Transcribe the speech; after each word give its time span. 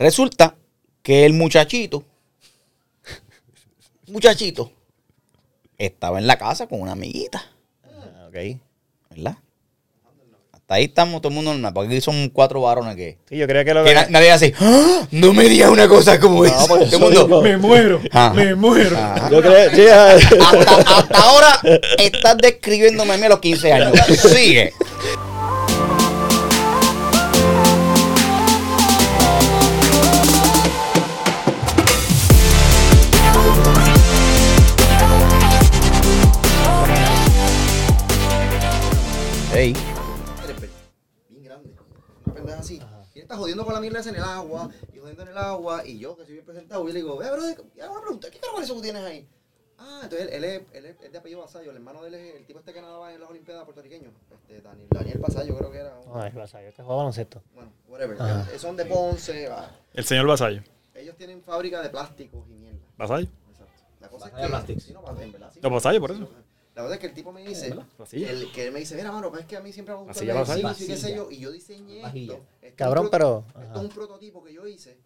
Resulta 0.00 0.54
que 1.02 1.26
el 1.26 1.34
muchachito, 1.34 2.02
muchachito, 4.08 4.72
estaba 5.76 6.18
en 6.18 6.26
la 6.26 6.38
casa 6.38 6.66
con 6.66 6.80
una 6.80 6.92
amiguita, 6.92 7.44
Ah, 7.84 8.26
ok. 8.28 8.58
¿verdad? 9.10 9.36
Hasta 10.52 10.74
ahí 10.76 10.84
estamos 10.84 11.20
todo 11.20 11.28
el 11.28 11.34
mundo 11.34 11.52
normal, 11.52 11.74
porque 11.74 11.88
aquí 11.90 12.00
son 12.00 12.30
cuatro 12.30 12.62
varones 12.62 12.96
que... 12.96 13.18
Sí, 13.28 13.36
yo 13.36 13.46
creo 13.46 13.62
que 13.62 13.74
lo 13.74 13.84
que 13.84 13.90
que... 13.90 13.94
na- 13.94 14.06
nadie 14.08 14.30
hace, 14.30 14.54
"¡Ah! 14.58 15.06
no 15.10 15.34
me 15.34 15.44
digas 15.50 15.68
una 15.70 15.86
cosa 15.86 16.18
como 16.18 16.46
esa. 16.46 16.66
porque 16.66 16.86
Todo 16.86 17.10
el 17.10 17.16
mundo, 17.28 17.42
digo. 17.42 17.58
muero, 17.58 18.00
Ajá. 18.10 18.32
me 18.32 18.54
muero. 18.54 18.96
Ajá. 18.96 19.28
Yo 19.30 19.42
creo... 19.42 19.70
sí, 19.74 19.86
hasta, 19.86 20.98
hasta 20.98 21.18
ahora 21.22 21.60
estás 21.98 22.38
describiéndome 22.38 23.12
a 23.12 23.16
mí 23.18 23.24
a 23.24 23.28
los 23.28 23.40
15 23.40 23.72
años. 23.72 23.92
Sigue. 24.16 24.72
Ey, 39.60 39.74
bien 41.28 41.44
grande. 41.44 41.76
Una 42.24 42.34
pendeja 42.34 42.58
así. 42.60 42.80
Y 43.12 43.18
él 43.18 43.22
está 43.24 43.36
jodiendo 43.36 43.62
con 43.62 43.74
la 43.74 43.80
mierda 43.82 44.00
esa 44.00 44.08
en 44.08 44.16
el 44.16 44.22
agua, 44.22 44.70
y 44.90 44.98
jodiendo 44.98 45.22
en 45.22 45.28
el 45.28 45.36
agua, 45.36 45.86
y 45.86 45.98
yo 45.98 46.16
que 46.16 46.24
soy 46.24 46.32
bien 46.32 46.46
presentado, 46.46 46.88
y 46.88 46.92
le 46.94 47.00
digo, 47.00 47.18
vea, 47.18 47.30
bro, 47.30 47.42
ya 47.76 47.90
una 47.90 48.00
pregunta, 48.00 48.30
¿qué 48.30 48.38
carajo 48.38 48.58
es 48.58 48.64
eso 48.64 48.76
que 48.76 48.80
tienes 48.80 49.04
ahí? 49.04 49.28
Ah, 49.76 50.00
entonces 50.04 50.28
él, 50.28 50.32
él, 50.32 50.44
es, 50.44 50.62
él, 50.72 50.86
es, 50.86 50.96
es 51.02 51.12
de 51.12 51.18
apellido 51.18 51.42
Basayo, 51.42 51.72
el 51.72 51.76
hermano 51.76 52.00
de 52.00 52.08
él 52.08 52.14
es 52.14 52.36
el 52.36 52.46
tipo 52.46 52.60
este 52.60 52.72
que 52.72 52.80
nadaba 52.80 53.12
en 53.12 53.20
las 53.20 53.28
Olimpiadas 53.28 53.64
puertorriqueños. 53.64 54.14
Este, 54.30 54.62
Daniel, 54.62 54.88
Daniel 54.90 55.18
Basayo 55.18 55.54
creo 55.58 55.70
que 55.70 55.78
era. 55.78 56.00
No, 56.06 56.24
es 56.24 56.34
Basayo, 56.34 56.66
este 56.66 56.82
juega 56.82 56.96
baloncesto. 56.96 57.42
Bueno, 57.52 57.70
whatever. 57.86 58.16
Ajá. 58.18 58.48
Eh, 58.54 58.58
Son 58.58 58.74
de 58.76 58.86
Ponce, 58.86 59.46
va. 59.46 59.70
El 59.92 60.04
señor 60.06 60.26
Vasallo. 60.26 60.62
ellos 60.94 61.16
tienen 61.16 61.42
fábrica 61.42 61.82
de 61.82 61.90
plásticos 61.90 62.48
y 62.48 62.54
mierda. 62.54 62.78
¿Vasallo? 62.96 63.28
Exacto. 63.50 63.82
La 64.00 64.08
cosa 64.08 64.24
Basayo 64.24 64.38
es 64.38 64.42
que... 64.42 64.48
Plastics. 64.48 64.82
Sí, 64.84 64.94
no, 64.94 65.20
en 65.20 65.32
verdad, 65.32 65.50
sí. 65.52 65.60
No, 65.62 65.68
Basayo, 65.68 66.00
por 66.00 66.12
eso. 66.12 66.30
La 66.80 66.84
verdad 66.88 66.94
es 66.94 67.00
que 67.00 67.06
el 67.08 67.14
tipo 67.14 67.32
me 67.32 67.42
dice, 67.46 67.74
el, 68.12 68.52
que 68.52 68.66
él 68.66 68.72
me 68.72 68.78
dice, 68.80 68.94
mira, 68.96 69.12
mano, 69.12 69.28
pues 69.30 69.42
es 69.42 69.46
que 69.46 69.56
a 69.56 69.60
mí 69.60 69.72
siempre 69.72 69.94
me 69.94 70.00
gusta 70.02 70.22
el 70.22 70.30
ejercicio 70.30 70.84
y 70.84 70.88
qué 70.88 70.96
sé 70.96 71.14
yo, 71.14 71.30
y 71.30 71.38
yo 71.38 71.50
diseñé 71.52 72.02
Vajilla. 72.02 72.34
esto. 72.34 72.44
Esto 72.54 72.66
es 72.66 72.70
un 72.72 72.76
Cabrón, 72.76 73.10
pro- 73.10 73.44
pero- 73.52 73.62
Esto 73.64 73.78
es 73.78 73.84
un 73.84 73.90
prototipo 73.90 74.42
que 74.44 74.52
yo 74.52 74.66
hice 74.66 74.96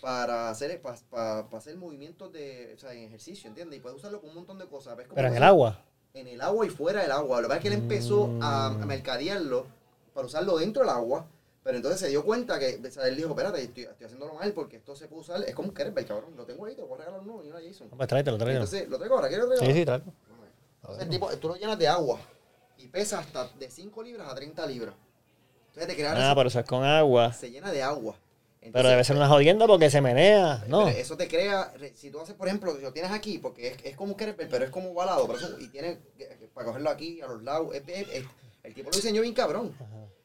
para 0.00 0.50
hacer, 0.50 0.80
para, 0.82 0.96
para, 1.10 1.44
para 1.46 1.58
hacer 1.58 1.76
movimientos 1.76 2.32
de, 2.32 2.72
o 2.74 2.78
sea, 2.78 2.92
en 2.92 3.04
ejercicio, 3.04 3.48
¿entiendes? 3.48 3.78
Y 3.78 3.80
puedes 3.80 3.98
usarlo 3.98 4.20
con 4.20 4.30
un 4.30 4.36
montón 4.36 4.58
de 4.58 4.66
cosas. 4.66 4.96
¿Ves 4.96 5.06
cómo 5.06 5.14
Pero 5.16 5.28
en 5.28 5.36
el 5.36 5.42
agua. 5.42 5.80
En 6.12 6.26
el 6.28 6.40
agua 6.40 6.66
y 6.66 6.70
fuera 6.70 7.02
del 7.02 7.12
agua. 7.12 7.40
Lo 7.40 7.42
que 7.44 7.48
pasa 7.48 7.58
es 7.58 7.62
que 7.62 7.68
él 7.68 7.74
empezó 7.74 8.24
a, 8.42 8.70
Mm. 8.70 8.82
a 8.82 8.86
mercadearlo 8.86 9.66
para 10.12 10.26
usarlo 10.26 10.58
dentro 10.58 10.82
del 10.82 10.90
agua. 10.90 11.26
Pero 11.62 11.78
entonces 11.78 11.98
se 11.98 12.08
dio 12.08 12.22
cuenta 12.22 12.58
que, 12.58 12.78
o 12.86 12.90
sea, 12.90 13.08
él 13.08 13.16
dijo, 13.16 13.30
espérate, 13.30 13.62
estoy, 13.62 13.84
estoy 13.84 14.04
haciéndolo 14.04 14.34
mal 14.34 14.52
porque 14.52 14.76
esto 14.76 14.94
se 14.94 15.06
puede 15.08 15.22
usar. 15.22 15.42
Es 15.44 15.54
como 15.54 15.68
un 15.68 15.74
kettlebell, 15.74 16.04
cabrón. 16.04 16.36
Lo 16.36 16.44
tengo 16.44 16.66
ahí, 16.66 16.74
te 16.74 16.82
voy 16.82 16.92
a 16.92 16.98
regalar 16.98 17.20
uno 17.20 17.42
y 17.42 17.48
una 17.48 17.58
Jason. 17.66 17.88
Pues 17.88 18.06
tráetelo, 18.06 18.36
tráetelo. 18.36 18.64
Entonces, 18.64 18.86
¿lo 18.90 18.98
traigo 18.98 19.14
ahora? 19.14 19.28
¿Quieres 19.28 19.48
regalar? 19.48 19.72
Sí, 19.72 19.78
sí, 19.78 19.84
tráetelo. 19.86 20.12
Entonces, 20.84 21.04
el 21.04 21.10
tipo, 21.10 21.28
tú 21.38 21.48
lo 21.48 21.56
llenas 21.56 21.78
de 21.78 21.88
agua 21.88 22.20
y 22.76 22.88
pesa 22.88 23.18
hasta 23.20 23.48
de 23.58 23.70
5 23.70 24.02
libras 24.02 24.28
a 24.30 24.34
30 24.34 24.66
libras. 24.66 24.94
Entonces 25.68 25.88
te 25.88 25.94
crea 25.96 26.30
Ah, 26.30 26.34
pero 26.34 26.48
eso 26.48 26.60
es 26.60 26.66
con 26.66 26.84
agua. 26.84 27.32
se 27.32 27.50
llena 27.50 27.72
de 27.72 27.82
agua. 27.82 28.14
Pero 28.72 28.88
debe 28.88 29.04
ser 29.04 29.16
una 29.16 29.28
jodienda 29.28 29.66
porque 29.66 29.90
se 29.90 30.00
menea, 30.00 30.64
¿no? 30.68 30.84
pero 30.86 30.96
Eso 30.96 31.16
te 31.16 31.26
crea, 31.28 31.72
re- 31.76 31.92
si 31.94 32.10
tú 32.10 32.20
haces, 32.20 32.34
por 32.34 32.48
ejemplo, 32.48 32.74
si 32.76 32.82
lo 32.82 32.92
tienes 32.92 33.10
aquí, 33.12 33.38
porque 33.38 33.68
es, 33.68 33.76
es 33.84 33.96
como 33.96 34.12
un 34.12 34.16
pero 34.16 34.64
es 34.64 34.70
como 34.70 34.90
ovalado, 34.92 35.26
pero 35.26 35.38
eso- 35.38 35.58
y 35.58 35.68
tiene 35.68 35.98
eh, 36.18 36.48
para 36.54 36.66
cogerlo 36.68 36.88
aquí, 36.90 37.20
a 37.20 37.26
los 37.26 37.42
lados, 37.42 37.74
es- 37.74 37.82
es- 37.86 38.08
es- 38.08 38.24
el 38.62 38.74
tipo 38.74 38.90
lo 38.90 38.96
diseñó 38.96 39.20
bien 39.22 39.34
cabrón. 39.34 39.74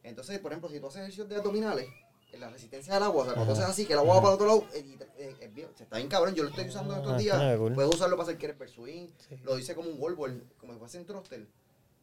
Entonces, 0.03 0.39
por 0.39 0.51
ejemplo, 0.51 0.69
si 0.69 0.79
tú 0.79 0.87
haces 0.87 0.99
ejercicios 1.01 1.27
de 1.29 1.35
abdominales, 1.35 1.87
en 2.31 2.39
la 2.41 2.49
resistencia 2.49 2.93
del 2.93 3.03
agua, 3.03 3.23
o 3.23 3.25
sea, 3.25 3.33
cuando 3.35 3.53
haces 3.53 3.65
así, 3.65 3.85
que 3.85 3.93
el 3.93 3.99
agua 3.99 4.15
va 4.15 4.21
para 4.21 4.33
el 4.33 4.35
otro 4.35 4.47
lado, 4.47 4.63
eh, 4.73 4.85
eh, 5.17 5.35
es 5.41 5.53
bien- 5.53 5.69
se 5.75 5.83
está 5.83 5.97
bien 5.97 6.07
cabrón, 6.09 6.35
yo 6.35 6.43
lo 6.43 6.49
estoy 6.49 6.67
usando 6.67 6.93
en 6.93 6.99
estos 6.99 7.13
Ah, 7.13 7.17
días, 7.17 7.57
puedo 7.75 7.89
usarlo 7.89 8.15
para 8.17 8.23
hacer 8.29 8.37
kettlebell 8.37 8.69
swing, 8.69 9.07
lo 9.43 9.57
hice 9.59 9.75
como 9.75 9.89
un 9.89 9.95
wall 10.01 10.15
como 10.59 10.73
si 10.73 10.79
fuese 10.79 10.97
un 10.99 11.05
thruster, 11.05 11.47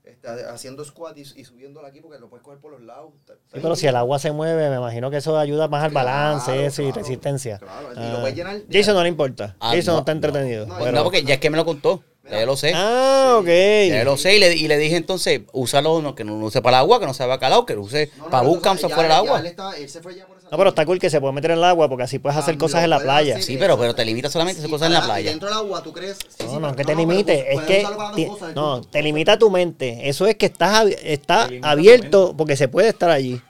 está 0.04 0.52
haciendo 0.52 0.84
squat 0.84 1.16
y, 1.18 1.22
y 1.22 1.44
subiéndolo 1.44 1.86
aquí 1.86 2.00
porque 2.00 2.18
lo 2.20 2.28
puedes 2.28 2.44
coger 2.44 2.60
por 2.60 2.70
los 2.70 2.80
lados. 2.80 3.12
Está- 3.20 3.32
está 3.32 3.44
Sí, 3.46 3.52
bien 3.54 3.62
pero 3.62 3.74
si 3.76 3.86
el 3.88 3.96
agua 3.96 4.18
se 4.20 4.30
mueve, 4.30 4.70
me 4.70 4.76
imagino 4.76 5.10
que 5.10 5.16
eso 5.16 5.36
ayuda 5.36 5.66
más 5.68 5.82
al 5.82 5.90
balance, 5.90 6.46
Claro, 6.52 6.60
eso 6.68 6.82
y 6.82 6.92
resistencia. 6.92 7.58
claro, 7.58 7.92
y 7.92 7.98
Ah. 7.98 8.12
lo 8.12 8.20
puedes 8.20 8.36
llenar- 8.36 8.62
Jason 8.70 8.94
no 8.94 9.02
le 9.02 9.08
importa. 9.08 9.56
Ah, 9.58 9.70
Jason 9.74 9.86
no, 9.86 9.92
no 9.94 9.98
está 10.00 10.12
entretenido. 10.12 10.66
no, 10.66 10.78
pero- 10.78 10.92
no, 10.92 11.02
porque 11.02 11.24
ya 11.24 11.34
es 11.34 11.40
que 11.40 11.50
me 11.50 11.56
lo 11.56 11.64
contó. 11.64 12.04
Ya 12.28 12.40
yo 12.40 12.46
lo 12.46 12.56
sé. 12.56 12.72
Ah, 12.74 13.36
ok. 13.38 13.46
Ya 13.88 14.04
lo 14.04 14.16
sé 14.16 14.36
y 14.36 14.40
le, 14.40 14.54
y 14.56 14.66
le 14.66 14.78
dije 14.78 14.96
entonces, 14.96 15.42
úsalo 15.52 16.02
no, 16.02 16.14
que 16.14 16.24
no 16.24 16.38
lo 16.38 16.46
use 16.46 16.60
para 16.60 16.78
el 16.78 16.80
agua, 16.82 16.98
que 16.98 17.06
no 17.06 17.14
sea 17.14 17.26
bacalao, 17.26 17.64
que 17.66 17.74
lo 17.74 17.82
use 17.82 18.10
No, 18.18 18.24
no, 18.24 18.30
para 18.30 18.42
buscar 18.42 18.76
fuera 18.78 19.08
ya 19.08 19.16
agua. 19.18 19.38
él 19.40 19.46
está- 19.46 19.76
él 19.76 19.88
se 19.88 20.00
fue 20.02 20.16
ya 20.16 20.26
por 20.26 20.36
esa 20.38 20.48
No, 20.50 20.56
pero 20.58 20.70
está 20.70 20.84
cool 20.84 20.98
que 20.98 21.08
se 21.08 21.20
puede 21.20 21.32
meter 21.32 21.52
en 21.52 21.58
el 21.58 21.64
agua 21.64 21.88
porque 21.88 22.04
así 22.04 22.18
puedes 22.18 22.36
hacer 22.36 22.56
Ah, 22.56 22.58
cosas 22.58 22.82
en 22.84 22.90
la 22.90 23.00
playa. 23.00 23.40
Sí, 23.40 23.56
pero, 23.56 23.78
pero 23.78 23.94
te 23.94 24.04
limita 24.04 24.28
solamente 24.28 24.58
a 24.58 24.62
hacer 24.62 24.70
cosas 24.70 24.86
en 24.88 24.94
la 24.94 25.02
playa. 25.04 25.30
Dentro 25.30 25.48
del 25.48 25.58
agua, 25.58 25.82
¿tú 25.82 25.92
crees? 25.92 26.18
Sí, 26.18 26.26
sí, 26.38 26.46
No, 26.46 26.60
no, 26.60 26.74
que 26.76 26.84
te 26.84 26.94
limite, 26.96 27.44
puedes 27.44 27.60
es 27.60 27.66
que 27.66 27.78
usarlo 27.80 27.96
para 27.96 28.10
dos 28.10 28.16
ti- 28.16 28.26
cosas, 28.26 28.54
no, 28.56 28.80
tú- 28.80 28.88
te 28.88 29.02
limita 29.02 29.38
tu 29.38 29.50
mente. 29.50 30.08
Eso 30.08 30.26
es 30.26 30.34
que 30.34 30.46
estás 30.46 30.86
está 31.02 31.48
abierto 31.62 32.34
porque 32.36 32.56
se 32.56 32.66
puede 32.68 32.88
estar 32.88 33.10
allí. 33.10 33.40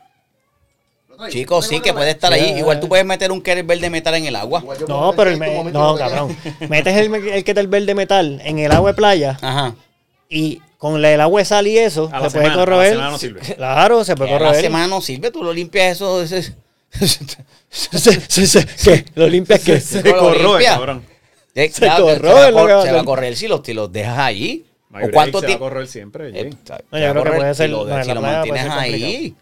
Chicos, 1.31 1.65
¿Lo 1.65 1.69
sí, 1.71 1.81
que 1.81 1.93
puede 1.93 2.11
estar 2.11 2.33
ahí. 2.33 2.59
Igual 2.59 2.81
tú 2.81 2.89
puedes 2.89 3.05
meter 3.07 3.31
un 3.33 3.41
kettlebell 3.41 3.81
de 3.81 3.91
metal 3.91 4.15
en 4.15 4.27
el 4.27 4.37
agua. 4.37 4.63
No, 4.89 5.13
pero 5.17 5.31
el, 5.31 5.37
me- 5.39 5.51
momento 5.55 5.79
no, 5.79 5.97
cabrón. 5.97 6.37
Metes 6.69 6.97
el, 6.97 7.15
el 7.15 7.45
kettlebell 7.45 7.87
de 7.87 7.95
metal 7.95 8.41
en 8.45 8.59
el 8.59 8.71
agua 8.73 8.91
de 8.91 8.97
playa 8.97 9.39
Ajá. 9.41 9.75
y 10.29 10.61
con 10.79 11.01
la- 11.01 11.13
el 11.13 11.21
agua 11.21 11.41
de 11.41 11.45
sal 11.45 11.67
y 11.67 11.79
eso 11.79 12.11
A 12.13 12.17
se 12.29 12.31
puede 12.31 12.31
semana, 12.31 12.53
a 12.53 12.57
la 12.57 12.65
corroer. 12.65 12.91
semana 12.93 13.11
no 13.11 13.19
sirve. 13.19 13.41
Claro, 13.41 14.05
se 14.05 14.15
puede 14.17 14.31
a 14.31 14.33
la 14.35 14.39
corroer. 14.41 14.61
semana 14.61 14.87
no 14.89 15.01
sirve, 15.01 15.31
tú 15.31 15.43
lo 15.43 15.53
limpias 15.53 15.93
eso. 15.97 16.23
ese- 16.23 16.55
Se- 17.71 18.21
se- 18.29 18.47
se- 18.47 18.67
¿Qué? 18.85 19.05
¿Lo 19.15 19.27
limpias 19.29 19.61
qué? 19.63 19.81
Se 19.81 20.03
Lo 20.03 20.19
corroe, 20.19 20.39
limpia. 20.61 20.71
cabrón. 20.75 21.05
Se 21.55 21.71
claro, 21.71 22.05
corroe 22.05 22.17
se 22.19 22.53
va 22.53 22.81
a 22.81 22.85
se 22.85 22.93
va 22.93 23.01
a 23.01 23.05
correr 23.05 23.37
si 23.37 23.49
los, 23.49 23.61
si 23.65 23.73
los 23.75 23.91
dejas 23.91 24.19
ahí. 24.19 24.65
My 24.91 25.05
¿O 25.05 25.11
cuánto 25.11 25.13
break 25.13 25.33
se 25.33 25.33
va 25.33 25.39
a 25.39 25.47
tiempo? 25.47 25.65
correr 25.65 25.87
siempre. 25.89 26.29
Eh, 26.41 26.51
No, 26.51 26.99
se 26.99 27.05
yo 27.05 27.11
creo 27.13 27.25
que 27.25 27.31
puede 27.33 27.55
si 27.55 27.59
ser- 27.59 27.71
lo, 27.71 27.85
no, 27.87 28.05
si 28.05 28.13
lo 28.13 28.21
mantienes 28.23 28.67
ahí. 28.71 29.35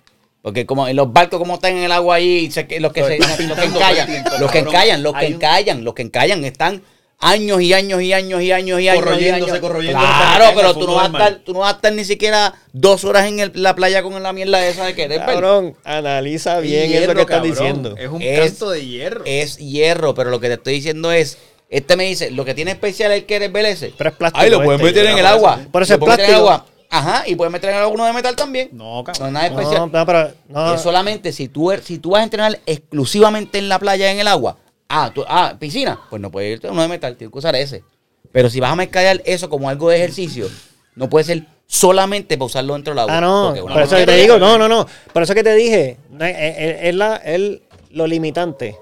Porque 0.45 0.67
como 0.67 0.87
en 0.87 0.95
los 0.95 1.11
barcos 1.11 1.39
como 1.39 1.55
están 1.55 1.73
en 1.79 1.85
el 1.85 1.91
agua 1.93 2.17
ahí, 2.17 2.51
se- 2.51 2.67
los 2.79 2.93
que 2.93 3.03
se, 3.03 3.17
los 3.19 3.59
que 3.59 3.65
encallan, 3.65 4.25
los 4.39 4.51
que 4.53 4.59
encallan, 4.59 5.03
los 5.03 5.15
que 5.15 5.27
encallan, 5.27 5.85
los 5.85 5.95
que 5.95 6.03
encallan 6.03 6.45
están 6.45 6.83
años 7.19 7.63
y 7.63 7.73
años 7.73 8.03
y 8.03 8.13
años 8.13 8.43
y 8.43 8.53
años 8.53 8.79
y 8.79 8.89
años. 8.91 9.01
y 9.01 9.05
Corroyéndose, 9.05 9.53
años. 9.53 9.61
corroyéndose 9.61 10.07
Claro, 10.07 10.45
pero 10.55 10.75
tú 10.75 10.87
no, 10.87 10.97
vas 10.97 11.05
a 11.05 11.07
estar, 11.13 11.35
tú 11.47 11.53
no 11.55 11.61
vas 11.61 11.73
a 11.73 11.77
estar 11.77 11.93
ni 11.95 12.05
siquiera 12.05 12.53
dos 12.75 13.05
horas 13.05 13.27
en 13.27 13.41
el- 13.41 13.53
la 13.55 13.75
playa 13.75 14.03
con 14.03 14.23
la 14.23 14.35
mierda 14.35 14.67
esa 14.69 14.85
de 14.85 14.95
querer. 14.95 15.21
Cabrón, 15.21 15.77
analiza 15.83 16.61
bien 16.61 16.91
Hierro, 16.91 17.05
eso 17.13 17.15
que 17.15 17.23
estás 17.23 17.43
diciendo. 17.43 17.95
Es 17.97 18.11
un 18.11 18.21
Es- 18.21 18.41
canto 18.51 18.69
de 18.69 18.85
hierro. 18.87 19.23
Es 19.25 19.57
hierro, 19.57 20.15
pero 20.15 20.29
lo 20.29 20.41
que 20.41 20.49
te 20.49 20.55
estoy 20.55 20.75
diciendo 20.75 21.11
es, 21.11 21.39
este 21.71 21.97
me 21.97 22.05
dice, 22.05 22.31
lo 22.31 22.45
que 22.45 22.53
tiene 22.53 22.73
especial 22.73 23.13
el 23.13 23.25
que 23.25 23.37
eres 23.37 23.51
ese. 23.55 23.95
Pero 23.97 24.11
es 24.11 24.17
plástico 24.17 24.45
Ahí 24.45 24.51
lo 24.51 24.63
puedes 24.63 24.83
este, 24.83 24.93
meter 25.01 25.11
en 25.11 25.19
el 25.21 25.25
agua. 25.27 25.61
por 25.73 25.83
eso 25.83 25.95
Lo 25.95 25.97
es 25.97 26.01
puedes 26.01 26.19
meter 26.19 26.29
en 26.35 26.37
el 26.37 26.43
plástico. 26.45 26.74
Ajá, 26.97 27.25
y 27.27 27.35
puedes 27.35 27.51
meter 27.53 27.71
en 27.71 27.77
el 27.77 27.83
agua 27.83 27.95
uno 27.95 28.05
de 28.07 28.13
metal 28.13 28.37
también. 28.37 28.69
No, 28.73 28.99
No 28.99 29.05
cabrón. 29.05 29.27
es 29.29 29.33
nada 29.33 29.47
especial. 29.47 29.91
No, 29.91 29.99
no, 29.99 30.07
pero 30.07 30.31
no. 30.49 30.75
Es 30.75 30.81
solamente 30.81 31.33
si 31.33 31.49
tú, 31.49 31.71
er- 31.73 31.81
si 31.83 31.99
tú 31.99 32.11
vas 32.11 32.21
a 32.21 32.25
entrenar 32.25 32.61
exclusivamente 32.67 33.59
en 33.59 33.69
la 33.69 33.79
playa, 33.79 34.11
en 34.13 34.21
el 34.21 34.29
agua. 34.29 34.57
Ah, 34.89 35.11
tú, 35.15 35.25
ah, 35.27 35.55
piscina. 35.59 35.99
Pues 36.11 36.23
no 36.23 36.31
puedes 36.31 36.53
irte 36.53 36.69
a 36.69 36.73
uno 36.73 36.83
de 36.83 36.89
metal, 36.89 37.17
tienes 37.17 37.33
que 37.33 37.39
usar 37.39 37.57
ese. 37.57 37.83
Pero 38.31 38.49
si 38.49 38.61
vas 38.61 38.71
a 38.73 38.77
mercadear 38.77 39.23
eso 39.25 39.49
como 39.51 39.69
algo 39.69 39.91
de 39.91 39.97
ejercicio, 39.97 40.49
no 40.95 41.09
puede 41.09 41.25
ser 41.25 41.45
solamente 41.67 42.37
para 42.37 42.47
usarlo 42.47 42.75
dentro 42.75 42.93
del 42.93 43.01
agua. 43.01 43.17
Ah, 43.19 43.21
no. 43.21 43.55
Por 43.61 43.83
eso 43.83 43.97
que 43.97 44.07
te 44.07 44.17
digo, 44.17 44.39
no, 44.39 44.57
no, 44.59 44.69
no. 44.69 44.87
Por 45.13 45.23
eso 45.23 45.35
que 45.35 45.43
te 45.43 45.55
dije, 45.55 45.97
no, 46.11 46.25
es, 46.25 46.95
la, 46.95 47.17
es 47.17 47.61
lo 47.91 48.07
limitante. 48.07 48.77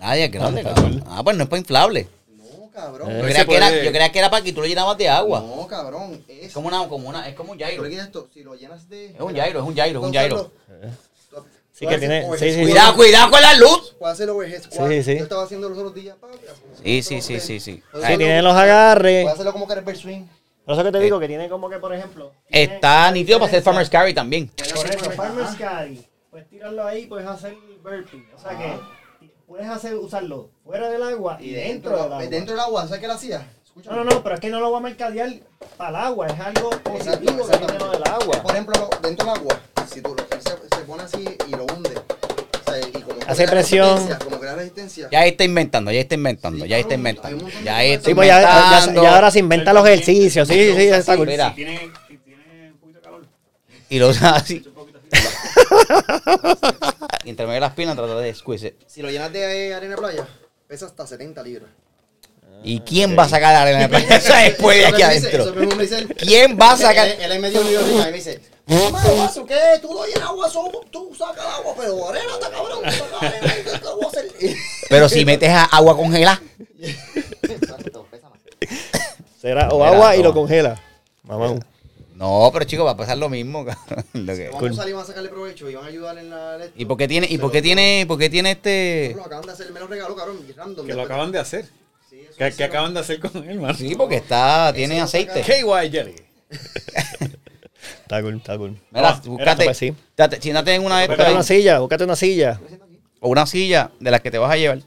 Nadie 0.00 0.24
es 0.26 0.30
grande, 0.32 0.62
cabrón. 0.62 1.02
Ah, 1.06 1.22
pues 1.24 1.36
no 1.36 1.42
es 1.44 1.48
para 1.48 1.58
inflable. 1.60 2.08
Cabrón. 2.78 3.10
Eh. 3.10 3.14
Yo 3.18 3.22
creía, 3.24 3.44
que 3.46 3.56
era, 3.56 3.66
puede- 3.68 3.84
yo 3.84 3.90
creía 3.90 4.12
que 4.12 4.18
era 4.18 4.30
para 4.30 4.44
que 4.44 4.52
tú 4.52 4.60
lo 4.60 4.66
llenabas 4.66 4.96
de 4.98 5.08
agua. 5.08 5.40
No, 5.40 5.66
cabrón. 5.66 6.24
Es, 6.28 6.46
Es 6.46 6.52
como 6.52 6.68
una, 6.68 6.86
como 6.88 7.08
una, 7.08 7.28
es 7.28 7.34
como 7.34 7.52
un 7.52 7.58
gyro. 7.58 7.84
esto, 7.86 8.28
si 8.32 8.42
lo 8.42 8.54
llenas 8.54 8.88
de... 8.88 9.06
Es 9.06 9.20
un 9.20 9.34
gyro, 9.34 9.60
es 9.60 9.66
un 9.66 9.74
gyro, 9.74 10.00
es 10.00 10.06
un 10.06 10.12
gyro. 10.12 10.52
Sí 11.72 11.86
que 11.86 11.96
tiene- 11.98 12.26
sí, 12.38 12.52
sí, 12.52 12.62
Cuidado, 12.62 12.96
cuidado 12.96 13.30
con 13.30 13.40
la 13.40 13.54
luz. 13.54 13.94
Puedes 13.98 14.14
hacer 14.14 14.28
overhead 14.30 14.62
squat. 14.62 14.88
Sí, 14.90 15.02
sí. 15.04 15.16
Yo 15.16 15.22
estaba 15.22 15.44
haciendo 15.44 15.68
los 15.68 15.78
otros 15.78 15.94
días. 15.94 16.16
Sí, 16.82 17.02
sí, 17.02 17.20
sí, 17.22 17.38
sí, 17.40 17.60
sí. 17.60 17.82
Sí, 17.94 18.16
tiene 18.16 18.42
los 18.42 18.54
agarres. 18.54 19.22
Puedes 19.22 19.34
hacerlo 19.34 19.52
como 19.52 19.68
kettlebell 19.68 19.96
swing. 19.96 20.24
Por 20.64 20.74
eso 20.74 20.84
que 20.84 20.90
te 20.92 20.98
digo 21.00 21.20
que 21.20 21.28
tiene 21.28 21.48
como 21.48 21.70
que, 21.70 21.78
por 21.78 21.94
ejemplo. 21.94 22.32
Está 22.48 23.10
nítido 23.12 23.38
para 23.38 23.48
hacer 23.48 23.62
farmer's 23.62 23.88
carry 23.88 24.12
también. 24.12 24.50
Overhead. 24.76 25.12
Farmer's. 25.14 25.56
Carry. 25.56 26.04
Puedes 26.30 26.48
tirarlo 26.48 26.84
ahí, 26.84 27.06
puedes 27.06 27.26
hacer 27.26 27.54
burpee. 27.82 28.26
O 28.36 28.38
sea 28.40 28.58
que 28.58 28.97
puedes 29.48 29.66
hacer, 29.68 29.94
usarlo 29.96 30.50
fuera 30.64 30.88
del 30.90 31.02
agua 31.02 31.38
y, 31.40 31.46
Y 31.46 31.50
dentro, 31.54 31.90
dentro, 31.90 31.90
del 31.96 32.12
agua. 32.12 32.26
dentro 32.26 32.54
del 32.54 32.60
agua, 32.60 32.82
¿sabes 32.86 33.00
qué 33.00 33.06
lo 33.08 33.14
hacía? 33.14 33.46
No, 33.84 33.96
no, 33.96 34.04
no, 34.04 34.22
pero 34.22 34.34
es 34.34 34.40
que 34.40 34.50
no 34.50 34.60
lo 34.60 34.70
voy 34.70 34.78
a 34.78 34.82
mercadear 34.82 35.30
para 35.76 35.90
el 35.90 35.96
agua. 35.96 36.26
Es 36.26 36.38
algo 36.40 36.70
Exacto, 36.72 36.90
positivo 36.92 37.16
que 37.24 37.40
exactamente. 37.42 37.66
tiene 37.66 37.84
lo 37.84 37.90
del 37.92 38.02
agua. 38.08 38.42
Por 38.42 38.50
ejemplo, 38.52 38.74
lo- 38.78 39.08
dentro 39.08 39.26
del 39.26 39.36
agua, 39.40 39.60
si 39.92 40.00
tú, 40.02 40.14
lo- 40.16 40.40
se, 40.40 40.50
se 40.76 40.84
pone 40.84 41.02
así 41.04 41.24
y 41.46 41.50
lo 41.52 41.64
hunde. 41.64 41.90
Hace 43.28 43.46
presión. 43.46 43.88
resistencia, 43.90 44.24
Como 44.24 44.40
crea 44.40 44.54
resistencia. 44.54 45.08
Ya 45.12 45.20
ahí 45.20 45.30
está 45.30 45.44
inventando, 45.44 45.92
ya 45.92 46.00
está 46.00 46.14
inventando, 46.14 46.64
Sí, 46.64 46.70
ya 46.70 46.78
está 46.78 46.94
inventando. 46.94 47.46
Ya 47.62 47.84
está 47.84 48.08
Sí, 48.08 48.14
pues 48.14 48.26
ya, 48.26 48.40
ya, 48.40 48.64
inventando. 48.64 49.02
ya 49.02 49.14
ahora 49.14 49.30
se 49.30 49.38
inventan 49.38 49.74
los 49.74 49.86
ejercicios. 49.86 50.48
Sí, 50.48 50.72
sí, 50.74 50.82
está 50.88 51.16
cool. 51.16 51.26
Mira. 51.26 51.50
Si 51.50 51.54
tiene, 51.56 51.90
si 52.08 52.16
tiene 52.18 52.72
un 52.72 52.78
poquito 52.78 52.98
de 52.98 53.04
calor. 53.04 53.26
Y 53.90 53.98
lo 53.98 54.08
usa 54.08 54.30
así. 54.36 54.64
un 55.72 57.08
y 57.24 57.30
entre 57.30 57.46
medio 57.46 57.54
de 57.54 57.60
las 57.60 57.72
piernas 57.74 57.96
trata 57.96 58.16
de 58.18 58.34
squeeze 58.34 58.68
it. 58.68 58.74
Si 58.86 59.02
lo 59.02 59.10
llenas 59.10 59.32
de 59.32 59.74
arena 59.74 59.94
de 59.94 60.00
playa, 60.00 60.26
pesa 60.66 60.86
hasta 60.86 61.06
70 61.06 61.42
libras. 61.42 61.70
¿Y 62.64 62.80
quién 62.80 63.16
va 63.16 63.24
a 63.24 63.28
sacar 63.28 63.52
la 63.54 63.62
arena 63.62 63.78
de 63.80 63.88
playa 63.88 64.16
esa 64.16 64.38
después 64.38 64.76
de 64.76 64.84
Eso 64.84 64.88
aquí 64.94 65.02
me 65.04 65.14
dice- 65.14 65.28
adentro? 65.36 65.54
me. 66.08 66.14
¿Quién 66.16 66.58
va 66.60 66.72
a 66.72 66.76
sacar? 66.76 67.08
Él, 67.08 67.20
él 67.20 67.32
es 67.32 67.40
medio 67.40 67.62
New 67.62 67.72
York 67.72 67.86
y 67.90 67.96
me 67.98 68.12
dice, 68.12 68.40
mamá, 68.66 69.02
guaso, 69.04 69.46
¿qué? 69.46 69.54
Tú 69.80 69.94
lo 69.94 70.04
llenas 70.06 70.30
guaso, 70.32 70.70
tú 70.90 71.14
sacas 71.16 71.44
el 71.44 71.50
agua, 71.52 71.74
pero 71.78 72.08
arena 72.08 72.32
está 72.34 72.50
cabrón, 72.50 72.80
tú 72.84 72.90
sacas 72.90 73.22
arena, 73.22 73.54
¿qué 73.54 73.78
te 73.78 73.86
voy 73.88 74.04
a 74.04 74.08
hacer? 74.08 74.28
Pero 74.88 75.08
si 75.08 75.24
metes 75.24 75.50
a- 75.50 75.64
agua 75.64 75.96
congelada. 75.96 76.40
Será 79.40 79.68
o 79.68 79.84
agua 79.84 80.16
y 80.16 80.22
lo 80.22 80.32
congela. 80.34 80.80
Mamá. 81.22 81.54
No, 82.18 82.50
pero 82.52 82.64
chicos, 82.64 82.84
va 82.84 82.90
a 82.90 82.96
pasar 82.96 83.16
lo 83.16 83.28
mismo. 83.28 83.64
cabrón, 83.64 84.04
lo 84.12 84.34
que- 84.34 84.48
Vamos 84.48 84.78
a 84.80 84.88
y 84.88 84.92
van 84.92 85.02
a 85.02 85.06
sacarle 85.06 85.28
provecho 85.28 85.70
y 85.70 85.74
van 85.76 85.84
a 85.84 85.88
ayudar 85.88 86.18
en 86.18 86.30
la... 86.30 86.58
¿Y 86.76 86.84
por 86.84 86.96
qué 86.96 87.06
tiene, 87.06 87.28
y 87.30 87.38
por 87.38 87.52
qué 87.52 87.62
tiene, 87.62 88.04
por 88.08 88.18
qué 88.18 88.28
tiene 88.28 88.50
este? 88.52 89.12
Lo 89.16 89.24
acaban 89.24 89.46
de 89.46 89.52
hacer, 89.52 89.70
me 89.72 89.78
lo 89.80 89.86
regaló, 89.86 90.16
cabrón, 90.16 90.38
random. 90.56 90.86
Que 90.86 90.94
lo 90.94 91.02
acaban 91.02 91.30
de 91.30 91.38
hacer. 91.38 91.66
Sí, 92.10 92.20
eso 92.28 92.56
¿Qué, 92.56 92.64
acaban 92.64 92.92
de 92.92 93.00
hacer 93.00 93.20
con 93.20 93.48
él, 93.48 93.60
man? 93.60 93.76
Sí, 93.76 93.94
porque 93.94 94.16
está, 94.16 94.72
tiene 94.74 95.00
aceite. 95.00 95.42
KY 95.42 95.90
Jelly. 95.92 96.14
Está 98.02 98.20
cool, 98.22 98.36
está 98.38 98.56
cool. 98.58 98.70
Mira, 98.90 99.10
Ah, 99.10 99.20
búscate, 99.24 99.74
sí. 99.74 99.94
date- 100.16 100.40
siéntate 100.40 100.74
en 100.74 100.84
una 100.84 101.00
de 101.00 101.06
Búscate 101.06 101.30
una 101.30 101.40
estas 101.40 101.46
silla, 101.56 101.78
búscate 101.78 102.04
una 102.04 102.16
silla. 102.16 102.60
o 103.20 103.28
una 103.28 103.46
silla 103.46 103.90
de 104.00 104.10
las 104.10 104.20
que 104.22 104.30
te 104.30 104.38
vas 104.38 104.50
a 104.50 104.56
llevar. 104.56 104.80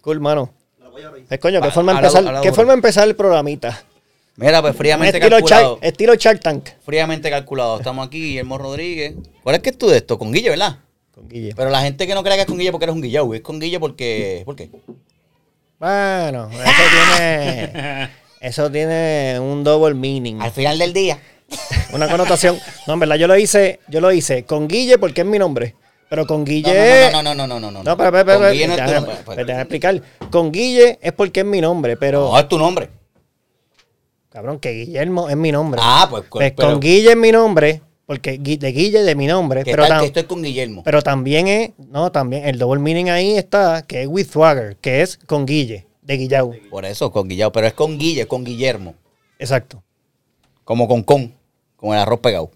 Cool, 0.00 0.18
mano. 0.20 0.52
Me 0.78 0.84
lo 0.86 0.90
voy 0.90 1.00
a 1.00 1.04
llevar 1.04 1.20
ahí. 1.20 1.26
Es 1.30 1.38
coño, 1.38 1.60
Va, 1.60 1.66
qué 1.68 1.72
forma 1.72 1.92
empezar, 1.92 2.40
qué 2.42 2.52
forma 2.52 2.72
de 2.72 2.76
empezar 2.78 3.06
el 3.06 3.14
programita. 3.14 3.84
Mira, 4.36 4.60
pues 4.62 4.76
fríamente 4.76 5.16
Estilo 5.18 5.36
calculado. 5.36 5.78
Estilo 5.80 6.14
Shark 6.16 6.40
Tank. 6.40 6.68
Fríamente 6.84 7.30
calculado. 7.30 7.76
Estamos 7.78 8.06
aquí, 8.06 8.20
Guillermo 8.20 8.58
Rodríguez. 8.58 9.14
¿Cuál 9.42 9.56
es 9.56 9.62
que 9.62 9.70
es 9.70 9.78
tú 9.78 9.88
de 9.88 9.98
esto? 9.98 10.18
Con 10.18 10.32
Guille, 10.32 10.50
¿verdad? 10.50 10.78
Con 11.12 11.28
Guille. 11.28 11.54
Pero 11.54 11.70
la 11.70 11.82
gente 11.82 12.06
que 12.06 12.14
no 12.14 12.22
crea 12.24 12.34
que 12.34 12.40
es 12.40 12.46
con 12.46 12.58
Guille 12.58 12.72
porque 12.72 12.86
eres 12.86 12.96
un 12.96 13.02
Guillau, 13.02 13.32
es 13.34 13.42
con 13.42 13.60
Guille 13.60 13.78
porque. 13.78 14.42
¿Por 14.44 14.56
qué? 14.56 14.70
Bueno, 15.78 16.50
eso 16.50 16.82
tiene. 17.16 18.10
Eso 18.40 18.70
tiene 18.70 19.38
un 19.40 19.62
double 19.62 19.94
meaning. 19.94 20.40
Al 20.40 20.50
final 20.50 20.78
del 20.78 20.92
día. 20.92 21.18
Una 21.92 22.08
connotación. 22.08 22.58
No, 22.86 22.94
en 22.94 23.00
verdad, 23.00 23.16
yo 23.16 23.28
lo 23.28 23.38
hice, 23.38 23.80
yo 23.86 24.00
lo 24.00 24.10
hice 24.10 24.44
con 24.44 24.66
Guille 24.66 24.98
porque 24.98 25.20
es 25.20 25.26
mi 25.26 25.38
nombre. 25.38 25.76
Pero 26.10 26.26
con 26.26 26.44
Guille. 26.44 27.10
No, 27.12 27.22
no, 27.22 27.34
no, 27.34 27.46
no, 27.46 27.60
no, 27.60 27.60
no, 27.60 27.70
no. 27.70 27.82
No, 27.84 27.96
pero, 27.96 28.10
pero, 28.10 28.24
pero. 28.26 29.06
Pues, 29.24 29.36
déjame 29.38 29.62
explicar. 29.62 30.02
Con 30.30 30.50
Guille 30.50 30.98
es 31.00 31.12
porque 31.12 31.40
es 31.40 31.46
mi 31.46 31.60
nombre, 31.60 31.96
pero. 31.96 32.30
No, 32.32 32.38
es 32.38 32.48
tu 32.48 32.58
nombre. 32.58 32.90
Cabrón, 34.34 34.58
que 34.58 34.72
Guillermo 34.72 35.28
es 35.30 35.36
mi 35.36 35.52
nombre. 35.52 35.80
Ah, 35.80 36.08
pues, 36.10 36.24
Pues 36.28 36.52
pero- 36.56 36.70
con 36.72 36.80
Guille 36.80 37.10
es 37.12 37.16
mi 37.16 37.30
nombre, 37.30 37.82
porque 38.04 38.36
de 38.36 38.72
Guille 38.72 39.04
de 39.04 39.14
mi 39.14 39.28
nombre, 39.28 39.62
Que, 39.62 39.70
pero, 39.70 39.84
tam- 39.84 40.00
que 40.00 40.06
esto 40.06 40.18
es 40.18 40.26
con 40.26 40.42
Guillermo. 40.42 40.82
pero 40.82 41.02
también 41.02 41.46
es, 41.46 41.70
no, 41.78 42.10
también 42.10 42.44
el 42.44 42.58
double 42.58 42.80
meaning 42.80 43.10
ahí 43.10 43.36
está, 43.38 43.82
que 43.86 44.02
es 44.02 44.08
with 44.08 44.26
Swagger, 44.28 44.76
que 44.78 45.02
es 45.02 45.18
con 45.18 45.46
Guille, 45.46 45.86
de 46.02 46.16
Guillau. 46.16 46.52
Por 46.68 46.84
eso, 46.84 47.12
con 47.12 47.28
Guillau. 47.28 47.52
Pero 47.52 47.68
es 47.68 47.74
con 47.74 47.96
Guille, 47.96 48.22
es 48.22 48.26
con 48.26 48.42
Guillermo. 48.44 48.96
Exacto. 49.38 49.84
Como 50.64 50.88
con 50.88 51.04
con. 51.04 51.32
Con 51.76 51.92
el 51.94 52.00
arroz 52.00 52.18
pegado. 52.18 52.50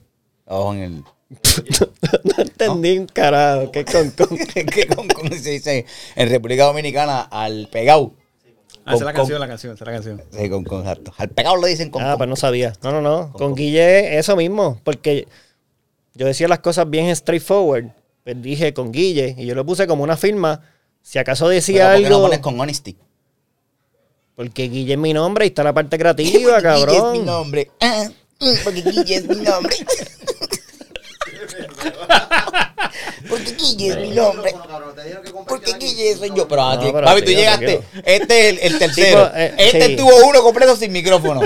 Abajo 0.46 0.74
en 0.74 0.82
el. 0.82 1.04
no 2.24 2.34
entendí 2.42 2.98
un 2.98 3.06
carajo, 3.06 3.70
que 3.70 3.84
con, 3.84 4.10
con. 4.10 4.36
Es 4.54 4.64
que 4.66 4.86
con, 4.88 5.06
con 5.06 5.30
se 5.32 5.50
dice 5.50 5.86
en 6.16 6.28
República 6.28 6.64
Dominicana 6.64 7.20
al 7.20 7.68
pegado. 7.70 8.14
Ah, 8.88 8.94
esa 8.94 8.96
es 8.96 9.00
la 9.06 9.12
Con- 9.12 9.20
canción, 9.20 9.40
la 9.40 9.48
canción, 9.48 9.74
esa 9.74 9.84
es 9.84 9.86
la 9.86 9.92
canción. 9.92 10.22
Sí, 10.30 10.48
con, 10.50 10.64
con 10.64 10.80
exacto. 10.80 11.12
Al 11.16 11.28
pegado 11.28 11.56
le 11.60 11.68
dicen 11.68 11.90
con. 11.90 12.02
Ah, 12.02 12.10
con. 12.10 12.18
pues 12.18 12.28
no 12.30 12.36
sabía. 12.36 12.72
No, 12.82 12.90
no, 12.92 13.00
no. 13.00 13.32
Con 13.32 13.54
Guille 13.54 14.18
eso 14.18 14.34
mismo, 14.36 14.80
porque 14.84 15.26
yo 16.14 16.26
decía 16.26 16.48
las 16.48 16.58
cosas 16.60 16.88
bien 16.88 17.14
straightforward. 17.14 17.86
Pues 18.24 18.42
dije 18.42 18.74
con 18.74 18.92
Guille 18.92 19.34
y 19.38 19.46
yo 19.46 19.54
lo 19.54 19.64
puse 19.64 19.86
como 19.86 20.02
una 20.04 20.16
firma. 20.16 20.60
Si 21.02 21.18
acaso 21.18 21.44
Pero 21.46 21.54
decía 21.54 21.92
¿por 21.92 21.96
qué 21.96 22.00
no 22.02 22.06
algo, 22.16 22.22
pones 22.22 22.38
con 22.40 22.60
honesty? 22.60 22.96
porque 24.34 24.68
Guille 24.68 24.92
es 24.92 24.98
mi 24.98 25.12
nombre 25.12 25.46
y 25.46 25.48
está 25.48 25.64
la 25.64 25.72
parte 25.74 25.98
creativa, 25.98 26.30
Guille 26.38 26.46
es 26.48 26.56
mi 26.56 26.62
cabrón. 26.62 27.26
nombre. 27.26 27.70
Ah, 27.80 28.08
porque 28.64 28.82
Guille 28.82 29.14
es 29.16 29.28
mi 29.28 29.36
nombre. 29.36 29.74
porque 33.28 33.52
Guille 33.52 33.88
es 33.90 33.96
mi 33.96 34.10
nombre. 34.10 34.52
Que 35.24 35.30
Porque. 35.46 35.72
Guille 35.78 36.16
soy 36.16 36.32
yo. 36.34 36.46
Pero, 36.48 36.62
a 36.62 36.74
No, 36.76 36.80
ti, 36.80 36.90
pero 36.92 37.06
papi, 37.06 37.22
tú 37.22 37.30
llegaste. 37.30 37.82
Este 38.04 38.48
es 38.48 38.52
el, 38.54 38.58
el 38.72 38.78
tercero. 38.78 39.24
Tipo, 39.24 39.36
eh, 39.38 39.54
este 39.58 39.86
sí. 39.86 39.96
tuvo 39.96 40.26
uno 40.26 40.42
completo 40.42 40.76
sin 40.76 40.92
micrófono. 40.92 41.40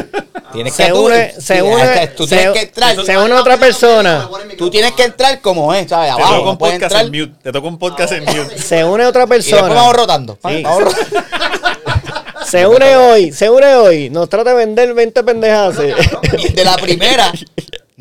Tienes 0.52 0.74
que 0.74 0.84
Se 0.84 0.90
tú- 0.90 1.06
une, 1.06 1.34
se 1.40 1.62
une, 1.62 2.08
Tú 2.16 2.26
tienes 2.26 2.46
se- 2.46 2.52
que 2.52 2.60
entrar. 2.60 3.04
se 3.04 3.16
une 3.18 3.32
otra 3.34 3.56
persona. 3.56 4.28
Tú 4.58 4.70
tienes 4.70 4.92
que 4.92 5.04
entrar 5.04 5.40
como 5.40 5.72
es, 5.74 5.88
¿sabes? 5.88 6.14
Te 6.14 6.20
Abajo. 6.22 6.36
toca 6.38 6.50
un 6.50 6.58
podcast 6.58 6.82
entrar. 6.82 7.04
en 7.06 7.10
mute. 7.20 7.42
Te 7.42 7.52
toca 7.52 7.68
un 7.68 7.78
podcast 7.78 8.12
en 8.12 8.24
mute. 8.24 8.58
Se 8.58 8.84
une 8.84 9.06
otra 9.06 9.24
Y 9.24 9.28
después 9.28 9.46
persona. 9.50 9.74
vamos 9.74 9.96
rotando. 9.96 10.38
Sí. 10.46 10.62
Vamos 10.62 10.84
rotando. 10.84 11.22
Se 12.46 12.66
une 12.66 12.96
hoy, 12.96 13.32
se 13.32 13.48
une 13.48 13.74
hoy. 13.76 14.10
Nos 14.10 14.28
trata 14.28 14.50
de 14.50 14.56
vender 14.56 14.92
20 14.92 15.22
pendejas. 15.22 15.76
Y 16.38 16.48
de 16.52 16.64
la 16.64 16.76
primera. 16.76 17.32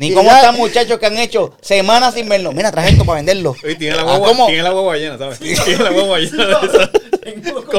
Ni 0.08 0.14
cómo 0.14 0.28
ya- 0.30 0.36
están 0.40 0.56
muchachos 0.56 0.98
que 0.98 1.06
han 1.06 1.16
hecho 1.18 1.54
semanas 1.60 2.14
sin 2.14 2.28
verlo. 2.28 2.52
Mira, 2.52 2.70
traje 2.72 2.90
esto 2.90 3.04
para 3.04 3.16
venderlo. 3.16 3.54
Oye, 3.64 3.74
tiene 3.76 3.96
la 3.96 4.02
Ah, 4.02 4.04
guagua, 4.04 4.28
¿cómo? 4.28 4.46
tiene 4.46 4.62
la 4.62 4.70
guagua 4.70 4.96
llena, 4.96 5.18
¿sabes? 5.18 5.38
Tiene 5.64 5.84
la 5.84 5.90
guagua 5.90 6.18
llena. 6.18 6.58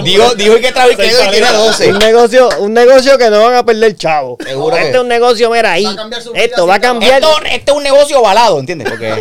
Dijo, 0.04 0.34
dijo 0.36 0.56
que 0.56 0.72
trajo 0.72 0.92
y 0.92 0.96
Seis 0.96 1.12
quedó 1.12 1.24
y 1.26 1.30
tiene 1.30 1.46
paletas. 1.46 1.78
12. 1.78 1.90
un 1.92 2.00
negocio, 2.00 2.50
un 2.60 2.74
negocio 2.74 3.18
que 3.18 3.30
no 3.30 3.42
van 3.44 3.56
a 3.56 3.66
perder 3.66 3.96
chavo. 3.96 4.38
Seguro 4.44 4.76
este 4.78 4.92
es 4.92 4.98
un 5.00 5.08
negocio, 5.08 5.50
mira 5.52 5.74
ahí. 5.74 5.84
Va 5.84 5.92
a 5.92 5.96
cambiar 5.96 6.22
su 6.22 6.32
vida 6.32 6.44
Esto 6.46 6.66
va 6.68 6.76
a 6.76 6.80
cambiar. 6.80 7.14
Esto, 7.22 7.36
esto 7.52 7.72
es 7.74 7.78
un 7.78 7.84
negocio 7.84 8.20
ovalado, 8.20 8.60
¿entiendes? 8.60 8.90
Porque 8.90 9.14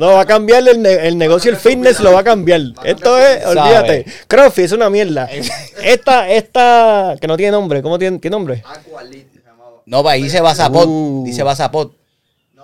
No, 0.00 0.14
va 0.14 0.22
a 0.22 0.26
cambiar 0.26 0.66
el, 0.66 0.80
ne- 0.82 1.06
el 1.06 1.16
negocio, 1.18 1.50
el 1.50 1.56
fitness 1.58 2.00
lo 2.00 2.12
va 2.12 2.20
a 2.20 2.24
cambiar. 2.24 2.60
Esto 2.84 3.18
es, 3.18 3.44
olvídate. 3.46 4.06
CrossFit 4.26 4.64
es 4.64 4.72
una 4.72 4.88
mierda. 4.90 5.28
Esta, 5.82 6.28
esta, 6.30 7.14
que 7.20 7.26
no 7.28 7.36
tiene 7.36 7.52
nombre, 7.52 7.82
¿cómo 7.82 7.98
tiene, 7.98 8.18
tiene 8.18 8.34
nombre? 8.34 8.64
Aqualit 8.66 9.28
no, 9.86 10.02
va, 10.02 10.12
ahí 10.12 10.22
dice 10.22 10.40
Basapot. 10.40 10.86
Uh. 10.88 11.22
Dice 11.26 11.42
Basapot. 11.42 11.92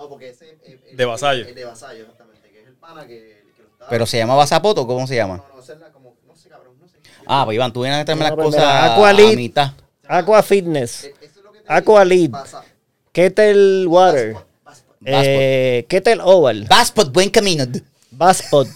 No, 0.01 0.09
porque 0.09 0.29
ese 0.29 0.57
es 0.63 0.79
el, 0.89 0.97
De 0.97 1.05
vasallo. 1.05 1.47
El 1.47 1.55
de 1.55 1.65
vasallo, 1.65 2.01
exactamente. 2.01 2.49
Que 2.49 2.61
es 2.61 2.67
el 2.67 2.73
pana 2.75 3.01
que, 3.07 3.43
que 3.55 3.61
lo 3.63 3.67
está. 3.69 3.87
Pero 3.89 4.05
se 4.05 4.17
llama 4.17 4.35
Basapot 4.35 4.77
o 4.77 4.87
cómo 4.87 5.05
se 5.07 5.15
llama. 5.15 5.37
No, 5.37 5.55
no, 5.55 5.61
esa 5.61 5.73
es 5.73 5.79
la 5.79 5.91
como. 5.91 6.15
No 6.27 6.35
sé, 6.35 6.49
cabrón, 6.49 6.75
no 6.79 6.87
sé. 6.87 6.97
Ah, 7.27 7.43
pues 7.45 7.55
Iván, 7.55 7.71
tú 7.73 7.81
vienes 7.81 7.99
a 8.01 8.05
traerme 8.05 8.23
No, 8.23 8.29
las 8.29 8.35
pues 8.35 8.55
cosas 8.55 8.63
a, 8.65 9.13
mitad. 9.35 9.71
Aqua 10.07 10.43
Fitness, 10.43 11.03
Eh, 11.05 11.13
Eso 11.21 11.39
es 11.39 11.43
lo 11.45 11.51
que 11.53 11.59
te 11.59 11.65
Aqualit. 11.73 12.31
Basa- 12.31 12.63
Kettle 13.13 13.85
Water, 13.87 14.35
Baspot. 14.63 14.95
eh, 15.05 15.85
Kettle 15.87 16.19
Oval, 16.23 16.65
Basapot, 16.69 17.11
buen 17.11 17.29
camino. 17.29 17.65
Baspot, 18.11 18.67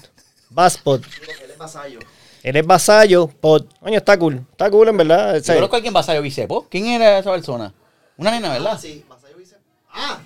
Baspot. 0.50 1.01
Él 1.04 1.51
es 1.51 1.57
vasallo. 1.57 2.00
Él 2.44 2.56
es 2.57 2.66
vasallo, 2.66 3.28
pot. 3.28 3.68
Coño, 3.80 3.97
está 3.97 4.18
cool. 4.19 4.45
Está 4.52 4.69
cool, 4.69 4.88
en 4.90 4.97
verdad. 4.97 5.42
Yo 5.42 5.54
conozco 5.56 5.76
a 5.76 5.78
alguien 5.78 5.94
Vasallo 5.94 6.21
Bicepo. 6.21 6.68
¿Quién 6.69 6.85
era 6.88 7.18
esa 7.18 7.31
persona? 7.31 7.73
Una 8.18 8.31
nena, 8.31 8.52
Ah, 8.52 8.54
¿verdad? 8.54 8.80
sí, 8.80 9.04
vasallo 9.09 9.38
dice. 9.38 9.56
Ah, 9.92 10.19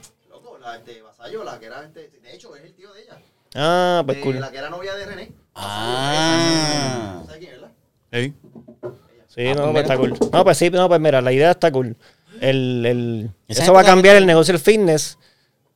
loco, 0.78 0.86
la 0.88 0.94
de 0.94 1.02
vasallo, 1.02 1.44
la 1.44 1.60
que 1.60 1.66
era 1.66 1.84
este. 1.84 2.10
De 2.22 2.34
hecho, 2.36 2.56
es 2.56 2.64
el 2.64 2.74
tío 2.74 2.94
de 2.94 3.04
ella. 3.04 3.18
Ah, 3.56 4.04
pues 4.06 4.18
De 4.18 4.24
cool. 4.24 4.40
La 4.40 4.52
que 4.52 4.58
era 4.58 4.70
novia 4.70 4.96
de 4.96 5.06
René. 5.06 5.32
Ah. 5.56 7.22
¿Sabes 7.26 7.40
quién, 7.40 7.52
verdad? 7.52 7.72
Sí, 8.12 9.48
Ah, 9.48 9.54
no, 9.56 9.62
pues 9.62 9.72
pues 9.72 9.84
está 9.84 9.98
cool. 9.98 10.18
No, 10.32 10.44
pues 10.44 10.58
sí, 10.58 10.70
no, 10.70 10.88
pues 10.88 11.00
mira, 11.00 11.22
la 11.22 11.32
idea 11.32 11.52
está 11.52 11.72
cool. 11.72 11.96
El, 12.42 12.86
el, 12.86 13.30
eso 13.48 13.74
va 13.74 13.82
a 13.82 13.84
cambiar 13.86 14.16
el 14.16 14.26
negocio 14.26 14.54
del 14.54 14.62
fitness. 14.62 15.18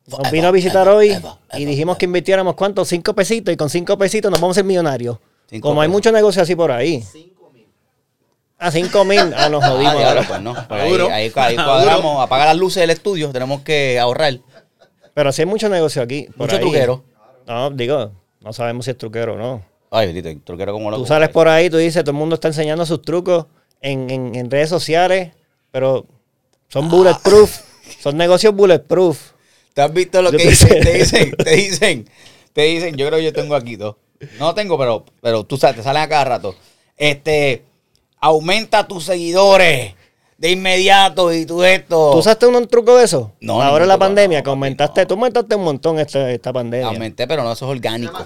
Nos 0.07 0.19
Eva, 0.19 0.31
vino 0.31 0.47
a 0.47 0.51
visitar 0.51 0.85
Eva, 0.87 0.95
hoy 0.97 1.11
Eva, 1.11 1.39
y 1.53 1.63
dijimos 1.65 1.97
que 1.97 2.05
invirtiéramos 2.05 2.55
cuánto, 2.55 2.83
cinco 2.83 3.13
pesitos 3.13 3.53
y 3.53 3.57
con 3.57 3.69
cinco 3.69 3.97
pesitos 3.97 4.29
nos 4.31 4.41
vamos 4.41 4.55
a 4.57 4.59
ser 4.59 4.65
millonarios. 4.65 5.17
Cinco 5.49 5.69
Como 5.69 5.81
hay 5.81 5.87
muchos 5.87 6.11
negocios 6.11 6.43
así 6.43 6.55
por 6.55 6.71
ahí. 6.71 7.01
Cinco 7.09 7.51
mil. 7.53 7.65
A 8.57 8.69
cinco 8.71 9.05
mil, 9.05 9.33
ah, 9.35 9.47
nos 9.49 9.63
Ah, 9.63 9.69
jodimos. 9.69 9.93
ahora. 10.03 10.23
pues 10.27 10.41
no. 10.41 10.53
Pues 10.67 10.81
ahí, 10.81 10.93
ahí, 11.09 11.31
ahí 11.35 11.55
cuadramos, 11.55 12.21
apaga 12.21 12.45
las 12.47 12.57
luces 12.57 12.81
del 12.81 12.89
estudio, 12.89 13.31
tenemos 13.31 13.61
que 13.61 13.97
ahorrar. 13.99 14.39
Pero 15.13 15.31
sí 15.31 15.41
hay 15.41 15.45
muchos 15.45 15.69
negocios 15.69 16.03
aquí. 16.03 16.25
por 16.37 16.47
Mucho 16.47 16.55
ahí. 16.55 16.61
truquero. 16.61 17.03
No, 17.47 17.69
digo, 17.71 18.11
no 18.41 18.53
sabemos 18.53 18.85
si 18.85 18.91
es 18.91 18.97
truquero 18.97 19.33
o 19.35 19.37
no. 19.37 19.63
Ay, 19.91 20.07
bendito, 20.11 20.29
truquero 20.43 20.73
como 20.73 20.89
loco. 20.89 21.03
Tú 21.03 21.07
sales 21.07 21.29
por 21.29 21.47
ahí, 21.47 21.69
tú 21.69 21.77
dices, 21.77 22.03
todo 22.03 22.11
el 22.11 22.17
mundo 22.17 22.35
está 22.35 22.47
enseñando 22.47 22.85
sus 22.85 23.01
trucos 23.01 23.45
en, 23.81 24.09
en- 24.09 24.33
en 24.35 24.49
redes 24.49 24.69
sociales, 24.69 25.31
pero 25.71 26.05
son 26.69 26.89
bulletproof. 26.89 27.59
Son 27.99 28.17
negocios 28.17 28.55
bulletproof. 28.55 29.31
¿Te 29.73 29.81
has 29.81 29.93
visto 29.93 30.21
lo 30.21 30.31
Yo 30.31 30.37
que 30.37 30.47
dicen? 30.47 30.79
Te 30.81 30.93
dicen, 30.93 31.31
te 31.35 31.55
dicen, 31.55 32.09
te 32.53 32.61
dicen, 32.63 32.95
yo 32.95 33.05
creo 33.07 33.19
que 33.19 33.25
yo 33.25 33.33
tengo 33.33 33.55
aquí 33.55 33.75
dos. 33.75 33.95
No 34.39 34.53
tengo, 34.55 34.77
pero, 34.77 35.05
pero 35.21 35.43
tú 35.43 35.57
sabes, 35.57 35.75
te 35.77 35.83
salen 35.83 36.01
a 36.03 36.07
cada 36.09 36.23
rato. 36.25 36.55
Este, 36.97 37.63
aumenta 38.19 38.87
tus 38.87 39.03
seguidores 39.03 39.93
de 40.37 40.51
inmediato 40.51 41.31
y 41.33 41.45
tú 41.45 41.63
esto. 41.63 42.11
¿Tú 42.11 42.17
usaste 42.17 42.45
un, 42.47 42.55
un 42.55 42.67
truco 42.67 42.97
de 42.97 43.05
eso? 43.05 43.31
No, 43.39 43.61
Ahora 43.61 43.85
en 43.85 43.89
la 43.89 43.97
pandemia, 43.97 44.39
no, 44.39 44.43
que 44.43 44.49
aumentaste, 44.49 45.01
no. 45.01 45.07
tú 45.07 45.13
aumentaste 45.13 45.55
un 45.55 45.63
montón 45.63 45.99
esta, 45.99 46.29
esta 46.31 46.51
pandemia. 46.51 46.87
Aumenté, 46.87 47.27
pero 47.27 47.43
no, 47.43 47.51
eso 47.51 47.65
es 47.65 47.71
orgánico. 47.71 48.17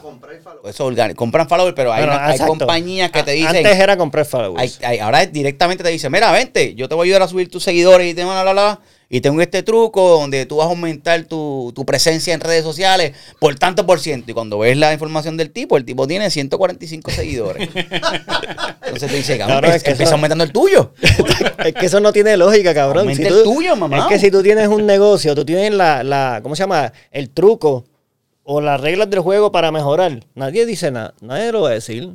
Eso 0.63 0.69
es 0.69 0.79
orgánico. 0.81 1.17
Compran 1.17 1.47
follower, 1.47 1.75
pero 1.75 1.91
hay, 1.93 1.99
Bueno, 2.03 2.13
una- 2.15 2.25
hay 2.27 2.31
exacto. 2.33 2.57
compañías 2.57 3.11
que 3.11 3.23
te 3.23 3.31
A- 3.31 3.33
dicen. 3.33 3.55
Antes 3.57 3.77
era 3.77 3.97
comprar 3.97 4.25
followers. 4.25 4.79
Hay- 4.81 4.85
hay- 4.85 4.99
ahora 4.99 5.25
directamente 5.25 5.83
te 5.83 5.89
dicen, 5.89 6.11
mira, 6.11 6.31
vente, 6.31 6.73
yo 6.75 6.87
te 6.89 6.95
voy 6.95 7.05
a 7.05 7.07
ayudar 7.07 7.21
a 7.23 7.27
subir 7.27 7.49
tus 7.51 7.63
seguidores 7.63 8.09
y 8.11 8.13
te 8.13 8.23
van 8.23 8.37
a 8.37 8.43
bla, 8.43 8.53
bla, 8.53 8.63
bla, 8.63 8.79
Y 9.09 9.21
tengo 9.21 9.41
este 9.41 9.63
truco 9.63 10.09
donde 10.19 10.45
tú 10.45 10.57
vas 10.57 10.67
a 10.67 10.69
aumentar 10.69 11.23
tu, 11.23 11.71
tu 11.73 11.85
presencia 11.85 12.33
en 12.33 12.41
redes 12.41 12.63
sociales 12.63 13.13
por 13.39 13.55
tanto 13.55 13.85
por 13.85 14.01
ciento. 14.01 14.31
Y 14.31 14.33
cuando 14.33 14.59
ves 14.59 14.75
la 14.77 14.91
información 14.91 15.37
del 15.37 15.51
tipo, 15.51 15.77
el 15.77 15.85
tipo 15.85 16.05
tiene 16.07 16.29
145 16.29 17.11
seguidores. 17.11 17.69
Entonces 18.83 19.09
te 19.09 19.15
dice, 19.17 19.37
cabrón, 19.37 19.59
Claro, 19.59 19.73
es 19.75 19.83
que 19.83 19.91
empieza 19.91 20.09
eso- 20.09 20.15
aumentando 20.15 20.43
el 20.43 20.51
tuyo. 20.51 20.91
es 21.65 21.73
que 21.73 21.85
eso 21.85 21.99
no 21.99 22.11
tiene 22.11 22.35
lógica, 22.37 22.73
cabrón. 22.73 23.07
Aumenta 23.07 23.27
el 23.29 23.43
tuyo, 23.43 23.75
mamá. 23.75 23.99
Es 23.99 24.05
que 24.07 24.19
si 24.19 24.31
tú 24.31 24.43
tienes 24.43 24.67
un 24.67 24.85
negocio, 24.85 25.33
tú 25.35 25.45
tienes 25.45 25.73
la, 25.73 26.03
la, 26.03 26.39
¿cómo 26.43 26.55
se 26.55 26.63
llama? 26.63 26.91
El 27.11 27.29
truco 27.29 27.85
o 28.43 28.61
las 28.61 28.79
reglas 28.81 29.09
del 29.09 29.19
juego 29.21 29.51
para 29.51 29.71
mejorar. 29.71 30.21
Nadie 30.35 30.65
dice 30.65 30.91
nada. 30.91 31.13
Nadie 31.21 31.51
lo 31.51 31.61
va 31.61 31.69
a 31.69 31.73
decir. 31.73 32.09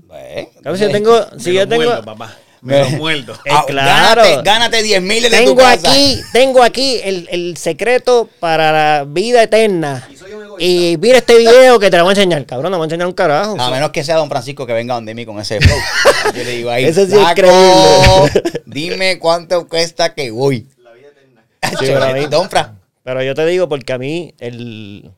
Cabrón, 0.62 0.78
si 0.78 0.84
yo 0.84 0.90
tengo, 0.90 1.26
si 1.38 1.52
yo 1.54 1.68
tengo, 1.68 2.02
papá. 2.02 2.36
Me 2.62 2.78
lo 2.78 2.90
muerdo. 2.90 3.34
Eh, 3.44 3.50
ah, 3.50 3.64
claro. 3.66 4.22
Gánate, 4.22 4.42
gánate 4.44 4.82
10 4.84 5.02
mil 5.02 5.24
tu 5.24 5.30
tengo 5.30 5.56
casa. 5.56 5.90
aquí, 5.90 6.20
tengo 6.32 6.62
aquí 6.62 7.00
el, 7.02 7.28
el 7.32 7.56
secreto 7.56 8.28
para 8.38 8.70
la 8.70 9.04
vida 9.04 9.42
eterna. 9.42 10.08
Y 10.10 10.16
soy 10.16 10.32
un 10.32 10.44
egoísta. 10.44 10.64
Y 10.64 10.96
mira 10.98 11.18
este 11.18 11.36
video 11.38 11.80
que 11.80 11.90
te 11.90 11.96
lo 11.96 12.04
voy 12.04 12.12
a 12.12 12.14
enseñar, 12.14 12.46
cabrón, 12.46 12.70
no 12.70 12.78
voy 12.78 12.84
a 12.84 12.86
enseñar 12.86 13.08
un 13.08 13.14
carajo. 13.14 13.60
A 13.60 13.68
menos 13.68 13.90
que 13.90 14.04
sea 14.04 14.14
Don 14.14 14.28
Francisco 14.28 14.64
que 14.64 14.72
venga 14.74 14.94
donde 14.94 15.12
mí 15.12 15.26
con 15.26 15.40
ese 15.40 15.60
flow. 15.60 15.76
Yo 16.36 16.44
le 16.44 16.50
digo 16.52 16.70
ahí, 16.70 16.84
Ese 16.84 17.06
sí 17.08 17.14
es 17.14 17.18
"Flaco, 17.18 17.34
creíble". 17.34 18.62
Dime 18.66 19.18
cuánto 19.18 19.66
cuesta 19.66 20.14
que 20.14 20.30
voy. 20.30 20.68
La 20.78 20.92
vida 20.92 21.08
eterna. 21.08 22.20
Sí, 22.22 22.26
Don 22.30 22.48
Fra. 22.48 22.76
Pero 23.02 23.22
yo 23.24 23.34
te 23.34 23.44
digo 23.46 23.68
porque 23.68 23.92
a 23.92 23.98
mí 23.98 24.32
el 24.38 25.10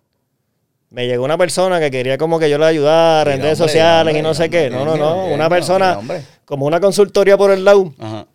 me 0.95 1.09
llegó 1.09 1.25
una 1.25 1.37
persona 1.37 1.81
que 1.81 1.91
quería 1.91 2.17
como 2.17 2.39
que 2.39 2.49
yo 2.49 2.57
le 2.57 2.67
ayudara 2.67 3.35
en 3.35 3.43
redes 3.43 3.59
sociales 3.59 4.17
y 4.17 4.23
no 4.23 4.33
sé 4.33 4.49
qué. 4.49 4.71
No, 4.71 4.85
no, 4.85 4.97
no. 4.97 5.27
Una 5.27 5.49
persona 5.49 5.99
como 6.45 6.67
una 6.67 6.79
consultoría 6.79 7.37
por 7.37 7.51
el 7.51 7.65
lado 7.65 7.93
Ajá. 7.99 8.27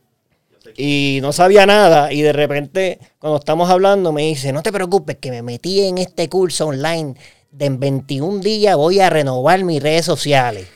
y 0.76 1.20
no 1.22 1.32
sabía 1.32 1.66
nada 1.66 2.12
y 2.12 2.22
de 2.22 2.34
repente 2.34 3.00
cuando 3.18 3.40
estamos 3.40 3.70
hablando 3.70 4.12
me 4.12 4.24
dice, 4.24 4.52
no 4.52 4.62
te 4.62 4.74
preocupes 4.74 5.18
que 5.18 5.32
me 5.32 5.42
metí 5.42 5.82
en 5.82 5.98
este 6.00 6.28
curso 6.28 6.68
online 6.68 7.16
de 7.52 7.66
en 7.66 7.80
21 7.80 8.40
días 8.40 8.76
voy 8.76 9.00
a 9.00 9.10
renovar 9.10 9.64
mis 9.64 9.82
redes 9.82 10.06
sociales. 10.06 10.68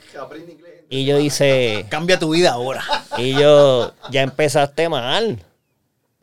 Y 0.90 1.06
yo 1.06 1.18
dice, 1.18 1.86
Cambia 1.90 2.18
tu 2.18 2.30
vida 2.30 2.52
ahora. 2.52 2.84
y 3.18 3.34
yo, 3.34 3.92
ya 4.10 4.22
empezaste 4.22 4.88
mal. 4.88 5.40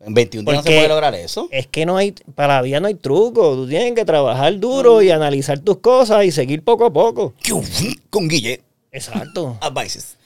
En 0.03 0.15
21 0.15 0.51
días 0.51 0.65
no 0.65 0.71
se 0.71 0.77
puede 0.77 0.89
lograr 0.89 1.15
eso. 1.15 1.49
Es 1.51 1.67
que 1.67 1.85
no 1.85 1.97
hay, 1.99 2.13
para 2.35 2.57
la 2.57 2.63
vida 2.63 2.81
no 2.81 2.87
hay 2.89 2.95
truco. 2.95 3.55
Tú 3.55 3.69
tienes 3.69 3.93
que 3.95 4.05
trabajar 4.05 4.59
duro 4.59 5.03
y 5.03 5.11
analizar 5.11 5.59
tus 5.59 5.79
cosas 5.79 6.25
y 6.25 6.31
seguir 6.33 6.63
poco 6.63 6.87
a 6.87 6.93
poco. 6.93 7.35
Con 8.09 8.27
Guille. 8.29 8.63
Exacto. 8.93 9.59
Advices. 9.61 10.17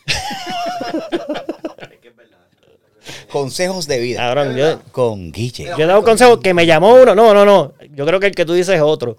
Consejos 3.31 3.87
de 3.87 3.99
vida. 3.99 4.21
Cabrón, 4.21 4.57
yo, 4.57 4.81
Con 4.93 5.31
Guille. 5.33 5.65
yo 5.77 5.85
he 5.85 5.87
dado 5.87 5.99
un 5.99 6.05
consejo 6.05 6.41
que 6.41 6.55
me 6.55 6.65
llamó 6.67 6.95
uno. 6.95 7.15
No, 7.15 7.35
no, 7.35 7.45
no. 7.45 7.73
Yo 7.95 8.07
creo 8.07 8.21
que 8.21 8.27
el 8.29 8.35
que 8.35 8.45
tú 8.45 8.55
dices 8.55 8.77
es 8.77 8.81
otro. 8.81 9.17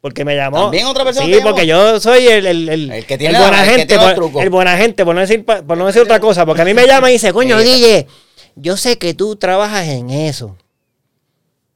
Porque 0.00 0.24
me 0.24 0.36
llamó. 0.36 0.64
¿También 0.64 0.86
otra 0.86 1.02
persona 1.04 1.26
Sí, 1.26 1.40
porque 1.42 1.66
yo 1.66 1.98
soy 1.98 2.26
el, 2.28 2.46
el, 2.46 2.68
el, 2.68 2.92
El 2.92 3.06
que 3.06 3.18
tiene 3.18 3.34
el 3.34 3.40
la- 3.40 3.48
buena 3.48 3.64
que 3.64 3.70
gente. 3.70 3.98
por- 3.98 4.42
el 4.42 4.50
buena 4.50 4.76
gente, 4.76 5.04
por 5.04 5.14
no 5.14 5.20
decir, 5.22 5.44
por 5.44 5.76
no 5.76 5.86
decir 5.86 6.02
otra 6.02 6.20
cosa. 6.20 6.46
Porque 6.46 6.62
a 6.62 6.64
mí 6.64 6.74
me 6.74 6.86
llama 6.86 7.10
y 7.10 7.14
dice, 7.14 7.32
coño, 7.32 7.58
Guille, 7.58 8.06
yo 8.60 8.76
sé 8.76 8.98
que 8.98 9.14
tú 9.14 9.36
trabajas 9.36 9.86
en 9.88 10.10
eso. 10.10 10.56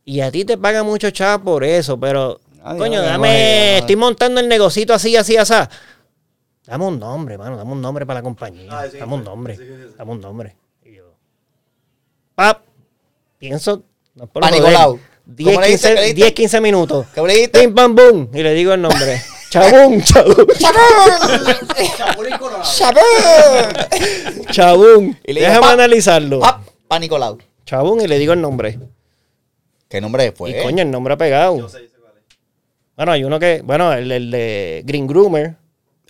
Y 0.05 0.21
a 0.21 0.31
ti 0.31 0.45
te 0.45 0.59
pagan 0.59 0.85
mucho 0.85 1.11
chavo 1.11 1.45
por 1.45 1.65
eso, 1.65 1.99
pero, 1.99 2.41
Ay, 2.63 2.79
coño, 2.79 3.01
ay, 3.01 3.07
dame, 3.07 3.29
ay, 3.29 3.37
ay. 3.75 3.79
estoy 3.81 3.97
montando 3.97 4.41
el 4.41 4.49
negocito 4.49 4.93
así, 4.93 5.17
así, 5.17 5.37
así. 5.37 5.55
Dame 6.67 6.85
un 6.87 6.99
nombre, 6.99 7.39
mano, 7.39 7.57
dame 7.57 7.73
un 7.73 7.81
nombre 7.81 8.05
para 8.05 8.21
la 8.21 8.25
compañía. 8.25 8.69
Ah, 8.71 8.85
sí, 8.91 8.99
dame 8.99 9.15
un 9.15 9.25
nombre, 9.25 9.57
sí, 9.57 9.63
sí, 9.65 9.73
sí. 9.89 9.95
dame 9.97 10.11
un 10.13 10.21
nombre. 10.21 10.57
Y 10.85 10.95
yo, 10.97 11.15
pap, 12.35 12.63
pienso, 13.39 13.83
no 14.15 14.25
es 14.25 14.31
por 14.31 14.43
Pa' 14.43 14.49
joder, 14.49 14.63
Nicolau. 14.63 15.01
10, 15.25 15.49
¿Cómo 15.51 15.61
le 15.61 15.69
dice? 15.69 15.89
15, 15.89 15.89
¿Qué 15.89 15.95
le 15.95 16.03
dice? 16.07 16.15
10, 16.15 16.33
15 16.33 16.61
minutos. 16.61 17.07
¿Qué 17.15 17.23
le 17.23 17.33
dijiste? 17.35 17.61
Pim, 17.61 17.75
pam, 17.75 17.95
boom. 17.95 18.29
Y 18.35 18.43
le 18.43 18.55
digo 18.55 18.73
el 18.75 18.83
nombre. 18.83 19.23
Chabún, 19.51 20.03
chabún, 20.03 20.47
Chapulín 21.97 22.39
colorado. 22.39 22.65
chabún. 24.51 25.19
Y 25.25 25.33
le 25.35 25.41
digo, 25.41 25.51
Déjame 25.53 25.61
pap, 25.61 25.73
analizarlo. 25.75 26.41
Pap, 26.41 26.63
pa' 26.93 26.99
Nicolau. 26.99 27.39
Chabún 27.65 28.03
y 28.03 28.07
le 28.07 28.19
digo 28.19 28.35
el 28.35 28.41
nombre. 28.43 28.79
¿Qué 29.89 29.99
nombre 30.01 30.33
fue? 30.33 30.51
Y 30.51 30.63
coño, 30.63 30.83
el 30.83 30.91
nombre 30.91 31.15
ha 31.15 31.17
pegado. 31.17 31.57
Yo 31.59 31.69
sé, 31.69 31.81
yo 31.83 31.89
sé 31.89 31.97
cuál 31.99 32.13
es. 32.19 32.37
Bueno, 32.97 33.13
hay 33.13 33.25
uno 33.25 33.39
que, 33.41 33.63
bueno, 33.65 33.93
el, 33.95 34.13
el 34.13 34.31
de 34.31 34.83
Green 34.85 35.07
Groomer. 35.07 35.55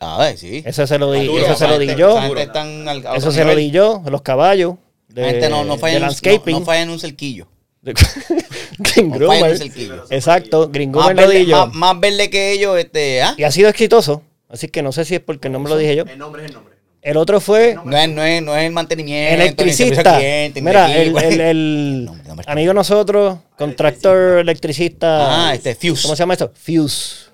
A 0.01 0.19
ver, 0.19 0.37
sí. 0.37 0.63
Ese 0.67 0.85
se 0.89 0.99
lo 0.99 1.13
di, 1.13 1.27
Duro, 1.27 1.45
ese 1.45 1.55
se 1.55 1.69
lo 1.69 1.79
di 1.79 1.95
yo. 1.95 2.19
al- 2.19 3.05
Eso 3.17 3.31
se 3.31 3.45
lo 3.45 3.55
di 3.55 3.71
yo. 3.71 4.03
Los 4.11 4.23
caballos. 4.23 4.75
De, 5.09 5.23
La 5.23 5.29
gente 5.29 5.49
no, 5.51 5.63
no 5.65 5.77
falla 5.79 5.93
de 5.93 5.97
en 5.99 6.03
un, 6.03 6.07
landscaping. 6.09 6.53
no, 6.55 6.61
no 6.61 6.67
falla 6.67 6.83
en 6.83 6.91
un 6.91 6.99
cerquillo. 6.99 7.47
Green 7.83 7.97
No 7.97 8.85
falla 8.85 8.97
en 8.97 9.13
un 9.13 9.19
Groomer. 9.19 9.59
cerquillo. 9.59 10.05
Exacto, 10.11 10.69
Green 10.71 10.91
Más 10.91 11.07
Groomer 11.07 11.27
lo 11.27 11.31
di 11.33 11.47
yo. 11.47 11.67
más, 11.67 11.75
más 11.75 12.01
verde 12.01 12.29
que 12.31 12.51
ellos, 12.53 12.77
este, 12.79 13.23
¿ah? 13.23 13.35
Y 13.39 13.45
ha 13.45 13.53
sido 13.53 13.69
exitoso. 13.69 14.23
Así 14.49 14.67
que 14.69 14.83
no 14.83 14.91
sé 14.91 15.05
si 15.05 15.15
es 15.15 15.21
porque 15.21 15.47
el 15.49 15.53
nombre 15.53 15.73
lo 15.73 15.79
dije 15.79 15.95
yo. 15.95 16.05
El 16.05 16.19
nombre 16.19 16.43
es 16.43 16.49
el 16.49 16.55
nombre. 16.55 16.72
El 17.03 17.17
otro 17.17 17.41
fue 17.41 17.77
No 17.85 17.97
es, 17.97 18.09
no 18.09 18.23
es, 18.23 18.43
no 18.43 18.57
es 18.57 18.65
el 18.65 18.73
mantenimiento, 18.73 19.43
electricista. 19.43 20.19
cliente, 20.19 20.63
Mira, 20.63 20.95
el 20.95 21.17
el, 21.19 21.41
el, 21.41 22.11
amigo 22.47 22.69
de 22.71 22.75
nosotros, 22.75 23.39
contractor 23.59 24.39
electricista. 24.39 25.49
Ah, 25.49 25.55
este, 25.55 25.75
Fuse. 25.75 26.03
¿Cómo 26.03 26.15
se 26.15 26.21
llama 26.21 26.35
esto? 26.35 26.53
Fuse. 26.55 27.27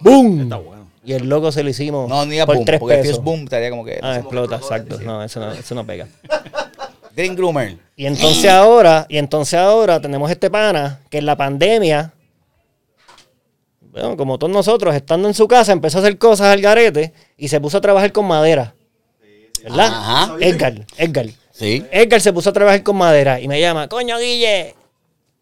¡Boom! 0.00 0.40
Está 0.42 0.56
bueno. 0.56 0.86
Y 1.04 1.12
el 1.12 1.28
logo 1.28 1.52
se 1.52 1.62
lo 1.62 1.70
hicimos 1.70 2.08
No, 2.08 2.24
ni 2.24 2.32
diga 2.32 2.46
por 2.46 2.56
boom, 2.56 2.64
tres 2.64 2.80
porque 2.80 2.96
pesos. 2.96 3.18
Fuse 3.18 3.22
Boom 3.22 3.44
estaría 3.44 3.70
como 3.70 3.84
que... 3.84 4.00
Ah, 4.02 4.16
explota, 4.16 4.56
exacto. 4.56 4.98
No, 5.00 5.22
eso 5.22 5.38
no, 5.38 5.52
eso 5.52 5.74
no 5.74 5.86
pega. 5.86 6.08
Green 7.14 7.36
Groomer. 7.36 7.78
Y 7.94 8.06
entonces 8.06 8.50
ahora, 8.50 9.06
y 9.08 9.18
entonces 9.18 9.58
ahora 9.58 10.00
tenemos 10.00 10.30
este 10.30 10.50
pana 10.50 11.00
que 11.08 11.18
en 11.18 11.26
la 11.26 11.36
pandemia, 11.36 12.12
bueno, 14.02 14.16
como 14.16 14.38
todos 14.38 14.52
nosotros, 14.52 14.94
estando 14.94 15.26
en 15.26 15.32
su 15.32 15.48
casa, 15.48 15.72
empezó 15.72 15.98
a 15.98 16.00
hacer 16.02 16.18
cosas 16.18 16.48
al 16.48 16.60
garete 16.60 17.14
y 17.36 17.48
se 17.48 17.60
puso 17.60 17.78
a 17.78 17.80
trabajar 17.80 18.12
con 18.12 18.26
madera. 18.26 18.74
¿Verdad? 19.62 19.86
Ajá. 19.86 20.36
Edgar, 20.38 20.86
Edgar. 20.98 21.26
Sí. 21.50 21.84
Edgar 21.90 22.20
se 22.20 22.32
puso 22.32 22.50
a 22.50 22.52
trabajar 22.52 22.82
con 22.82 22.96
madera 22.96 23.40
y 23.40 23.48
me 23.48 23.58
llama, 23.58 23.88
coño, 23.88 24.18
Guille. 24.18 24.74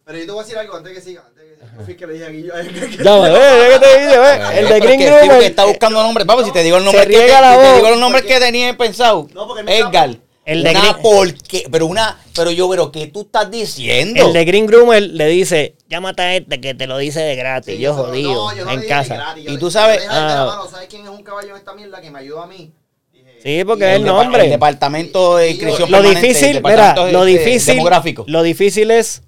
Pero 0.04 0.18
yo 0.18 0.24
te 0.24 0.30
voy 0.30 0.40
a 0.40 0.44
decir 0.44 0.58
algo 0.58 0.76
antes 0.76 0.92
que 0.92 1.00
siga. 1.00 1.24
Antes 1.26 1.44
que 1.44 1.54
siga. 1.56 1.76
Yo 1.76 1.84
fui 1.84 1.92
el 1.94 1.98
que 1.98 2.06
le 2.06 2.12
dije 2.12 2.26
a 2.26 2.28
Guillo. 2.28 2.54
Llama, 3.02 3.28
eh, 3.30 3.68
¿qué 3.72 3.78
te 3.80 4.00
dice? 4.00 4.18
ve? 4.18 4.60
El 4.60 4.68
de 4.68 4.80
Green 4.80 5.00
que 5.00 5.46
está 5.46 5.64
buscando 5.64 6.02
nombres. 6.02 6.24
Vamos, 6.24 6.44
si 6.44 6.52
te 6.52 6.62
digo 6.62 6.76
el 6.76 6.84
nombre 6.84 7.06
que 7.08 7.12
te, 7.12 7.24
digo 7.24 7.90
los 7.90 7.98
nombres 7.98 8.24
que 8.24 8.38
tenía 8.38 8.76
pensado. 8.76 9.26
No, 9.34 9.48
porque 9.48 9.62
Edgar. 9.66 10.16
El 10.46 10.62
de 10.62 10.70
una 10.70 10.80
Green- 10.80 10.96
porque, 11.02 11.66
pero 11.70 11.86
una, 11.86 12.18
pero 12.36 12.50
yo, 12.50 12.68
pero 12.68 12.92
¿qué 12.92 13.06
tú 13.06 13.22
estás 13.22 13.50
diciendo? 13.50 14.26
El 14.26 14.32
de 14.34 14.44
Green 14.44 14.66
Groomer 14.66 15.02
le 15.02 15.26
dice, 15.28 15.74
llámate 15.88 16.22
a 16.22 16.36
este 16.36 16.60
que 16.60 16.74
te 16.74 16.86
lo 16.86 16.98
dice 16.98 17.20
de 17.20 17.34
gratis. 17.34 17.76
Sí, 17.76 17.80
yo 17.80 17.94
jodido, 17.94 18.32
no, 18.50 18.54
yo 18.56 18.64
no 18.66 18.72
en 18.72 18.82
casa. 18.86 19.14
gratis, 19.14 19.44
yo 19.44 19.52
Y 19.52 19.58
tú 19.58 19.70
sabes- 19.70 20.02
yo 20.02 20.08
le 20.08 20.14
dije, 20.14 20.20
"Mira, 20.22 20.42
Ah. 20.42 20.46
mano, 20.46 20.68
¿sabes 20.70 20.88
quién 20.90 21.02
es 21.04 21.08
un 21.08 21.22
caballo 21.22 21.50
en 21.50 21.56
esta 21.56 21.74
mierda 21.74 22.00
que 22.02 22.10
me 22.10 22.18
ayudó 22.18 22.42
a 22.42 22.46
mí? 22.46 22.72
Dije, 23.12 23.38
Sí, 23.42 23.64
porque 23.64 23.84
y 23.84 23.88
es 23.88 23.96
el 23.96 24.04
nombre. 24.04 24.44
El 24.44 24.50
departamento 24.50 25.36
de 25.38 25.50
inscripción 25.50 25.90
Lo 25.90 26.02
difícil, 26.02 26.60
mira, 26.62 26.94
lo 27.10 27.24
este, 27.26 27.38
difícil, 27.44 27.74
demográfico. 27.76 28.24
lo 28.28 28.42
difícil 28.42 28.90
es 28.90 29.22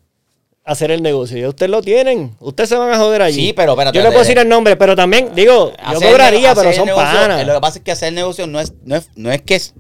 hacer 0.65 0.91
el 0.91 1.03
negocio. 1.03 1.39
Ya 1.39 1.49
ustedes 1.49 1.71
lo 1.71 1.81
tienen. 1.81 2.37
Ustedes 2.41 2.69
se 2.69 2.77
van 2.77 2.93
a 2.93 2.99
joder 2.99 3.23
allí. 3.23 3.47
Sí, 3.47 3.53
pero 3.55 3.73
espérate, 3.73 3.97
Yo 3.97 4.03
le 4.03 4.09
puedo 4.09 4.21
decir 4.21 4.37
el 4.39 4.49
nombre, 4.49 4.77
pero 4.77 4.97
también, 4.97 5.31
digo, 5.35 5.73
yo 5.93 6.01
cobraría, 6.01 6.55
pero 6.55 6.73
son 6.75 6.89
panas. 6.89 7.47
Lo 7.47 7.55
que 7.55 7.61
pasa 7.61 7.79
es 7.79 7.85
que 7.85 7.93
hacer 7.93 8.09
el 8.09 8.17
negocio 8.17 8.47
no 8.47 8.61
es, 8.61 8.75
no 8.85 8.97
es, 8.97 9.09
no 9.15 9.31
es 9.33 9.41
que 9.43 9.55
es, 9.55 9.73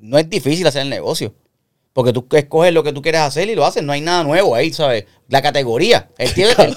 no 0.00 0.18
es 0.18 0.28
difícil 0.28 0.66
hacer 0.66 0.82
el 0.82 0.90
negocio. 0.90 1.34
Porque 1.92 2.12
tú 2.12 2.24
escoges 2.30 2.72
lo 2.72 2.84
que 2.84 2.92
tú 2.92 3.02
quieres 3.02 3.20
hacer 3.20 3.48
y 3.50 3.56
lo 3.56 3.66
haces. 3.66 3.82
No 3.82 3.92
hay 3.92 4.00
nada 4.00 4.22
nuevo 4.22 4.54
ahí, 4.54 4.72
¿sabes? 4.72 5.06
La 5.28 5.42
categoría. 5.42 6.08
El 6.18 6.32
tío, 6.32 6.46
el- 6.56 6.76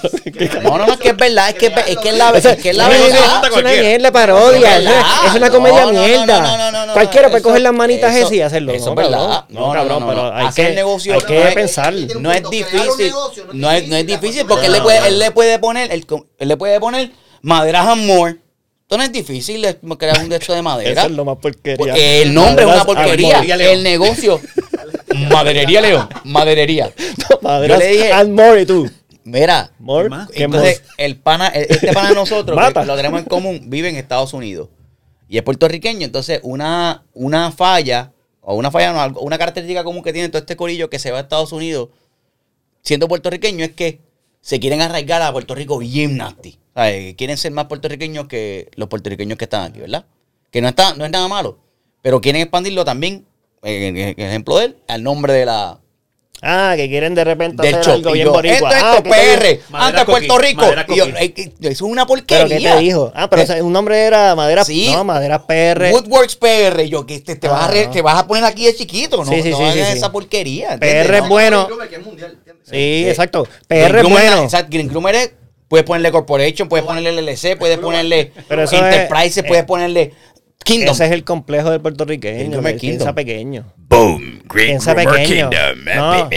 no, 0.64 0.76
no, 0.76 0.86
no, 0.86 0.92
es 0.94 0.98
que 0.98 1.10
es 1.10 1.16
verdad. 1.16 1.50
Es 1.50 1.54
que 1.54 1.66
es, 1.66 1.72
es 1.86 1.96
que 1.98 2.08
es 2.08 2.16
la, 2.18 2.30
Esa- 2.30 2.52
es 2.54 2.60
que 2.60 2.70
es 2.70 2.76
la 2.76 2.88
verdad. 2.88 3.44
Es 3.48 3.56
una 3.56 3.70
mierda 3.70 4.10
parodia. 4.10 4.56
Es 4.58 4.76
Es 4.76 4.82
una, 4.82 4.90
verdad. 4.90 5.06
es 5.28 5.34
una 5.36 5.50
comedia 5.50 5.80
No, 5.82 5.92
no, 5.92 6.00
no, 6.00 6.04
mierda. 6.06 6.40
no, 6.40 6.58
no, 6.58 6.72
no, 6.72 6.86
no, 6.86 6.92
Cualquiera 6.94 7.28
puede 7.28 7.38
eso- 7.40 7.48
coger 7.48 7.62
las 7.62 7.72
manitas 7.72 8.10
eso- 8.10 8.18
esas 8.26 8.32
y 8.32 8.40
hacerlo. 8.42 8.72
eso 8.72 8.86
no, 8.86 8.90
es 8.90 9.08
verdad. 9.08 9.44
No, 9.50 9.60
No, 9.60 9.66
no, 9.68 9.72
cabrón, 9.72 10.00
no, 10.00 10.08
pero 10.08 10.34
hay 10.34 10.48
que, 10.52 10.70
negocio 10.74 11.14
hay 11.14 11.20
que 11.20 11.40
pensar. 11.54 11.94
No 12.18 12.32
es 12.32 12.42
difícil. 12.50 13.12
no 13.52 13.70
es 13.70 14.06
difícil, 14.06 14.46
porque 14.46 14.66
él 14.66 14.72
le, 14.72 14.80
puede, 14.80 15.06
él 15.06 15.18
le 15.20 15.30
puede 15.30 15.60
poner, 15.60 15.92
él, 15.92 16.04
él 16.38 16.48
le 16.48 16.56
puede 16.56 16.80
poner 16.80 17.12
madera 17.40 17.88
amor. 17.88 18.38
Esto 18.84 18.98
no 18.98 19.02
es 19.02 19.12
difícil 19.12 19.66
crear 19.98 20.18
un 20.22 20.28
de 20.28 20.36
esto 20.36 20.52
de 20.52 20.60
madera. 20.60 20.90
Eso 20.90 21.10
es 21.10 21.16
lo 21.16 21.24
más 21.24 21.38
porquería. 21.38 21.76
Porque 21.78 22.22
el 22.22 22.34
nombre 22.34 22.64
es 22.66 22.70
una 22.70 22.84
porquería. 22.84 23.40
El 23.40 23.82
negocio. 23.82 24.38
Maderería 25.30 25.80
León. 25.80 26.08
Maderería. 26.24 26.92
Maderas 27.40 27.78
Yo 27.80 27.84
le 27.86 27.92
dije- 27.92 28.12
Armor 28.12 28.58
y 28.58 28.66
tú. 28.66 28.90
Mira. 29.24 29.70
More. 29.78 30.10
Entonces, 30.34 30.82
el 30.98 31.16
pana, 31.16 31.48
el- 31.48 31.66
este 31.70 31.92
pana 31.94 32.10
de 32.10 32.14
nosotros, 32.14 32.58
que 32.74 32.84
lo 32.84 32.96
tenemos 32.96 33.20
en 33.20 33.26
común, 33.26 33.62
vive 33.70 33.88
en 33.88 33.96
Estados 33.96 34.34
Unidos. 34.34 34.68
Y 35.30 35.38
es 35.38 35.42
puertorriqueño. 35.42 36.04
Entonces, 36.04 36.40
una, 36.42 37.04
una 37.14 37.50
falla, 37.52 38.12
o 38.42 38.54
una 38.54 38.70
falla, 38.70 38.92
no, 39.08 39.18
una 39.20 39.38
característica 39.38 39.82
común 39.82 40.02
que 40.02 40.12
tiene 40.12 40.28
todo 40.28 40.40
este 40.40 40.56
corillo 40.56 40.90
que 40.90 40.98
se 40.98 41.10
va 41.10 41.18
a 41.18 41.20
Estados 41.22 41.52
Unidos, 41.52 41.88
siendo 42.82 43.08
puertorriqueño, 43.08 43.64
es 43.64 43.72
que 43.72 44.00
se 44.42 44.60
quieren 44.60 44.82
arraigar 44.82 45.22
a 45.22 45.32
Puerto 45.32 45.54
Rico 45.54 45.78
bien 45.78 46.18
nasty. 46.18 46.58
O 46.76 46.80
sea, 46.82 46.90
que 46.90 47.14
quieren 47.16 47.36
ser 47.36 47.52
más 47.52 47.66
puertorriqueños 47.66 48.26
que 48.26 48.68
los 48.74 48.88
puertorriqueños 48.88 49.38
que 49.38 49.44
están 49.44 49.70
aquí, 49.70 49.80
¿verdad? 49.80 50.04
Que 50.50 50.60
no, 50.60 50.68
está, 50.68 50.94
no 50.94 51.04
es 51.04 51.10
nada 51.10 51.28
malo. 51.28 51.58
Pero 52.02 52.20
quieren 52.20 52.42
expandirlo 52.42 52.84
también, 52.84 53.24
eh, 53.62 53.86
en, 53.88 53.96
ejemplo 54.20 54.58
de 54.58 54.66
él, 54.66 54.76
al 54.88 55.02
nombre 55.02 55.32
de 55.32 55.46
la, 55.46 55.80
Ah, 56.46 56.74
que 56.76 56.88
quieren 56.90 57.14
de 57.14 57.24
repente 57.24 57.62
Del 57.62 57.76
hacer 57.76 57.94
algo 57.94 58.12
bien 58.12 58.28
boricua. 58.28 58.68
esto, 58.70 58.86
Ah. 58.86 59.02
PR, 59.02 59.60
antes 59.72 60.04
Puerto 60.04 60.36
Rico. 60.36 60.62
Y 60.88 60.96
yo, 60.96 61.04
coquí. 61.06 61.16
"Ey, 61.18 61.28
que- 61.30 61.42
eso 61.60 61.70
es 61.70 61.80
una 61.80 62.04
¿Pero 62.06 62.18
porquería. 62.18 62.58
qué 62.58 62.76
te 62.76 62.78
dijo? 62.80 63.10
Ah, 63.14 63.30
pero 63.30 63.40
Eh, 63.40 63.44
o 63.44 63.48
sea, 63.48 63.64
un 63.64 63.72
nombre 63.72 63.98
era 64.02 64.34
Madera... 64.34 64.62
Sí. 64.62 64.90
No, 64.92 65.04
Madera 65.04 65.46
PR. 65.46 65.90
Woodworks 65.92 66.36
PR. 66.36 66.86
Yo, 66.86 67.06
que 67.06 67.20
te, 67.20 67.36
te, 67.36 67.48
vas 67.48 67.64
a 67.66 67.70
re- 67.70 67.86
Ah. 67.86 67.90
te 67.90 68.02
vas 68.02 68.18
a 68.18 68.26
poner 68.26 68.44
aquí 68.44 68.66
de 68.66 68.74
chiquito, 68.74 69.24
¿no? 69.24 69.30
Sí, 69.32 69.40
sí, 69.42 69.50
no 69.52 69.56
sí, 69.56 69.62
hagas 69.62 69.74
sí, 69.74 69.84
sí. 69.92 69.96
esa 69.98 70.12
porquería. 70.12 70.76
PR 70.78 71.16
es 71.18 71.28
bueno. 71.28 71.66
Que 71.88 71.96
es 71.96 72.04
mundial, 72.04 72.32
¿entiendes? 72.32 72.68
Sí, 72.68 73.08
exacto. 73.08 73.44
Green 73.66 73.86
PR 73.86 74.00
es 74.00 74.08
bueno. 74.10 74.42
Exacto, 74.42 74.68
Green 74.70 74.88
Groomer 74.88 75.14
es- 75.14 75.32
puedes 75.68 75.84
ponerle 75.84 76.10
Corporation, 76.10 76.68
puedes 76.68 76.84
ponerle 76.86 77.10
LLC, 77.12 77.56
puedes 77.58 77.78
ponerle 77.78 78.32
Enterprise, 78.48 79.40
es- 79.40 79.46
puedes 79.46 79.62
eh, 79.64 79.66
ponerle 79.66 80.12
Kingdom. 80.64 80.94
Ese 80.94 81.04
es 81.06 81.12
el 81.12 81.24
complejo 81.24 81.70
del 81.70 81.80
puertorriqueño. 81.82 82.60
Piensa 82.62 82.76
Kingdom. 82.78 83.14
pequeño. 83.14 83.72
Boom, 83.76 84.42
Green 84.48 84.68
Piensa 84.68 84.94
pequeño. 84.94 85.50
Kingdom. 85.50 85.84
No. 85.94 86.28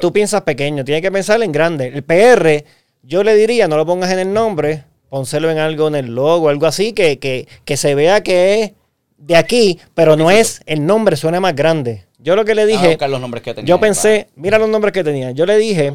Tú 0.00 0.12
piensas 0.12 0.42
pequeño, 0.42 0.84
tienes 0.84 1.02
que 1.02 1.12
pensar 1.12 1.42
en 1.42 1.52
grande. 1.52 1.88
El 1.88 2.02
PR, 2.04 2.64
yo 3.02 3.22
le 3.22 3.34
diría, 3.36 3.68
no 3.68 3.76
lo 3.76 3.84
pongas 3.84 4.10
en 4.12 4.18
el 4.18 4.32
nombre, 4.32 4.84
pónselo 5.10 5.50
en 5.50 5.58
algo 5.58 5.88
en 5.88 5.94
el 5.96 6.14
logo, 6.14 6.48
algo 6.48 6.66
así, 6.66 6.92
que, 6.94 7.18
que, 7.18 7.46
que 7.66 7.76
se 7.76 7.94
vea 7.94 8.22
que 8.22 8.62
es 8.62 8.72
de 9.18 9.36
aquí, 9.36 9.78
pero 9.94 10.16
no 10.16 10.30
es, 10.30 10.62
el 10.64 10.86
nombre 10.86 11.16
suena 11.16 11.38
más 11.38 11.54
grande. 11.54 12.04
Yo 12.18 12.36
lo 12.36 12.46
que 12.46 12.54
le 12.54 12.64
Dije, 12.64 12.96
dije, 12.96 13.08
los 13.08 13.20
nombres 13.20 13.42
que 13.42 13.52
tenía 13.52 13.68
yo 13.68 13.78
pensé, 13.78 14.28
mira 14.36 14.58
los 14.58 14.70
nombres 14.70 14.92
que 14.94 15.04
tenía, 15.04 15.32
yo 15.32 15.44
le 15.44 15.58
dije, 15.58 15.92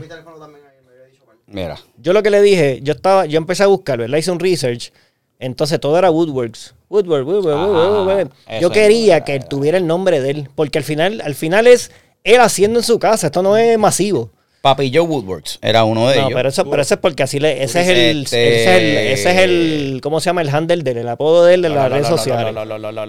Mira. 1.52 1.80
yo 1.98 2.14
lo 2.14 2.22
que 2.24 2.30
le 2.30 2.42
dije, 2.42 2.80
yo 2.84 2.94
estaba, 2.94 3.26
yo 3.26 3.38
empecé 3.38 3.64
a 3.64 3.68
buscarlo, 3.68 4.08
le 4.08 4.20
hice 4.20 4.32
un 4.32 4.40
research, 4.40 4.92
entonces 5.40 5.80
todo 5.80 5.98
era 5.98 6.12
Woodworks. 6.12 6.76
Woodwork, 6.90 7.28
Woodwork, 7.28 7.56
Ajá, 7.58 7.68
Woodwork, 7.68 8.32
Yo 8.62 8.70
quería 8.72 9.24
que 9.24 9.34
él 9.34 9.40
era. 9.42 9.50
tuviera 9.50 9.78
el 9.78 9.88
nombre 9.88 10.22
de 10.22 10.32
él, 10.32 10.50
porque 10.56 10.78
al 10.80 10.84
final, 10.84 11.22
al 11.24 11.36
final 11.36 11.68
es 11.68 11.92
él 12.24 12.40
haciendo 12.42 12.80
en 12.80 12.84
su 12.84 13.00
casa, 13.00 13.28
esto 13.28 13.42
no 13.42 13.56
es 13.58 13.78
masivo. 13.78 14.32
Papi 14.62 14.92
Joe 14.94 15.06
Woodworks 15.08 15.58
era 15.62 15.86
uno 15.86 16.10
de 16.10 16.16
No, 16.18 16.22
ellos. 16.24 16.34
pero 16.36 16.50
eso, 16.50 16.70
pero 16.70 16.82
eso 16.82 16.96
es 16.96 17.00
porque 17.00 17.24
así 17.24 17.40
le, 17.40 17.64
ese 17.64 17.80
es 17.82 17.88
el, 17.88 18.24
ese 18.24 18.56
es 18.62 18.68
el, 18.68 18.84
ese 19.14 19.32
es 19.32 19.38
el, 19.38 20.00
¿cómo 20.04 20.20
se 20.20 20.26
llama? 20.26 20.42
El 20.42 20.50
handle 20.50 20.84
del, 20.84 20.98
el 20.98 21.08
apodo 21.08 21.46
de 21.46 21.54
él 21.54 21.62
de 21.62 21.70
No, 21.70 21.76
las 21.76 21.84
no, 21.90 21.96
redes 21.96 22.08
sociales. 22.08 22.54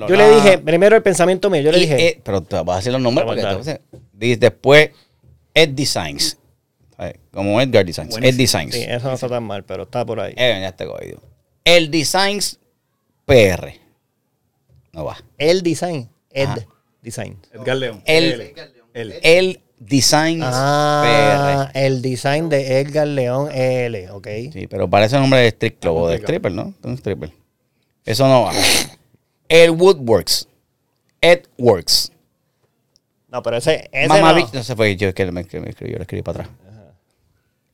Yo 0.09 0.17
le 0.17 0.31
dije, 0.37 0.59
primero 0.59 0.95
el 0.95 1.03
pensamiento 1.03 1.51
mío, 1.51 1.63
yo 1.63 1.73
le 1.73 1.79
Y, 1.79 1.81
dije, 1.81 2.07
eh, 2.07 2.21
pero 2.23 2.41
te 2.43 2.55
vas 2.63 2.69
a 2.69 2.77
decir 2.77 2.93
los 2.93 3.01
nombres 3.01 3.27
porque 3.27 3.81
di- 4.13 4.37
después 4.37 4.91
Ed 5.53 5.71
Designs. 5.71 6.37
Como 7.33 7.61
Edgar 7.61 7.85
Designs. 7.85 8.17
Ed 8.21 8.35
Designs. 8.37 8.75
sí, 8.75 8.83
eso 8.87 9.09
no 9.09 9.15
está 9.15 9.29
tan 9.29 9.45
mal, 9.45 9.65
pero 9.65 9.85
está 9.85 10.05
por 10.05 10.21
ahí. 10.21 10.35
Eh, 10.37 10.59
ya 10.61 10.73
te 10.73 10.87
cogido. 10.87 11.23
El 11.65 11.91
Designs 11.91 12.59
PR. 13.27 13.75
No 14.93 15.05
va. 15.05 15.17
El 15.39 15.63
design, 15.63 16.11
Ed 16.31 16.47
Ajá. 16.49 16.67
design. 17.01 17.39
Edgar 17.53 17.77
León. 17.77 18.03
El- 18.05 18.33
L. 18.33 18.55
L. 18.93 19.21
El 19.23 19.61
Designs 19.79 20.45
Ah, 20.47 21.71
el 21.75 22.03
design 22.03 22.49
de 22.51 22.81
Edgar 22.81 23.07
León 23.07 23.49
L, 23.53 24.11
ok. 24.11 24.25
PR. 24.27 24.53
Sí, 24.53 24.67
pero 24.67 24.91
parece 24.91 25.15
un 25.17 25.23
nombre 25.23 25.41
de 25.41 25.49
strip 25.49 25.79
club 25.81 25.97
o 25.97 26.09
de 26.09 26.17
stripper, 26.17 26.53
¿no? 26.53 26.75
Un 26.83 26.95
stripper. 26.99 27.33
Eso 28.05 28.27
no 28.29 28.43
va. 28.43 28.53
El 29.49 29.71
Woodworks. 29.71 30.49
Ed 31.21 31.43
Works. 31.57 32.13
No, 33.29 33.43
pero 33.43 33.57
ese, 33.59 33.89
ese 33.93 34.09
Mamá 34.09 34.33
no. 34.33 34.51
No 34.53 34.63
se 34.65 34.75
fue, 34.75 34.97
yo 34.97 35.15
que 35.15 35.31
me, 35.31 35.43
escribí, 35.43 35.67
yo 35.93 35.97
le 35.97 36.03
escribí 36.03 36.23
para 36.23 36.43
atrás. 36.43 36.57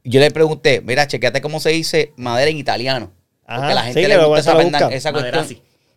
Yo 0.08 0.20
le 0.20 0.30
pregunté, 0.30 0.82
mira, 0.84 1.06
chequeate 1.06 1.40
cómo 1.40 1.58
se 1.58 1.70
dice 1.70 2.12
madera 2.16 2.50
en 2.50 2.58
italiano. 2.58 3.12
Porque 3.46 3.72
a 3.72 3.74
la 3.74 3.82
gente 3.82 4.02
sí, 4.02 4.08
le 4.08 4.24
gusta 4.24 4.40
esa, 4.40 4.54
busca. 4.54 4.88
esa 4.88 5.12
cuestión. 5.12 5.46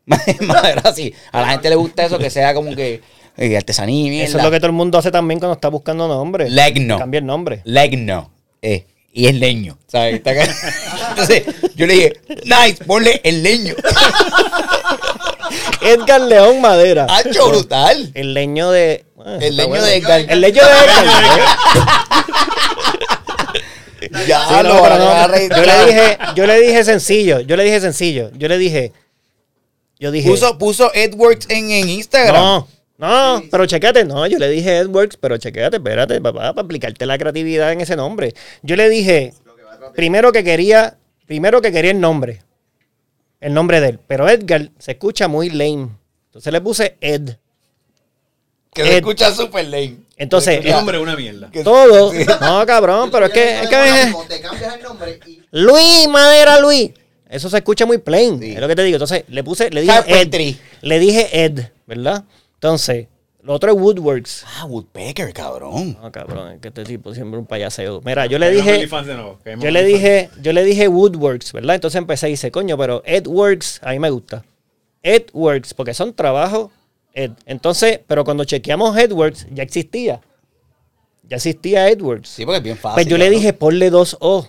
Maderazzi. 0.48 1.14
A 1.32 1.42
la 1.42 1.50
gente 1.52 1.70
le 1.70 1.76
gusta 1.76 2.06
eso, 2.06 2.18
que 2.18 2.30
sea 2.30 2.54
como 2.54 2.76
que 2.76 3.02
eh, 3.38 3.56
artesanía 3.56 4.12
y 4.12 4.22
Eso 4.22 4.38
es 4.38 4.44
lo 4.44 4.52
que 4.52 4.58
todo 4.58 4.68
el 4.68 4.74
mundo 4.74 4.98
hace 4.98 5.12
también 5.12 5.40
cuando 5.40 5.54
está 5.54 5.70
buscando 5.70 6.08
nombre. 6.08 6.50
Legno. 6.50 6.98
Cambia 6.98 7.20
el 7.20 7.26
nombre. 7.26 7.62
Legno. 7.66 8.32
Eh, 8.62 8.86
y 9.14 9.28
es 9.28 9.36
leño. 9.36 9.78
¿sabes? 9.88 10.22
Entonces, 11.10 11.44
yo 11.76 11.86
le 11.86 11.94
dije, 11.94 12.14
nice, 12.46 12.84
ponle 12.86 13.22
el 13.24 13.44
leño. 13.44 13.76
Edgar 15.82 16.22
León 16.22 16.62
Madera. 16.62 17.08
¡Hacho 17.10 17.50
brutal! 17.50 18.12
El 18.14 18.34
leño 18.34 18.70
de. 18.72 19.06
ah, 19.24 19.38
El 19.40 19.56
leño 19.56 19.70
bueno. 19.70 19.86
de 19.86 19.98
Edgar. 19.98 20.22
El 20.28 20.42
leño 20.42 20.62
de 20.64 20.72
Edgar. 20.72 21.06
Ya, 24.28 24.48
Sí, 24.48 24.54
no, 24.54 24.64
lo 24.64 24.88
yo 25.56 25.64
le 25.64 25.86
dije, 25.86 26.18
yo 26.36 26.46
le 26.48 26.60
dije 26.62 26.84
sencillo, 26.84 27.40
yo 27.42 27.56
le 27.56 27.64
dije 27.64 27.80
sencillo, 27.80 28.32
yo 28.38 28.48
le 28.48 28.58
dije, 28.58 28.92
yo 30.00 30.12
dije, 30.12 30.30
Puso, 30.30 30.58
puso 30.58 30.92
Edworks 30.94 31.50
en, 31.50 31.72
en 31.72 31.90
Instagram. 31.90 32.36
no, 32.36 32.68
no, 32.98 33.44
pero 33.52 33.66
chequéate, 33.66 34.06
no, 34.06 34.26
yo 34.28 34.38
le 34.40 34.50
dije 34.50 34.78
Edworks, 34.78 35.18
pero 35.18 35.38
chequéate, 35.38 35.78
espérate, 35.78 36.20
papá, 36.22 36.54
para 36.54 36.62
aplicarte 36.66 37.06
la 37.06 37.18
creatividad 37.18 37.72
en 37.72 37.82
ese 37.82 37.96
nombre. 37.96 38.34
Yo 38.62 38.76
le 38.76 38.90
dije, 38.90 39.34
primero 39.96 40.32
que 40.32 40.44
quería, 40.44 40.98
primero 41.26 41.62
que 41.62 41.72
quería 41.72 41.92
el 41.92 42.00
nombre, 42.00 42.42
el 43.40 43.54
nombre 43.54 43.80
de 43.82 43.90
él, 43.90 44.00
pero 44.08 44.28
Edgar 44.28 44.70
se 44.80 44.92
escucha 44.92 45.28
muy 45.28 45.50
lame, 45.50 45.90
entonces 46.28 46.52
le 46.52 46.62
puse 46.62 46.98
Ed. 47.02 47.38
Que 48.74 48.84
se 48.84 48.98
escucha 48.98 49.32
super 49.34 49.66
lame. 49.66 49.98
Entonces, 50.20 50.66
El 50.66 50.72
nombre 50.74 50.98
es 50.98 51.04
una 51.04 51.16
mierda. 51.16 51.50
Todo, 51.64 52.12
no, 52.42 52.66
cabrón, 52.66 53.10
pero 53.10 53.28
es 53.28 53.32
que, 53.32 53.62
es 53.62 53.70
que, 53.70 54.14
te 54.28 54.42
cambias 54.42 54.76
el 54.76 54.84
nombre 54.84 55.18
y 55.26 55.42
Luis, 55.52 56.10
madera, 56.10 56.60
Luis. 56.60 56.92
Eso 57.30 57.50
se 57.50 57.58
escucha 57.58 57.86
muy 57.86 58.00
plain. 58.00 58.38
Sí. 58.38 58.52
Es 58.52 58.60
lo 58.60 58.68
que 58.68 58.76
te 58.76 58.84
digo. 58.84 58.96
Entonces, 58.96 59.24
le 59.30 59.44
puse, 59.46 59.70
le 59.70 59.82
dije 59.82 59.94
Carpentry. 59.94 60.50
Ed. 60.50 60.56
Le 60.82 61.00
dije 61.00 61.46
Ed, 61.46 61.72
¿verdad? 61.88 62.26
Entonces, 62.56 63.08
lo 63.42 63.54
otro 63.54 63.72
es 63.72 63.78
Woodworks. 63.80 64.46
Ah, 64.58 64.66
Woodpecker, 64.66 65.32
cabrón. 65.32 65.98
No, 66.02 66.12
cabrón, 66.12 66.52
es 66.52 66.60
que 66.60 66.68
este 66.68 66.84
tipo 66.84 67.14
siempre 67.14 67.40
un 67.40 67.46
payaseo. 67.46 68.02
Mira, 68.04 68.26
yo 68.26 68.40
le 68.40 68.52
dije, 68.52 68.88
nuevo, 68.88 69.40
yo 69.46 69.72
le 69.72 69.84
dije, 69.86 70.30
yo 70.42 70.52
le 70.52 70.66
dije 70.66 70.90
Woodworks, 70.90 71.54
¿verdad? 71.54 71.76
Entonces 71.76 71.98
empecé 71.98 72.28
y 72.28 72.32
dice, 72.32 72.52
coño, 72.52 72.78
pero 72.78 73.02
Edworks, 73.06 73.80
a 73.84 73.92
mí 73.92 74.00
me 74.00 74.10
gusta. 74.10 74.44
Edworks, 75.02 75.74
porque 75.74 75.94
son 75.94 76.14
trabajos 76.14 76.72
Ed. 77.14 77.32
Entonces, 77.46 78.00
pero 78.08 78.24
cuando 78.24 78.44
chequeamos 78.44 78.98
Edworks, 78.98 79.48
ya 79.52 79.64
existía. 79.64 80.22
Ya 81.24 81.36
existía 81.38 81.90
Edworks. 81.90 82.30
Sí, 82.30 82.46
porque 82.46 82.58
es 82.58 82.64
bien 82.64 82.78
fácil. 82.78 82.96
pues 82.96 83.08
yo 83.08 83.18
le 83.18 83.26
¿no? 83.26 83.32
dije, 83.32 83.54
ponle 83.54 83.90
dos 83.90 84.18
O. 84.20 84.48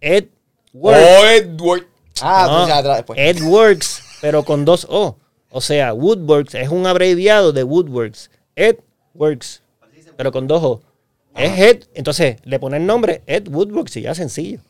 Edworks. 0.00 0.30
Oh, 0.72 1.26
Edward. 1.26 1.86
Ah, 2.22 2.46
No, 2.48 2.58
sabes 2.60 2.74
atrás 2.74 2.96
después. 2.98 3.18
Edworks, 3.18 4.02
pero 4.20 4.44
con 4.44 4.64
dos 4.64 4.86
O. 4.90 5.16
O 5.50 5.60
sea, 5.60 5.92
Woodworks 5.94 6.54
es 6.54 6.68
un 6.68 6.86
abreviado 6.86 7.52
de 7.52 7.64
Woodworks. 7.64 8.30
Edworks, 8.54 9.62
pero 10.16 10.30
con 10.32 10.46
dos 10.46 10.62
O. 10.62 10.80
Es 11.36 11.58
Ed, 11.58 11.84
entonces 11.94 12.36
le 12.44 12.58
pones 12.58 12.80
el 12.80 12.86
nombre 12.86 13.22
Ed 13.26 13.48
Woodworks 13.48 13.96
y 13.96 14.02
ya 14.02 14.14
sencillo. 14.14 14.60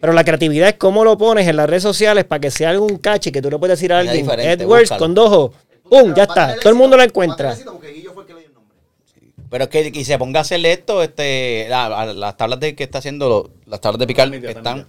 Pero 0.00 0.12
la 0.12 0.24
creatividad 0.24 0.68
es 0.68 0.74
cómo 0.74 1.02
lo 1.04 1.16
pones 1.16 1.46
en 1.48 1.56
las 1.56 1.68
redes 1.68 1.82
sociales 1.82 2.24
para 2.24 2.40
que 2.40 2.50
sea 2.50 2.70
algún 2.70 2.98
cache 2.98 3.32
que 3.32 3.40
tú 3.40 3.50
le 3.50 3.58
puedes 3.58 3.78
decir 3.78 3.92
a 3.92 4.00
alguien 4.00 4.26
búscalo. 4.26 4.98
con 4.98 5.14
dos 5.14 5.30
O. 5.32 5.52
¡Pum! 5.88 6.14
Ya 6.14 6.24
está. 6.24 6.56
Todo 6.56 6.70
el 6.70 6.74
mundo 6.76 6.96
lo 6.96 7.02
encuentra. 7.02 7.54
Que. 7.54 7.64
Pero 9.50 9.64
es 9.64 9.70
que 9.70 9.90
y 9.94 10.04
se 10.04 10.18
ponga 10.18 10.40
a 10.40 10.42
hacerle 10.42 10.72
esto, 10.72 11.02
este, 11.02 11.66
la- 11.68 12.12
las 12.12 12.36
tablas 12.36 12.58
de 12.60 12.74
que 12.74 12.84
está 12.84 12.98
haciendo, 12.98 13.28
lo- 13.28 13.50
las 13.66 13.80
tablas 13.80 14.00
de 14.00 14.06
picar 14.06 14.28
También, 14.30 14.56
están 14.56 14.86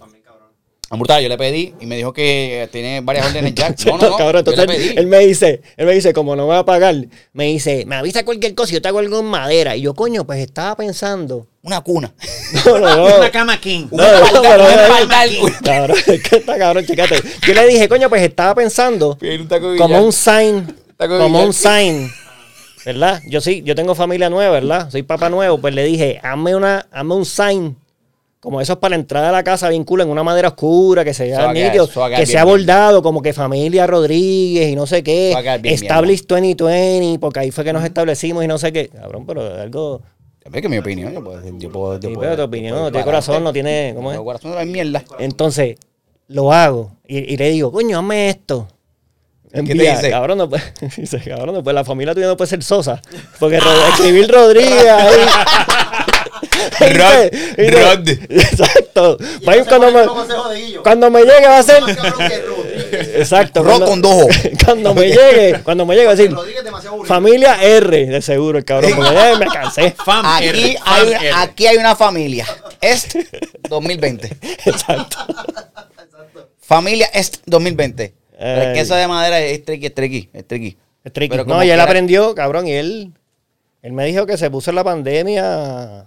brutales. 0.90 1.22
Yo 1.24 1.28
le 1.28 1.36
pedí 1.38 1.74
y 1.80 1.86
me 1.86 1.96
dijo 1.96 2.12
que 2.12 2.68
tiene 2.72 3.00
varias 3.02 3.26
órdenes 3.26 3.54
ya. 3.54 3.68
No, 3.86 3.98
no, 3.98 4.10
no. 4.10 4.16
Cabrón, 4.16 4.44
yo 4.44 4.52
le 4.52 4.62
entonces 4.62 4.86
pedí. 4.88 4.98
él 4.98 5.06
me 5.06 5.18
dice, 5.20 5.62
él 5.76 5.86
me 5.86 5.92
dice, 5.92 6.12
como 6.12 6.34
no 6.34 6.44
me 6.44 6.54
va 6.54 6.58
a 6.60 6.64
pagar, 6.64 6.94
me 7.32 7.44
dice, 7.44 7.84
me 7.86 7.94
avisa 7.96 8.24
cualquier 8.24 8.54
cosa 8.56 8.70
y 8.72 8.74
yo 8.74 8.82
te 8.82 8.88
hago 8.88 8.98
algo 8.98 9.20
en 9.20 9.26
madera. 9.26 9.76
Y 9.76 9.82
yo, 9.82 9.94
coño, 9.94 10.24
pues 10.24 10.40
estaba 10.40 10.74
pensando. 10.76 11.46
Una 11.62 11.80
cuna. 11.82 12.12
No, 12.64 12.78
no, 12.78 12.96
no. 12.96 13.16
Una 13.18 13.30
cama 13.30 13.60
king. 13.60 13.86
No, 13.92 13.98
no, 14.32 14.42
pero- 14.42 14.64
al- 14.64 15.62
Cabrón, 15.62 15.96
es 16.06 16.22
que 16.22 16.36
está 16.36 16.58
cabrón, 16.58 16.84
checate. 16.86 17.20
Yo 17.46 17.54
le 17.54 17.66
dije, 17.68 17.88
coño, 17.88 18.08
pues 18.08 18.22
estaba 18.22 18.54
pensando 18.54 19.16
Pide 19.18 19.40
un 19.40 19.48
taco 19.48 19.70
de 19.72 19.78
como 19.78 20.00
un 20.02 20.12
sign, 20.12 20.74
como 20.98 21.42
un 21.44 21.52
sign, 21.52 22.10
¿verdad? 22.84 23.20
Yo 23.28 23.40
sí, 23.40 23.62
yo 23.64 23.74
tengo 23.74 23.94
familia 23.94 24.30
nueva, 24.30 24.52
¿verdad? 24.52 24.90
Soy 24.90 25.02
papá 25.02 25.28
nuevo, 25.28 25.58
pues 25.58 25.74
le 25.74 25.84
dije, 25.84 26.18
hazme 26.22 26.54
una, 26.56 26.86
hazme 26.90 27.14
un 27.14 27.24
sign, 27.24 27.76
como 28.40 28.60
esos 28.60 28.76
para 28.78 28.90
la 28.90 28.96
entrada 28.96 29.26
de 29.26 29.32
la 29.32 29.42
casa, 29.44 29.68
bien 29.68 29.84
cool, 29.84 30.02
en 30.02 30.08
una 30.08 30.22
madera 30.22 30.48
oscura, 30.48 31.02
que 31.04 31.10
Eso 31.10 31.24
sea 31.24 31.44
va 31.46 31.50
a 31.50 31.54
quedar- 31.54 31.66
nítido, 31.66 31.84
eso 31.86 32.04
a 32.04 32.10
que 32.10 32.26
sea 32.26 32.44
bordado, 32.44 33.02
como 33.02 33.20
que 33.22 33.32
familia 33.32 33.86
Rodríguez 33.86 34.68
y 34.70 34.76
no 34.76 34.86
sé 34.86 35.02
qué, 35.02 35.30
Eso 35.30 35.38
a 35.38 35.42
quedar 35.42 35.60
bien 35.60 35.74
Establish 35.74 36.26
2020, 36.26 37.18
porque 37.18 37.40
ahí 37.40 37.50
fue 37.50 37.64
que 37.64 37.72
nos 37.72 37.84
establecimos 37.84 38.44
y 38.44 38.46
no 38.46 38.56
sé 38.58 38.72
qué. 38.72 38.88
Cabrón, 38.88 39.26
pero 39.26 39.42
algo... 39.60 40.00
Es 40.52 40.62
que 40.62 40.68
mi 40.68 40.78
opinión, 40.78 41.12
yo 41.12 41.24
puedo, 41.24 41.40
yo 41.58 41.70
puedo, 41.72 41.98
yo 41.98 42.08
Sí, 42.08 42.14
puedo- 42.14 42.20
pero 42.20 42.36
tu 42.36 42.42
opinión, 42.42 42.78
no 42.78 42.90
tiene 42.92 43.04
corazón, 43.04 43.42
no 43.42 43.52
tiene... 43.52 43.92
¿Cómo 43.96 44.12
es? 44.12 44.18
Corazón 44.20 44.52
no 44.52 44.60
es 44.60 44.66
mierda. 44.68 45.02
Entonces, 45.18 45.76
lo 46.28 46.52
hago. 46.52 46.92
Y, 47.06 47.18
y 47.34 47.36
le 47.36 47.50
digo, 47.50 47.72
coño, 47.72 47.98
hazme 47.98 48.28
esto. 48.30 48.68
Te 49.64 49.72
Envía, 49.72 49.96
dice? 49.96 50.10
Cabrón, 50.10 50.38
no 50.38 50.48
puede, 50.48 50.62
dice, 50.96 51.20
cabrón, 51.20 51.54
no 51.54 51.62
puede, 51.62 51.74
la 51.74 51.84
familia 51.84 52.14
tuya 52.14 52.26
no 52.26 52.36
puede 52.36 52.48
ser 52.50 52.62
sosa. 52.62 53.00
Porque 53.38 53.58
Rod- 53.60 53.88
escribir 53.94 54.30
Rodríguez 54.30 54.86
ahí. 54.88 55.26
Rod, 56.80 57.24
Y 57.32 57.56
te- 57.56 57.70
Rod. 57.70 58.08
Exacto. 58.08 59.18
Cuando, 59.44 59.90
me, 59.90 60.80
cuando 60.82 61.10
me 61.10 61.20
llegue 61.22 61.46
va 61.46 61.58
a 61.58 61.62
ser. 61.62 61.82
Exacto. 63.14 63.62
Rod 63.62 63.68
cuando- 63.70 63.86
con 63.86 64.02
dos 64.02 64.24
O. 64.24 64.28
Cuando 64.64 64.94
me 64.94 65.06
llegue, 65.08 65.60
cuando 65.62 65.86
me 65.86 65.94
llegue 65.94 66.06
va 66.06 66.12
a 66.12 66.16
decir. 66.16 66.34
Es 66.36 67.08
Familia 67.08 67.62
R, 67.62 68.06
de 68.06 68.22
seguro, 68.22 68.58
el 68.58 68.64
cabrón. 68.64 68.92
Porque 68.94 69.14
ya 69.14 69.36
me 69.38 69.46
cansé. 69.46 69.94
Fam 70.04 70.24
Aquí 70.26 70.46
R, 70.48 70.78
hay, 70.84 71.10
Fam 71.14 71.38
aquí 71.42 71.66
hay 71.66 71.76
una 71.78 71.96
familia. 71.96 72.46
Est 72.80 73.16
2020. 73.68 74.30
Exacto. 74.66 75.16
Familia 76.60 77.06
Est 77.12 77.38
2020. 77.46 78.12
Pero 78.38 78.62
es 78.62 78.74
que 78.74 78.80
eso 78.80 78.94
de 78.94 79.08
madera 79.08 79.40
es 79.40 79.64
tricky, 79.64 79.86
es 79.86 79.94
tricky, 79.94 80.28
es 80.32 80.46
tricky. 80.46 80.76
Es 81.04 81.12
tricky. 81.12 81.30
Pero 81.30 81.44
No, 81.44 81.62
y 81.64 81.70
él 81.70 81.80
aprendió, 81.80 82.34
cabrón, 82.34 82.66
y 82.66 82.72
él, 82.72 83.12
él 83.82 83.92
me 83.92 84.04
dijo 84.06 84.26
que 84.26 84.36
se 84.36 84.50
puso 84.50 84.70
en 84.70 84.76
la 84.76 84.84
pandemia 84.84 86.00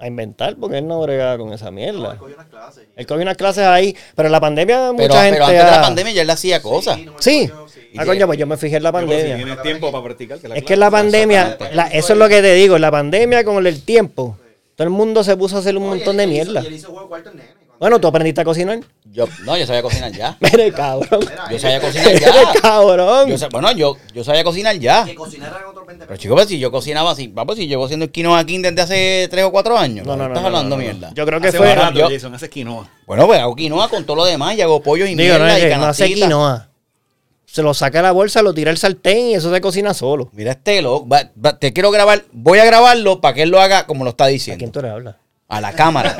a 0.00 0.06
inventar 0.06 0.56
porque 0.56 0.78
él 0.78 0.86
no 0.86 1.00
bregaba 1.00 1.38
con 1.38 1.52
esa 1.52 1.70
mierda. 1.70 2.16
Cogió 2.16 2.34
unas 2.36 2.46
clases. 2.48 2.84
y- 2.96 3.00
Él 3.00 3.06
cogió 3.06 3.22
unas 3.22 3.36
clases 3.36 3.64
ahí, 3.64 3.96
pero 4.14 4.26
en 4.28 4.32
la 4.32 4.40
pandemia 4.40 4.76
Pero, 4.76 5.08
mucha 5.08 5.22
gente 5.24 5.38
pero 5.38 5.44
antes 5.46 5.64
de 5.64 5.70
la 5.70 5.82
pandemia 5.82 6.12
ya 6.12 6.22
él 6.22 6.30
hacía 6.30 6.62
cosas. 6.62 6.96
Sí, 6.98 7.04
no 7.06 7.12
Sí. 7.18 7.48
cogió, 7.48 7.68
sí. 7.68 7.80
Ah, 7.96 8.04
coño, 8.04 8.26
pues 8.26 8.38
yo 8.38 8.46
me 8.46 8.56
fijé 8.56 8.76
en 8.76 8.82
la 8.84 8.90
si 8.90 8.92
pandemia. 8.92 9.36
tienes 9.36 9.62
tiempo 9.62 9.90
para 9.90 10.04
practicar. 10.04 10.38
Que 10.38 10.48
la 10.48 10.54
Es 10.56 10.64
que 10.64 10.74
en 10.74 10.80
la 10.80 10.90
pandemia, 10.90 11.56
la- 11.72 11.86
eso 11.88 12.12
es 12.12 12.18
lo 12.18 12.28
que 12.28 12.42
te 12.42 12.54
digo, 12.54 12.76
en 12.76 12.82
la 12.82 12.90
pandemia 12.90 13.42
con 13.44 13.66
el 13.66 13.82
tiempo, 13.82 14.36
todo 14.76 14.84
el 14.84 14.90
mundo 14.90 15.24
se 15.24 15.36
puso 15.36 15.56
a 15.56 15.60
hacer 15.60 15.76
un 15.76 15.82
Oye, 15.84 15.96
montón 15.96 16.16
de 16.18 16.24
él 16.24 16.32
hizo- 16.32 16.44
mierda. 16.44 16.62
Y 16.62 16.66
él 16.66 16.74
hizo 16.74 16.90
juego 16.92 17.08
cuarto 17.08 17.30
en 17.30 17.36
nene. 17.38 17.48
Bueno, 17.80 18.00
tú 18.00 18.08
aprendiste 18.08 18.40
a 18.40 18.44
cocinar. 18.44 18.80
Yo, 19.04 19.26
no, 19.44 19.56
yo 19.56 19.64
sabía 19.66 19.82
cocinar 19.82 20.10
ya. 20.12 20.36
Mire, 20.40 20.72
cabrón. 20.72 21.20
Yo 21.50 21.58
sabía 21.58 21.80
cocinar 21.80 22.12
ya. 22.18 22.52
cabrón. 22.60 23.28
Yo 23.28 23.38
sa- 23.38 23.48
bueno, 23.48 23.70
yo, 23.72 23.96
yo 24.12 24.24
sabía 24.24 24.42
cocinar 24.44 24.76
ya. 24.78 25.04
Que 25.04 25.14
cocinaran 25.14 25.64
otros 25.66 25.86
20 25.86 26.06
Pero 26.06 26.18
chicos, 26.18 26.34
pues, 26.36 26.48
si 26.48 26.58
yo 26.58 26.70
cocinaba 26.72 27.12
así, 27.12 27.28
vamos, 27.28 27.56
si 27.56 27.66
llevo 27.68 27.84
haciendo 27.84 28.04
el 28.06 28.10
quinoa 28.10 28.38
aquí 28.40 28.58
desde 28.58 28.80
hace 28.80 29.28
3 29.30 29.44
o 29.44 29.52
4 29.52 29.78
años. 29.78 30.06
No, 30.06 30.16
no, 30.16 30.24
no. 30.24 30.28
Estás 30.30 30.42
no, 30.42 30.46
hablando 30.48 30.76
no, 30.76 30.82
no. 30.82 30.82
mierda. 30.82 31.12
Yo 31.14 31.24
creo 31.24 31.40
que 31.40 31.48
Hace 31.48 31.58
fue. 31.58 31.68
barato, 31.68 31.98
yo- 31.98 32.08
Jason, 32.10 32.34
hace 32.34 32.50
quinoa. 32.50 32.88
Bueno, 33.06 33.26
pues 33.26 33.38
hago 33.40 33.54
quinoa 33.54 33.88
con 33.88 34.04
todo 34.04 34.16
lo 34.16 34.24
demás 34.24 34.56
y 34.56 34.60
hago 34.62 34.82
pollo 34.82 35.06
y 35.06 35.14
Digo, 35.14 35.34
no, 35.38 35.44
mierda 35.44 35.58
es 35.58 35.64
y 35.64 35.68
que 35.68 35.76
no 35.76 35.86
hace 35.86 36.02
canastita. 36.04 36.26
quinoa. 36.26 36.68
Se 37.46 37.62
lo 37.62 37.72
saca 37.72 37.98
de 37.98 38.02
la 38.02 38.12
bolsa, 38.12 38.42
lo 38.42 38.52
tira 38.52 38.70
al 38.70 38.76
sartén 38.76 39.28
y 39.30 39.34
eso 39.34 39.50
se 39.54 39.60
cocina 39.60 39.94
solo. 39.94 40.28
Mira 40.34 40.50
este 40.52 40.82
loco. 40.82 41.08
va- 41.08 41.30
va- 41.42 41.58
te 41.58 41.72
quiero 41.72 41.90
grabar. 41.90 42.24
Voy 42.32 42.58
a 42.58 42.64
grabarlo 42.66 43.20
para 43.22 43.34
que 43.34 43.42
él 43.44 43.48
lo 43.50 43.60
haga 43.60 43.86
como 43.86 44.04
lo 44.04 44.10
está 44.10 44.24
¿A 44.24 44.28
diciendo. 44.28 44.58
quién 44.58 44.70
tú 44.72 44.82
le 44.82 44.90
hablas? 44.90 45.14
A 45.50 45.60
la 45.62 45.72
cámara. 45.72 46.14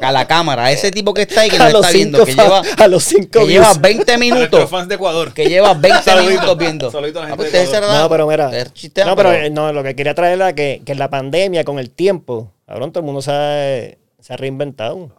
A 0.00 0.10
la 0.12 0.26
cámara. 0.26 0.64
A 0.64 0.72
ese 0.72 0.90
tipo 0.90 1.12
que 1.12 1.22
está 1.22 1.42
ahí 1.42 1.50
que 1.50 1.56
a, 1.60 1.64
nos 1.64 1.72
los 1.74 1.84
está 1.86 1.92
viendo. 1.96 2.24
Que 2.24 2.32
lleva, 2.34 2.62
a 2.78 2.88
los 2.88 3.04
cinco 3.04 3.40
que 3.40 3.46
lleva 3.46 3.66
views. 3.72 3.80
20 3.80 4.12
A 4.12 4.16
nuestros 4.16 4.18
minutos. 4.20 4.70
fans 4.70 4.88
de 4.88 4.94
Ecuador. 4.94 5.34
Que 5.34 5.46
lleva 5.48 5.74
20 5.74 6.02
Saludito. 6.04 6.30
minutos 6.30 6.58
viendo. 6.58 6.90
Saludito 6.90 7.18
a 7.20 7.22
la 7.22 7.26
Ah, 7.26 7.30
gente 7.36 7.50
pues 7.50 7.52
de 7.52 7.76
Ecuador. 7.76 8.00
No, 8.00 8.08
pero 8.08 8.26
mira. 8.26 8.50
No, 9.06 9.16
pero 9.16 9.32
eh, 9.32 9.50
no, 9.50 9.72
lo 9.72 9.82
que 9.82 9.94
quería 9.94 10.14
traer 10.14 10.34
era 10.34 10.54
que, 10.54 10.80
que 10.84 10.92
en 10.92 10.98
la 10.98 11.10
pandemia, 11.10 11.62
con 11.64 11.78
el 11.78 11.90
tiempo, 11.90 12.52
cabrón, 12.66 12.90
todo 12.90 13.00
el 13.00 13.06
mundo 13.06 13.20
se 13.20 13.30
ha, 13.32 14.22
se 14.22 14.32
ha 14.32 14.36
reinventado. 14.36 15.10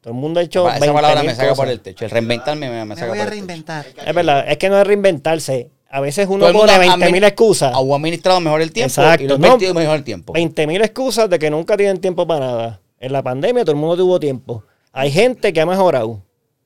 Todo 0.00 0.14
el 0.14 0.18
mundo 0.20 0.40
ha 0.40 0.42
hecho. 0.42 0.66
Esa 0.70 0.78
palabra 0.92 1.20
20.000 1.22 1.26
me 1.26 1.34
saca 1.34 1.54
por 1.54 1.68
el 1.68 1.80
techo. 1.80 2.04
El 2.04 2.10
reinventarme 2.10 2.70
me, 2.70 2.84
me 2.86 2.94
saca 2.96 3.08
por 3.14 3.18
el 3.32 3.46
techo. 3.46 4.02
Es 4.06 4.14
verdad, 4.14 4.44
es 4.48 4.56
que 4.56 4.70
no 4.70 4.80
es 4.80 4.86
reinventarse. 4.86 5.70
A 5.90 6.00
veces 6.00 6.26
uno 6.30 6.50
pone 6.52 6.72
ha 6.72 6.78
20 6.78 7.12
mil 7.12 7.22
excusas. 7.24 7.72
O 7.76 7.94
administrado 7.94 8.40
mejor 8.40 8.60
el 8.62 8.72
tiempo 8.72 8.88
Exacto, 8.88 9.22
y 9.24 9.28
lo 9.28 9.34
ha 9.34 9.38
no. 9.38 9.46
invertido 9.46 9.74
mejor 9.74 9.96
el 9.96 10.04
tiempo. 10.04 10.32
20 10.32 10.66
mil 10.66 10.80
excusas 10.82 11.28
de 11.30 11.38
que 11.38 11.50
nunca 11.50 11.76
tienen 11.76 12.00
tiempo 12.00 12.26
para 12.26 12.40
nada. 12.40 12.80
En 13.06 13.12
la 13.12 13.22
pandemia 13.22 13.64
todo 13.64 13.70
el 13.70 13.78
mundo 13.78 13.96
tuvo 13.96 14.18
tiempo. 14.18 14.64
Hay 14.92 15.12
gente 15.12 15.52
que 15.52 15.60
ha 15.60 15.66
mejorado. 15.66 16.24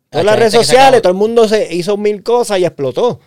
Todas 0.08 0.24
las 0.24 0.38
redes 0.38 0.54
sociales, 0.54 1.02
todo 1.02 1.12
el 1.12 1.18
mundo 1.18 1.46
se 1.46 1.74
hizo 1.74 1.98
mil 1.98 2.22
cosas 2.22 2.58
y 2.58 2.64
explotó. 2.64 3.20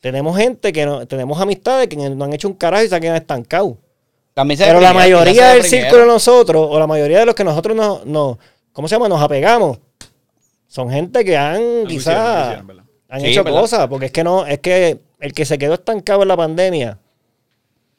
Tenemos 0.00 0.36
gente 0.36 0.72
que 0.72 0.86
no, 0.86 1.04
tenemos 1.08 1.40
amistades 1.40 1.88
que 1.88 1.96
no 1.96 2.24
han 2.24 2.32
hecho 2.32 2.46
un 2.46 2.54
carajo 2.54 2.84
y 2.84 2.88
se 2.88 2.94
han 2.94 3.00
quedado 3.00 3.16
estancados. 3.16 3.74
También 4.34 4.56
se 4.58 4.66
Pero 4.66 4.80
la 4.80 4.92
mayoría 4.92 5.48
del 5.48 5.64
círculo 5.64 6.02
de 6.02 6.06
nosotros, 6.06 6.64
o 6.70 6.78
la 6.78 6.86
mayoría 6.86 7.18
de 7.18 7.26
los 7.26 7.34
que 7.34 7.42
nosotros 7.42 7.76
nos, 7.76 8.06
nos 8.06 8.38
¿cómo 8.72 8.86
se 8.86 8.94
llama? 8.94 9.08
Nos 9.08 9.20
apegamos. 9.20 9.80
Son 10.68 10.88
gente 10.88 11.24
que 11.24 11.36
han 11.36 11.88
quizás 11.88 12.62
han 13.08 13.20
Sí, 13.20 13.26
hecho 13.26 13.42
¿verdad? 13.42 13.60
cosas, 13.60 13.88
porque 13.88 14.06
es 14.06 14.12
que 14.12 14.22
no, 14.22 14.46
es 14.46 14.60
que 14.60 15.00
el 15.18 15.32
que 15.32 15.44
se 15.44 15.58
quedó 15.58 15.74
estancado 15.74 16.22
en 16.22 16.28
la 16.28 16.36
pandemia 16.36 17.00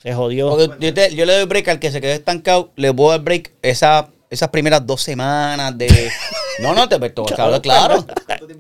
se 0.06 0.14
jodió. 0.14 0.50
Porque 0.50 0.70
yo, 0.80 0.94
te- 0.94 1.16
yo 1.16 1.26
le 1.26 1.34
doy 1.36 1.46
break 1.46 1.68
al 1.68 1.80
que 1.80 1.92
se 1.92 2.00
quedó 2.00 2.14
estancado, 2.14 2.72
le 2.76 2.94
puedo 2.94 3.10
dar 3.12 3.22
break 3.22 3.52
esa, 3.64 4.08
esas 4.30 4.50
primeras 4.50 4.86
dos 4.86 5.02
semanas 5.02 5.78
de. 5.78 6.12
No, 6.58 6.74
no, 6.74 6.88
te 6.88 6.98
pero, 6.98 7.26
claro, 7.26 7.62
claro. 7.62 8.06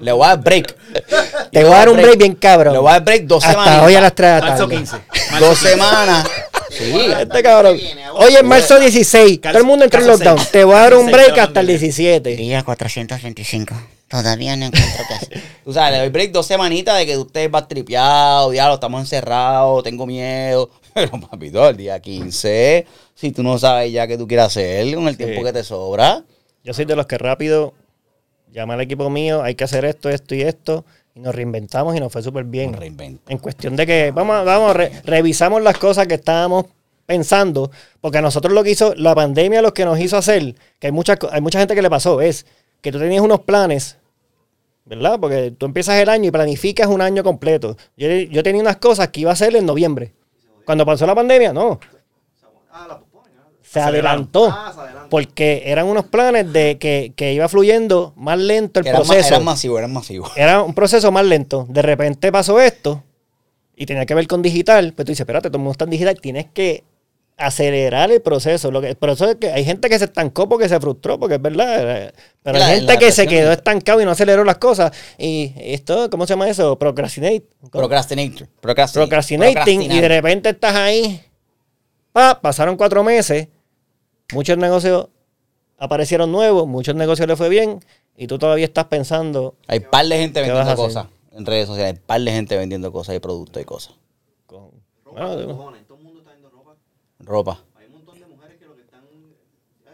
Le 0.01 0.11
voy 0.11 0.25
a 0.25 0.35
dar 0.35 0.43
break. 0.43 0.75
Te 1.49 1.63
voy 1.63 1.71
a 1.73 1.77
dar 1.77 1.87
un 1.89 1.95
break 1.95 2.17
bien 2.17 2.35
cabrón. 2.35 2.73
Le 2.73 2.79
voy 2.79 2.89
a 2.89 2.93
dar 2.95 3.05
break 3.05 3.23
dos 3.23 3.45
Hasta 3.45 3.63
semanas. 3.63 3.85
hoy 3.85 3.95
a 3.95 4.01
las 4.01 4.13
3 4.13 4.27
de 4.35 4.39
la 4.41 4.47
Marzo 4.47 4.63
tarde. 4.67 4.75
15. 4.75 4.97
Dos 5.39 5.57
semanas. 5.57 6.27
Sí. 6.71 6.93
Este 7.21 7.41
cabrón. 7.41 7.77
Hoy 8.15 8.33
es 8.35 8.43
marzo 8.43 8.77
16. 8.77 9.39
Todo 9.39 9.57
el 9.57 9.63
mundo 9.63 9.85
entró 9.85 10.01
en 10.01 10.07
lockdown. 10.07 10.39
Te 10.51 10.65
voy 10.65 10.75
a 10.75 10.79
dar 10.79 10.95
un 10.95 11.09
break 11.09 11.37
hasta 11.37 11.61
el 11.61 11.67
17. 11.67 12.35
Día 12.35 12.63
425. 12.63 13.73
Todavía 14.21 14.55
no 14.55 14.65
encuentro 14.65 15.03
qué 15.07 15.13
hacer. 15.13 15.41
Tú 15.65 15.73
sabes, 15.73 15.93
le 15.93 15.99
doy 15.99 16.09
break 16.09 16.31
dos 16.31 16.45
semanitas 16.45 16.97
de 16.97 17.05
que 17.05 17.17
usted 17.17 17.51
va 17.51 17.67
tripeado, 17.67 18.51
diablo, 18.51 18.75
estamos 18.75 19.01
encerrados, 19.01 19.83
tengo 19.83 20.05
miedo. 20.05 20.69
Pero 20.93 21.19
papito, 21.19 21.67
el 21.67 21.75
día 21.77 21.99
15, 21.99 22.85
si 23.15 23.31
tú 23.31 23.43
no 23.43 23.57
sabes 23.59 23.91
ya 23.91 24.07
qué 24.07 24.17
tú 24.17 24.27
quieres 24.27 24.45
hacer 24.47 24.93
con 24.95 25.07
el 25.07 25.17
tiempo 25.17 25.43
que 25.43 25.51
te 25.53 25.63
sobra. 25.63 26.23
Yo 26.63 26.73
soy 26.73 26.85
de 26.85 26.95
los 26.95 27.05
que 27.05 27.17
rápido 27.17 27.73
llama 28.51 28.75
al 28.75 28.81
equipo 28.81 29.09
mío, 29.09 29.43
hay 29.43 29.55
que 29.55 29.63
hacer 29.65 29.83
esto, 29.85 30.09
esto 30.09 30.33
y 30.35 30.41
esto. 30.41 30.85
Y 31.13 31.19
nos 31.19 31.33
reinventamos 31.35 31.95
y 31.95 31.99
nos 31.99 32.11
fue 32.11 32.21
súper 32.23 32.43
bien. 32.45 32.73
Reinvento. 32.73 33.23
En 33.31 33.37
cuestión 33.37 33.75
de 33.75 33.85
que, 33.85 34.11
vamos, 34.11 34.35
a- 34.35 34.43
vamos, 34.43 34.75
re- 34.75 34.91
revisamos 35.03 35.61
las 35.61 35.77
cosas 35.77 36.07
que 36.07 36.15
estábamos 36.15 36.65
pensando, 37.05 37.69
porque 38.01 38.17
a 38.17 38.21
nosotros 38.21 38.53
lo 38.53 38.63
que 38.63 38.71
hizo, 38.71 38.95
la 38.95 39.13
pandemia 39.15 39.61
lo 39.61 39.73
que 39.73 39.85
nos 39.85 39.99
hizo 39.99 40.17
hacer, 40.17 40.55
que 40.79 40.87
hay 40.87 40.91
mucha, 40.91 41.17
hay 41.31 41.39
mucha 41.41 41.59
gente 41.59 41.75
que 41.75 41.81
le 41.81 41.89
pasó, 41.89 42.19
es 42.21 42.45
que 42.81 42.91
tú 42.91 42.99
tenías 42.99 43.21
unos 43.21 43.41
planes, 43.41 43.97
¿verdad? 44.85 45.19
Porque 45.19 45.51
tú 45.57 45.65
empiezas 45.65 45.95
el 45.97 46.09
año 46.09 46.27
y 46.27 46.31
planificas 46.31 46.87
un 46.87 47.01
año 47.01 47.23
completo. 47.23 47.75
Yo, 47.97 48.07
yo 48.09 48.43
tenía 48.43 48.61
unas 48.61 48.77
cosas 48.77 49.09
que 49.09 49.21
iba 49.21 49.31
a 49.31 49.33
hacer 49.33 49.55
en 49.55 49.65
noviembre. 49.65 50.13
Cuando 50.65 50.85
pasó 50.85 51.05
la 51.05 51.13
pandemia, 51.15 51.53
no, 51.53 51.79
se 53.61 53.79
adelantó. 53.79 54.47
Ah, 54.51 54.71
se. 54.73 55.09
Porque 55.09 55.63
eran 55.65 55.85
unos 55.87 56.05
planes 56.05 56.51
de 56.51 56.77
que, 56.77 57.13
que 57.15 57.33
iba 57.33 57.47
fluyendo 57.47 58.13
más 58.15 58.39
lento 58.39 58.79
el 58.79 58.87
Eran, 58.87 59.01
ma- 59.01 59.05
proceso. 59.05 59.27
eran 59.35 59.43
masivos, 59.43 59.77
eran 59.79 59.93
masivos. 59.93 60.31
Era 60.35 60.61
un 60.63 60.73
proceso 60.73 61.11
más 61.11 61.25
lento. 61.25 61.65
De 61.69 61.81
repente 61.81 62.31
pasó 62.31 62.59
esto 62.59 63.03
y 63.75 63.85
tenía 63.85 64.05
que 64.05 64.15
ver 64.15 64.27
con 64.27 64.41
digital. 64.41 64.93
Pues 64.95 65.05
tú 65.05 65.11
dices, 65.11 65.21
espérate, 65.21 65.49
todo 65.49 65.57
el 65.57 65.63
mundo 65.63 65.71
está 65.73 65.83
en 65.85 65.91
digital. 65.91 66.19
Tienes 66.19 66.47
que 66.53 66.83
acelerar 67.37 68.11
el 68.11 68.21
proceso. 68.21 68.71
Lo 68.71 68.81
que, 68.81 68.95
por 68.95 69.09
eso 69.09 69.29
es 69.29 69.35
que 69.35 69.51
hay 69.51 69.63
gente 69.65 69.89
que 69.89 69.99
se 69.99 70.05
estancó 70.05 70.47
porque 70.47 70.69
se 70.69 70.79
frustró, 70.79 71.19
porque 71.19 71.35
es 71.35 71.41
verdad. 71.41 71.97
eh, 72.07 72.13
Pero 72.43 72.59
La- 72.59 72.67
hay 72.67 72.77
gente 72.79 72.97
que 72.97 73.11
se 73.11 73.27
quedó 73.27 73.51
estancado 73.51 74.01
y 74.01 74.05
no 74.05 74.11
aceleró 74.11 74.43
las 74.43 74.57
cosas. 74.57 74.91
Y 75.17 75.53
esto, 75.57 76.09
¿cómo 76.09 76.25
se 76.25 76.33
llama 76.33 76.49
eso? 76.49 76.77
Procrastinate. 76.79 77.45
Procrastinator. 77.71 78.47
Procrastin- 78.61 78.93
Procrastinating. 78.93 79.81
Y 79.81 79.99
de 79.99 80.07
repente 80.07 80.49
estás 80.49 80.75
ahí. 80.75 81.21
Pa, 82.11 82.39
pasaron 82.41 82.77
cuatro 82.77 83.03
meses. 83.03 83.49
Muchos 84.33 84.57
negocios 84.57 85.07
aparecieron 85.77 86.31
nuevos. 86.31 86.65
Muchos 86.67 86.95
negocios 86.95 87.27
le 87.27 87.35
fue 87.35 87.49
bien. 87.49 87.79
Y 88.15 88.27
tú 88.27 88.39
todavía 88.39 88.65
estás 88.65 88.85
pensando. 88.85 89.55
Hay 89.67 89.81
par 89.81 90.05
de 90.05 90.17
gente 90.17 90.41
¿Qué 90.41 90.49
vas 90.51 90.61
a 90.61 90.75
vendiendo 90.75 90.83
cosas 90.83 91.07
en 91.33 91.45
redes 91.45 91.67
sociales. 91.67 91.95
Hay 91.95 91.99
par 92.05 92.21
de 92.21 92.31
gente 92.31 92.55
vendiendo 92.57 92.91
cosas 92.93 93.13
y 93.15 93.19
productos 93.19 93.61
y 93.61 93.65
cosas. 93.65 93.95
con- 94.45 94.71
bueno, 95.03 95.27
con 95.29 95.37
digo, 95.41 95.57
cojones. 95.57 95.85
Todo 95.85 95.97
el 95.97 96.03
mundo 96.05 96.19
está 96.21 96.31
viendo 96.31 96.49
ropa. 97.25 97.59
Hay 97.75 97.87
un 97.87 97.93
montón 97.93 98.19
de 98.19 98.25
mujeres 98.27 98.57
que 98.57 98.65
lo 98.65 98.75
que 98.75 98.81
están. 98.81 99.01
O 99.03 99.83
sea, 99.83 99.93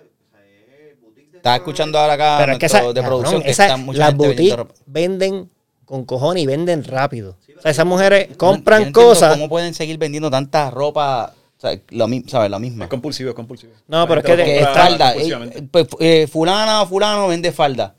es 0.89 1.01
boutiques 1.01 1.31
de 1.31 1.37
Estaba 1.37 1.55
escuchando 1.55 1.97
ahora 1.99 2.13
acá 2.13 2.37
Pero 2.39 2.51
es 2.53 2.59
que 2.59 2.63
nuestro 2.67 2.79
esa, 2.89 2.93
de 2.93 3.01
producción 3.07 3.31
cabrón, 3.31 3.43
que 3.43 3.51
esa- 3.51 3.65
están 3.65 3.85
mucha 3.85 3.99
las 3.99 4.15
boutiques 4.15 4.57
ropa. 4.57 4.73
venden 4.85 5.49
con 5.85 6.05
cojones 6.05 6.43
y 6.43 6.45
venden 6.45 6.83
rápido. 6.83 7.37
O 7.57 7.61
sea, 7.61 7.71
esas 7.71 7.85
mujeres 7.85 8.29
no 8.29 8.37
compran 8.37 8.91
cosas. 8.91 9.33
¿Cómo 9.33 9.49
pueden 9.49 9.73
seguir 9.73 9.97
vendiendo 9.97 10.29
tanta 10.31 10.71
ropa? 10.71 11.33
O 11.57 11.61
sea, 11.61 11.79
lo, 11.89 12.07
¿sabes? 12.27 12.49
La 12.49 12.57
misma. 12.57 12.85
Es 12.85 12.89
compulsivo, 12.89 13.29
es 13.29 13.35
compulsivo. 13.35 13.73
No, 13.87 14.07
pero 14.07 14.21
es 14.21 14.25
que 14.25 14.35
de- 14.35 14.59
es 14.61 14.67
falda. 14.69 15.13
eh, 15.15 15.67
pues, 15.69 15.87
eh, 15.99 16.27
fulana 16.31 16.81
o 16.81 16.87
fulano 16.87 17.27
vende 17.27 17.51
falda. 17.51 17.93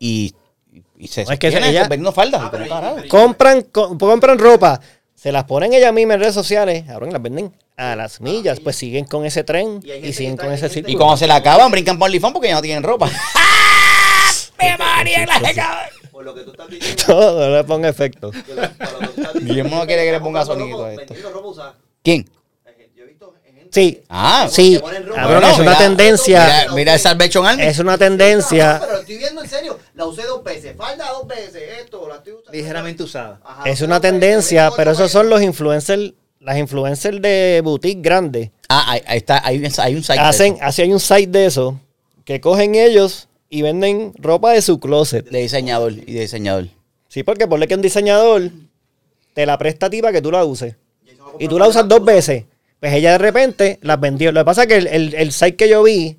Y, 0.00 0.34
y 0.98 1.06
se 1.06 1.24
No, 1.24 1.30
es 1.32 1.38
que 1.38 1.50
vendiendo 1.50 2.10
falda. 2.12 2.40
Ah, 2.46 2.48
pero 2.50 2.64
pero- 2.64 3.08
Compran, 3.08 3.62
co- 3.70 3.96
compran 3.96 4.38
ropa, 4.38 4.80
se 5.20 5.32
las 5.32 5.44
ponen 5.44 5.72
ellas 5.74 5.92
mismas 5.92 6.14
en 6.14 6.20
redes 6.20 6.34
sociales, 6.34 6.88
ahora 6.88 7.10
las 7.10 7.20
venden 7.20 7.52
a 7.76 7.94
las 7.96 8.20
millas, 8.20 8.58
pues 8.60 8.76
siguen 8.76 9.04
con 9.04 9.24
ese 9.26 9.44
tren 9.44 9.80
Y 9.84 9.92
y 10.08 10.12
siguen 10.14 10.36
con 10.36 10.50
ese 10.52 10.68
gente- 10.68 10.78
Y 10.80 10.92
círculo. 10.92 10.98
cuando 10.98 11.16
se 11.18 11.26
la 11.26 11.36
acaban, 11.36 11.70
brincan 11.70 11.98
por 11.98 12.06
OnlyFans 12.06 12.32
porque 12.32 12.48
ya 12.48 12.54
no 12.54 12.62
tienen 12.62 12.82
ropa. 12.82 13.10
¡Me 14.58 14.76
María, 14.78 15.26
la! 15.26 15.90
Por 16.10 16.24
lo 16.24 16.34
que 16.34 16.42
tú 16.42 16.50
estás 16.52 16.68
diciendo. 16.70 17.02
Todo, 17.06 17.48
no 17.50 17.56
le 17.56 17.64
ponga 17.64 17.88
efecto. 17.88 18.30
Guillermo 19.40 19.76
no 19.76 19.86
quiere 19.86 20.04
que 20.04 20.12
le 20.12 20.20
ponga 20.20 20.44
sonido 20.44 20.84
a 20.84 20.92
esto. 20.94 21.14
¿Quién? 22.02 22.28
Eh, 22.66 22.90
Yo 22.96 23.04
he 23.04 23.06
visto 23.06 23.34
gente. 23.44 23.59
Sí, 23.72 24.02
Ah, 24.08 24.48
sí, 24.50 24.80
cabrón, 25.14 25.44
es 25.44 25.58
una 25.58 25.70
mira, 25.70 25.78
tendencia, 25.78 26.44
Mira, 26.44 26.74
mira 26.74 26.94
el 26.94 27.00
Salvation 27.00 27.46
Army. 27.46 27.62
es 27.62 27.78
una 27.78 27.92
No, 27.92 27.98
tendencia, 27.98 28.78
pero 28.84 28.98
estoy 29.00 29.16
viendo 29.18 29.42
en 29.42 29.48
serio. 29.48 29.78
La 29.94 30.06
usé 30.06 30.22
dos 30.24 30.42
veces. 30.42 30.76
Falda 30.76 31.08
dos 31.12 31.26
veces. 31.28 31.62
Esto, 31.80 32.08
la 32.08 32.16
estoy 32.16 32.32
usando. 32.32 32.52
Ligeramente 32.52 33.02
usada. 33.04 33.40
Ajá, 33.44 33.68
es 33.70 33.80
una 33.82 34.00
tendencia, 34.00 34.70
pero 34.76 34.90
esos 34.90 35.10
son 35.12 35.28
los 35.30 35.40
influencers, 35.42 36.12
las 36.40 36.58
influencers 36.58 37.22
de 37.22 37.60
boutique 37.62 38.00
grandes. 38.02 38.50
Ah, 38.68 38.84
ahí, 38.92 39.02
ahí 39.06 39.18
está, 39.18 39.40
hay, 39.46 39.58
un- 39.58 39.70
hay 39.78 39.94
un 39.94 40.02
site. 40.02 40.14
de 40.14 40.18
Hacen, 40.20 40.54
eso, 40.54 40.64
así 40.64 40.82
hay 40.82 40.92
un 40.92 41.00
site 41.00 41.26
de 41.30 41.46
eso, 41.46 41.80
que 42.24 42.40
cogen 42.40 42.74
ellos 42.74 43.28
y 43.48 43.62
venden 43.62 44.12
ropa 44.18 44.52
de 44.52 44.62
su 44.62 44.80
closet. 44.80 45.28
de 45.30 45.38
diseñador 45.40 45.92
y 45.92 46.12
de 46.12 46.20
diseñador. 46.22 46.66
Sí, 47.08 47.22
porque 47.22 47.46
ponle 47.46 47.68
que 47.68 47.74
un 47.74 47.82
diseñador 47.82 48.50
te 49.34 49.46
la 49.46 49.56
presta 49.58 49.86
a 49.86 49.90
ti 49.90 50.00
para 50.00 50.12
que 50.12 50.22
tú 50.22 50.30
la 50.32 50.44
uses. 50.44 50.74
Y 51.38 51.46
tú 51.46 51.58
la 51.58 51.68
usas 51.68 51.86
dos 51.88 52.04
veces. 52.04 52.44
Pues 52.80 52.94
ella 52.94 53.12
de 53.12 53.18
repente 53.18 53.78
las 53.82 54.00
vendió. 54.00 54.32
Lo 54.32 54.40
que 54.40 54.44
pasa 54.46 54.62
es 54.62 54.68
que 54.68 54.76
el, 54.76 54.86
el, 54.86 55.14
el 55.14 55.32
site 55.32 55.56
que 55.56 55.68
yo 55.68 55.82
vi, 55.82 56.16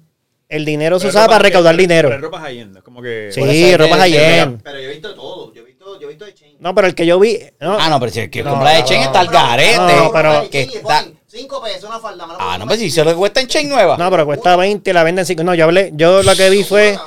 el 0.47 0.63
dinero 0.65 0.99
se 0.99 1.03
Pero 1.07 1.09
usaba 1.09 1.25
ropa- 1.25 1.33
para 1.37 1.43
recaudar 1.43 1.73
pero- 1.75 1.81
dinero. 1.81 2.09
Pero 2.09 2.21
ropa 2.21 2.39
high-end, 2.41 2.77
es 2.77 2.83
como 2.83 3.01
que... 3.01 3.29
Sí, 3.31 3.39
Por 3.39 3.49
eso 3.49 3.65
es 3.67 3.77
ropa 3.77 3.95
que- 3.95 4.01
high-end. 4.01 4.61
Pero 4.63 4.79
yo 4.79 4.83
he 4.89 4.91
visto 4.93 5.15
todo. 5.15 5.53
Yo 5.53 5.61
he 5.61 5.65
visto, 5.65 5.99
yo 5.99 6.05
he 6.07 6.09
visto 6.09 6.25
de 6.25 6.33
Chain. 6.35 6.57
No, 6.59 6.75
pero 6.75 6.87
el 6.87 6.93
que 6.95 7.05
yo 7.05 7.19
vi. 7.19 7.39
No, 7.59 7.77
Ah, 7.79 7.89
no, 7.89 7.99
pero 7.99 8.11
si 8.11 8.19
el 8.19 8.29
que 8.29 8.43
No, 8.43 8.51
compra 8.51 8.71
de 8.71 8.83
Chain 8.83 8.99
no, 9.01 9.05
está 9.07 9.19
al 9.21 9.25
no, 9.27 9.31
garete. 9.31 9.77
no, 9.77 10.11
pero- 10.13 10.49
que 10.49 10.61
está... 10.61 11.05
5 11.27 11.63
pesos 11.63 11.89
una 11.89 11.97
falda. 11.99 12.27
Ah, 12.39 12.57
no, 12.59 12.65
la 12.65 12.75
si 12.75 12.91
se 12.91 13.05
lo 13.05 13.15
cuesta 13.15 13.39
en 13.39 13.47
Chain 13.47 13.69
nueva. 13.69 13.95
No, 13.97 14.11
pero 14.11 14.25
cuesta 14.25 14.55
20 14.57 14.89
y 14.89 14.93
la 14.93 15.03
venden 15.03 15.25
5. 15.25 15.43
No, 15.45 15.55
yo 15.55 15.63
hablé, 15.63 15.91
yo 15.95 16.21
lo 16.23 16.35
que 16.35 16.49
vi 16.49 16.63
fue 16.65 16.99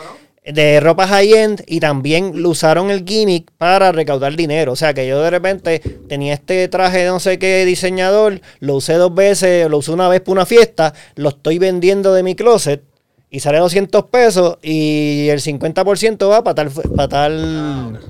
de 0.44 0.78
ropa 0.80 1.06
high-end 1.06 1.62
y 1.66 1.80
también 1.80 2.42
lo 2.42 2.50
usaron 2.50 2.90
el 2.90 3.04
gimmick 3.04 3.50
para 3.56 3.92
recaudar 3.92 4.36
dinero. 4.36 4.72
O 4.72 4.76
sea 4.76 4.92
que 4.92 5.06
yo 5.06 5.22
de 5.22 5.30
repente 5.30 5.80
tenía 6.08 6.34
este 6.34 6.68
traje 6.68 6.98
de 6.98 7.06
no 7.06 7.18
sé 7.20 7.38
qué 7.38 7.64
diseñador, 7.64 8.40
lo 8.60 8.74
usé 8.76 8.94
dos 8.94 9.14
veces, 9.14 9.68
lo 9.70 9.78
usé 9.78 9.92
una 9.92 10.08
vez 10.08 10.20
para 10.20 10.32
una 10.32 10.46
fiesta, 10.46 10.92
lo 11.14 11.30
estoy 11.30 11.58
vendiendo 11.58 12.12
de 12.12 12.22
mi 12.22 12.34
closet 12.34 12.82
y 13.30 13.40
sale 13.40 13.58
200 13.58 14.04
pesos 14.04 14.58
y 14.62 15.28
el 15.30 15.40
50% 15.40 16.28
va 16.30 16.44
para 16.44 16.54
tal, 16.54 16.70
para 16.94 17.08
tal 17.08 18.00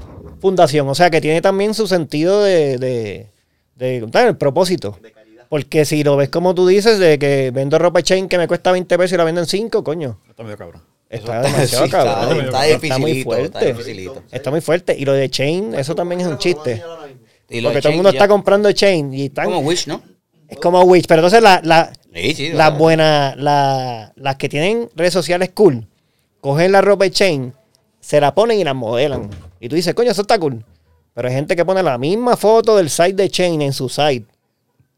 fundación. 0.41 0.89
O 0.89 0.95
sea 0.95 1.11
que 1.11 1.21
tiene 1.21 1.41
también 1.41 1.73
su 1.73 1.87
sentido 1.87 2.43
de, 2.43 2.79
de, 2.79 3.31
de- 3.77 3.97
el 4.29 4.37
propósito. 4.37 4.99
Porque 5.49 5.85
si 5.85 6.03
lo 6.03 6.17
ves 6.17 6.31
como 6.31 6.55
tú 6.55 6.67
dices, 6.67 6.99
de 6.99 7.19
que 7.19 7.53
vendo 7.55 7.79
ropa 7.79 8.03
chain 8.03 8.29
que 8.29 8.39
me 8.39 8.49
cuesta 8.49 8.73
20 8.73 8.99
pesos 8.99 9.13
y 9.13 9.17
la 9.17 9.25
venden 9.25 9.47
5, 9.47 9.85
coño. 9.85 10.19
Está 10.29 10.43
medio 10.43 10.57
cabrón. 10.59 10.83
Está 11.09 11.43
demasiado 11.43 11.85
sí, 11.85 11.91
cabrón. 11.91 12.41
Está, 12.45 12.67
Está 12.67 12.99
muy 12.99 13.11
está 13.13 13.25
fuerte. 13.25 13.67
dificilito. 13.67 14.23
Está 14.33 14.51
muy 14.51 14.61
fuerte. 14.61 14.97
Y 14.99 15.05
lo 15.05 15.13
de 15.13 15.29
chain, 15.31 15.75
eso 15.75 15.95
también 15.95 16.21
es 16.23 16.27
un 16.27 16.39
chiste. 16.39 16.83
Y 17.49 17.61
Porque 17.63 17.81
todo 17.81 17.91
el 17.91 17.97
mundo 17.97 18.11
ya- 18.11 18.17
está 18.19 18.29
comprando 18.29 18.73
chain 18.73 19.13
y 19.15 19.27
están, 19.27 19.45
Como 19.47 19.61
Wish, 19.61 19.87
¿no? 19.87 20.03
es 20.49 20.59
como 20.59 20.83
Wish. 20.83 21.05
Pero 21.07 21.21
entonces 21.21 21.43
la, 21.43 21.61
la, 21.63 21.93
Sí, 22.15 22.35
sí. 22.35 22.51
o 22.53 22.57
las 22.57 22.77
buenas, 22.77 23.37
la- 23.37 24.13
las 24.17 24.37
que 24.37 24.49
tienen 24.49 24.89
redes 24.97 25.13
sociales 25.13 25.51
cool, 25.55 25.87
cogen 26.41 26.73
la 26.73 26.81
ropa 26.81 27.05
de 27.05 27.11
chain, 27.11 27.53
se 28.01 28.21
la 28.21 28.35
ponen 28.35 28.59
y 28.59 28.65
la 28.65 28.75
modelan. 28.75 29.31
Y 29.61 29.69
tú 29.69 29.77
dices, 29.77 29.95
coño, 29.95 30.11
eso 30.11 30.23
está 30.23 30.39
cool. 30.39 30.65
Pero 31.15 31.29
hay 31.29 31.35
gente 31.35 31.55
que 31.55 31.65
pone 31.65 31.83
la 31.83 31.97
misma 31.97 32.37
foto 32.37 32.77
del 32.77 32.91
site 32.91 33.13
de 33.15 33.29
chain 33.31 33.63
en 33.63 33.73
su 33.73 33.89
site. 33.89 34.27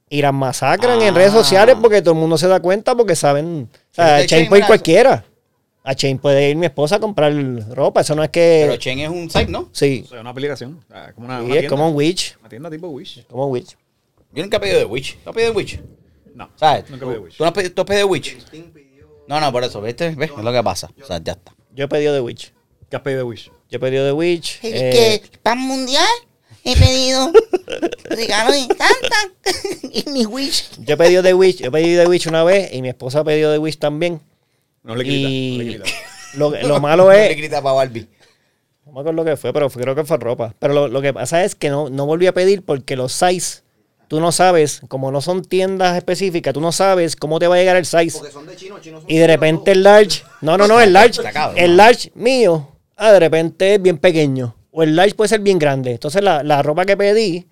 Y 0.08 0.22
las 0.22 0.32
masacran 0.32 1.02
en 1.02 1.14
redes 1.14 1.30
Ah. 1.32 1.38
sociales 1.38 1.76
porque 1.82 2.00
todo 2.00 2.14
el 2.14 2.20
mundo 2.20 2.38
se 2.38 2.46
da 2.48 2.60
cuenta 2.60 2.94
porque 2.94 3.16
saben. 3.16 3.68
O 3.72 3.94
sea, 3.94 4.24
Chain 4.24 4.48
puede 4.48 4.60
ir 4.62 4.66
cualquiera. 4.66 5.24
A 5.88 5.94
Chain 5.94 6.18
puede 6.18 6.50
ir 6.50 6.56
mi 6.56 6.66
esposa 6.66 6.96
a 6.96 6.98
comprar 7.00 7.32
ropa. 7.70 8.00
Eso 8.00 8.16
no 8.16 8.24
es 8.24 8.30
que. 8.30 8.64
Pero 8.66 8.76
Chain 8.76 8.98
es 8.98 9.08
un 9.08 9.30
site, 9.30 9.46
¿no? 9.46 9.68
sí. 9.72 10.02
O 10.04 10.08
sea, 10.10 10.20
una 10.20 10.30
aplicación. 10.30 10.80
o 10.84 10.92
sea, 10.92 11.12
como 11.12 11.26
una, 11.26 11.38
Sí, 11.38 11.44
una 11.44 11.54
es 11.54 11.60
tienda. 11.60 11.68
como 11.70 11.88
un 11.88 11.94
Witch. 11.96 12.36
Una 12.40 12.48
tienda 12.48 12.70
tipo 12.70 12.88
Wish. 12.88 13.24
Como 13.26 13.46
un 13.46 13.52
Witch. 13.52 13.76
Yo 14.32 14.42
nunca 14.42 14.56
he 14.56 14.60
pedido 14.60 14.78
de 14.80 14.84
Wish. 14.84 15.16
¿Tú 15.22 15.30
has 15.30 15.34
pedido 15.36 15.52
de 15.52 15.56
Wish? 15.56 15.80
No. 16.34 16.50
¿Sabes? 16.56 16.90
Nunca 16.90 17.06
¿Tú, 17.06 17.12
pedí 17.12 17.20
Wish. 17.22 17.36
¿Tú 17.36 17.44
no 17.44 17.48
has 17.48 17.54
pedido, 17.54 17.72
tú 17.74 17.80
has 17.82 17.86
pedido 17.86 18.06
de 18.06 18.12
Wish? 18.12 18.36
No, 19.28 19.40
no, 19.40 19.52
por 19.52 19.64
eso, 19.64 19.80
¿viste? 19.80 20.10
¿Ves? 20.10 20.30
Es 20.36 20.44
lo 20.44 20.52
que 20.52 20.62
pasa. 20.62 20.90
O 21.02 21.06
sea, 21.06 21.20
ya 21.22 21.32
está. 21.32 21.54
Yo 21.72 21.84
he 21.84 21.88
pedido 21.88 22.12
de 22.12 22.20
Witch. 22.20 22.52
¿Qué 22.90 22.96
has 22.96 23.02
pedido 23.02 23.20
de 23.20 23.24
Wish? 23.24 23.50
Yo 23.70 23.76
he 23.76 23.78
pedido 23.78 24.04
de 24.04 24.12
Witch. 24.12 24.58
Es 24.64 24.72
eh, 24.74 25.20
que 25.30 25.38
pan 25.38 25.58
mundial 25.58 26.04
he 26.64 26.76
pedido 26.76 27.30
regalos 28.04 28.54
de 28.54 28.74
Santa 28.74 29.90
y 29.92 30.10
mi 30.10 30.26
wish. 30.26 30.68
yo 30.78 30.94
he 30.94 30.96
pedido 30.96 31.22
de 31.22 31.32
Witch. 31.32 31.58
Yo 31.58 31.68
he 31.68 31.70
pedido 31.70 32.00
de 32.02 32.08
Witch 32.08 32.26
una 32.26 32.42
vez 32.44 32.72
y 32.72 32.82
mi 32.82 32.88
esposa 32.88 33.20
ha 33.20 33.24
pedido 33.24 33.52
de 33.52 33.58
Witch 33.58 33.78
también. 33.78 34.20
No 34.86 34.94
le 34.94 35.04
grita. 35.04 35.28
No 35.28 35.62
le 35.62 35.64
grita. 35.64 35.84
lo, 36.36 36.50
lo 36.68 36.80
malo 36.80 37.04
No 37.04 37.10
le 37.12 37.30
es. 37.32 37.36
grita 37.36 37.60
para 37.62 37.74
Barbie. 37.74 38.08
No 38.86 38.92
me 38.92 39.00
acuerdo 39.00 39.12
lo 39.12 39.24
que 39.24 39.36
fue, 39.36 39.52
pero 39.52 39.68
fue- 39.68 39.82
creo 39.82 39.94
que 39.94 40.04
fue 40.04 40.16
ropa. 40.16 40.54
Pero 40.58 40.72
lo, 40.72 40.88
lo 40.88 41.02
que 41.02 41.12
pasa 41.12 41.44
es 41.44 41.54
que 41.54 41.68
no, 41.70 41.90
no 41.90 42.06
volví 42.06 42.26
a 42.28 42.32
pedir 42.32 42.62
porque 42.62 42.94
los 42.96 43.12
size, 43.12 43.62
tú 44.08 44.20
no 44.20 44.30
sabes, 44.30 44.80
como 44.88 45.10
no 45.10 45.20
son 45.20 45.42
tiendas 45.44 45.96
específicas, 45.96 46.54
tú 46.54 46.60
no 46.60 46.70
sabes 46.70 47.16
cómo 47.16 47.38
te 47.40 47.48
va 47.48 47.56
a 47.56 47.58
llegar 47.58 47.76
el 47.76 47.84
size. 47.84 48.16
Porque 48.16 48.32
son 48.32 48.46
de 48.46 48.54
chino, 48.54 48.78
chinos 48.78 49.02
son 49.02 49.10
Y 49.10 49.18
de 49.18 49.26
repente 49.26 49.72
el 49.72 49.82
large, 49.82 50.22
no, 50.40 50.56
no, 50.56 50.68
no, 50.68 50.80
el 50.80 50.92
large, 50.92 51.20
el 51.56 51.76
large 51.76 52.12
mío, 52.14 52.68
ah, 52.96 53.10
de 53.12 53.18
repente 53.20 53.74
es 53.74 53.82
bien 53.82 53.98
pequeño. 53.98 54.54
O 54.70 54.84
el 54.84 54.94
large 54.94 55.14
puede 55.16 55.28
ser 55.30 55.40
bien 55.40 55.58
grande. 55.58 55.90
Entonces 55.92 56.22
la, 56.22 56.44
la 56.44 56.62
ropa 56.62 56.84
que 56.86 56.96
pedí, 56.96 57.46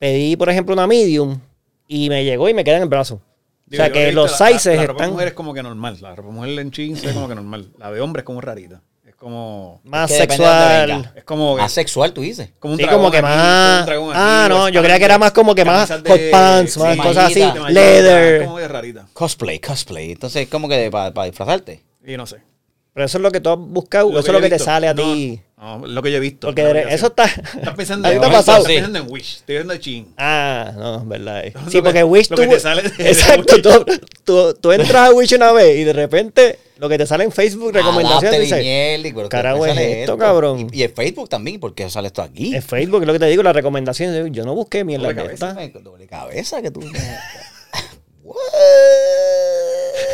pedí 0.00 0.34
por 0.36 0.48
ejemplo 0.50 0.72
una 0.74 0.86
medium 0.88 1.38
y 1.86 2.08
me 2.08 2.24
llegó 2.24 2.48
y 2.48 2.54
me 2.54 2.64
queda 2.64 2.78
en 2.78 2.82
el 2.82 2.88
brazo. 2.88 3.20
Digo, 3.66 3.82
o 3.82 3.86
sea 3.86 3.92
que 3.92 4.12
los 4.12 4.38
la- 4.40 4.50
la- 4.50 4.52
sizes 4.58 4.76
La 4.76 4.82
ropa 4.86 4.98
de 4.98 5.04
están 5.04 5.10
mujer 5.12 5.28
es 5.28 5.34
como 5.34 5.54
que 5.54 5.62
normal. 5.62 5.98
La 6.00 6.14
ropa 6.14 6.28
de 6.28 6.34
mujer 6.34 6.58
en 6.58 6.70
jeans 6.70 7.02
es 7.04 7.12
como 7.12 7.28
que 7.28 7.34
normal. 7.34 7.68
La 7.78 7.90
de 7.90 8.00
hombre 8.00 8.20
es 8.20 8.24
como 8.26 8.40
rarita. 8.40 8.82
Es 9.06 9.14
como... 9.14 9.80
más 9.84 10.10
Es 10.10 10.16
que 10.20 10.26
sexual. 10.26 11.12
Es 11.16 11.24
como... 11.24 11.56
Más 11.56 11.72
sexual, 11.72 12.12
tú 12.12 12.20
dices. 12.20 12.50
como 12.58 12.74
un 12.74 12.78
Sí, 12.78 12.84
dragón 12.84 13.00
como 13.00 13.10
que 13.10 13.18
aquí, 13.18 13.26
más- 13.26 13.36
como 13.68 13.78
un 13.80 13.86
dragón 13.86 14.10
aquí, 14.10 14.18
ah, 14.22 14.46
no, 14.50 14.68
yo 14.68 14.80
creía 14.82 14.98
que 14.98 15.04
era 15.06 15.18
más 15.18 15.32
como 15.32 15.54
que 15.54 15.64
más 15.64 15.90
hot 15.90 16.30
pants, 16.30 16.76
más 16.76 16.96
cosas 16.98 17.30
así, 17.30 17.42
leather. 17.70 18.34
Es 18.42 18.46
como 18.46 18.58
de 18.58 18.68
rarita. 18.68 19.06
Cosplay, 19.14 19.58
cosplay. 19.60 20.12
Entonces, 20.12 20.42
es 20.42 20.48
como 20.48 20.68
que 20.68 20.90
para 20.90 21.24
disfrazarte. 21.24 21.82
Y 22.06 22.16
no 22.18 22.26
sé. 22.26 22.36
Pero 22.92 23.06
eso 23.06 23.18
es 23.18 23.22
lo 23.22 23.30
que 23.32 23.40
tú 23.40 23.50
has 23.50 23.58
buscado, 23.58 24.12
Lo 24.12 24.20
eso 24.20 24.28
es 24.28 24.32
lo 24.34 24.40
que 24.40 24.50
te 24.50 24.58
sale 24.58 24.86
a 24.88 24.94
No, 24.94 25.02
ti. 25.02 25.40
No, 25.64 25.86
lo 25.86 26.02
que 26.02 26.10
yo 26.10 26.18
he 26.18 26.20
visto. 26.20 26.48
Porque 26.48 26.84
eso 26.90 27.06
está. 27.06 27.24
Estás 27.24 27.74
pensando 27.76 28.06
¿A 28.06 28.10
ti 28.10 28.16
en 28.16 28.22
pasado? 28.22 28.58
Estás 28.58 28.64
pensando 28.66 28.98
en 28.98 29.10
Wish. 29.10 29.36
Estoy 29.36 29.54
viendo 29.54 29.72
en 29.72 29.80
Chin. 29.80 30.14
Ah, 30.18 30.72
no, 30.76 30.98
es 30.98 31.08
verdad. 31.08 31.42
Sí, 31.66 31.70
que- 31.78 31.82
porque 31.82 32.04
Wish 32.04 32.28
lo 32.30 32.36
tú. 32.36 32.42
que 32.42 32.48
te 32.48 32.60
sale 32.60 32.82
de- 32.82 33.08
exacto, 33.10 33.56
de 33.56 33.62
tú, 33.62 33.84
tú, 34.24 34.54
tú 34.60 34.72
entras 34.72 35.08
a 35.08 35.12
Wish 35.14 35.32
una 35.34 35.52
vez 35.52 35.78
y 35.78 35.84
de 35.84 35.94
repente 35.94 36.58
lo 36.76 36.88
que 36.90 36.98
te 36.98 37.06
sale 37.06 37.24
en 37.24 37.32
Facebook, 37.32 37.72
recomendaciones, 37.72 38.22
Adapte 38.24 38.40
dice. 38.40 38.60
y 38.60 38.64
miel, 38.64 39.06
y- 39.06 39.12
pero 39.14 39.28
Carajo, 39.30 39.64
¿qué 39.64 39.70
es 39.70 39.78
esto, 40.00 40.18
cabrón. 40.18 40.68
Y, 40.70 40.80
y 40.80 40.82
en 40.82 40.94
Facebook 40.94 41.30
también, 41.30 41.58
porque 41.58 41.88
sale 41.88 42.08
esto 42.08 42.20
aquí. 42.20 42.54
En 42.54 42.62
Facebook, 42.62 43.00
es 43.00 43.06
lo 43.06 43.12
que 43.14 43.18
te 43.20 43.26
digo, 43.26 43.42
las 43.42 43.54
recomendaciones. 43.56 44.30
Yo 44.32 44.44
no 44.44 44.54
busqué 44.54 44.84
mierda 44.84 45.06
Doble 45.08 45.22
cabeza. 45.22 45.54
Me- 45.54 45.68
Doble 45.70 46.06
cabeza 46.06 46.60
que 46.60 46.70
tú. 46.70 46.80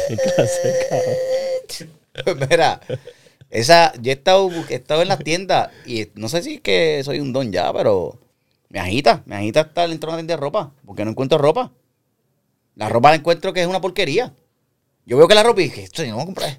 Qué 0.08 0.16
clase 0.16 0.86
cabrón. 0.88 2.48
Mira, 2.50 2.80
esa, 3.50 3.92
yo 4.00 4.10
he 4.10 4.14
estado, 4.14 4.50
he 4.68 4.74
estado 4.74 5.02
en 5.02 5.08
las 5.08 5.18
tiendas 5.18 5.70
y 5.86 6.08
no 6.14 6.28
sé 6.28 6.42
si 6.42 6.54
es 6.54 6.60
que 6.60 7.02
soy 7.04 7.20
un 7.20 7.32
don 7.32 7.50
ya, 7.52 7.72
pero 7.72 8.18
me 8.68 8.78
agita, 8.78 9.22
me 9.26 9.36
agita 9.36 9.62
estar 9.62 9.88
dentro 9.88 10.08
de 10.10 10.14
una 10.14 10.18
tienda 10.20 10.34
de 10.36 10.40
ropa, 10.40 10.72
porque 10.86 11.04
no 11.04 11.10
encuentro 11.10 11.36
ropa. 11.38 11.72
La 12.76 12.88
ropa 12.88 13.10
la 13.10 13.16
encuentro 13.16 13.52
que 13.52 13.60
es 13.60 13.66
una 13.66 13.80
porquería. 13.80 14.32
Yo 15.04 15.16
veo 15.16 15.26
que 15.28 15.34
la 15.34 15.42
ropa 15.42 15.60
y 15.60 15.64
dije, 15.64 15.82
esto 15.82 16.02
yo 16.04 16.10
no 16.10 16.14
voy 16.16 16.22
a 16.22 16.26
comprar. 16.26 16.58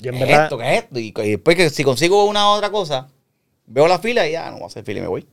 Yo 0.00 0.10
en 0.10 0.16
¿Qué 0.18 0.22
es 0.24 0.28
verdad- 0.28 0.44
esto? 0.44 0.58
¿Qué 0.58 0.72
es 0.76 0.82
esto? 0.82 0.98
Y, 0.98 1.14
y 1.16 1.30
después 1.30 1.56
que 1.56 1.70
si 1.70 1.84
consigo 1.84 2.24
una 2.24 2.50
otra 2.50 2.70
cosa, 2.70 3.08
veo 3.66 3.86
la 3.86 3.98
fila 4.00 4.26
y 4.28 4.32
ya 4.32 4.50
no 4.50 4.56
voy 4.56 4.64
a 4.64 4.66
hacer 4.66 4.84
fila 4.84 4.98
y 4.98 5.02
me 5.02 5.08
voy. 5.08 5.26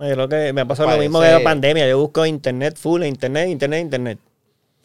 Yo 0.00 0.28
que 0.28 0.52
me 0.52 0.60
ha 0.60 0.64
pasado 0.64 0.90
lo 0.90 0.98
mismo 0.98 1.20
que 1.20 1.26
la 1.32 1.42
pandemia. 1.42 1.88
Yo 1.88 1.98
busco 1.98 2.24
internet 2.24 2.76
full, 2.76 3.02
internet, 3.02 3.48
internet, 3.48 3.82
internet. 3.82 4.18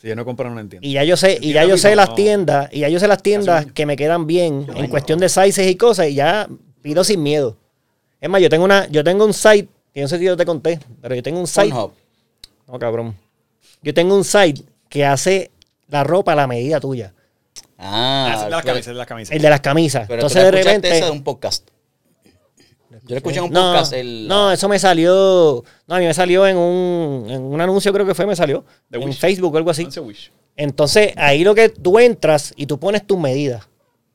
Si 0.04 0.10
yo 0.10 0.18
no 0.18 0.26
compro, 0.26 0.50
no 0.50 0.56
lo 0.56 0.60
entiendo. 0.60 0.86
Y 0.86 0.92
ya 0.92 1.06
yo 1.06 1.16
sé, 1.16 1.38
y 1.40 1.54
ya 1.54 1.64
yo 1.64 1.78
sé 1.78 1.96
las 1.96 2.14
tiendas, 2.14 2.68
y 2.74 2.82
ya 2.82 2.90
yo 2.90 3.00
sé 3.00 3.08
las 3.08 3.24
tiendas 3.24 3.68
que 3.68 3.86
me 3.86 3.96
quedan 3.96 4.28
bien 4.28 4.68
en 4.76 4.88
cuestión 4.90 5.18
de 5.18 5.30
sizes 5.30 5.66
y 5.72 5.76
cosas, 5.78 6.10
y 6.10 6.16
ya 6.16 6.46
pido 6.82 7.06
sin 7.06 7.24
miedo. 7.24 7.56
Es 8.20 8.30
más, 8.30 8.42
yo 8.42 8.50
tengo 8.50 8.66
una, 8.66 8.86
yo 8.90 9.02
tengo 9.02 9.24
un 9.24 9.34
site, 9.34 9.70
que 9.94 10.02
no 10.02 10.10
sé 10.10 10.20
si 10.20 10.26
yo 10.26 10.36
te 10.36 10.46
conté, 10.46 10.78
pero 11.02 11.16
yo 11.16 11.24
tengo 11.24 11.40
un 11.40 11.48
site. 11.48 11.70
Pornhub. 11.70 11.94
No, 12.68 12.80
cabrón. 12.80 13.16
Yo 13.82 13.94
tengo 13.94 14.14
un 14.14 14.26
site 14.26 14.64
que 14.90 15.06
hace 15.06 15.52
la 15.88 16.04
ropa 16.04 16.34
a 16.34 16.36
la 16.36 16.48
medida 16.48 16.82
tuya. 16.82 17.14
Ah, 17.78 18.26
Ah, 18.28 18.34
esa 18.34 18.40
es 18.40 18.44
de 18.44 18.50
las 18.52 18.66
camisas, 18.66 18.88
de 18.88 18.94
las 18.98 19.08
camisas. 19.08 19.36
El 19.38 19.42
de 19.42 19.50
las 19.50 19.62
camisas. 19.62 20.08
Pero 20.10 20.20
Entonces 20.20 20.42
tú 20.42 20.46
de 20.46 20.52
repente. 20.52 20.98
esa 20.98 21.06
de 21.06 21.12
un 21.12 21.24
podcast. 21.24 21.70
Yo 23.06 23.10
le 23.10 23.18
escuché 23.18 23.40
en 23.40 23.46
un 23.46 23.52
no, 23.52 23.74
podcast 23.74 23.94
el... 23.94 24.28
no, 24.28 24.52
eso 24.52 24.70
me 24.70 24.80
salió. 24.80 25.64
No, 25.88 25.96
a 25.96 26.00
mí 26.00 26.06
me 26.06 26.14
salió 26.14 26.48
en 26.48 26.56
un, 26.58 27.30
en 27.30 27.42
un 27.42 27.60
anuncio, 27.60 27.92
creo 27.92 28.06
que 28.06 28.16
fue, 28.16 28.26
me 28.26 28.36
salió. 28.36 28.64
De 28.90 28.98
en 28.98 29.06
Wish. 29.06 29.18
Facebook 29.20 29.54
o 29.54 29.58
algo 29.58 29.70
así. 29.72 29.82
Entonces, 29.84 30.04
Wish. 30.06 30.32
Entonces, 30.56 31.14
ahí 31.18 31.44
lo 31.44 31.54
que 31.56 31.70
tú 31.70 32.00
entras 32.00 32.54
y 32.56 32.66
tú 32.66 32.80
pones 32.80 33.06
tus 33.06 33.20
medidas. 33.20 33.68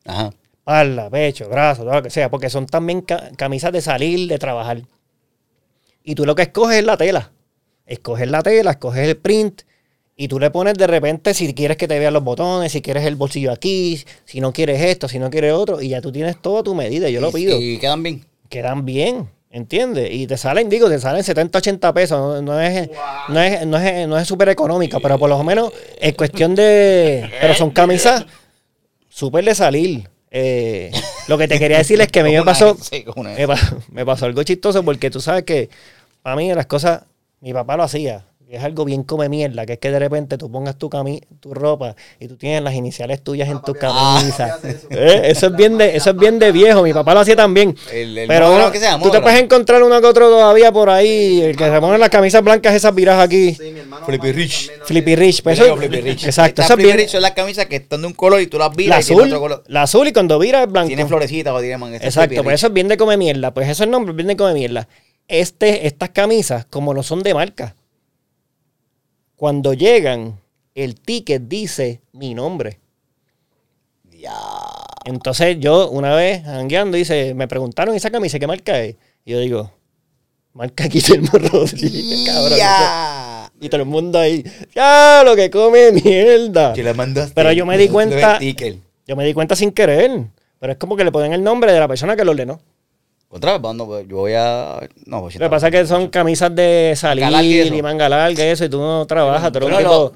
Ajá. 0.07 0.31
Espalda, 0.53 1.11
pecho, 1.11 1.49
brazo, 1.49 1.83
todo 1.83 1.95
lo 1.95 2.03
que 2.03 2.11
sea, 2.11 2.31
porque 2.31 2.49
son 2.51 2.67
también 2.67 3.01
ca- 3.03 3.31
camisas 3.37 3.73
de 3.73 3.81
salir, 3.81 4.29
de 4.29 4.39
trabajar. 4.39 4.83
Y 6.03 6.15
tú 6.15 6.25
lo 6.25 6.35
que 6.35 6.43
escoges 6.43 6.79
es 6.79 6.85
la 6.85 6.97
tela. 6.97 7.33
Escoges 7.87 8.31
la 8.31 8.43
tela, 8.43 8.73
escoges 8.73 9.07
el 9.09 9.17
print 9.17 9.63
y 10.15 10.29
tú 10.29 10.39
le 10.39 10.51
pones 10.51 10.75
de 10.75 10.87
repente 10.87 11.33
si 11.33 11.55
quieres 11.55 11.77
que 11.77 11.89
te 11.89 11.99
vean 11.99 12.13
los 12.13 12.23
botones, 12.25 12.73
si 12.73 12.83
quieres 12.83 13.05
el 13.07 13.17
bolsillo 13.17 13.53
aquí, 13.53 14.03
si 14.25 14.41
no 14.41 14.53
quieres 14.53 14.81
esto, 14.83 15.09
si 15.09 15.19
no 15.19 15.31
quieres 15.31 15.53
otro, 15.55 15.81
y 15.81 15.91
ya 15.91 16.01
tú 16.03 16.11
tienes 16.13 16.41
todo 16.43 16.59
a 16.59 16.63
tu 16.63 16.75
medida. 16.75 17.09
Yo 17.09 17.21
lo 17.21 17.31
pido. 17.33 17.59
Y 17.59 17.79
quedan 17.79 18.03
bien. 18.03 18.25
Quedan 18.49 18.85
bien, 18.85 19.29
¿entiendes? 19.51 20.09
Y 20.13 20.27
te 20.27 20.37
salen, 20.37 20.69
digo, 20.69 20.89
te 20.89 20.99
salen 20.99 21.23
70, 21.23 21.59
80 21.59 21.93
pesos. 21.95 22.19
No, 22.19 22.43
no 22.43 22.61
es, 22.61 22.89
no 23.29 23.41
es, 23.41 23.67
no 23.67 23.77
es, 23.79 24.09
no 24.09 24.19
es 24.19 24.27
súper 24.29 24.49
económica, 24.49 24.99
pero 25.01 25.19
por 25.19 25.29
lo 25.29 25.43
menos 25.45 25.73
es 26.01 26.15
cuestión 26.15 26.55
de. 26.55 27.29
Pero 27.41 27.55
son 27.55 27.71
camisas 27.71 28.25
súper 29.09 29.45
de 29.45 29.55
salir. 29.55 30.09
Eh, 30.31 30.91
lo 31.27 31.39
que 31.39 31.49
te 31.49 31.59
quería 31.59 31.79
decir 31.79 32.01
es 32.01 32.09
que 32.09 32.21
a 32.21 32.25
mí 32.25 32.33
me 32.33 32.43
pasó, 32.45 32.77
me, 33.37 33.47
pa- 33.49 33.77
me 33.91 34.05
pasó 34.07 34.27
algo 34.27 34.43
chistoso 34.43 34.83
porque 34.85 35.11
tú 35.11 35.21
sabes 35.21 35.45
que 35.45 35.69
para 36.23 36.37
mí 36.37 36.53
las 36.55 36.67
cosas, 36.67 37.03
mi 37.41 37.53
papá 37.53 37.77
lo 37.77 37.83
hacía. 37.83 38.25
Es 38.51 38.65
algo 38.65 38.87
bien 38.87 39.03
come 39.03 39.29
mierda, 39.29 39.67
que 39.67 39.75
es 39.75 39.79
que 39.79 39.91
de 39.91 39.99
repente 39.99 40.39
tú 40.39 40.51
pongas 40.51 40.79
tu 40.79 40.89
cami 40.89 41.21
tu 41.39 41.53
ropa 41.53 41.95
y 42.19 42.29
tú 42.29 42.37
tienes 42.39 42.63
las 42.63 42.73
iniciales 42.73 43.23
tuyas 43.23 43.47
en 43.51 43.61
tu 43.61 43.75
camisa. 43.75 44.59
Eh, 44.89 45.21
Eso 45.25 45.49
es 45.49 45.57
bien 45.57 45.77
de, 45.77 45.95
eso 45.97 46.11
es 46.11 46.17
bien 46.17 46.39
de 46.39 46.51
viejo, 46.51 46.83
mi 46.83 46.95
papá 46.95 47.13
lo 47.13 47.21
hacía 47.21 47.37
también. 47.37 47.77
El- 47.93 48.17
el 48.17 48.27
Pero 48.27 48.55
uno- 48.55 48.73
que 48.73 48.79
sea, 48.79 48.99
tú 48.99 49.11
te 49.11 49.21
puedes 49.21 49.39
encontrar 49.43 49.83
uno 49.83 50.01
que 50.01 50.07
otro 50.07 50.31
todavía 50.31 50.73
por 50.73 50.89
ahí, 50.89 51.43
el 51.43 51.57
que 51.59 51.65
se 51.71 51.79
pone 51.79 51.99
las 51.99 52.09
camisas 52.09 52.43
blancas 52.43 52.75
esas 52.75 52.95
viradas 52.95 53.23
aquí. 53.27 53.53
Sí, 53.55 53.71
mi 53.71 53.81
hermano 53.81 54.07
Flippy 54.07 54.33
Rich. 54.33 54.71
Flippy 54.85 55.17
Rich. 55.17 55.43
Pues 55.43 55.59
Yo 55.59 55.65
eso- 55.67 55.77
Flippy 55.77 56.01
Rich. 56.01 56.25
Exacto, 56.25 56.63
eso 56.63 56.73
es 56.73 56.79
bien. 56.79 56.97
Rich 56.97 57.11
son 57.11 57.21
las 57.23 57.33
camisas 57.33 57.67
que 57.67 57.77
están 57.77 58.01
de 58.01 58.07
un 58.07 58.15
color 58.15 58.41
y 58.41 58.47
tú 58.47 58.57
las 58.57 58.71
La 58.71 58.75
viras 58.75 59.05
y 59.05 59.09
tiene 59.09 59.23
azul, 59.25 59.29
otro 59.35 59.41
color. 59.41 59.65
la 59.67 59.83
azul 59.83 60.09
y 60.09 60.13
cuando 60.15 60.39
vira 60.39 60.63
es 60.63 60.73
blanco. 60.73 60.89
Tiene 60.89 61.05
florecitas 61.05 61.53
o 61.53 61.61
dirían. 61.61 61.83
este 61.83 61.97
es 61.97 62.03
Exacto, 62.15 62.29
Flippy 62.31 62.45
pues 62.45 62.55
eso 62.55 62.69
es 62.69 62.73
bien 62.73 62.89
de 62.89 62.97
come 62.97 63.19
mierda. 63.19 63.53
Pues 63.53 63.67
eso 63.69 63.83
es 63.83 63.87
el 63.87 63.91
nombre, 63.91 64.15
bien 64.15 64.29
de 64.29 64.37
come 64.39 64.55
mierda. 64.55 64.89
Este, 65.31 65.87
estas 65.87 66.09
camisas, 66.09 66.65
como 66.71 66.95
no 66.95 67.03
son 67.03 67.23
de 67.23 67.35
marca, 67.35 67.75
cuando 69.39 69.73
llegan, 69.73 70.41
el 70.75 70.97
ticket 71.01 71.43
dice 71.43 72.03
mi 72.13 72.35
nombre. 72.35 72.81
Ya. 74.11 74.35
Entonces 75.05 75.59
yo 75.61 75.89
una 75.91 76.17
vez 76.17 76.43
jangueando 76.43 76.97
dice, 76.97 77.35
me 77.35 77.47
preguntaron 77.47 77.95
esa 77.95 78.11
camisa, 78.11 78.41
¿qué 78.41 78.49
marca 78.49 78.81
es? 78.81 78.97
Y 79.25 79.31
yo 79.31 79.39
digo, 79.39 79.73
marca 80.55 80.89
Guillermo 80.89 81.31
Rodríguez, 81.33 82.25
cabrón. 82.27 82.59
Ya. 82.59 83.53
Y 83.61 83.69
todo 83.69 83.83
el 83.83 83.87
mundo 83.87 84.19
ahí, 84.19 84.45
ya 84.75 85.23
lo 85.25 85.37
que 85.37 85.51
come 85.51 85.93
mierda. 85.93 86.73
Que 86.73 86.83
la 86.83 86.95
mandaste. 86.95 87.33
Pero 87.33 87.53
yo 87.53 87.65
me 87.65 87.79
di 87.79 87.89
cuenta-. 87.89 88.41
Yo 89.07 89.15
me 89.15 89.25
di 89.25 89.35
cuenta 89.35 89.55
sin 89.55 89.71
querer. 89.71 90.27
Pero 90.59 90.73
es 90.73 90.79
como 90.79 90.97
que 90.97 91.05
le 91.05 91.13
ponen 91.13 91.33
el 91.33 91.45
nombre 91.45 91.73
de 91.73 91.79
la 91.79 91.87
persona 91.87 92.17
que 92.17 92.25
lo 92.25 92.33
ordenó. 92.33 92.61
Otra 93.31 93.53
vez, 93.53 93.61
¿cuándo? 93.61 93.85
Pues, 93.87 94.09
yo 94.09 94.17
voy 94.17 94.33
a. 94.35 94.81
No, 95.05 95.21
pues, 95.21 95.35
Lo 95.35 95.41
que 95.47 95.51
pasa 95.51 95.67
es 95.69 95.73
que 95.73 95.87
son 95.87 96.09
camisas 96.09 96.55
de 96.55 96.95
salir 96.97 97.67
y 97.75 97.83
manga 97.83 98.09
larga 98.09 98.43
y 98.43 98.49
eso, 98.49 98.65
y 98.65 98.71
tú 98.71 98.79
no 98.79 99.07
trabajas, 99.07 99.53
tú, 99.53 99.61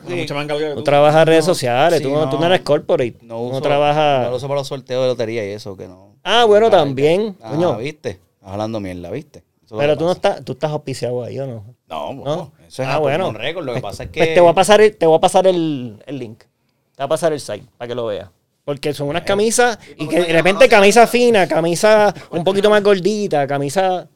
sí. 0.09 0.27
Tú 0.27 0.75
tú. 0.77 0.83
trabajas 0.83 1.27
redes 1.27 1.45
sociales, 1.45 1.99
sí, 1.99 2.05
tú, 2.05 2.11
no, 2.11 2.31
tú 2.31 2.37
no. 2.37 2.41
no 2.41 2.47
eres 2.47 2.61
corporate, 2.63 3.17
No, 3.21 3.41
uso, 3.43 3.55
no 3.57 3.61
trabajas... 3.61 4.25
No 4.25 4.31
lo 4.31 4.37
uso 4.37 4.49
para 4.49 4.61
los 4.61 4.69
sorteos 4.69 5.03
de 5.03 5.09
lotería 5.09 5.45
y 5.45 5.51
eso, 5.51 5.77
que 5.77 5.89
no. 5.89 6.17
Ah, 6.25 6.45
bueno, 6.47 6.71
también. 6.71 7.37
Ah, 7.43 7.51
coño. 7.51 7.77
¿viste? 7.77 8.11
Estás 8.11 8.53
hablando 8.53 8.81
mierda, 8.81 9.11
¿viste? 9.11 9.45
Eso 9.63 9.77
pero 9.77 9.97
tú 9.99 10.05
no 10.05 10.13
estás, 10.13 10.43
tú 10.43 10.53
estás 10.53 10.71
auspiciado 10.71 11.23
ahí, 11.23 11.39
¿o 11.39 11.47
no? 11.47 11.65
No, 11.89 12.13
¿No? 12.15 12.53
eso 12.67 12.83
es 12.83 12.89
Ah, 12.89 12.99
bueno. 12.99 13.31
récord. 13.33 13.65
Lo 13.67 13.75
que 13.75 13.81
pasa 13.83 14.05
es 14.05 14.11
que. 14.11 14.21
Pues 14.21 14.35
te 14.35 14.41
voy 14.41 14.51
a 14.51 14.55
pasar 14.55 14.81
el, 14.81 14.97
te 14.97 15.07
voy 15.07 15.17
a 15.17 15.21
pasar 15.21 15.47
el, 15.47 16.03
el 16.07 16.19
link. 16.19 16.39
Te 16.41 16.47
voy 16.99 17.05
a 17.05 17.09
pasar 17.09 17.33
el 17.35 17.41
site 17.41 17.67
para 17.77 17.89
que 17.89 17.95
lo 17.95 18.07
veas. 18.07 18.31
Porque 18.65 18.95
son 18.95 19.09
unas 19.09 19.23
camisas 19.25 19.79
y 19.97 20.07
que 20.07 20.21
de 20.21 20.33
repente 20.33 20.69
camisa 20.69 21.07
fina, 21.07 21.49
camisa 21.49 22.15
un 22.31 22.45
poquito 22.45 22.71
más 22.71 22.83
gordita, 22.83 23.47
camisa... 23.47 24.09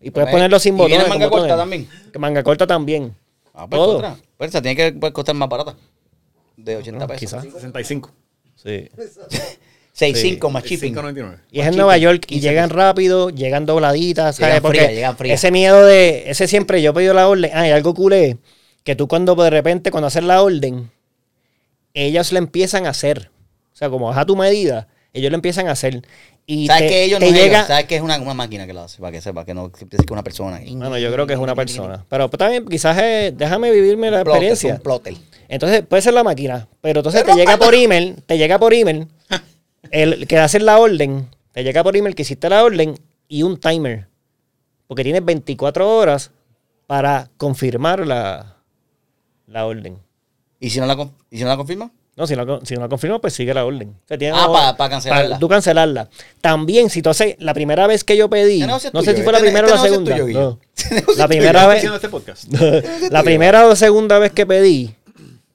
Y 0.00 0.10
puedes 0.10 0.28
Eh, 0.28 0.32
ponerlo 0.32 0.58
sin 0.58 0.74
y 0.74 0.78
botones. 0.78 0.98
viene 0.98 1.08
manga 1.08 1.30
corta 1.30 1.56
también. 1.56 1.88
Que 2.12 2.18
Manga 2.18 2.42
corta 2.42 2.66
también. 2.66 3.14
Ah, 3.54 3.66
pues 3.68 3.78
Todo. 3.80 3.96
otra. 3.98 4.16
Pues 4.36 4.50
esa 4.50 4.60
tiene 4.60 4.76
que 4.76 4.92
pues, 4.98 5.12
costar 5.12 5.34
más 5.36 5.48
barata. 5.48 5.76
De 6.56 6.76
80 6.76 7.06
pesos. 7.06 7.20
quizás. 7.20 7.44
65. 7.44 8.10
Sí. 8.56 8.88
6.5 9.94 10.50
más 10.50 10.64
shipping. 10.64 10.94
5.99. 10.94 11.38
Y 11.50 11.60
es 11.60 11.66
en 11.66 11.76
Nueva 11.76 11.96
York 11.98 12.24
y 12.28 12.40
llegan 12.40 12.70
rápido, 12.70 13.30
llegan 13.30 13.66
dobladitas, 13.66 14.36
¿sabes? 14.36 14.48
Llegan 14.54 14.62
Porque 14.62 14.78
frías, 14.78 14.92
llegan 14.94 15.16
frías. 15.16 15.34
ese 15.38 15.50
miedo 15.52 15.84
de, 15.84 16.30
ese 16.30 16.48
siempre 16.48 16.80
yo 16.82 16.90
he 16.90 16.94
pedido 16.94 17.12
la 17.14 17.28
orden, 17.28 17.50
ah, 17.54 17.68
y 17.68 17.70
algo 17.72 17.92
culé, 17.94 18.38
que 18.84 18.96
tú 18.96 19.06
cuando 19.06 19.34
de 19.34 19.50
repente, 19.50 19.90
cuando 19.90 20.06
haces 20.08 20.24
la 20.24 20.42
orden, 20.42 20.90
ellos 21.94 22.32
le 22.32 22.38
empiezan 22.38 22.86
a 22.86 22.90
hacer. 22.90 23.30
O 23.72 23.76
sea, 23.76 23.88
como 23.90 24.06
baja 24.08 24.24
tu 24.26 24.36
medida, 24.36 24.88
ellos 25.12 25.30
lo 25.30 25.36
empiezan 25.36 25.68
a 25.68 25.72
hacer. 25.72 26.02
Y 26.46 26.66
¿Sabes 26.66 26.82
te, 26.82 26.88
que 26.88 27.04
ellos 27.04 27.20
te 27.20 27.26
no 27.26 27.32
llega, 27.32 27.44
llegan? 27.44 27.66
¿Sabes 27.66 27.84
que 27.86 27.96
es 27.96 28.02
una, 28.02 28.18
una 28.18 28.34
máquina 28.34 28.66
que 28.66 28.72
lo 28.72 28.82
hace? 28.82 29.00
Para 29.00 29.12
que 29.12 29.20
sepa, 29.20 29.44
que 29.44 29.54
no 29.54 29.70
que 29.70 29.84
es 29.90 30.00
una 30.10 30.22
persona. 30.22 30.60
Bueno, 30.60 30.98
yo 30.98 31.12
creo 31.12 31.26
que 31.26 31.34
es 31.34 31.38
una 31.38 31.54
persona. 31.54 32.04
Pero 32.08 32.28
pues, 32.28 32.38
también 32.38 32.66
quizás 32.66 32.98
es, 32.98 33.36
déjame 33.36 33.70
vivirme 33.70 34.10
la 34.10 34.24
Plotter, 34.24 34.42
experiencia. 34.42 34.74
un 34.74 34.80
plotter. 34.80 35.14
Entonces 35.48 35.82
puede 35.86 36.02
ser 36.02 36.14
la 36.14 36.24
máquina, 36.24 36.68
pero 36.80 37.00
entonces 37.00 37.24
te 37.24 37.34
llega 37.34 37.56
por 37.58 37.74
email, 37.74 38.22
te 38.26 38.38
llega 38.38 38.58
por 38.58 38.72
email, 38.74 39.06
el 39.90 40.26
que 40.26 40.38
haces 40.38 40.62
la 40.62 40.78
orden, 40.78 41.28
te 41.52 41.62
llega 41.62 41.82
por 41.82 41.96
email 41.96 42.14
que 42.14 42.22
hiciste 42.22 42.48
la 42.48 42.64
orden 42.64 42.98
y 43.28 43.42
un 43.42 43.58
timer. 43.60 44.08
Porque 44.86 45.04
tienes 45.04 45.24
24 45.24 45.96
horas 45.96 46.30
para 46.86 47.30
confirmar 47.36 48.06
la, 48.06 48.56
la 49.46 49.66
orden. 49.66 49.98
¿Y 50.58 50.70
si 50.70 50.80
no 50.80 50.86
la, 50.86 51.10
¿y 51.30 51.36
si 51.38 51.42
no 51.44 51.48
la 51.48 51.56
confirma? 51.56 51.90
No, 52.14 52.26
si 52.26 52.36
no, 52.36 52.60
si 52.62 52.74
no 52.74 52.82
la 52.82 52.88
confirmas, 52.88 53.20
pues 53.20 53.32
sigue 53.32 53.54
la 53.54 53.64
orden. 53.64 53.88
O 54.04 54.06
sea, 54.08 54.18
tienes 54.18 54.38
Ah, 54.38 54.48
una 54.50 54.76
pa- 54.76 54.88
cancelarla. 54.90 55.28
para 55.28 55.38
tú 55.40 55.48
cancelarla. 55.48 56.08
También, 56.42 56.90
si 56.90 57.00
tú 57.00 57.08
haces, 57.08 57.36
la 57.38 57.54
primera 57.54 57.86
vez 57.86 58.04
que 58.04 58.16
yo 58.18 58.28
pedí, 58.28 58.60
Este 58.60 58.66
no 58.66 58.78
sé 58.78 58.90
tuyo, 58.90 59.16
si 59.16 59.22
fue 59.22 59.32
la 59.32 59.38
este- 59.38 59.48
primera 59.50 59.66
este 59.66 59.78
o 59.78 59.82
la 59.82 59.88
segunda. 59.88 60.16
tuyo, 60.18 60.40
no. 60.40 60.58
Este 60.76 60.94
negocio 60.96 61.18
La 61.22 61.28
primera 61.28 61.66
vez, 61.66 61.84
este 61.84 62.08
podcast. 62.10 62.44
la 63.10 63.22
primera 63.22 63.66
o 63.66 63.74
segunda 63.76 64.18
vez 64.18 64.32
que 64.32 64.44
pedí, 64.44 64.94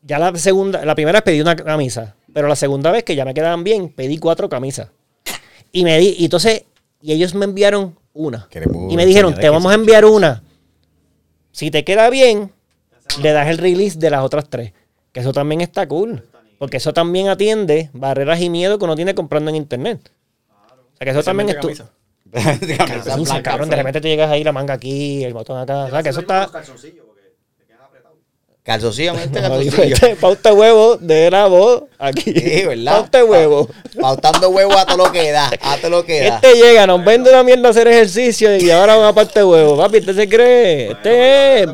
ya 0.01 0.17
la 0.17 0.35
segunda, 0.35 0.83
la 0.83 0.95
primera 0.95 1.17
vez 1.19 1.23
pedí 1.23 1.41
una 1.41 1.55
camisa, 1.55 2.15
pero 2.33 2.47
la 2.47 2.55
segunda 2.55 2.89
vez 2.91 3.03
que 3.03 3.15
ya 3.15 3.23
me 3.25 3.35
quedaban 3.35 3.63
bien, 3.63 3.89
pedí 3.89 4.17
cuatro 4.17 4.49
camisas. 4.49 4.87
Y 5.71 5.83
me 5.83 5.99
di, 5.99 6.15
y 6.17 6.23
entonces, 6.25 6.63
y 7.01 7.11
ellos 7.11 7.35
me 7.35 7.45
enviaron 7.45 7.95
una. 8.13 8.47
Y 8.89 8.95
me 8.95 9.05
dijeron, 9.05 9.35
te 9.35 9.41
que 9.41 9.49
vamos 9.49 9.71
a 9.71 9.75
enviar 9.75 10.05
una. 10.05 10.41
Si 11.51 11.69
te 11.69 11.83
queda 11.83 12.09
bien, 12.09 12.51
le 13.21 13.31
das 13.31 13.47
el 13.47 13.57
release 13.59 13.99
de 13.99 14.09
las 14.09 14.23
otras 14.23 14.49
tres. 14.49 14.73
Que 15.11 15.19
eso 15.21 15.31
también 15.33 15.61
está 15.61 15.87
cool. 15.87 16.23
Porque 16.57 16.77
eso 16.77 16.93
también 16.93 17.29
atiende 17.29 17.89
barreras 17.93 18.41
y 18.41 18.49
miedo 18.49 18.79
que 18.79 18.85
uno 18.85 18.95
tiene 18.95 19.13
comprando 19.13 19.49
en 19.49 19.55
internet. 19.55 20.11
O 20.49 20.97
sea 20.97 21.05
que 21.05 21.11
eso 21.11 21.23
también 21.23 21.49
es 21.49 21.59
tu... 21.59 21.67
Camisa. 21.67 21.91
Camisa 23.05 23.43
cabrón, 23.43 23.69
de 23.69 23.75
repente 23.75 24.01
te 24.01 24.09
llegas 24.09 24.29
ahí, 24.31 24.43
la 24.43 24.51
manga 24.51 24.73
aquí, 24.73 25.23
el 25.23 25.33
botón 25.33 25.59
acá. 25.59 25.85
O 25.85 25.89
sea 25.89 26.03
que 26.03 26.09
eso 26.09 26.21
está... 26.21 26.49
calzoncillos 26.51 27.05
porque 27.05 27.35
te 27.57 27.65
quedan 27.65 27.81
apretados. 27.81 28.17
Calzoncillo, 28.67 29.13
No, 29.13 29.19
digo, 29.21 29.32
calzoncillo. 29.41 29.95
este, 29.95 30.15
pauta 30.17 30.51
huevo 30.51 30.97
de 30.97 31.32
la 31.32 31.45
voz 31.47 31.84
aquí. 31.97 32.34
Sí, 32.34 32.65
¿verdad? 32.65 32.97
Pauta 32.99 33.23
huevo. 33.23 33.69
Pautando 33.97 34.49
huevo 34.49 34.77
a 34.77 34.86
todo 34.86 34.97
lo 34.97 35.10
que 35.13 35.32
da. 35.32 35.49
A 35.62 35.77
todo 35.77 35.89
lo 35.89 36.03
que 36.06 36.19
da. 36.19 36.36
Este 36.36 36.53
llega, 36.56 36.86
nos 36.86 37.03
vende 37.06 37.30
una 37.30 37.43
mierda 37.43 37.69
a 37.69 37.71
hacer 37.71 37.88
ejercicio 37.88 38.58
y 38.58 38.69
ahora 38.69 38.97
una 38.97 39.13
parte 39.13 39.39
de 39.39 39.45
huevo. 39.45 39.77
Papi, 39.77 39.99
este 39.99 40.13
se 40.13 40.27
cree. 40.27 40.91
Este 40.91 41.63
es. 41.63 41.69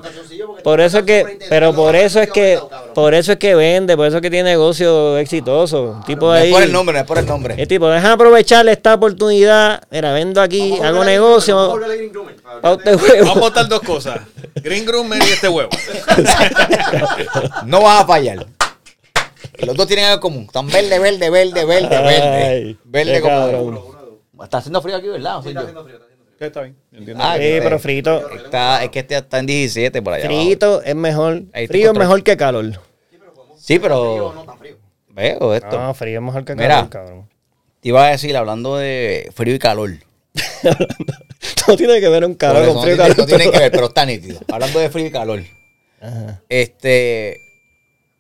Por 0.64 0.80
eso 0.80 1.00
es 1.00 1.04
que, 1.04 1.40
pero 1.50 1.74
por 1.74 1.96
eso 1.96 2.22
es 2.22 2.30
que, 2.30 2.60
por 2.94 3.14
eso 3.16 3.34
es 3.34 3.38
que 3.40 3.56
vende, 3.56 3.98
por 3.98 4.08
eso 4.08 4.18
es 4.18 4.22
que 4.22 4.30
tiene 4.30 4.52
negocio 4.52 5.18
exitoso. 5.18 5.96
Un 5.98 6.04
tipo 6.04 6.28
No 6.28 6.32
ahí. 6.32 6.50
es 6.50 6.54
por 6.54 6.64
el 6.64 6.72
nombre, 6.72 6.94
no 6.94 7.00
es 7.02 7.06
por 7.08 7.18
el 7.18 7.26
nombre. 7.26 7.56
El 7.58 7.68
tipo, 7.68 7.90
deja 7.90 8.14
aprovechar 8.14 8.68
esta 8.70 8.94
oportunidad. 8.94 9.82
Mira, 9.90 10.14
vendo 10.14 10.42
aquí, 10.42 10.78
hago 10.82 11.04
negocio. 11.04 11.80
Pauta 12.62 12.92
de 12.92 12.98
Vamos 13.22 13.38
a 13.38 13.40
botar 13.40 13.68
dos 13.68 13.82
cosas. 13.82 14.20
Green 14.56 14.86
Groomer 14.86 15.22
y 15.22 15.32
este 15.32 15.50
huevo. 15.50 15.70
No 17.66 17.82
vas 17.82 18.02
a 18.04 18.06
fallar. 18.08 18.46
Los 19.60 19.76
dos 19.76 19.88
tienen 19.88 20.06
algo 20.06 20.16
en 20.16 20.22
común. 20.22 20.44
Están 20.44 20.68
verde, 20.68 21.00
verde, 21.00 21.30
verde, 21.30 21.66
verde, 21.66 21.96
Ay, 21.96 22.04
verde. 22.04 22.78
Verde 22.84 23.22
como. 23.22 23.34
cabrón. 23.36 23.80
Está 24.44 24.58
haciendo 24.58 24.82
frío 24.82 24.96
aquí, 24.98 25.08
¿verdad? 25.08 25.38
¿O 25.38 25.44
soy 25.44 25.54
yo? 25.54 25.62
Sí, 25.62 26.46
Está 26.46 26.62
bien. 26.62 26.76
yo 26.92 26.98
entiendo. 27.00 27.24
Ah, 27.24 27.36
Sí, 27.38 27.44
pero 27.62 27.80
frito. 27.80 28.30
Está, 28.32 28.84
es 28.84 28.90
que 28.90 29.00
este 29.00 29.16
está 29.16 29.40
en 29.40 29.46
17 29.46 30.02
por 30.02 30.14
allá. 30.14 30.26
abajo. 30.26 30.42
Frito 30.42 30.82
es 30.84 30.96
mejor. 30.96 31.44
Frío 31.68 31.92
es 31.92 31.98
mejor 31.98 32.24
que 32.24 32.36
calor. 32.36 32.72
Sí, 33.58 33.80
pero. 33.80 34.34
Veo 35.10 35.54
esto. 35.54 35.80
No, 35.80 35.94
frío 35.94 36.20
es 36.20 36.26
mejor 36.26 36.44
que 36.44 36.56
Mira. 36.56 36.70
calor, 36.76 36.90
cabrón. 36.90 37.30
Te 37.80 37.90
iba 37.90 38.06
a 38.06 38.10
decir, 38.10 38.36
hablando 38.36 38.76
de 38.78 39.30
frío 39.36 39.56
y 39.56 39.60
calor. 39.60 39.92
no 41.68 41.76
tiene 41.78 42.00
que 42.02 42.10
ver 42.10 42.26
un 42.26 42.34
calor 42.36 42.66
con 42.66 42.76
no 42.76 42.82
frío 42.82 42.96
y 42.96 42.98
calor. 42.98 43.18
no 43.18 43.26
tiene 43.26 43.52
que 43.52 43.60
ver, 43.60 43.72
pero 43.72 43.86
está 43.88 44.06
nítido. 44.06 44.40
Hablando 44.52 44.80
de 44.80 44.90
frío 44.90 45.06
y 45.06 45.12
calor. 45.12 45.42
Ajá. 46.04 46.42
Este. 46.50 47.38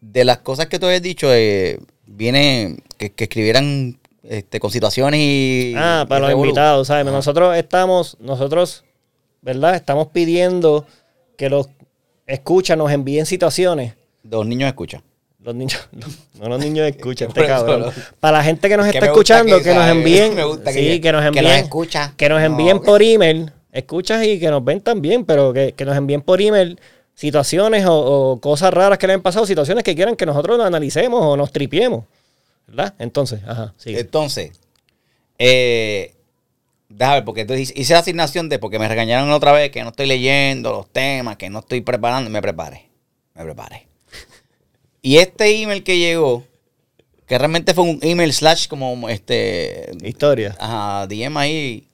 De 0.01 0.25
las 0.25 0.39
cosas 0.39 0.67
que 0.67 0.79
tú 0.79 0.85
habías 0.87 1.01
dicho, 1.01 1.27
eh, 1.33 1.79
viene 2.05 2.77
que, 2.97 3.11
que 3.11 3.25
escribieran 3.25 3.99
este, 4.23 4.59
con 4.59 4.71
situaciones 4.71 5.19
y. 5.21 5.73
Ah, 5.77 6.05
para 6.09 6.19
y 6.19 6.21
los 6.21 6.29
revolú. 6.29 6.49
invitados, 6.49 6.87
¿sabes? 6.87 7.05
Nosotros 7.05 7.55
estamos, 7.55 8.17
nosotros, 8.19 8.83
¿verdad? 9.41 9.75
Estamos 9.75 10.07
pidiendo 10.07 10.85
que 11.37 11.49
los 11.49 11.69
escuchan, 12.27 12.79
nos 12.79 12.91
envíen 12.91 13.25
situaciones. 13.25 13.93
Los 14.23 14.45
niños 14.45 14.67
escuchan. 14.67 15.01
Los 15.41 15.55
niños, 15.55 15.89
no 16.39 16.47
los 16.49 16.59
niños 16.59 16.87
escuchan, 16.87 17.27
este 17.35 17.45
cabrón. 17.45 17.81
lo- 17.81 17.93
Para 18.19 18.37
la 18.39 18.43
gente 18.43 18.67
que 18.69 18.77
nos 18.77 18.85
Que 18.87 18.97
está 18.97 19.05
escuchando, 19.07 19.57
que, 19.57 19.63
que, 19.63 19.73
nos 19.73 19.87
envíen, 19.89 20.35
Me 20.35 20.43
gusta 20.45 20.71
que- 20.73 20.79
sí, 20.93 21.01
que 21.01 21.11
nos 21.11 21.21
que 21.21 21.27
envíen, 21.27 21.43
los 21.45 21.53
escucha. 21.55 22.13
que 22.17 22.29
nos 22.29 22.39
No, 22.39 22.45
envíen 22.45 22.79
que- 22.79 22.85
por 22.85 23.01
email, 23.01 23.51
escuchas 23.71 24.25
y 24.25 24.39
que 24.39 24.49
nos 24.49 24.63
ven 24.63 24.81
también, 24.81 25.23
pero 25.25 25.51
que, 25.53 25.73
que 25.73 25.85
nos 25.85 25.95
envíen 25.97 26.21
por 26.21 26.41
email 26.41 26.79
situaciones 27.15 27.85
o, 27.85 28.31
o 28.31 28.41
cosas 28.41 28.73
raras 28.73 28.97
que 28.97 29.07
le 29.07 29.13
han 29.13 29.21
pasado, 29.21 29.45
situaciones 29.45 29.83
que 29.83 29.95
quieran 29.95 30.15
que 30.15 30.25
nosotros 30.25 30.57
nos 30.57 30.67
analicemos 30.67 31.21
o 31.21 31.37
nos 31.37 31.51
tripiemos, 31.51 32.05
¿verdad? 32.67 32.93
Entonces, 32.99 33.41
ajá, 33.45 33.73
sí. 33.77 33.95
Entonces, 33.97 34.51
eh, 35.37 36.13
déjame 36.89 37.17
ver, 37.17 37.25
porque 37.25 37.41
entonces 37.41 37.73
hice 37.75 37.93
la 37.93 37.99
asignación 37.99 38.49
de 38.49 38.59
porque 38.59 38.79
me 38.79 38.87
regañaron 38.87 39.31
otra 39.31 39.51
vez 39.51 39.71
que 39.71 39.83
no 39.83 39.89
estoy 39.89 40.07
leyendo 40.07 40.71
los 40.71 40.89
temas, 40.89 41.37
que 41.37 41.49
no 41.49 41.59
estoy 41.59 41.81
preparando. 41.81 42.29
Me 42.29 42.41
preparé. 42.41 42.89
Me 43.33 43.43
preparé. 43.43 43.87
Y 45.01 45.17
este 45.17 45.61
email 45.61 45.83
que 45.83 45.97
llegó, 45.97 46.45
que 47.27 47.37
realmente 47.37 47.73
fue 47.73 47.83
un 47.83 47.99
email 48.01 48.31
slash 48.31 48.67
como 48.67 49.09
este. 49.09 49.91
Historia. 50.03 50.55
Ajá, 50.59 51.07
DM 51.07 51.37
ahí. 51.37 51.87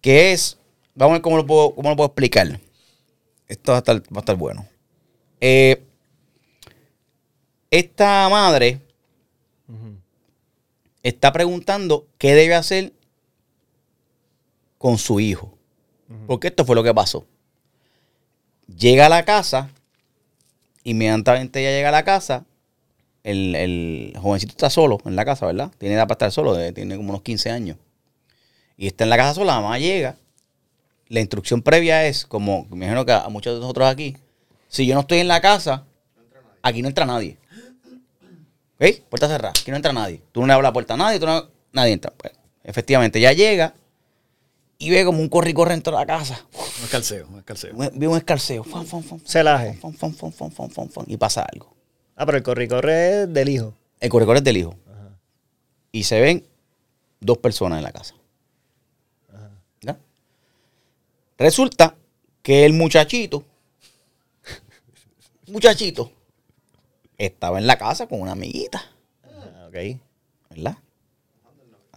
Que 0.00 0.32
es. 0.32 0.58
Vamos 0.94 1.12
a 1.12 1.14
ver 1.14 1.22
cómo 1.22 1.36
lo 1.38 1.46
puedo, 1.46 1.74
cómo 1.74 1.90
lo 1.90 1.96
puedo 1.96 2.08
explicar. 2.08 2.60
Esto 3.54 3.72
va 3.72 3.78
a 3.78 3.80
estar, 3.80 3.96
va 4.00 4.16
a 4.16 4.18
estar 4.20 4.36
bueno. 4.36 4.66
Eh, 5.40 5.82
esta 7.70 8.28
madre 8.28 8.80
está 11.02 11.32
preguntando 11.32 12.06
qué 12.18 12.34
debe 12.34 12.54
hacer 12.54 12.92
con 14.78 14.98
su 14.98 15.20
hijo. 15.20 15.56
Porque 16.26 16.48
esto 16.48 16.64
fue 16.64 16.74
lo 16.76 16.82
que 16.82 16.92
pasó. 16.94 17.26
Llega 18.66 19.06
a 19.06 19.08
la 19.08 19.24
casa, 19.24 19.70
inmediatamente 20.84 21.60
ella 21.60 21.70
llega 21.76 21.88
a 21.90 21.92
la 21.92 22.04
casa, 22.04 22.44
el, 23.22 23.54
el 23.54 24.14
jovencito 24.20 24.52
está 24.52 24.70
solo 24.70 24.98
en 25.04 25.16
la 25.16 25.24
casa, 25.24 25.46
¿verdad? 25.46 25.70
Tiene 25.78 25.94
edad 25.94 26.04
para 26.04 26.14
estar 26.14 26.32
solo, 26.32 26.54
de- 26.54 26.72
tiene 26.72 26.96
como 26.96 27.10
unos 27.10 27.22
15 27.22 27.50
años. 27.50 27.76
Y 28.76 28.86
está 28.86 29.04
en 29.04 29.10
la 29.10 29.16
casa 29.16 29.34
sola, 29.34 29.54
la 29.54 29.60
mamá 29.60 29.78
llega. 29.78 30.16
La 31.08 31.20
instrucción 31.20 31.62
previa 31.62 32.06
es, 32.06 32.24
como 32.26 32.66
me 32.70 32.76
imagino 32.86 33.04
que 33.04 33.12
a 33.12 33.28
muchos 33.28 33.54
de 33.54 33.60
nosotros 33.60 33.86
aquí, 33.88 34.16
si 34.68 34.86
yo 34.86 34.94
no 34.94 35.00
estoy 35.02 35.18
en 35.18 35.28
la 35.28 35.40
casa, 35.40 35.84
aquí 36.62 36.82
no 36.82 36.88
entra 36.88 37.04
nadie. 37.06 37.38
¿Ok? 38.80 39.00
Puerta 39.08 39.28
cerrada, 39.28 39.50
aquí 39.58 39.70
no 39.70 39.76
entra 39.76 39.92
nadie. 39.92 40.22
Tú 40.32 40.40
no 40.40 40.46
le 40.46 40.52
abres 40.52 40.64
la 40.68 40.72
puerta 40.72 40.94
a 40.94 40.96
nadie, 40.96 41.20
tú 41.20 41.26
no- 41.26 41.48
nadie 41.72 41.92
entra. 41.92 42.12
Pues, 42.16 42.32
efectivamente, 42.64 43.20
ya 43.20 43.32
llega 43.32 43.74
y 44.78 44.90
ve 44.90 45.04
como 45.04 45.20
un 45.20 45.28
corre 45.28 45.50
y 45.50 45.54
corre 45.54 45.72
dentro 45.72 45.92
de 45.92 45.98
la 46.00 46.06
casa. 46.06 46.44
Un 46.78 46.84
escalceo, 46.84 47.28
un 47.28 47.38
escalceo. 47.38 47.72
Ve 47.94 48.08
un 48.08 48.16
escarceo. 48.16 48.64
Fum, 48.64 48.84
fum, 48.84 49.02
fum, 49.02 49.20
Celaje. 49.24 49.78
y 51.06 51.16
pasa 51.16 51.42
algo. 51.42 51.72
Ah, 52.16 52.26
pero 52.26 52.38
el 52.38 52.44
corre-corre 52.44 53.22
es 53.22 53.32
del 53.32 53.48
hijo. 53.48 53.74
El 54.00 54.08
corre 54.10 54.26
corre 54.26 54.38
es 54.38 54.44
del 54.44 54.56
hijo. 54.56 54.74
Y 55.92 56.04
se 56.04 56.20
ven 56.20 56.44
dos 57.20 57.38
personas 57.38 57.78
en 57.78 57.84
la 57.84 57.92
casa. 57.92 58.14
¿Ya? 59.80 59.96
Resulta 61.38 61.96
que 62.42 62.64
el 62.64 62.72
muchachito, 62.74 63.44
muchachito, 65.48 66.10
estaba 67.18 67.58
en 67.58 67.66
la 67.66 67.76
casa 67.78 68.06
con 68.06 68.20
una 68.20 68.32
amiguita, 68.32 68.82
Ah, 69.24 69.66
ok. 69.68 69.98
¿verdad? 70.50 70.76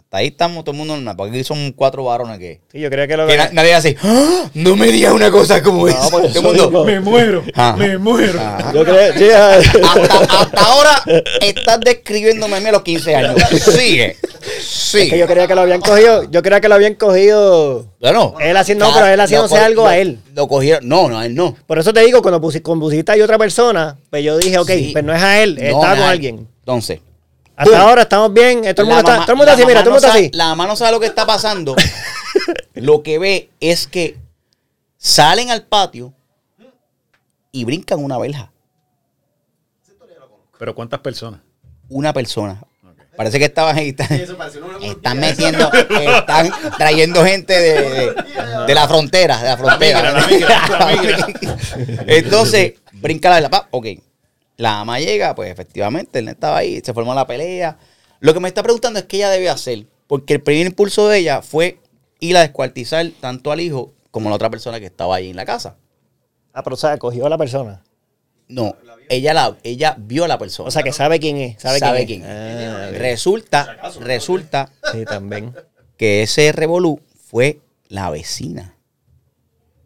Hasta 0.07 0.19
ahí 0.19 0.27
estamos 0.27 0.63
todo 0.63 0.71
el 0.71 0.77
mundo 0.77 0.95
normal, 0.95 1.17
porque 1.17 1.33
aquí 1.35 1.43
son 1.43 1.73
cuatro 1.73 2.05
varones 2.05 2.39
que... 2.39 2.61
Sí, 2.71 2.79
yo 2.79 2.89
creía 2.89 3.09
que 3.09 3.17
lo 3.17 3.27
que 3.27 3.35
na- 3.35 3.49
nadie 3.51 3.73
hace, 3.73 3.97
"¡Ah! 4.01 4.49
no 4.53 4.77
me 4.77 4.87
digas 4.87 5.11
una 5.11 5.29
cosa 5.29 5.61
como 5.61 5.85
esa. 5.85 6.09
pues, 6.09 6.31
Todo 6.31 6.53
el 6.53 6.61
mundo, 6.61 6.87
eso 6.87 7.01
muero, 7.01 7.43
Ajá. 7.53 7.75
me 7.75 7.97
muero. 7.97 8.39
Ajá. 8.39 8.71
Yo 8.73 8.85
creo, 8.85 9.13
sí, 9.17 9.25
ah, 9.35 9.57
hasta, 9.57 10.39
hasta 10.39 10.61
ahora 10.61 11.03
estás 11.41 11.81
describiéndome 11.81 12.55
a 12.55 12.59
mí 12.61 12.67
a 12.67 12.71
los 12.71 12.83
15 12.83 13.15
años. 13.17 13.35
Sigue. 13.51 14.15
es 14.57 14.63
Sigue. 14.65 15.09
que 15.09 15.19
yo 15.19 15.27
creía 15.27 15.45
que 15.45 15.55
lo 15.55 15.61
habían 15.61 15.81
cogido. 15.81 16.23
Yo 16.31 16.41
creía 16.41 16.61
que 16.61 16.69
lo 16.69 16.75
habían 16.75 16.93
cogido. 16.93 17.87
Bueno, 17.99 18.35
Él 18.39 18.55
haciendo- 18.55 18.85
no, 18.87 18.93
pero 18.93 19.07
él 19.07 19.19
haciéndose 19.19 19.57
algo 19.57 19.81
lo- 19.83 19.87
a 19.89 19.97
él. 19.97 20.19
Lo 20.33 20.47
cogieron. 20.47 20.87
No, 20.87 21.09
no, 21.09 21.19
a 21.19 21.25
él 21.25 21.35
no. 21.35 21.53
Por 21.67 21.79
eso 21.79 21.91
te 21.91 21.99
digo, 22.05 22.21
cuando, 22.21 22.39
cuando 22.39 22.85
pusiste 22.85 23.11
ahí 23.11 23.19
otra 23.21 23.37
persona, 23.37 23.97
pues 24.09 24.23
yo 24.23 24.37
dije, 24.37 24.57
ok, 24.57 24.69
Sí. 24.69 24.89
pues 24.93 25.03
no 25.03 25.13
es 25.13 25.21
a 25.21 25.43
él, 25.43 25.55
No, 25.55 25.63
estaba 25.81 25.95
con 25.97 26.03
alguien. 26.05 26.47
Entonces. 26.59 27.01
Hasta 27.57 27.81
ahora 27.81 28.03
estamos 28.03 28.31
bien, 28.33 28.63
eh, 28.65 28.73
todo 28.73 28.83
el 28.83 28.89
la 28.89 28.95
mundo 28.95 29.11
está, 29.11 29.23
todo 29.25 29.31
el 29.33 29.37
mundo 29.37 29.45
la 29.47 29.53
así, 29.53 29.65
mira, 29.65 29.79
todo 29.83 29.89
el 29.89 29.93
mundo 29.95 30.07
no 30.07 30.13
sabe- 30.13 30.25
así. 30.27 30.37
La 30.37 30.45
mamá 30.49 30.67
no 30.67 30.75
sabe 30.75 30.91
lo 30.91 30.99
que 30.99 31.07
está 31.07 31.25
pasando. 31.25 31.75
lo 32.75 33.01
que 33.03 33.17
ve 33.19 33.49
es 33.59 33.87
que 33.87 34.17
salen 34.97 35.49
al 35.49 35.63
patio 35.63 36.13
y 37.51 37.65
brincan 37.65 38.03
una 38.03 38.17
verja. 38.19 38.51
Pero 40.59 40.75
¿cuántas 40.75 40.99
personas? 41.01 41.41
Una 41.89 42.13
persona. 42.13 42.61
Parece 43.15 43.39
que 43.39 43.45
estaban 43.45 43.75
ahí. 43.75 43.89
Están, 43.89 44.11
están 44.81 45.19
metiendo, 45.19 45.71
están 45.73 46.51
trayendo 46.77 47.25
gente 47.25 47.53
de, 47.59 47.81
de- 47.81 48.15
de 48.67 48.75
la 48.75 48.87
frontera, 48.87 49.41
de 49.41 49.49
la 49.49 49.57
frontera. 49.57 50.11
La 50.11 50.27
migra, 50.27 50.67
la 50.79 50.85
migra. 51.01 51.27
Entonces, 52.07 52.73
brinca 52.93 53.29
la 53.31 53.41
verja. 53.41 53.67
Ok. 53.71 53.87
La 54.57 54.71
mamá 54.71 54.99
llega, 54.99 55.35
pues 55.35 55.51
efectivamente, 55.51 56.19
él 56.19 56.27
estaba 56.29 56.57
ahí, 56.57 56.81
se 56.83 56.93
formó 56.93 57.13
la 57.13 57.27
pelea. 57.27 57.77
Lo 58.19 58.33
que 58.33 58.39
me 58.39 58.47
está 58.47 58.63
preguntando 58.63 58.99
es 58.99 59.05
qué 59.05 59.17
ella 59.17 59.29
debe 59.29 59.49
hacer. 59.49 59.85
Porque 60.07 60.33
el 60.35 60.41
primer 60.41 60.65
impulso 60.67 61.07
de 61.07 61.19
ella 61.19 61.41
fue 61.41 61.79
ir 62.19 62.35
a 62.37 62.41
descuartizar 62.41 63.05
tanto 63.19 63.51
al 63.51 63.61
hijo 63.61 63.93
como 64.09 64.29
a 64.29 64.31
la 64.31 64.35
otra 64.37 64.49
persona 64.49 64.79
que 64.79 64.87
estaba 64.87 65.15
ahí 65.15 65.29
en 65.29 65.35
la 65.35 65.45
casa. 65.45 65.77
Ah, 66.53 66.63
pero 66.63 66.73
o 66.73 66.77
sea, 66.77 66.97
cogió 66.97 67.25
a 67.27 67.29
la 67.29 67.37
persona. 67.37 67.83
No, 68.47 68.75
ella, 69.09 69.33
la, 69.33 69.57
ella 69.63 69.95
vio 69.99 70.23
a 70.23 70.27
la 70.27 70.39
persona. 70.39 70.69
O 70.69 70.71
sea, 70.71 70.81
que 70.81 70.93
sabe 70.93 71.19
quién 71.19 71.37
es. 71.37 71.61
Sabe, 71.61 71.77
Sabe 71.79 72.05
quién, 72.05 72.21
quién 72.21 72.31
es. 72.31 72.67
Ah, 72.69 72.89
resulta, 72.93 73.77
resulta 73.99 74.71
Sí, 74.91 75.05
también. 75.05 75.53
que 75.97 76.23
ese 76.23 76.51
revolú 76.53 77.01
fue 77.29 77.59
la 77.89 78.09
vecina 78.09 78.75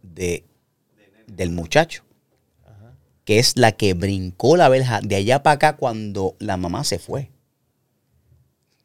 de, 0.04 0.46
del 1.28 1.50
muchacho. 1.50 2.04
Que 3.26 3.40
es 3.40 3.56
la 3.58 3.72
que 3.74 3.94
brincó 3.94 4.58
la 4.58 4.68
verja 4.70 5.00
de 5.02 5.16
allá 5.16 5.44
para 5.44 5.54
acá 5.56 5.76
cuando 5.78 6.36
la 6.40 6.58
mamá 6.58 6.84
se 6.84 6.98
fue. 7.00 7.30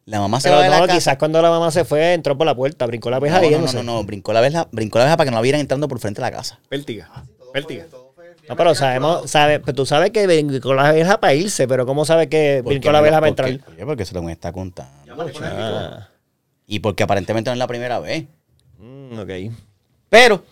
La 0.04 0.20
mamá 0.20 0.40
se 0.40 0.48
Pero 0.48 0.58
va 0.58 0.62
de 0.64 0.70
la 0.70 0.78
no, 0.80 0.86
casa. 0.86 0.98
quizás 0.98 1.16
cuando 1.18 1.42
la 1.42 1.50
mamá 1.50 1.70
se 1.72 1.84
fue, 1.84 2.12
entró 2.14 2.36
por 2.38 2.46
la 2.46 2.54
puerta, 2.54 2.86
brincó 2.86 3.10
la 3.10 3.20
peja 3.20 3.40
no, 3.40 3.46
y 3.46 3.50
no, 3.50 3.56
no, 3.58 3.62
no, 3.64 3.68
sé. 3.72 3.82
no, 3.82 4.04
brincó 4.04 4.32
la 4.32 4.40
verja, 4.40 4.68
brincó 4.70 4.98
la 4.98 5.04
verja 5.04 5.16
para 5.16 5.26
que 5.26 5.30
no 5.32 5.36
la 5.38 5.42
vieran 5.42 5.60
entrando 5.60 5.88
por 5.88 5.98
frente 5.98 6.20
de 6.20 6.30
la 6.30 6.36
casa. 6.36 6.60
Pértiga. 6.68 7.10
Pértiga. 7.52 7.86
No, 8.48 8.54
pero 8.56 8.76
sabemos, 8.76 9.28
sabe, 9.28 9.58
pero 9.58 9.74
tú 9.74 9.84
sabes 9.86 10.12
que 10.12 10.24
brincó 10.28 10.74
la 10.74 10.92
verja 10.92 11.18
para 11.18 11.34
irse, 11.34 11.66
pero 11.66 11.84
¿cómo 11.86 12.04
sabes 12.04 12.28
que 12.28 12.60
¿Por 12.62 12.72
qué 12.72 12.78
brincó 12.78 12.92
la 12.92 13.00
verja 13.00 13.20
para 13.20 13.32
porque- 13.34 13.50
entrar? 13.50 13.74
Oye, 13.74 13.84
porque 13.84 14.04
se 14.04 14.14
lo 14.14 14.22
me 14.22 14.30
está 14.30 14.52
contando. 14.52 14.92
Ah, 15.42 16.08
Y 16.68 16.78
porque 16.78 17.02
aparentemente 17.02 17.50
no 17.50 17.54
es 17.54 17.58
la 17.58 17.66
primera 17.66 17.98
vez. 17.98 18.26
mm, 18.78 19.18
ok. 19.18 19.30
Pero, 20.08 20.44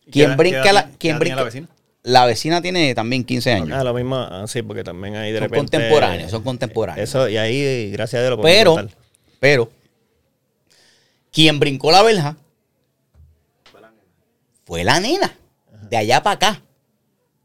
¿Y 0.00 0.04
qué 0.06 0.10
quien 0.12 0.28
edad- 0.30 0.36
brinca 0.38 0.72
la, 0.72 0.88
tiene 0.92 1.18
brinca, 1.18 1.36
la 1.36 1.42
vecina? 1.42 1.68
La 2.04 2.26
vecina 2.26 2.60
tiene 2.60 2.94
también 2.94 3.24
15 3.24 3.52
años. 3.52 3.70
Ah, 3.72 3.82
lo 3.82 3.94
mismo, 3.94 4.16
ah, 4.16 4.44
sí, 4.46 4.62
porque 4.62 4.84
también 4.84 5.16
ahí 5.16 5.32
de 5.32 5.38
son 5.38 5.48
repente... 5.48 5.78
contemporáneos, 5.78 6.30
son 6.30 6.42
contemporáneos. 6.42 7.08
Eso, 7.08 7.28
y 7.28 7.38
ahí, 7.38 7.90
gracias 7.90 8.20
a 8.20 8.26
Dios, 8.26 8.36
lo 8.36 8.42
Pero, 8.42 8.76
pero, 9.40 9.70
quien 11.32 11.58
brincó 11.58 11.90
la 11.90 12.02
verja 12.02 12.36
fue 14.66 14.84
la 14.84 15.00
nena, 15.00 15.34
de 15.88 15.96
allá 15.96 16.22
para 16.22 16.34
acá. 16.34 16.62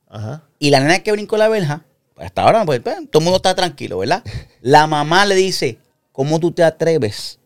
Ajá. 0.10 0.44
Y 0.60 0.72
la 0.72 0.82
nena 0.82 1.00
que 1.00 1.14
brincó 1.14 1.38
la 1.38 1.48
verja, 1.48 1.86
pues 2.14 2.28
hasta 2.28 2.42
ahora, 2.44 2.66
pues, 2.66 2.82
pues, 2.82 2.98
todo 3.10 3.22
el 3.22 3.24
mundo 3.24 3.38
está 3.38 3.56
tranquilo, 3.56 4.00
¿verdad? 4.00 4.24
La 4.62 4.88
mamá 4.88 5.26
le 5.26 5.36
dice, 5.36 5.80
¿cómo 6.12 6.38
tú 6.38 6.52
te 6.52 6.64
atreves? 6.64 7.40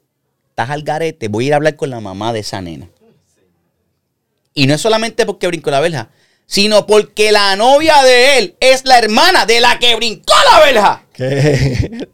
Estás 0.50 0.72
al 0.72 0.82
garete, 0.82 1.28
voy 1.28 1.46
a 1.46 1.48
ir 1.48 1.54
a 1.54 1.58
hablar 1.58 1.76
con 1.76 1.92
la 1.92 2.00
mamá 2.00 2.34
de 2.34 2.40
esa 2.40 2.60
nena. 2.60 2.90
Y 4.56 4.66
no 4.66 4.74
es 4.74 4.82
solamente 4.82 5.28
porque 5.28 5.46
brincó 5.46 5.70
la 5.70 5.80
verja, 5.80 6.10
sino 6.46 6.86
porque 6.86 7.32
la 7.32 7.56
novia 7.56 8.02
de 8.04 8.38
él 8.38 8.56
es 8.60 8.86
la 8.86 8.98
hermana 9.00 9.46
de 9.46 9.62
la 9.62 9.80
que 9.80 9.96
brincó 9.96 10.34
la 10.52 10.60
verja. 10.66 11.04
¿Qué? 11.14 12.08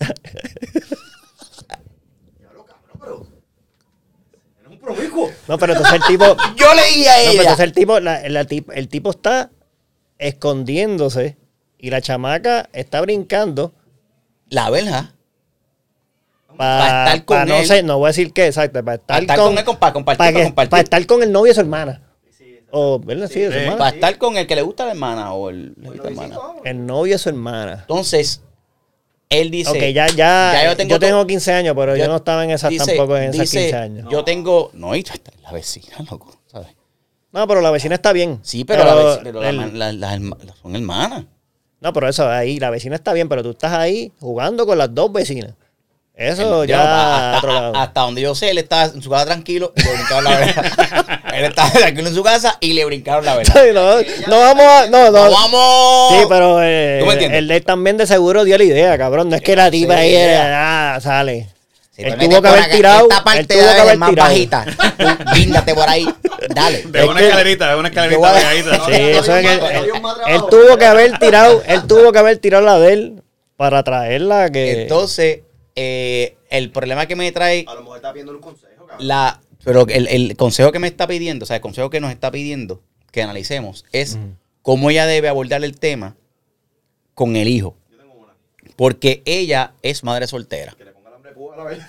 No, 5.47 5.57
pero 5.57 5.73
entonces 5.73 5.95
el 5.95 6.03
tipo... 6.07 6.25
Yo 6.55 6.73
le 6.73 6.83
dije 6.87 7.09
a 7.09 7.17
No, 7.17 7.19
pero 7.19 7.31
ella. 7.31 7.41
entonces 7.41 7.65
el 7.65 7.73
tipo, 7.73 7.99
la- 7.99 8.27
la 8.29 8.43
tip- 8.45 8.71
el 8.73 8.87
tipo 8.87 9.11
está 9.11 9.51
escondiéndose 10.17 11.37
y 11.77 11.89
la 11.89 12.01
chamaca 12.01 12.69
está 12.73 13.01
brincando 13.01 13.73
La 14.49 14.69
verja. 14.69 15.13
para 16.57 16.77
Pa' 16.79 17.03
estar 17.13 17.25
con 17.25 17.47
no 17.47 17.55
él. 17.57 17.65
sé, 17.67 17.83
no 17.83 17.97
voy 17.99 18.07
a 18.07 18.09
decir 18.09 18.33
qué, 18.33 18.47
exacto, 18.47 18.83
para 18.83 18.95
estar, 18.95 19.07
Para 19.07 19.21
estar 19.21 19.37
con, 19.37 19.47
con 19.55 19.57
él, 19.57 19.77
para 19.79 19.93
compartir, 19.93 20.17
para 20.17 20.31
para 20.31 20.31
que- 20.39 20.43
compartir. 20.45 20.69
para 20.71 20.83
estar 20.83 21.05
con 21.05 21.23
el 21.23 21.31
novio 21.31 21.51
de 21.51 21.55
su 21.55 21.61
hermana. 21.61 22.01
O, 22.71 22.99
¿verdad? 22.99 23.27
Sí, 23.31 23.39
de 23.39 23.51
su 23.51 23.57
hermana. 23.57 23.77
Para 23.77 23.95
estar 23.95 24.17
con 24.17 24.37
el 24.37 24.45
que 24.47 24.55
le 24.55 24.61
gusta 24.61 24.83
a 24.83 24.85
la 24.87 24.91
hermana 24.93 25.33
o 25.33 25.49
el 25.49 25.73
le 25.77 25.89
gusta 25.89 26.07
a 26.07 26.11
la 26.11 26.23
hermana. 26.23 26.39
El 26.63 26.85
novio 26.85 27.13
de 27.13 27.17
su 27.19 27.29
hermana. 27.29 27.77
Entonces, 27.81 28.41
él 29.29 29.51
dice. 29.51 29.69
ok, 29.71 29.77
ya, 29.93 30.07
ya, 30.07 30.15
ya 30.15 30.69
yo 30.71 30.75
tengo, 30.75 30.97
to- 30.99 31.27
15 31.27 31.51
años, 31.53 31.75
pero 31.77 31.95
yo, 31.95 32.07
no 32.07 32.15
estaba 32.17 32.43
en 32.43 32.51
esas 32.51 32.69
dice- 32.69 32.85
tampoco 32.85 33.17
en 33.17 33.23
esas 33.25 33.39
dice, 33.41 33.59
15 33.61 33.75
años. 33.75 34.07
Yo 34.11 34.23
tengo. 34.23 34.71
No, 34.73 34.95
y 34.95 34.99
está 34.99 35.13
la 35.43 35.51
vecina, 35.51 35.97
loco. 36.09 36.35
¿sabes? 36.47 36.67
No, 37.31 37.47
pero 37.47 37.61
la 37.61 37.69
vecina 37.71 37.95
está 37.95 38.11
bien. 38.11 38.39
Sí, 38.41 38.65
pero, 38.65 38.83
la 38.83 39.19
pero 39.23 39.41
la 39.41 39.49
el- 39.49 39.55
man- 39.57 39.77
la- 39.99 40.53
son 40.61 40.75
hermanas. 40.75 41.25
No, 41.81 41.93
pero 41.93 42.09
eso 42.09 42.27
ahí, 42.27 42.59
la 42.59 42.69
vecina 42.71 42.95
está 42.95 43.13
bien, 43.13 43.29
pero 43.29 43.41
tú 43.43 43.51
estás 43.51 43.71
ahí 43.73 44.11
jugando 44.19 44.65
con 44.65 44.77
las 44.77 44.93
dos 44.93 45.11
vecinas. 45.13 45.53
Eso 46.21 46.63
Él- 46.63 46.69
ya 46.69 46.81
hasta, 46.81 47.37
otro 47.37 47.53
lado. 47.53 47.75
hasta 47.77 48.01
donde 48.01 48.19
yo 48.21 48.35
sé, 48.35 48.49
él 48.49 48.57
estaba 48.57 48.83
en 48.85 49.01
su 49.01 49.09
casa 49.09 49.25
tranquilo 49.27 49.71
y 49.75 49.81
le 49.83 49.91
brincaron 49.93 50.23
la 50.25 50.37
verja. 50.37 51.21
él 51.33 51.45
estaba 51.45 51.69
tranquilo 51.71 52.09
en 52.09 52.15
su 52.15 52.23
casa 52.23 52.57
y 52.59 52.73
le 52.73 52.83
brincaron 52.83 53.23
la 53.23 53.37
verja. 53.37 53.53
Sí, 53.53 53.69
no, 53.73 53.95
no 54.27 54.39
vamos 54.39 54.65
a. 54.65 54.87
No, 54.87 55.11
no. 55.11 55.25
¡No 55.25 55.31
vamos! 55.31 56.11
Sí, 56.19 56.25
pero 56.27 56.59
eh, 56.61 56.97
¿Tú 56.99 57.05
me 57.05 57.13
entiendes? 57.13 57.39
el 57.39 57.47
de 57.47 57.55
él 57.55 57.63
también 57.63 57.95
de 57.95 58.05
seguro 58.05 58.43
dio 58.43 58.57
la 58.57 58.63
idea, 58.65 58.97
cabrón. 58.97 59.29
No 59.29 59.37
es 59.37 59.41
que 59.41 59.55
la 59.55 59.71
tipa 59.71 59.93
Sí, 59.93 59.99
ahí 60.01 60.15
era, 60.15 60.95
ah, 60.95 60.99
sale. 60.99 61.47
Si 61.95 62.03
te 62.03 62.09
él 62.09 62.17
tuvo 62.17 62.41
que 62.41 62.47
haber 62.49 62.61
acá, 62.63 62.71
tirado. 62.75 63.03
Esta 63.03 63.17
él 63.17 63.23
parte 63.23 63.53
tuvo 63.55 63.61
de 63.63 63.73
que 63.75 63.79
haber 63.81 63.93
es 63.93 63.99
más 63.99 64.09
tirado. 64.09 64.29
bajita. 64.29 64.65
Tú, 64.97 65.33
Guíndate 65.35 65.73
por 65.73 65.89
ahí. 65.89 66.05
Dale. 66.53 66.83
De 66.85 67.03
una 67.05 67.19
que- 67.19 67.27
escalerita, 67.27 67.69
de 67.69 67.75
una 67.75 67.87
escalerita 67.89 68.33
pegadita. 68.33 68.75
Sí, 68.85 68.91
eso 68.93 69.35
es 69.37 69.45
que 69.47 69.53
él, 69.53 69.59
él- 69.71 69.91
él 70.27 70.41
tuvo 70.49 70.77
que 70.77 70.85
haber 70.85 71.17
tirado, 71.17 71.63
él 71.65 71.83
tuvo 71.87 72.11
que 72.11 72.19
haber 72.19 72.37
tirado 72.39 72.65
la 72.65 72.77
de 72.77 72.91
él 72.93 73.23
para 73.55 73.83
traerla 73.83 74.49
que. 74.49 74.81
Entonces, 74.83 75.39
eh, 75.81 76.37
el 76.49 76.71
problema 76.71 77.05
que 77.05 77.15
me 77.15 77.31
trae 77.31 77.63
A 77.67 77.73
lo 77.75 77.83
mejor 77.83 77.97
está 77.97 78.11
pidiendo 78.11 78.33
un 78.33 78.41
consejo, 78.41 78.85
cabrón. 78.85 79.07
la. 79.07 79.41
Pero 79.63 79.87
el, 79.87 80.07
el 80.07 80.35
consejo 80.35 80.71
que 80.71 80.79
me 80.79 80.87
está 80.87 81.07
pidiendo, 81.07 81.43
o 81.43 81.45
sea, 81.45 81.57
el 81.57 81.61
consejo 81.61 81.89
que 81.89 81.99
nos 81.99 82.11
está 82.11 82.31
pidiendo 82.31 82.81
que 83.11 83.21
analicemos 83.21 83.85
es 83.91 84.17
cómo 84.61 84.89
ella 84.89 85.05
debe 85.05 85.27
abordar 85.27 85.63
el 85.63 85.77
tema 85.79 86.15
con 87.13 87.35
el 87.35 87.47
hijo. 87.47 87.75
Porque 88.75 89.21
ella 89.25 89.73
es 89.81 90.03
madre 90.03 90.27
soltera. 90.27 90.73
Que 90.77 90.85
le 90.85 90.91
ponga 90.91 91.09
el 91.09 91.15
hambre 91.15 91.33
púa 91.33 91.55
a 91.55 91.57
la 91.57 91.63
vez. 91.65 91.79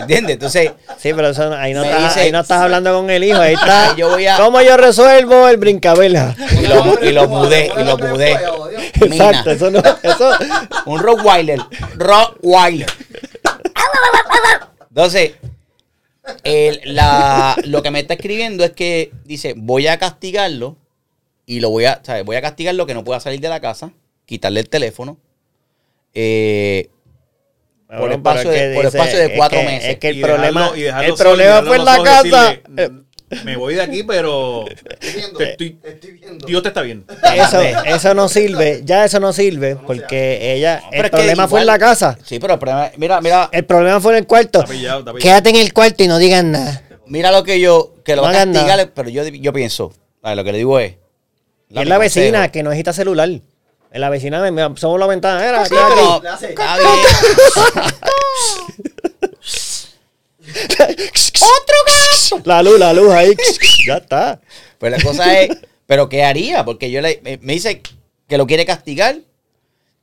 ¿Entiendes? 0.00 0.34
Entonces, 0.34 0.72
Sí, 0.98 1.12
pero 1.14 1.28
eso, 1.28 1.48
no- 1.50 1.56
ahí, 1.56 1.72
no 1.74 1.82
estás, 1.84 2.02
dice- 2.04 2.20
ahí 2.26 2.32
no 2.32 2.40
estás 2.40 2.60
hablando 2.62 2.94
con 2.94 3.10
el 3.10 3.22
hijo. 3.24 3.38
Ahí 3.40 3.54
está. 3.60 3.94
Yo 3.96 4.10
voy 4.10 4.26
a- 4.26 4.36
¿Cómo 4.36 4.60
yo 4.62 4.76
resuelvo 4.76 5.48
el 5.48 5.56
brincabela? 5.56 6.34
y 6.62 6.66
lo, 6.66 7.02
y 7.04 7.12
lo 7.12 7.28
mudé, 7.28 7.70
y 7.76 7.84
lo 7.84 7.96
mudé. 7.98 8.32
Exacto, 8.94 9.50
eso 9.50 9.70
no. 9.70 9.82
Eso, 10.02 10.30
Un 10.86 11.00
Rottweiler. 11.00 11.58
Rottweiler. 11.96 12.86
Entonces, 14.88 15.32
el- 16.44 16.80
la- 16.84 17.56
lo 17.64 17.82
que 17.82 17.90
me 17.90 18.00
está 18.00 18.14
escribiendo 18.14 18.64
es 18.64 18.72
que 18.72 19.12
dice, 19.24 19.54
voy 19.56 19.86
a 19.86 19.98
castigarlo 19.98 20.76
y 21.44 21.60
lo 21.60 21.70
voy 21.70 21.84
a, 21.84 22.00
¿sabes? 22.02 22.24
Voy 22.24 22.36
a 22.36 22.42
castigarlo 22.42 22.86
que 22.86 22.94
no 22.94 23.04
pueda 23.04 23.20
salir 23.20 23.40
de 23.40 23.48
la 23.48 23.60
casa, 23.60 23.90
quitarle 24.24 24.60
el 24.60 24.68
teléfono. 24.68 25.18
eh, 26.18 26.88
por 27.86 27.94
el 27.96 28.00
Cabrón, 28.00 28.22
paso 28.22 28.38
pero 28.38 28.52
es 28.52 28.60
de- 28.60 28.68
que 28.68 28.74
por 28.74 28.84
el 28.84 28.90
dice- 28.90 28.98
paso 28.98 29.16
de 29.16 29.24
es 29.26 29.32
cuatro 29.36 29.58
que- 29.60 29.64
meses. 29.66 29.90
Es 29.90 29.98
que 29.98 30.08
el 30.08 30.18
Y 30.18 30.22
problema, 30.22 30.60
dejarlo- 30.60 30.76
y 30.76 30.82
dejarlo 30.82 31.08
el 31.08 31.14
problema 31.18 31.62
fue 31.62 31.76
en 31.76 31.84
la 31.84 32.02
casa. 32.02 32.48
decirle, 32.68 33.06
Me 33.44 33.56
voy 33.56 33.74
de 33.74 33.82
aquí, 33.82 34.04
pero 34.04 34.64
Estoy 34.68 35.12
viendo. 35.14 35.38
te 35.38 35.50
estoy- 35.50 35.78
Estoy 35.82 36.12
viendo. 36.12 36.46
Dios 36.46 36.62
te 36.62 36.68
está 36.68 36.82
viendo. 36.82 37.12
Eso, 37.34 37.60
eso 37.60 38.14
no 38.14 38.28
sirve, 38.28 38.82
ya 38.84 39.04
eso 39.04 39.18
no 39.18 39.32
sirve, 39.32 39.74
porque 39.74 40.54
ella, 40.54 40.80
el 40.92 41.10
problema 41.10 41.48
fue 41.48 41.60
en 41.60 41.66
la 41.66 41.76
casa. 41.76 42.16
Sí, 42.24 42.38
pero 42.38 42.52
el 42.54 42.60
problema, 42.60 42.90
mira, 42.96 43.20
mira, 43.20 43.48
El 43.50 43.64
problema 43.64 44.00
fue 44.00 44.12
en 44.12 44.18
el 44.18 44.26
cuarto. 44.28 44.60
Está 44.60 44.70
pillado, 44.72 44.98
está 45.00 45.12
pillado. 45.12 45.22
Quédate 45.22 45.50
en 45.50 45.56
el 45.56 45.72
cuarto 45.72 46.04
y 46.04 46.08
no 46.08 46.18
digan 46.18 46.52
nada. 46.52 46.82
mira 47.06 47.32
lo 47.32 47.42
que 47.42 47.58
yo, 47.58 47.94
que 48.04 48.14
lo 48.14 48.22
No 48.22 48.28
va 48.28 48.42
a 48.42 48.44
castigar, 48.44 48.92
pero 48.94 49.08
yo, 49.08 49.24
yo 49.26 49.52
pienso, 49.52 49.92
a 50.22 50.28
ver, 50.28 50.36
lo 50.36 50.44
que 50.44 50.52
le 50.52 50.58
digo 50.58 50.78
es. 50.78 50.94
Y 51.68 51.80
es 51.80 51.86
la 51.88 51.98
vecina 51.98 52.26
consejo. 52.38 52.52
que 52.52 52.62
no 52.62 52.70
necesita 52.70 52.92
celular. 52.92 53.28
Es 53.96 54.00
la 54.00 54.10
vecina 54.10 54.50
me, 54.50 54.60
asomó 54.60 54.98
la 54.98 55.06
ventana. 55.06 55.42
Era, 55.48 55.64
Sí, 55.64 55.70
quédate. 55.70 55.94
pero 55.94 56.20
Le 56.22 56.28
hace- 56.28 56.50
está 56.50 56.76
bien. 56.76 56.90
¡Otro 61.40 61.76
gato! 61.86 62.42
La 62.44 62.62
luz, 62.62 62.78
la 62.78 62.92
luz 62.92 63.10
ahí. 63.14 63.34
ya 63.86 63.96
está. 63.96 64.38
Pues 64.78 64.92
la 64.92 65.00
cosa 65.02 65.40
es, 65.40 65.56
¿pero 65.86 66.10
qué 66.10 66.24
haría? 66.24 66.62
Porque 66.66 66.90
yo 66.90 67.00
le, 67.00 67.20
me, 67.22 67.38
me 67.38 67.54
dice 67.54 67.80
que 68.28 68.36
lo 68.36 68.46
quiere 68.46 68.66
castigar, 68.66 69.16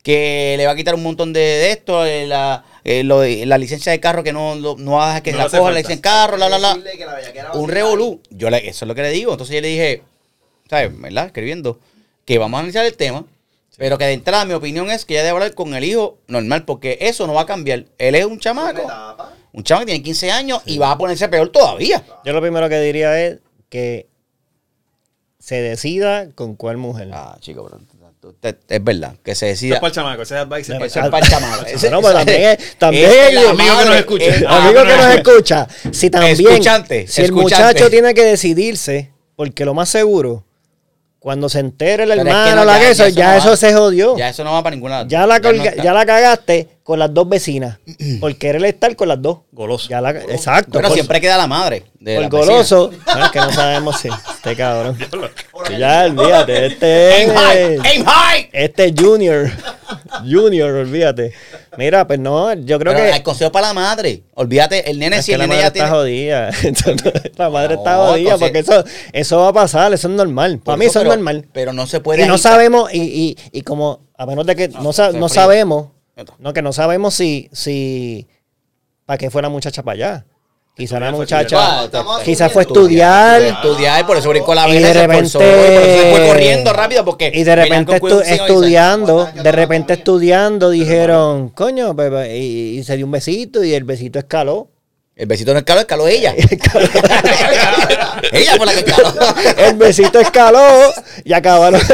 que 0.01 0.55
le 0.57 0.65
va 0.65 0.71
a 0.71 0.75
quitar 0.75 0.95
un 0.95 1.03
montón 1.03 1.31
de, 1.31 1.39
de 1.39 1.71
esto, 1.71 2.03
eh, 2.03 2.25
la, 2.25 2.65
eh, 2.83 3.03
lo 3.03 3.19
de- 3.19 3.45
la 3.45 3.59
licencia 3.59 3.91
de 3.91 3.99
carro 3.99 4.23
que 4.23 4.33
no, 4.33 4.55
lo- 4.55 4.75
no 4.75 4.93
va 4.93 5.03
a 5.05 5.07
dejar 5.09 5.21
que 5.23 5.31
No 5.33 5.37
la 5.37 5.43
coja 5.49 5.69
la 5.69 5.77
licencia 5.77 5.95
de 5.97 6.01
carro, 6.01 6.37
la, 6.37 6.49
la, 6.49 6.57
la. 6.57 6.75
La 6.77 7.51
Un 7.53 7.69
revolú. 7.69 8.21
Yo 8.31 8.49
le, 8.49 8.67
eso 8.67 8.85
es 8.85 8.87
lo 8.87 8.95
que 8.95 9.03
le 9.03 9.11
digo. 9.11 9.33
Entonces 9.33 9.53
yo 9.53 9.61
le 9.61 9.67
dije, 9.67 10.01
¿sabes? 10.67 10.99
¿Verdad? 10.99 11.27
Escribiendo, 11.27 11.79
que 12.25 12.39
vamos 12.39 12.57
a 12.57 12.59
analizar 12.61 12.85
el 12.85 12.97
tema, 12.97 13.23
pero 13.77 13.97
que 13.97 14.05
de 14.05 14.13
entrada 14.13 14.45
mi 14.45 14.53
opinión 14.53 14.89
es 14.91 15.05
que 15.05 15.13
ella 15.15 15.23
debe 15.23 15.33
hablar 15.33 15.53
con 15.55 15.73
el 15.73 15.83
hijo 15.83 16.19
normal, 16.27 16.63
porque 16.65 16.97
eso 17.01 17.25
no 17.27 17.33
va 17.33 17.41
a 17.41 17.45
cambiar. 17.45 17.85
Él 17.97 18.15
es 18.15 18.25
un 18.25 18.39
chamaco, 18.39 18.81
un 19.51 19.63
chamaco 19.63 19.85
que 19.85 19.91
tiene 19.93 20.03
15 20.03 20.31
años 20.31 20.61
y 20.65 20.77
va 20.77 20.91
a 20.91 20.97
ponerse 20.97 21.27
peor 21.29 21.49
todavía. 21.49 22.03
Yo 22.25 22.33
lo 22.33 22.41
primero 22.41 22.69
que 22.69 22.79
diría 22.79 23.19
es 23.19 23.39
que 23.69 24.07
se 25.39 25.55
decida 25.61 26.29
con 26.35 26.55
cuál 26.55 26.77
mujer. 26.77 27.09
Ah, 27.11 27.35
chico, 27.41 27.65
pero 27.69 27.81
es 28.69 28.83
verdad, 28.83 29.15
que 29.21 29.35
se 29.35 29.47
Eso 29.49 29.53
decida. 29.55 29.73
es 29.75 29.79
para 29.81 29.89
el 29.89 29.93
chamaco, 29.95 30.21
ese 30.21 30.35
es 30.35 30.41
advice. 30.41 30.71
Es 30.71 30.77
para 31.09 31.25
el 31.25 31.29
chamaco. 31.29 31.63
No, 31.91 32.01
pero 32.01 32.13
también, 32.13 32.41
es- 32.57 32.75
también 32.77 33.09
es 33.11 33.15
el 33.31 33.37
amigo 33.39 33.77
que 33.79 33.85
nos 33.85 33.95
escucha. 33.97 34.25
Amigo 34.47 34.81
que 34.83 34.89
no 34.89 34.97
nos 34.97 35.05
es- 35.07 35.15
escucha, 35.17 35.67
si 35.91 36.09
también, 36.09 36.31
Escuchante, 36.39 37.07
si 37.07 37.21
el 37.21 37.25
escuchante. 37.25 37.65
muchacho 37.73 37.89
tiene 37.89 38.13
que 38.13 38.23
decidirse, 38.23 39.11
porque 39.35 39.65
lo 39.65 39.73
más 39.73 39.89
seguro, 39.89 40.45
cuando 41.23 41.47
se 41.47 41.59
entere 41.59 42.03
el 42.03 42.09
Pero 42.09 42.21
es 42.21 42.25
que 42.25 42.29
hermano, 42.31 42.55
no, 42.57 42.65
la 42.65 42.79
que 42.79 42.91
eso, 42.91 43.07
ya, 43.07 43.31
no 43.31 43.37
eso 43.37 43.55
se 43.55 43.73
jodió. 43.73 44.17
Ya 44.17 44.27
eso 44.27 44.43
no 44.43 44.51
va 44.51 44.61
para 44.61 44.75
ninguna. 44.75 45.07
Ya 45.07 45.25
la, 45.25 45.39
no 45.39 45.51
está. 45.51 45.81
ya 45.81 45.93
la 45.93 46.05
cagaste 46.05 46.67
con 46.83 46.99
las 46.99 47.13
dos 47.13 47.27
vecinas. 47.29 47.79
Por 48.19 48.35
querer 48.35 48.63
estar 48.65 48.95
con 48.95 49.07
las 49.07 49.21
dos. 49.21 49.39
Goloso. 49.51 49.89
Ya 49.89 50.01
la, 50.01 50.11
exacto. 50.11 50.81
Por, 50.81 50.91
siempre 50.91 51.21
queda 51.21 51.37
la 51.37 51.47
madre. 51.47 51.85
De 51.99 52.15
por 52.15 52.23
la 52.23 52.29
goloso. 52.29 52.91
Bueno, 53.05 53.25
es 53.25 53.31
que 53.31 53.39
no 53.39 53.51
sabemos 53.53 53.99
si. 53.99 54.09
Este 54.09 54.55
cabrón. 54.57 54.97
ya, 55.79 56.05
olvídate. 56.05 56.65
Este 56.65 57.13
Aim 57.13 57.29
high, 57.33 57.57
es. 57.75 57.81
aim 57.85 58.05
high. 58.05 58.49
Este 58.51 58.85
es 58.85 58.93
Junior. 58.97 59.49
Junior, 60.29 60.71
olvídate. 60.73 61.33
Mira, 61.77 62.05
pues 62.05 62.19
no, 62.19 62.53
yo 62.53 62.77
creo 62.79 62.93
Pero 62.93 63.05
que. 63.09 63.15
el 63.17 63.23
consejo 63.23 63.51
para 63.51 63.67
la 63.67 63.73
madre. 63.73 64.23
Olvídate, 64.35 64.89
el 64.89 64.99
nene 64.99 65.17
Es 65.17 65.25
si 65.25 65.31
que 65.31 65.35
el 65.35 65.39
la 65.39 65.47
nene 65.47 65.61
madre 65.63 65.63
ya 65.63 65.67
está 65.67 65.73
tiene. 65.73 65.89
jodida. 65.89 67.31
La 67.37 67.49
madre 67.49 67.75
está 67.75 67.93
No, 67.95 68.07
jodida 68.07 68.37
porque 68.37 68.59
eso, 68.59 68.83
eso 69.11 69.37
va 69.39 69.47
a 69.49 69.53
pasar, 69.53 69.93
eso 69.93 70.07
es 70.07 70.13
normal. 70.13 70.59
Para 70.63 70.77
mí 70.77 70.85
eso 70.85 70.99
es 70.99 71.03
pero- 71.05 71.15
normal. 71.15 71.47
Pero 71.53 71.73
no 71.73 71.87
se 71.87 71.99
puede. 71.99 72.23
Y 72.23 72.27
no 72.27 72.37
sabemos, 72.37 72.93
y, 72.93 73.01
y, 73.01 73.37
y 73.51 73.61
como, 73.61 74.01
a 74.17 74.25
menos 74.25 74.45
de 74.45 74.55
que 74.55 74.67
no, 74.67 74.81
no 74.83 74.93
fría. 74.93 75.29
sabemos. 75.29 75.87
No, 76.39 76.53
que 76.53 76.61
no 76.61 76.73
sabemos 76.73 77.13
si, 77.13 77.49
si, 77.51 78.27
para 79.05 79.17
qué 79.17 79.29
fue 79.29 79.41
la 79.41 79.49
muchacha 79.49 79.83
para 79.83 79.93
allá. 79.95 80.25
Quizá 80.75 80.99
la 80.99 81.11
muchacha, 81.11 81.43
estudiar. 81.43 81.85
Estamos 81.85 82.21
quizá 82.21 82.49
fue 82.49 82.63
estudiar, 82.63 83.41
Estudiar 83.43 84.01
y 84.01 84.03
por 84.05 84.17
eso 84.17 84.29
brincó 84.29 84.55
la 84.55 84.67
Y 84.67 84.73
vela 84.73 84.87
de 84.87 84.93
repente- 84.93 85.27
y 85.27 85.29
se 85.29 86.11
fue 86.15 86.27
corriendo 86.29 86.73
rápido 86.73 87.05
porque. 87.05 87.31
y 87.31 87.43
de 87.43 87.55
repente 87.55 88.01
estu- 88.01 88.23
y 88.27 88.33
estudiando, 88.33 89.25
de 89.35 89.51
repente 89.51 89.93
estudiando, 89.93 90.71
dijeron, 90.71 91.49
coño, 91.49 91.93
bebé", 91.93 92.39
y, 92.39 92.79
y 92.79 92.83
se 92.83 92.97
dio 92.97 93.05
un 93.05 93.11
besito 93.11 93.63
y 93.63 93.75
el 93.75 93.83
besito 93.83 94.17
escaló. 94.17 94.71
El 95.15 95.27
besito 95.27 95.53
no 95.53 95.59
escaló, 95.59 95.81
escaló 95.81 96.07
ella. 96.07 96.33
ella 98.31 98.55
fue 98.57 98.65
la 98.65 98.73
que 98.73 98.79
escaló. 98.79 99.13
El 99.57 99.75
besito 99.75 100.19
escaló 100.19 100.91
y 101.23 101.33
acabaron. 101.33 101.79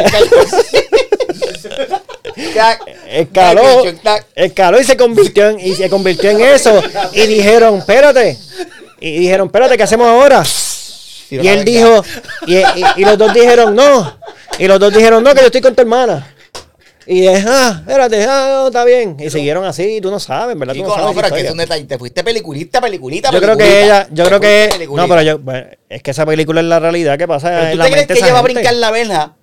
escaló, 3.08 3.84
escaló 4.36 4.80
y 4.80 4.84
se 4.84 4.98
convirtió 4.98 5.50
en, 5.50 5.60
y 5.60 5.76
se 5.76 5.90
convirtió 5.90 6.30
en 6.30 6.42
eso. 6.42 6.82
Y 7.14 7.22
dijeron, 7.28 7.78
espérate. 7.80 8.38
Y 9.00 9.20
dijeron, 9.20 9.48
espérate, 9.48 9.78
¿qué 9.78 9.84
hacemos 9.84 10.08
ahora? 10.08 10.44
Y 11.32 11.48
él 11.48 11.64
dijo, 11.64 12.04
y, 12.48 12.56
y- 12.58 12.64
y 12.98 13.02
los 13.06 13.18
dos 13.18 13.34
dijeron, 13.34 13.76
no. 13.76 14.18
Y 14.58 14.68
los 14.68 14.80
dos 14.80 14.94
dijeron, 14.94 15.24
no, 15.24 15.34
que 15.34 15.42
yo 15.42 15.46
estoy 15.48 15.62
con 15.62 15.76
tu 15.76 15.82
hermana. 15.82 16.36
Y 17.06 17.26
es, 17.26 17.44
ah, 17.48 17.78
espérate, 17.80 18.24
ah, 18.26 18.48
no, 18.62 18.68
está 18.68 18.84
bien. 18.86 19.18
Y 19.20 19.30
siguieron 19.32 19.66
así, 19.66 20.00
tú 20.00 20.12
no 20.12 20.20
sabes, 20.20 20.58
¿verdad? 20.58 20.74
Tú 20.76 20.82
Chico, 20.82 20.90
no 20.90 20.96
no, 20.98 21.02
sabes 21.02 21.16
pero 21.16 21.28
es 21.28 21.34
que 21.42 21.48
es 21.48 21.52
un 21.52 21.58
detalle. 21.58 21.84
Te 21.86 21.98
fuiste 21.98 22.24
peliculita, 22.24 22.80
peliculita, 22.82 23.32
Yo 23.32 23.42
creo 23.42 23.58
que 23.58 23.84
ella, 23.84 24.08
yo 24.12 24.26
creo 24.26 24.40
que, 24.40 24.88
no, 24.92 25.08
pero 25.08 25.22
yo, 25.24 25.40
bueno, 25.40 25.68
es 25.90 26.04
que 26.04 26.12
esa 26.12 26.24
película 26.26 26.62
es 26.62 26.68
la 26.68 26.80
realidad 26.80 27.18
que 27.18 27.28
pasa 27.28 27.50
¿Pero 27.50 27.64
en 27.64 27.72
¿Tú 27.72 27.78
la 27.78 27.86
te 27.86 27.92
crees 27.92 28.08
que 28.08 28.14
ella 28.14 28.34
va 28.34 28.40
a 28.40 28.44
brincar 28.44 28.74
la 28.76 28.92
verja 28.92 29.36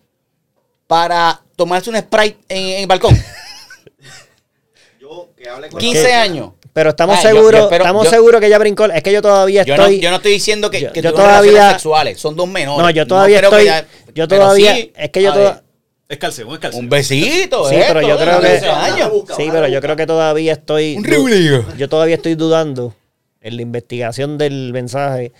para 0.86 1.40
tomarse 1.56 1.90
un 1.90 1.96
Sprite 1.96 2.38
en, 2.48 2.64
en 2.64 2.80
el 2.82 2.86
balcón? 2.86 3.16
Yo 5.00 5.30
que 5.36 5.48
hable 5.48 5.68
con 5.68 5.80
15 5.80 6.12
años. 6.14 6.50
Pero 6.72 6.90
estamos 6.90 7.16
Ah, 7.18 7.22
seguros, 7.22 7.52
yo 7.60 7.64
espero- 7.64 7.84
estamos 7.84 8.04
yo- 8.04 8.10
seguros 8.10 8.40
que 8.40 8.48
ella 8.48 8.58
brincó. 8.58 8.84
Es 8.84 9.02
que 9.02 9.10
yo 9.10 9.22
todavía 9.22 9.62
Yo 9.62 9.76
no, 9.78 9.84
estoy. 9.84 10.00
yo 10.00 10.10
no 10.10 10.16
estoy 10.16 10.32
diciendo 10.32 10.70
que, 10.70 10.80
yo- 10.82 10.92
que 10.92 11.00
yo 11.00 11.14
todavía- 11.14 11.70
sexuales, 11.70 12.20
son 12.20 12.36
dos 12.36 12.46
menores. 12.48 12.82
no, 12.82 12.90
yo 12.90 13.06
todavía 13.06 13.38
creo 13.38 13.50
que 13.50 13.56
estoy. 13.56 13.66
ya- 13.66 13.86
yo 14.14 14.28
todavía. 14.28 14.74
sí, 14.74 14.92
es 14.94 15.10
que 15.10 15.22
yo 15.22 15.32
todavía. 15.32 15.62
Es 16.08 16.18
calceo, 16.18 16.54
es. 16.54 16.74
Un 16.74 16.88
besito, 16.90 17.68
Sí, 17.68 17.76
esto, 17.76 17.94
pero 17.94 18.06
yo 18.06 18.16
creo 18.18 18.40
que. 18.40 18.46
15 18.48 18.68
años. 18.68 19.10
Sí, 19.36 19.48
pero 19.50 19.68
yo 19.68 19.80
creo 19.80 19.96
que 19.96 20.06
todavía 20.06 20.52
estoy. 20.52 20.96
Un. 20.98 21.76
Yo 21.78 21.88
todavía 21.88 22.16
estoy 22.16 22.34
dudando 22.34 22.94
en 23.40 23.56
la 23.56 23.62
investigación 23.62 24.36
del 24.36 24.72
mensaje 24.74 25.32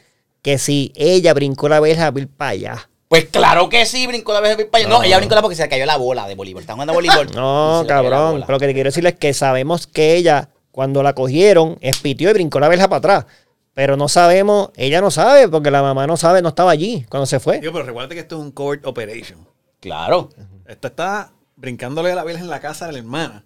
que 0.42 0.56
si 0.58 0.92
ella 0.96 1.34
brincó 1.34 1.68
la 1.68 1.80
verja 1.80 2.10
ir 2.16 2.28
para 2.28 2.50
allá. 2.50 2.90
Pues 3.08 3.26
claro 3.26 3.68
que 3.68 3.86
sí, 3.86 4.06
brincó 4.06 4.32
la 4.32 4.40
vez 4.40 4.56
para 4.66 4.84
allá. 4.84 4.88
No, 4.88 5.02
ella 5.02 5.18
brincó 5.18 5.34
la 5.34 5.42
porque 5.42 5.54
se 5.54 5.62
le 5.62 5.68
cayó 5.68 5.86
la 5.86 5.96
bola 5.96 6.26
de 6.26 6.34
voleibol. 6.34 6.62
Está 6.62 6.72
jugando 6.72 6.92
a 6.92 6.94
voleibol. 6.94 7.28
No, 7.34 7.84
cabrón. 7.86 8.40
Pero 8.40 8.52
lo 8.52 8.58
que 8.58 8.66
te 8.66 8.74
quiero 8.74 8.88
decir 8.88 9.06
es 9.06 9.14
que 9.14 9.32
sabemos 9.32 9.86
que 9.86 10.16
ella, 10.16 10.50
cuando 10.72 11.02
la 11.02 11.14
cogieron, 11.14 11.78
espitió 11.80 12.30
y 12.30 12.32
brincó 12.32 12.58
la 12.58 12.68
verja 12.68 12.88
para 12.88 12.98
atrás. 12.98 13.26
Pero 13.74 13.96
no 13.96 14.08
sabemos, 14.08 14.70
ella 14.76 15.00
no 15.00 15.10
sabe, 15.10 15.48
porque 15.48 15.70
la 15.70 15.82
mamá 15.82 16.06
no 16.06 16.16
sabe, 16.16 16.40
no 16.40 16.48
estaba 16.48 16.70
allí 16.70 17.04
cuando 17.10 17.26
se 17.26 17.38
fue. 17.38 17.60
Digo, 17.60 17.74
pero 17.74 17.84
recuerda 17.84 18.14
que 18.14 18.20
esto 18.20 18.36
es 18.36 18.42
un 18.42 18.50
covert 18.50 18.86
operation. 18.86 19.46
Claro. 19.80 20.30
Esta 20.66 20.88
está 20.88 21.32
brincándole 21.56 22.14
la 22.14 22.24
verja 22.24 22.40
en 22.40 22.48
la 22.48 22.60
casa 22.60 22.86
de 22.86 22.92
la 22.92 22.98
hermana. 22.98 23.44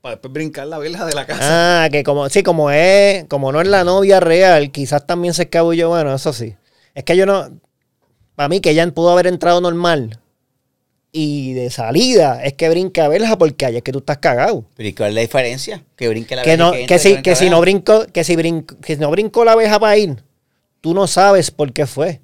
Para 0.00 0.14
después 0.14 0.32
brincar 0.32 0.66
la 0.66 0.78
verja 0.78 1.04
de 1.04 1.14
la 1.14 1.26
casa. 1.26 1.84
Ah, 1.84 1.90
que 1.90 2.02
como, 2.04 2.28
sí, 2.28 2.42
como 2.42 2.70
es, 2.70 3.24
como 3.24 3.52
no 3.52 3.60
es 3.60 3.68
la 3.68 3.84
novia 3.84 4.18
real, 4.18 4.70
quizás 4.72 5.06
también 5.06 5.34
se 5.34 5.42
escabulló, 5.44 5.90
bueno, 5.90 6.14
eso 6.14 6.32
sí. 6.32 6.56
Es 6.94 7.04
que 7.04 7.16
yo 7.16 7.26
no, 7.26 7.50
para 8.36 8.48
mí 8.48 8.60
que 8.60 8.70
ella 8.70 8.86
pudo 8.92 9.10
haber 9.10 9.26
entrado 9.26 9.60
normal 9.60 10.20
y 11.10 11.54
de 11.54 11.70
salida 11.70 12.44
es 12.44 12.52
que 12.52 12.68
brinca 12.68 13.06
a 13.06 13.08
verja 13.08 13.38
porque 13.38 13.64
ahí 13.64 13.76
es 13.76 13.82
que 13.82 13.92
tú 13.92 13.98
estás 14.00 14.18
cagado. 14.18 14.64
Pero 14.76 14.88
¿y 14.88 14.92
cuál 14.92 15.08
es 15.10 15.14
la 15.14 15.20
diferencia? 15.22 15.82
Que 15.96 16.08
brinque 16.08 16.36
la 16.36 16.42
Que, 16.42 16.56
no, 16.58 16.72
que, 16.72 16.98
si, 16.98 17.22
que 17.22 17.34
si 17.34 17.48
no 17.48 17.60
brincó, 17.60 18.06
que 18.12 18.22
si 18.22 18.36
brincó, 18.36 18.76
que 18.80 18.94
si 18.96 19.00
no 19.00 19.10
brincó 19.10 19.44
la 19.44 19.52
abeja 19.52 19.80
para 19.80 19.96
ir, 19.96 20.22
tú 20.82 20.92
no 20.92 21.06
sabes 21.06 21.50
por 21.50 21.72
qué 21.72 21.86
fue. 21.86 22.20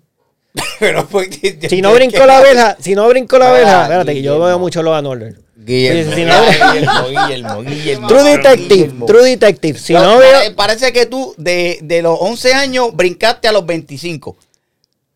Pero 0.79 1.07
pues, 1.09 1.31
Si 1.71 1.81
no 1.83 1.95
brincó 1.95 2.27
la 2.27 2.41
verja, 2.43 2.77
si 2.79 2.95
no 2.95 3.09
brincó 3.09 3.39
la 3.39 3.49
Ah, 3.49 3.53
verja, 3.53 3.83
espérate, 3.85 4.13
que 4.15 4.23
yo 4.23 4.39
veo 4.39 4.59
mucho 4.59 4.81
and 4.95 5.07
Order. 5.07 5.41
Guillermo, 5.57 6.11
Si- 6.13 6.17
si 6.19 6.25
no- 6.27 6.45
Guillermo, 6.45 7.09
Guillermo, 7.09 7.63
Guillermo. 7.63 8.07
True 8.09 8.23
Detective. 8.25 8.93
True 9.07 9.25
Detective. 9.31 9.79
Si 9.79 9.95
no 9.95 10.19
veo, 10.19 10.55
Parece 10.57 10.93
que 10.93 11.07
tú 11.07 11.35
de, 11.39 11.79
de 11.83 12.03
los 12.03 12.19
11 12.21 12.53
años 12.53 12.89
brincaste 12.95 13.49
a 13.49 13.53
los 13.53 13.65
25. 13.65 14.37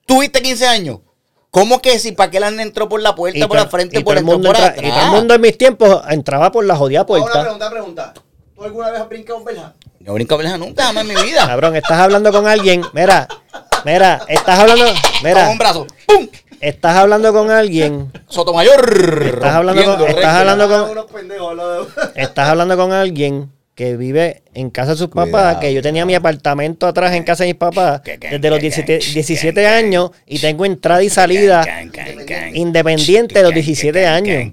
Tuviste 0.07 0.41
15 0.41 0.67
años. 0.67 0.99
¿Cómo 1.51 1.81
que 1.81 1.99
si 1.99 2.13
para 2.13 2.31
qué 2.31 2.39
la 2.41 2.49
entró 2.49 2.89
por 2.89 3.01
la 3.01 3.15
puerta, 3.15 3.49
por 3.49 3.57
la 3.57 3.67
frente, 3.67 3.99
y 3.99 4.05
por 4.05 4.17
el 4.19 4.25
mundo 4.25 4.49
por 4.53 4.57
atrás? 4.57 4.75
y 4.79 4.91
todo 4.91 5.01
el 5.01 5.11
mundo 5.11 5.35
en 5.35 5.41
mis 5.41 5.57
tiempos 5.57 6.03
entraba 6.11 6.53
por 6.53 6.65
la 6.67 6.77
jodida 6.77 7.01
Ahora, 7.01 7.15
Una 7.15 7.23
puerta. 7.25 7.41
pregunta, 7.43 7.71
pregunta. 7.71 8.15
¿Tú 8.55 8.63
alguna 8.65 8.91
vez 8.91 9.01
has 9.01 9.09
brincado 9.09 9.39
un 9.39 9.45
verja? 9.45 9.73
Yo 10.01 10.13
brinco 10.15 10.35
a 10.35 10.39
verja 10.39 10.59
nunca 10.59 10.85
jamás 10.85 11.09
en 11.09 11.15
mi 11.15 11.23
vida. 11.23 11.47
Cabrón, 11.47 11.77
estás 11.77 11.99
hablando 11.99 12.31
con 12.31 12.47
alguien. 12.47 12.83
Mira, 12.93 13.27
mira, 13.85 14.21
estás 14.29 14.59
hablando. 14.59 14.85
Con 14.87 14.95
Mira, 15.25 15.49
un 15.49 15.59
brazo. 15.59 15.87
¡Pum! 16.07 16.29
estás 16.61 16.97
hablando 16.97 17.33
con 17.33 17.51
alguien. 17.51 18.13
Sotomayor. 18.29 19.23
Estás 19.27 19.55
hablando 19.55 19.85
con- 19.85 20.09
estás 20.09 20.35
hablando 20.37 20.69
con- 20.69 20.91
Unos 20.91 21.05
pendejos, 21.07 21.55
lo- 21.57 21.87
Estás 22.15 22.49
hablando 22.49 22.77
con 22.77 22.93
alguien 22.93 23.51
que 23.77 23.95
vive 23.97 24.43
en 24.55 24.71
casa 24.71 24.93
de 24.93 24.97
sus 24.97 25.09
papás, 25.09 25.29
Cuidado. 25.31 25.61
que 25.61 25.75
yo 25.75 25.83
tenía 25.83 26.05
mi 26.07 26.15
apartamento 26.15 26.87
atrás 26.87 27.13
en 27.13 27.23
casa 27.25 27.45
de 27.45 27.51
mis 27.51 27.57
papás 27.59 28.01
desde 28.03 28.49
los 28.51 28.59
que- 28.59 28.63
17, 28.63 28.99
que- 28.99 29.13
17 29.13 29.61
que- 29.61 29.67
años 29.67 30.11
y 30.27 30.39
tengo 30.39 30.65
entrada 30.65 31.03
y 31.03 31.11
salida 31.11 31.63
independiente 32.55 33.35
de 33.35 33.43
los 33.43 33.51
Can, 33.53 33.55
17 33.55 34.03
can, 34.03 34.13
años. 34.15 34.53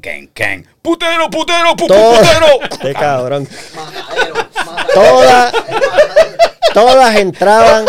Putero, 0.82 1.30
putero, 1.30 1.70
pu- 1.78 1.88
putero. 1.88 2.62
Este 2.72 2.94
cabrón. 2.94 3.48
Todas, 4.94 5.54
todas 6.74 7.16
entraban, 7.16 7.86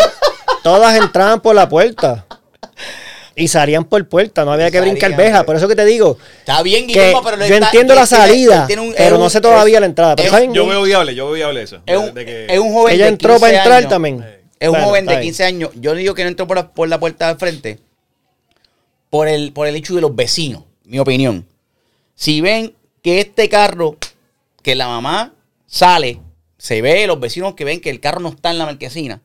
todas 0.63 0.95
entraban 0.97 1.41
por 1.41 1.53
la 1.53 1.67
puerta. 1.67 2.25
Y 3.37 3.49
salían 3.49 3.83
por 3.83 4.07
puerta, 4.07 4.45
no 4.45 4.53
había 4.53 4.71
que 4.71 4.79
brincar 4.79 5.15
veja. 5.17 5.43
Por 5.45 5.57
eso 5.57 5.67
que 5.67 5.75
te 5.75 5.83
digo 5.83 6.17
Está 6.39 6.61
bien, 6.63 6.87
Guillermo, 6.87 7.21
pero 7.21 7.37
yo 7.37 7.43
está- 7.53 7.65
entiendo 7.65 7.93
la 7.93 8.05
tiene- 8.07 8.23
salida, 8.23 8.61
él 8.61 8.67
tiene 8.67 8.81
un- 8.81 8.93
pero 8.95 9.17
no 9.17 9.29
sé 9.29 9.41
todavía 9.41 9.75
es- 9.75 9.79
la 9.81 9.85
entrada. 9.87 10.15
Pero 10.15 10.27
es- 10.27 10.31
¿saben? 10.31 10.53
Yo 10.53 10.65
veo 10.65 10.81
viable, 10.83 11.13
yo 11.15 11.25
veo 11.25 11.33
viable 11.35 11.61
eso. 11.63 11.81
Es 11.85 11.97
un, 11.97 12.13
De 12.13 12.25
que- 12.25 12.45
es 12.49 12.59
un 12.59 12.71
joven 12.73 12.95
Ella 12.95 13.03
de 13.05 13.09
entró 13.09 13.31
15 13.33 13.41
para 13.45 13.57
entrar 13.57 13.77
años. 13.79 13.89
también. 13.89 14.25
Es 14.57 14.69
un 14.69 14.73
Bueno, 14.73 14.87
joven 14.87 15.05
de 15.05 15.11
bien. 15.11 15.21
15 15.23 15.43
años. 15.43 15.69
Yo 15.75 15.93
digo 15.95 16.13
que 16.13 16.23
no 16.23 16.29
entró 16.29 16.47
por 16.47 16.55
la, 16.55 16.71
por 16.71 16.87
la 16.87 16.97
puerta 16.99 17.27
del 17.27 17.37
frente 17.37 17.79
por 19.09 19.27
el, 19.27 19.51
por 19.53 19.67
el 19.67 19.75
hecho 19.75 19.95
de 19.95 20.01
los 20.01 20.15
vecinos, 20.15 20.63
mi 20.85 20.99
opinión. 20.99 21.45
Si 22.15 22.41
ven 22.41 22.73
que 23.01 23.19
este 23.19 23.49
carro, 23.49 23.97
que 24.61 24.75
la 24.75 24.87
mamá 24.87 25.33
sale, 25.67 26.19
se 26.57 26.81
ve, 26.81 27.05
los 27.07 27.19
vecinos 27.19 27.53
que 27.55 27.65
ven 27.65 27.79
que 27.81 27.89
el 27.89 27.99
carro 27.99 28.19
no 28.19 28.29
está 28.29 28.51
en 28.51 28.57
la 28.57 28.65
marquesina, 28.65 29.21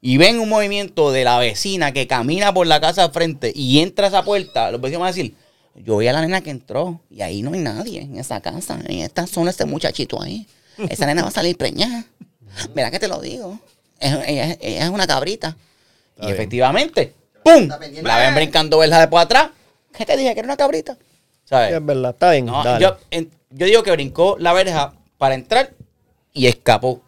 y 0.00 0.16
ven 0.16 0.38
un 0.38 0.48
movimiento 0.48 1.10
de 1.12 1.24
la 1.24 1.38
vecina 1.38 1.92
que 1.92 2.06
camina 2.06 2.52
por 2.54 2.66
la 2.66 2.80
casa 2.80 3.04
al 3.04 3.12
frente 3.12 3.52
y 3.54 3.80
entra 3.80 4.06
a 4.06 4.08
esa 4.08 4.24
puerta, 4.24 4.70
los 4.70 4.80
vecinos 4.80 5.00
van 5.00 5.08
a 5.08 5.12
decir, 5.12 5.34
yo 5.74 5.96
vi 5.98 6.06
a 6.08 6.12
la 6.12 6.20
nena 6.20 6.40
que 6.40 6.50
entró 6.50 7.00
y 7.10 7.22
ahí 7.22 7.42
no 7.42 7.52
hay 7.52 7.60
nadie 7.60 8.02
en 8.02 8.16
esa 8.18 8.40
casa, 8.40 8.78
en 8.86 9.00
esta 9.00 9.26
zona 9.26 9.50
este 9.50 9.64
muchachito 9.64 10.20
ahí. 10.22 10.46
Esa 10.88 11.06
nena 11.06 11.22
va 11.22 11.28
a 11.28 11.32
salir 11.32 11.56
preñada. 11.56 12.04
Mira 12.74 12.90
que 12.90 12.98
te 12.98 13.08
lo 13.08 13.20
digo. 13.20 13.58
Es- 13.98 14.16
ella, 14.26 14.56
ella 14.60 14.84
es 14.84 14.90
una 14.90 15.06
cabrita. 15.06 15.56
y 16.20 16.30
efectivamente, 16.30 17.14
¡pum! 17.44 17.68
La 18.02 18.18
ven 18.18 18.34
brincando 18.34 18.78
verla 18.78 19.00
de 19.00 19.08
por 19.08 19.20
atrás. 19.20 19.50
¿Qué 19.92 20.04
te 20.06 20.16
dije? 20.16 20.32
Que 20.34 20.40
era 20.40 20.46
una 20.46 20.56
cabrita. 20.56 20.96
¿Sabes? 21.44 21.72
Es 21.74 21.84
verdad, 21.84 22.10
está 22.10 22.30
bien. 22.32 22.46
No, 22.46 22.62
dale. 22.62 22.84
yo, 22.84 22.96
en- 23.10 23.30
yo 23.50 23.66
digo 23.66 23.82
que 23.82 23.90
brincó 23.92 24.36
la 24.38 24.52
verja 24.52 24.92
para 25.16 25.34
entrar 25.34 25.72
y 26.32 26.46
escapó. 26.46 27.02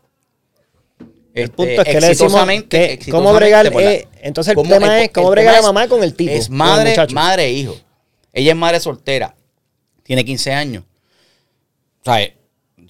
El 1.42 1.50
punto 1.50 1.82
es 1.82 1.88
que 1.88 2.00
le 2.00 2.06
decimos 2.08 2.46
que 2.68 2.98
cómo 3.10 3.32
bregar, 3.32 3.66
eh, 3.80 4.06
entonces 4.22 4.50
el 4.52 4.54
cómo- 4.56 4.68
tema 4.70 5.00
es 5.02 5.10
cómo 5.10 5.30
bregar 5.30 5.54
la 5.56 5.62
mamá 5.62 5.88
con 5.88 6.02
el 6.02 6.14
tipo, 6.14 6.32
Es 6.32 6.50
madre, 6.50 6.94
madre 7.12 7.44
e 7.46 7.52
hijo. 7.52 7.76
Ella 8.32 8.52
es 8.52 8.56
madre 8.56 8.80
soltera. 8.80 9.34
Tiene 10.02 10.24
15 10.24 10.52
años. 10.52 10.84
O 12.00 12.04
sea, 12.04 12.28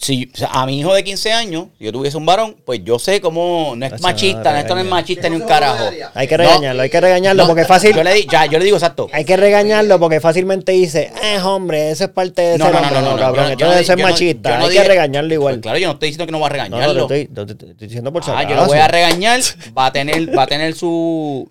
si 0.02 0.30
o 0.32 0.36
sea, 0.36 0.48
a 0.52 0.64
mi 0.64 0.80
hijo 0.80 0.94
de 0.94 1.04
15 1.04 1.30
años, 1.32 1.66
si 1.78 1.84
yo 1.84 1.92
tuviese 1.92 2.16
un 2.16 2.24
varón, 2.24 2.56
pues 2.64 2.80
yo 2.82 2.98
sé 2.98 3.20
cómo 3.20 3.74
no 3.76 3.84
es 3.84 4.00
machista, 4.00 4.58
esto 4.58 4.74
no 4.74 4.80
es 4.80 4.86
machista 4.86 5.28
ni 5.28 5.36
un 5.36 5.42
Eso 5.42 5.50
es 5.50 5.54
carajo. 5.60 5.90
Hay 6.14 6.26
que 6.26 6.38
No. 6.38 6.44
regañarlo, 6.44 6.82
hay 6.82 6.88
que 6.90 7.00
regañarlo 7.02 7.42
No, 7.42 7.46
porque 7.48 7.62
es 7.62 7.68
fácil. 7.68 7.94
Yo 7.94 8.02
le, 8.02 8.14
di- 8.14 8.26
ya, 8.30 8.46
yo 8.46 8.58
le 8.58 8.64
digo 8.64 8.78
exacto. 8.78 9.08
Hay 9.12 9.26
que 9.26 9.36
regañarlo 9.36 10.00
porque 10.00 10.18
fácilmente 10.20 10.72
dice, 10.72 11.12
eh, 11.22 11.38
hombre, 11.42 11.90
eso 11.90 12.04
es 12.04 12.10
parte 12.10 12.40
de 12.40 12.56
No, 12.58 12.64
ser 12.64 12.74
no, 12.74 12.80
no, 12.80 12.86
hombre, 12.86 13.00
no, 13.02 13.06
no, 13.10 13.12
no, 13.16 13.20
cabrón. 13.20 13.44
yo 13.58 13.66
no- 13.66 13.74
yo 13.76 13.82
yo 13.82 13.96
no- 13.96 14.02
machista. 14.04 14.58
Hay 14.58 14.68
dije- 14.70 14.82
que 14.82 14.88
regañarlo 14.88 15.34
igual. 15.34 15.54
Pues 15.56 15.62
claro, 15.62 15.78
yo 15.78 15.86
no 15.88 15.92
estoy 15.92 16.08
diciendo 16.08 16.26
que 16.26 16.32
no 16.32 16.40
va 16.40 16.46
a 16.46 16.50
No, 16.50 16.56
no, 16.56 16.64
regañarlo. 16.64 17.06
te 17.06 17.20
estoy, 17.22 17.34
te- 17.46 17.54
te- 17.54 17.64
te 17.66 17.70
estoy 17.72 17.88
diciendo 17.88 18.10
por 18.12 18.22
Ah, 18.26 18.42
yo 18.48 18.56
lo 18.56 18.66
voy 18.66 18.78
a 18.78 18.88
regañar, 18.88 19.40
va 19.76 19.86
a 19.86 19.92
tener, 19.92 20.36
va 20.36 20.44
a 20.44 20.46
tener 20.46 20.74
su, 20.74 21.46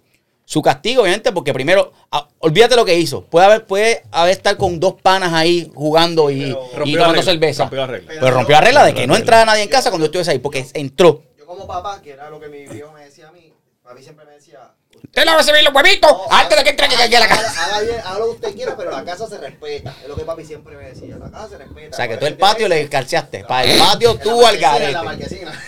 su 0.49 0.63
castigo, 0.63 1.03
obviamente, 1.03 1.31
porque 1.31 1.53
primero, 1.53 1.93
ah, 2.09 2.27
olvídate 2.39 2.75
lo 2.75 2.83
que 2.83 2.97
hizo. 2.97 3.23
Puede 3.23 3.45
haber, 3.45 3.65
puede 3.67 4.01
haber 4.09 4.31
estar 4.31 4.57
con 4.57 4.79
dos 4.79 4.95
panas 4.99 5.31
ahí 5.31 5.71
jugando 5.75 6.31
y, 6.31 6.45
y 6.85 6.93
tomando 6.93 7.13
regla, 7.13 7.21
cerveza. 7.21 7.63
rompió 7.65 7.77
la 7.77 7.85
regla. 7.85 8.13
Pero 8.19 8.31
rompió 8.31 8.55
la 8.55 8.61
regla 8.61 8.83
de 8.83 8.95
que 8.95 9.05
no 9.05 9.15
entrara 9.15 9.45
nadie 9.45 9.61
en 9.61 9.69
casa 9.69 9.91
cuando 9.91 10.05
yo 10.05 10.07
estuviese 10.07 10.31
ahí, 10.31 10.39
porque 10.39 10.65
entró. 10.73 11.21
Yo 11.37 11.45
como 11.45 11.67
papá, 11.67 12.01
que 12.01 12.13
era 12.13 12.31
lo 12.31 12.39
que 12.39 12.47
mi 12.47 12.65
viejo 12.65 12.91
me 12.93 13.03
decía 13.03 13.27
a 13.27 13.31
mí, 13.31 13.53
papi 13.83 14.01
siempre 14.01 14.25
me 14.25 14.31
decía... 14.31 14.73
Usted 15.03 15.21
le 15.23 15.31
va 15.31 15.33
a 15.33 15.37
recibir 15.37 15.63
los 15.63 15.73
huevitos 15.73 16.11
"No, 16.11 16.27
antes 16.29 16.57
de 16.57 16.63
que 16.63 16.69
entre 16.69 16.85
aquí 16.85 17.15
a 17.15 17.19
la 17.19 17.27
casa. 17.27 17.49
Haga, 17.49 17.65
haga 17.75 17.79
bien, 17.81 17.99
haga 18.03 18.19
lo 18.19 18.25
que 18.25 18.31
usted 18.31 18.55
quiera, 18.55 18.77
pero 18.77 18.91
la 18.91 19.03
casa 19.03 19.27
se 19.27 19.37
respeta. 19.37 19.95
Es 20.01 20.07
lo 20.07 20.15
que 20.15 20.23
papi 20.23 20.45
siempre 20.45 20.75
me 20.75 20.89
decía. 20.89 21.17
La 21.17 21.29
casa 21.31 21.49
se 21.49 21.57
respeta. 21.57 21.89
O 21.91 21.95
sea, 21.95 22.07
que 22.07 22.17
tú 22.17 22.25
el 22.25 22.37
patio 22.37 22.67
le 22.67 22.87
calceaste. 22.89 23.43
Para 23.45 23.63
el 23.63 23.79
patio 23.79 24.15
tú 24.15 24.45
al 24.45 24.57
garete. 24.57 24.97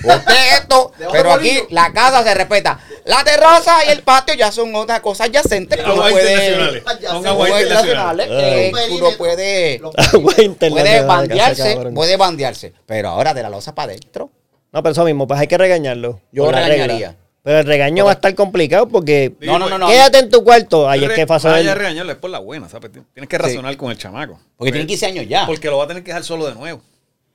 Usted 0.04 0.54
esto, 0.60 0.92
pero 1.12 1.34
aquí 1.34 1.60
la 1.70 1.92
casa 1.94 2.24
se 2.24 2.34
respeta. 2.34 2.80
La 3.06 3.24
terraza 3.24 3.86
y 3.86 3.90
el 3.90 4.04
patio 4.04 4.34
ya 4.36 4.52
son 4.52 4.76
otras 4.76 5.00
cosas 5.00 5.28
adyacentes 5.28 5.78
que 5.80 5.84
uno 5.84 5.94
Aguas 6.04 6.12
puede... 6.12 6.84
Son 7.02 7.28
aguas 7.28 7.50
internacionales. 7.50 8.72
uno 8.92 9.12
puede... 9.18 9.82
Puede 10.22 10.44
internacional, 10.44 11.06
bandearse, 11.08 11.78
puede 11.94 12.18
bandearse. 12.18 12.74
Pero 12.86 13.10
ahora 13.10 13.34
de 13.34 13.42
la 13.42 13.50
losa 13.50 13.74
para 13.74 13.92
adentro. 13.92 14.30
No, 14.72 14.82
pero 14.84 14.94
eso 14.94 15.04
mismo, 15.04 15.28
pues 15.28 15.40
hay 15.40 15.48
que 15.48 15.58
regañarlo. 15.58 16.22
Yo 16.32 16.52
regañaría. 16.52 17.18
Pero 17.44 17.60
el 17.60 17.66
regaño 17.66 18.06
va 18.06 18.12
a 18.12 18.14
estar 18.14 18.36
complicado 18.36 18.88
porque 18.88 19.34
No, 19.42 19.58
no, 19.58 19.68
no, 19.68 19.80
no. 19.80 19.88
quédate 19.88 20.20
en 20.20 20.30
tu 20.30 20.44
cuarto. 20.44 20.88
Ahí 20.88 21.04
es 21.04 21.10
que 21.12 21.26
de 21.26 21.76
regañarlo 21.76 22.12
es 22.12 22.18
por 22.20 22.30
la 22.30 22.38
buena, 22.40 22.70
¿sabes? 22.70 22.92
Tienes 22.92 23.28
que 23.30 23.38
razonar 23.38 23.76
con 23.78 23.92
el 23.92 23.98
chamaco. 23.98 24.40
Porque 24.58 24.72
tiene 24.72 24.86
15 24.88 25.06
años 25.08 25.26
ya. 25.28 25.46
Porque 25.48 25.68
lo 25.70 25.78
va 25.78 25.86
a 25.86 25.88
tener 25.88 26.04
que 26.04 26.10
dejar 26.12 26.24
solo 26.24 26.46
de 26.48 26.54
nuevo. 26.54 26.82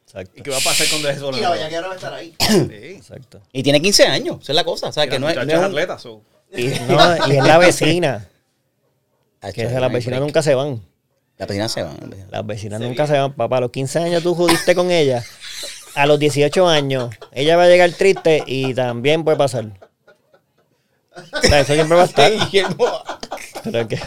Exacto, 0.06 0.32
¿Y 0.36 0.42
qué 0.42 0.50
va 0.52 0.58
a 0.58 0.60
pasar 0.60 0.86
cuando 0.88 1.08
deje 1.08 1.18
solo 1.20 1.36
Y 1.36 1.40
de 1.40 1.42
la 1.42 1.48
nuevo? 1.48 1.64
bellaquera 1.64 1.86
va 1.88 1.92
a 1.92 1.96
estar 1.96 2.14
ahí. 2.14 2.34
Sí. 2.38 2.76
exacto. 2.94 3.40
Y 3.52 3.62
tiene 3.64 3.82
15 3.82 4.04
años. 4.06 4.38
Esa 4.40 4.52
es 4.52 4.56
la 4.56 4.62
cosa. 4.64 4.88
O 4.88 4.92
sea, 4.92 5.04
Y 5.04 5.08
que 5.08 5.18
no 5.18 5.28
es, 5.28 5.34
muchacha 5.34 5.46
no 5.46 5.52
es 5.52 5.54
es 5.54 5.58
un- 5.58 5.64
atleta, 5.72 5.98
so. 5.98 6.22
Y, 6.56 6.66
no, 6.88 7.26
y 7.26 7.36
es 7.36 7.44
la 7.44 7.58
vecina. 7.58 8.28
Ay, 9.40 9.52
Que 9.54 9.64
las 9.68 9.92
vecinas 9.92 10.20
nunca 10.20 10.42
se 10.42 10.54
van. 10.54 10.80
Las 11.36 11.48
vecinas 11.48 11.72
se 11.72 11.82
van. 11.82 11.96
las 11.98 12.08
vecinas. 12.08 12.30
Las 12.30 12.46
vecinas 12.46 12.80
nunca 12.80 13.06
se 13.08 13.18
van, 13.18 13.32
papá. 13.32 13.56
A 13.56 13.60
los 13.62 13.72
15 13.72 13.98
años 13.98 14.22
tú 14.22 14.36
jodiste 14.36 14.76
con 14.76 14.92
ella. 14.92 15.24
A 15.96 16.06
los 16.06 16.18
18 16.20 16.68
años, 16.68 17.12
ella 17.32 17.56
va 17.56 17.64
a 17.64 17.68
llegar 17.68 17.90
triste 17.90 18.44
y 18.46 18.72
también 18.74 19.24
puede 19.24 19.36
pasar. 19.36 19.66
O 21.32 21.42
sea, 21.46 21.60
eso 21.60 21.74
siempre 21.74 21.96
va 21.96 22.02
a 22.02 22.06
estar. 22.06 22.30
Guillermo, 22.50 22.86
Pero 23.64 23.80
es 23.80 23.86
que 23.86 23.98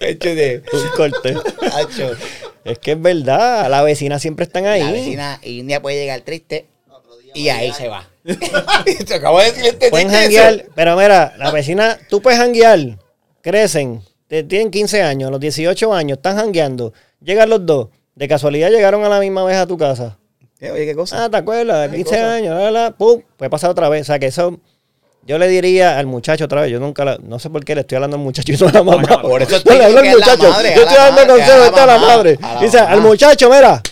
hecho 0.00 0.34
de- 0.34 0.62
un 0.72 0.88
corte. 0.96 1.36
Hacho. 1.74 2.12
Es 2.64 2.78
que 2.78 2.92
es 2.92 3.00
verdad, 3.02 3.68
las 3.70 3.84
vecinas 3.84 4.20
siempre 4.22 4.44
están 4.44 4.66
ahí. 4.66 4.82
La 4.82 4.92
vecina 4.92 5.40
y 5.42 5.60
un 5.60 5.66
día 5.68 5.80
puede 5.80 5.96
llegar 5.96 6.20
triste 6.22 6.66
y 7.34 7.48
ahí 7.48 7.72
se 7.72 7.88
va. 7.88 8.08
Te 9.06 9.14
acabo 9.14 9.38
de 9.38 9.46
decir, 9.46 9.60
¿entendiste 9.64 9.90
Pueden 9.90 10.10
janguear, 10.10 10.66
pero 10.74 10.96
mira, 10.96 11.34
las 11.38 11.52
vecinas, 11.52 11.98
tú 12.10 12.20
puedes 12.20 12.38
janguear, 12.38 12.98
crecen, 13.40 14.02
te- 14.26 14.42
tienen 14.42 14.70
15 14.70 15.02
años, 15.02 15.28
a 15.28 15.30
los 15.30 15.40
18 15.40 15.94
años, 15.94 16.18
están 16.18 16.36
jangueando, 16.36 16.92
llegan 17.22 17.48
los 17.48 17.64
dos, 17.64 17.88
de 18.14 18.28
casualidad 18.28 18.70
llegaron 18.70 19.02
a 19.04 19.08
la 19.08 19.18
misma 19.20 19.44
vez 19.44 19.56
a 19.56 19.66
tu 19.66 19.78
casa. 19.78 20.18
Eh, 20.60 20.70
Oye, 20.72 20.84
¿qué 20.86 20.94
cosa? 20.94 21.24
Ah, 21.24 21.30
¿te 21.30 21.36
acuerdas? 21.38 21.90
15 21.90 22.18
años, 22.18 22.54
la, 22.54 22.70
la, 22.70 22.90
pum, 22.90 23.22
puede 23.36 23.48
pasar 23.48 23.70
otra 23.70 23.88
vez. 23.88 24.02
O 24.02 24.04
sea, 24.06 24.18
que 24.18 24.26
eso, 24.26 24.58
yo 25.28 25.38
le 25.38 25.46
diría 25.46 25.98
al 25.98 26.06
muchacho 26.06 26.46
otra 26.46 26.62
vez, 26.62 26.70
yo 26.72 26.80
nunca, 26.80 27.04
la- 27.04 27.18
no 27.22 27.38
sé 27.38 27.50
por 27.50 27.64
qué 27.64 27.74
le 27.74 27.82
estoy 27.82 27.96
hablando 27.96 28.16
al 28.16 28.22
muchacho 28.22 28.50
y 28.50 28.56
no 28.56 28.68
a 28.68 28.72
la 28.72 28.82
mamá. 28.82 29.20
Por 29.22 29.42
eso 29.42 29.56
estoy 29.56 29.76
le 29.78 29.84
hablo 29.84 29.98
al 30.00 30.06
muchacho, 30.06 30.50
madre, 30.50 30.72
yo 30.74 30.82
estoy 30.82 30.96
dando 30.96 31.26
consejos 31.34 31.68
a 31.78 31.86
la 31.86 31.92
la 31.94 31.98
madre. 31.98 32.38
Dice, 32.60 32.78
al 32.78 33.00
muchacho, 33.02 33.50
mira, 33.50 33.82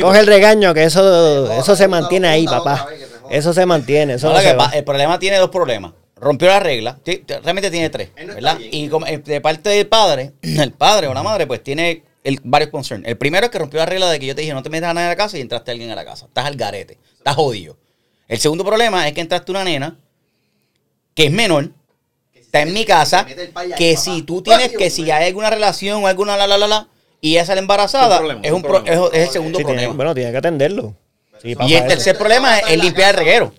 coge 0.00 0.18
el 0.20 0.26
regaño, 0.26 0.72
que 0.74 0.84
eso, 0.84 1.46
Se 1.48 1.58
eso 1.58 1.76
se 1.76 1.86
mantiene 1.86 2.28
ahí, 2.28 2.46
papá. 2.46 2.86
Eso 3.30 3.52
se 3.52 3.66
mantiene, 3.66 4.14
eso 4.14 4.28
Ahora 4.28 4.38
no 4.38 4.42
que 4.44 4.50
se 4.50 4.56
va. 4.56 4.70
pa- 4.70 4.76
el 4.76 4.84
problema 4.84 5.18
tiene 5.18 5.36
dos 5.36 5.50
problemas. 5.50 5.92
Rompió 6.18 6.48
la 6.48 6.60
regla, 6.60 6.98
realmente 7.42 7.70
tiene 7.70 7.90
tres, 7.90 8.08
no 8.26 8.34
¿verdad? 8.34 8.58
Y 8.58 8.88
como, 8.88 9.06
eh, 9.06 9.18
de 9.18 9.40
parte 9.42 9.68
del 9.68 9.86
padre, 9.86 10.32
el 10.42 10.72
padre 10.72 11.08
o 11.08 11.12
la 11.14 11.22
madre, 11.22 11.46
pues 11.46 11.62
tiene 11.62 12.04
el, 12.24 12.40
varios 12.42 12.70
concerns. 12.70 13.06
El 13.06 13.18
primero 13.18 13.44
es 13.44 13.52
que 13.52 13.58
rompió 13.58 13.78
la 13.80 13.84
regla 13.86 14.10
de 14.10 14.18
que 14.18 14.24
yo 14.26 14.34
te 14.34 14.40
dije 14.40 14.54
no 14.54 14.62
te 14.62 14.70
metas 14.70 14.90
a 14.90 14.94
nadie 14.94 15.06
a 15.08 15.10
la 15.10 15.16
casa 15.16 15.36
y 15.36 15.42
entraste 15.42 15.70
a 15.70 15.72
alguien 15.72 15.90
a 15.90 15.94
la 15.94 16.04
casa. 16.06 16.24
Estás 16.26 16.46
al 16.46 16.56
garete, 16.56 16.98
estás 17.18 17.34
jodido. 17.36 17.76
El 18.28 18.38
segundo 18.38 18.64
problema 18.64 19.06
es 19.06 19.12
que 19.12 19.20
entraste 19.20 19.50
una 19.52 19.62
nena 19.62 19.98
que 21.16 21.24
es 21.26 21.32
menor, 21.32 21.70
Que 22.32 22.40
está 22.40 22.60
en 22.60 22.72
mi 22.74 22.84
casa, 22.84 23.26
que 23.76 23.96
si 23.96 24.22
tú 24.22 24.42
tienes, 24.42 24.70
que 24.76 24.90
si 24.90 25.10
hay 25.10 25.26
alguna 25.28 25.50
relación 25.50 26.04
o 26.04 26.06
alguna 26.06 26.36
la 26.36 26.46
la 26.46 26.58
la 26.58 26.68
la 26.68 26.88
y 27.20 27.32
ella 27.32 27.46
sale 27.46 27.60
embarazada, 27.60 28.20
Es 28.42 28.52
un 28.52 28.62
es, 28.84 29.00
el 29.14 29.28
segundo 29.30 29.58
problema. 29.60 29.94
bueno, 29.94 30.14
tiene 30.14 30.30
que 30.30 30.36
atenderlo. 30.36 30.94
Y 31.42 31.74
el 31.74 31.86
tercer 31.86 32.16
problema 32.18 32.58
es, 32.58 32.78
limpiar 32.80 33.10
el 33.14 33.16
reguero. 33.18 33.52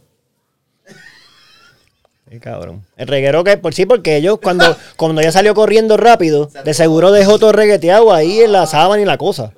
Sí, 2.30 2.40
cabrón. 2.40 2.86
El 2.98 3.08
reguero 3.08 3.44
que 3.44 3.58
por 3.58 3.74
sí, 3.74 3.86
porque 3.86 4.18
ellos 4.18 4.40
cuando, 4.42 4.76
cuando 4.98 5.22
ya 5.22 5.32
salió 5.32 5.56
corriendo 5.56 5.96
rápido, 5.98 6.50
de 6.64 6.74
seguro 6.74 7.12
dejó 7.12 7.40
todo 7.40 7.54
regueteado 7.54 8.14
ahí 8.14 8.42
en 8.42 8.52
la 8.52 8.68
sábana 8.68 9.02
y 9.02 9.06
la 9.06 9.18
cosa. 9.18 9.54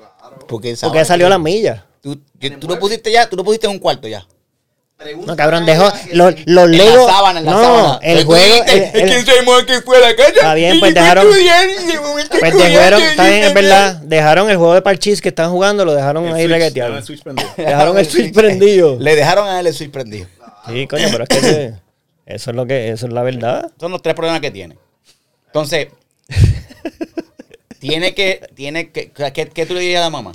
Porque, 0.48 0.76
Porque 0.80 1.04
salió 1.04 1.28
a 1.28 1.32
las 1.32 1.40
millas. 1.40 1.84
Tú, 2.02 2.18
yo- 2.40 2.58
tú 2.60 2.68
lo 2.68 2.80
pusiste 2.80 3.12
ya, 3.12 3.28
tú 3.28 3.36
lo 3.36 3.44
pusiste 3.44 3.68
en 3.68 3.74
un 3.74 3.80
cuarto 3.80 4.08
ya. 4.08 4.26
No, 5.26 5.36
cabrón, 5.38 5.66
dejó 5.66 5.86
los, 6.12 6.36
los 6.46 6.66
En 6.66 6.78
la 6.78 6.84
Legos. 6.84 7.10
sábana, 7.10 7.40
en 7.40 7.46
la 7.46 7.52
no, 7.52 7.62
sábana. 7.64 8.00
el 8.02 8.18
¿Te 8.18 8.26
juego. 8.26 8.64
el- 8.68 8.70
Es 8.84 8.94
el- 8.96 9.06
que 9.26 9.32
soy 9.32 9.66
que 9.66 9.82
fue 9.82 9.96
a 9.98 10.00
la 10.02 10.16
casa. 10.16 10.30
Está 10.32 10.54
bien, 10.56 10.78
pues 10.82 10.94
dejaron- 10.94 11.26
pues 12.40 12.54
dejaron, 12.58 13.02
está 13.02 13.28
bien, 13.30 13.44
es 13.46 13.54
verdad. 13.54 13.96
Dejaron 14.04 14.50
el 14.50 14.58
juego 14.58 14.74
de 14.74 14.82
parchís 14.82 15.22
que 15.22 15.30
están 15.30 15.52
jugando, 15.52 15.86
lo 15.86 15.94
dejaron 15.94 16.26
El 16.28 16.34
ahí 16.34 16.48
prendido. 16.48 16.70
Dejaron 17.56 17.98
el 17.98 18.06
switch 18.06 18.34
prendido. 18.34 18.98
Le 19.00 19.16
dejaron 19.16 19.48
a 19.48 19.62
él 19.62 19.68
el 19.68 19.74
switch 19.74 19.90
prendido. 19.92 20.28
Sí, 20.68 20.86
coño, 20.88 21.08
pero 21.12 21.24
es 21.24 21.30
que 21.30 21.74
eso 22.26 22.50
es 22.52 22.56
lo 22.56 22.66
que, 22.66 22.90
eso 22.90 23.06
es 23.08 23.14
la 23.14 23.24
verdad. 23.24 23.72
Son 23.80 23.92
los 23.94 24.02
tres 24.02 24.16
problemas 24.16 24.42
que 24.42 24.52
tiene. 24.52 24.78
Entonces, 25.48 25.88
tiene 27.80 28.14
que, 28.14 28.42
tiene 28.54 28.92
que, 28.92 29.12
¿qué, 29.34 29.48
qué 29.48 29.66
tú 29.66 29.74
le 29.74 29.80
dirías 29.80 30.02
a 30.02 30.06
la 30.06 30.10
mamá? 30.10 30.34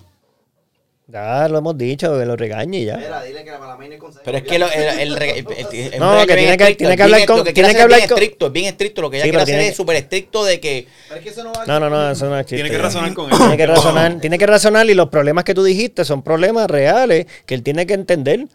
Ya 1.06 1.46
lo 1.48 1.58
hemos 1.58 1.76
dicho, 1.76 2.18
que 2.18 2.24
lo 2.24 2.34
regañe 2.34 2.78
y 2.78 2.84
ya. 2.86 2.96
Mira, 2.96 3.22
dile 3.22 3.44
que 3.44 3.50
la 3.50 3.58
malamina 3.58 3.94
es 3.96 4.00
consejo. 4.00 4.22
Pero 4.24 4.38
es 4.38 4.44
que 4.44 4.58
lo- 4.58 4.72
el, 4.72 5.00
el, 5.00 5.16
rega- 5.16 5.34
el- 5.34 5.46
el- 5.76 5.92
el- 5.92 6.00
No, 6.00 6.18
el 6.22 6.26
que 6.26 6.34
bien 6.34 6.56
tiene 6.56 6.56
que- 6.56 6.74
tiene 6.76 6.92
hablar 6.94 7.18
bien- 7.18 7.26
con- 7.26 7.36
lo 7.38 7.44
que 7.44 7.52
tiene 7.52 7.68
que 7.68 7.74
bien 7.74 7.82
hablar 7.82 8.08
con- 8.08 8.18
estricto, 8.18 8.46
es 8.46 8.52
bien 8.52 8.66
estricto. 8.66 9.02
Lo 9.02 9.10
que 9.10 9.16
ella 9.18 9.24
Sí, 9.24 9.30
quiere 9.30 9.42
hacer 9.42 9.54
tiene 9.54 9.68
es 9.68 9.76
súper 9.76 9.96
estricto 9.96 10.44
de 10.46 10.60
que 10.60 10.86
Pero 11.08 11.18
es 11.18 11.24
que 11.24 11.30
eso 11.30 11.44
no 11.44 11.52
va 11.52 11.66
No, 11.66 11.78
no, 11.78 11.90
no, 11.90 12.10
eso 12.10 12.26
no 12.30 12.38
es 12.38 12.46
chiste. 12.46 12.56
Tiene 12.56 12.70
que 12.70 12.78
razonar 12.78 13.12
con 13.12 13.30
él. 13.30 13.36
Tiene 13.38 13.56
que 13.58 13.66
razonar, 13.66 14.20
tiene 14.20 14.38
que 14.38 14.46
razonar 14.46 14.88
y 14.88 14.94
los 14.94 15.08
problemas 15.10 15.44
que 15.44 15.52
tú 15.54 15.62
dijiste 15.62 16.06
son 16.06 16.22
problemas 16.22 16.70
reales 16.70 17.26
que 17.44 17.54
él 17.54 17.62
tiene 17.62 17.86
que 17.86 17.92
entender 17.94 18.46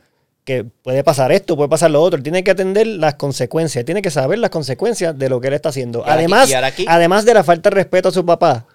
que 0.44 0.64
puede 0.64 1.04
pasar 1.04 1.32
esto, 1.32 1.56
puede 1.56 1.70
pasar 1.70 1.92
lo 1.92 2.02
otro. 2.02 2.18
Él 2.18 2.24
tiene 2.24 2.44
que 2.44 2.50
atender 2.50 2.88
las 2.88 3.14
consecuencias, 3.14 3.86
tiene 3.86 4.02
que 4.02 4.10
saber 4.10 4.40
las 4.40 4.50
consecuencias 4.50 5.16
de 5.20 5.30
lo 5.30 5.40
que 5.40 5.50
él 5.50 5.54
está 5.54 5.70
haciendo. 5.70 6.04
Además, 6.04 6.52
aquí- 6.52 6.86
además 6.88 7.26
de 7.26 7.36
la 7.36 7.44
falta 7.44 7.70
de 7.70 7.76
respeto 7.76 8.10
a 8.10 8.12
su 8.12 8.26
papá, 8.26 8.66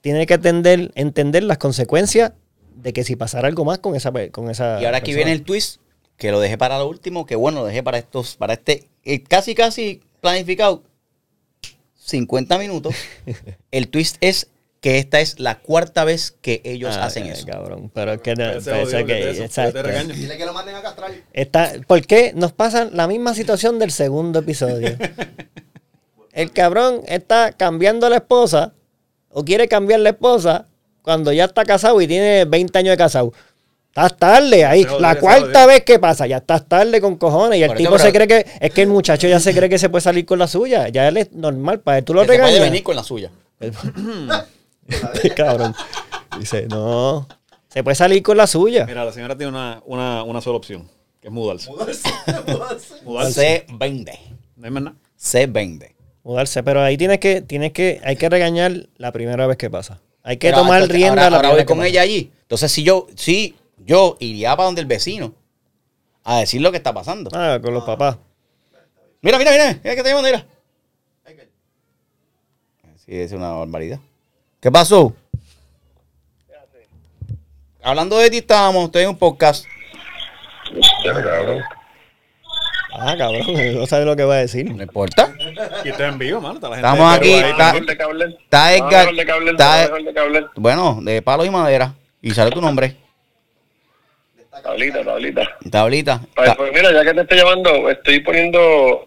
tiene 0.00 0.26
que 0.26 0.34
atender, 0.34 0.90
entender 0.96 1.44
las 1.44 1.58
consecuencias 1.58 2.32
de 2.84 2.92
que 2.92 3.02
si 3.02 3.16
pasara 3.16 3.48
algo 3.48 3.64
más 3.64 3.78
con 3.80 3.96
esa 3.96 4.12
pe- 4.12 4.30
con 4.30 4.48
esa 4.50 4.80
Y 4.80 4.84
ahora 4.84 4.98
aquí 4.98 5.06
persona. 5.12 5.16
viene 5.24 5.32
el 5.32 5.42
twist, 5.42 5.80
que 6.16 6.30
lo 6.30 6.38
dejé 6.38 6.56
para 6.56 6.78
lo 6.78 6.86
último, 6.88 7.26
que 7.26 7.34
bueno, 7.34 7.60
lo 7.60 7.66
dejé 7.66 7.82
para 7.82 7.98
estos, 7.98 8.36
para 8.36 8.52
este, 8.52 8.88
eh, 9.04 9.22
casi 9.22 9.54
casi 9.56 10.00
planificado, 10.20 10.82
50 11.96 12.58
minutos. 12.58 12.94
el 13.70 13.88
twist 13.88 14.16
es 14.20 14.48
que 14.80 14.98
esta 14.98 15.20
es 15.20 15.40
la 15.40 15.60
cuarta 15.60 16.04
vez 16.04 16.36
que 16.42 16.60
ellos 16.64 16.94
Ay, 16.96 17.02
hacen 17.04 17.26
eso. 17.26 17.46
Cabrón, 17.46 17.90
pero 17.94 18.12
es 18.12 18.20
que 18.20 18.36
no- 18.36 18.52
que 18.52 18.58
que- 18.58 19.04
te- 19.06 19.30
eso, 19.30 19.44
exacto. 19.44 19.72
te 19.72 19.82
regaño. 19.82 20.12
Dile 20.14 20.36
que 20.36 20.44
lo 20.44 20.52
manden 20.52 20.74
a 20.74 20.82
castrar. 20.82 21.10
Está, 21.32 21.72
¿Por 21.86 22.06
qué 22.06 22.32
nos 22.36 22.52
pasa 22.52 22.84
la 22.92 23.08
misma 23.08 23.34
situación 23.34 23.78
del 23.78 23.90
segundo 23.90 24.40
episodio? 24.40 24.96
El 26.32 26.50
cabrón 26.52 27.00
está 27.06 27.52
cambiando 27.52 28.10
la 28.10 28.16
esposa 28.16 28.74
o 29.30 29.44
quiere 29.44 29.68
cambiar 29.68 30.00
la 30.00 30.10
esposa 30.10 30.66
cuando 31.04 31.30
ya 31.32 31.44
está 31.44 31.64
casado 31.64 32.00
y 32.00 32.06
tiene 32.08 32.46
20 32.46 32.78
años 32.78 32.92
de 32.92 32.96
casado. 32.96 33.32
Estás 33.88 34.16
tarde 34.16 34.64
ahí. 34.64 34.86
La 34.98 35.20
cuarta 35.20 35.66
vez 35.66 35.84
que 35.84 35.98
pasa, 36.00 36.26
ya 36.26 36.38
estás 36.38 36.66
tarde 36.66 37.00
con 37.00 37.16
cojones. 37.16 37.60
Y 37.60 37.62
el 37.62 37.74
tipo 37.74 37.98
se 37.98 38.10
cree 38.10 38.26
que. 38.26 38.46
Es 38.58 38.72
que 38.72 38.82
el 38.82 38.88
muchacho 38.88 39.28
ya 39.28 39.38
se 39.38 39.54
cree 39.54 39.68
que 39.68 39.78
se 39.78 39.88
puede 39.90 40.00
salir 40.00 40.24
con 40.24 40.38
la 40.38 40.48
suya. 40.48 40.88
Ya 40.88 41.06
él 41.06 41.18
es 41.18 41.30
normal 41.32 41.80
para 41.80 41.98
él. 41.98 42.04
Tú 42.04 42.14
lo 42.14 42.22
Que 42.22 42.28
se 42.28 42.32
puede 42.32 42.46
regañas. 42.46 42.64
venir 42.70 42.82
con 42.82 42.96
la 42.96 43.04
suya. 43.04 43.30
cabrón. 45.36 45.74
Dice, 46.38 46.66
no. 46.68 47.28
Se 47.68 47.84
puede 47.84 47.94
salir 47.94 48.22
con 48.22 48.36
la 48.36 48.46
suya. 48.46 48.86
Mira, 48.86 49.04
la 49.04 49.12
señora 49.12 49.36
tiene 49.36 49.50
una, 49.50 49.82
una, 49.84 50.22
una 50.24 50.40
sola 50.40 50.56
opción, 50.56 50.88
que 51.20 51.28
es 51.28 51.32
mudarse. 51.32 51.70
Mudarse. 53.04 53.32
Se 53.32 53.66
vende. 53.74 54.18
No 54.56 54.64
hay 54.66 54.70
más 54.72 54.82
nada. 54.82 54.96
Se 55.16 55.46
vende. 55.46 55.94
Mudarse, 56.22 56.62
pero 56.62 56.82
ahí 56.82 56.96
tienes 56.96 57.18
que, 57.18 57.42
tienes 57.42 57.72
que, 57.72 58.00
hay 58.02 58.16
que 58.16 58.28
regañar 58.28 58.88
la 58.96 59.12
primera 59.12 59.46
vez 59.46 59.56
que 59.56 59.70
pasa. 59.70 60.00
Hay 60.24 60.38
que 60.38 60.48
Pero 60.48 60.62
tomar 60.62 60.82
entonces, 60.82 60.96
rienda 60.96 61.24
ahora, 61.24 61.42
la 61.42 61.50
voy 61.50 61.64
con 61.66 61.84
ella 61.84 62.00
allí. 62.00 62.32
Entonces, 62.40 62.72
si 62.72 62.82
yo, 62.82 63.06
si 63.14 63.56
yo 63.76 64.16
iría 64.20 64.56
para 64.56 64.64
donde 64.64 64.80
el 64.80 64.86
vecino 64.86 65.34
a 66.24 66.38
decir 66.38 66.62
lo 66.62 66.70
que 66.70 66.78
está 66.78 66.94
pasando. 66.94 67.30
Ah, 67.34 67.60
con 67.62 67.74
los 67.74 67.84
papás. 67.84 68.16
Mira, 69.20 69.38
mira, 69.38 69.50
mira, 69.52 69.78
mira 69.82 69.94
que 69.94 70.02
te 70.02 70.08
llaman, 70.08 70.24
mira. 70.24 70.46
Sí, 73.04 73.20
es 73.20 73.32
una 73.32 73.52
barbaridad. 73.52 74.00
¿Qué 74.60 74.72
pasó? 74.72 75.14
Hablando 77.82 78.16
de 78.16 78.30
ti 78.30 78.38
estábamos, 78.38 78.86
estoy 78.86 79.02
en 79.02 79.10
un 79.10 79.18
podcast. 79.18 79.66
Ah, 82.96 83.14
cabrón, 83.18 83.42
no 83.74 83.86
sabe 83.86 84.04
lo 84.04 84.14
que 84.16 84.24
va 84.24 84.34
a 84.34 84.38
decir. 84.38 84.72
No 84.72 84.82
importa. 84.82 85.32
Y 85.84 85.88
está 85.88 86.06
en 86.08 86.18
vivo, 86.18 86.40
mano. 86.40 86.54
Está 86.54 86.68
la 86.68 86.76
gente 86.76 86.88
Estamos 86.88 87.16
aquí, 87.16 87.32
está-. 87.34 87.76
Está 87.76 88.74
Edgar. 88.74 88.90
dejar 88.90 89.14
de 89.14 89.26
cable, 89.26 89.50
está- 89.50 89.64
vamos 89.66 89.80
a 89.80 89.82
dejar 89.88 90.02
de 90.02 90.14
cable. 90.14 90.46
bueno, 90.56 90.98
de 91.02 91.22
palos 91.22 91.46
y 91.46 91.50
madera. 91.50 91.94
Y 92.22 92.30
sale 92.32 92.50
tu 92.52 92.60
nombre. 92.60 92.96
Tablita, 94.62 95.04
tablita. 95.04 95.42
Tablita. 95.70 96.20
Pues, 96.34 96.54
pues 96.56 96.72
mira, 96.72 96.92
ya 96.92 97.02
que 97.04 97.12
te 97.14 97.20
estoy 97.22 97.38
llamando, 97.38 97.90
estoy 97.90 98.20
poniendo. 98.20 99.06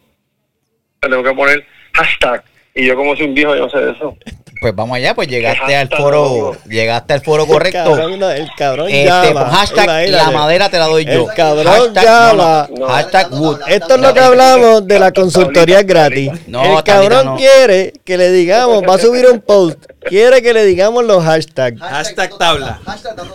Tengo 0.99 1.23
que 1.23 1.33
poner 1.33 1.65
hashtag. 1.93 2.43
Y 2.75 2.85
yo, 2.85 2.95
como 2.95 3.15
soy 3.15 3.27
un 3.27 3.33
viejo, 3.33 3.55
yo 3.55 3.61
no 3.61 3.69
sé 3.69 3.77
de 3.79 3.91
eso. 3.93 4.15
Pues 4.59 4.75
vamos 4.75 4.95
allá, 4.97 5.13
pues 5.13 5.27
llegaste 5.27 5.75
al 5.75 5.87
foro. 5.89 6.55
Llegaste 6.67 7.13
al 7.13 7.21
foro 7.21 7.43
El 7.43 7.49
correcto. 7.49 7.83
cabrón, 7.83 8.23
el 8.23 8.47
cabrón 8.57 8.87
Este, 8.89 9.05
llama. 9.05 9.43
con 9.43 9.49
hashtag 9.51 9.83
Imagínate. 9.83 10.11
la 10.11 10.31
madera 10.31 10.69
te 10.69 10.79
la 10.79 10.85
doy 10.87 11.05
yo. 11.05 11.29
El 11.29 11.35
cabrón 11.35 11.65
Hashtag- 11.93 12.03
llama. 12.03 12.67
no, 12.71 12.77
no, 12.79 12.87
hashtag 12.87 13.31
wood. 13.33 13.59
Esto 13.67 13.95
es 13.95 14.01
lo 14.01 14.13
que 14.13 14.19
hablamos 14.19 14.87
de 14.87 14.99
la 14.99 15.11
consultoría 15.11 15.83
gratis. 15.83 16.31
No, 16.47 16.77
el 16.77 16.83
cabrón 16.83 17.25
no. 17.25 17.35
quiere 17.37 17.93
que 18.03 18.17
le 18.17 18.31
digamos, 18.31 18.83
va 18.83 18.95
a 18.95 18.97
subir 18.97 19.27
un 19.27 19.41
post, 19.41 19.77
quiere 20.01 20.41
que 20.41 20.53
le 20.53 20.65
digamos 20.65 21.03
los 21.05 21.23
hashtags. 21.23 21.79
Hashtag 21.79 22.37
tabla. 22.37 22.79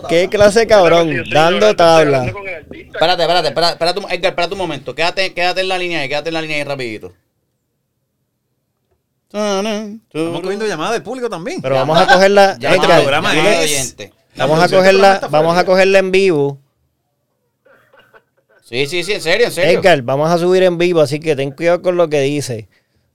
¿Qué 0.09 0.29
clase 0.29 0.61
de 0.61 0.67
cabrón? 0.67 1.23
Dando 1.33 1.77
tabla. 1.77 2.25
el. 2.25 2.29
Espérate, 2.93 3.23
espérate, 3.23 3.49
espérate, 3.49 3.73
espérate, 3.75 3.99
un- 4.01 4.07
Edgar, 4.11 4.31
espérate 4.31 4.53
un 4.55 4.59
momento. 4.59 4.95
Quédate, 4.95 5.33
quédate 5.33 5.61
en 5.61 5.69
la 5.69 5.79
línea 5.79 6.01
ahí, 6.01 6.09
quédate 6.09 6.29
en 6.31 6.35
la 6.35 6.43
línea 6.43 6.57
ahí 6.59 6.65
rapidito. 6.65 7.13
Estamos 9.33 10.41
cogiendo 10.43 10.67
llamadas 10.67 10.93
del 10.95 11.03
público 11.03 11.29
también. 11.31 11.63
Pero 11.63 11.75
vamos 11.77 11.99
a 11.99 12.07
cogerla. 12.07 12.57
Ya 12.59 12.75
Este 12.75 12.87
programa 12.87 13.35
es- 13.35 13.65
oyente. 13.73 14.13
Vamos 14.37 14.63
a 14.63 14.69
cogerla, 14.69 15.29
vamos 15.31 15.57
a 15.57 15.65
cogerla 15.65 15.99
en 15.99 16.11
vivo. 16.11 16.59
Sí, 18.63 18.87
sí, 18.87 19.03
sí, 19.05 19.13
en 19.13 19.21
serio, 19.21 19.47
en 19.47 19.53
serio. 19.53 19.79
Edgar, 19.81 20.01
vamos 20.03 20.31
a 20.31 20.39
subir 20.39 20.63
en 20.63 20.79
vivo, 20.79 21.01
así 21.01 21.21
que 21.21 21.37
ten 21.37 21.51
cuidado 21.51 21.83
con 21.83 21.97
lo 21.97 22.09
que 22.09 22.21
dice. 22.21 22.69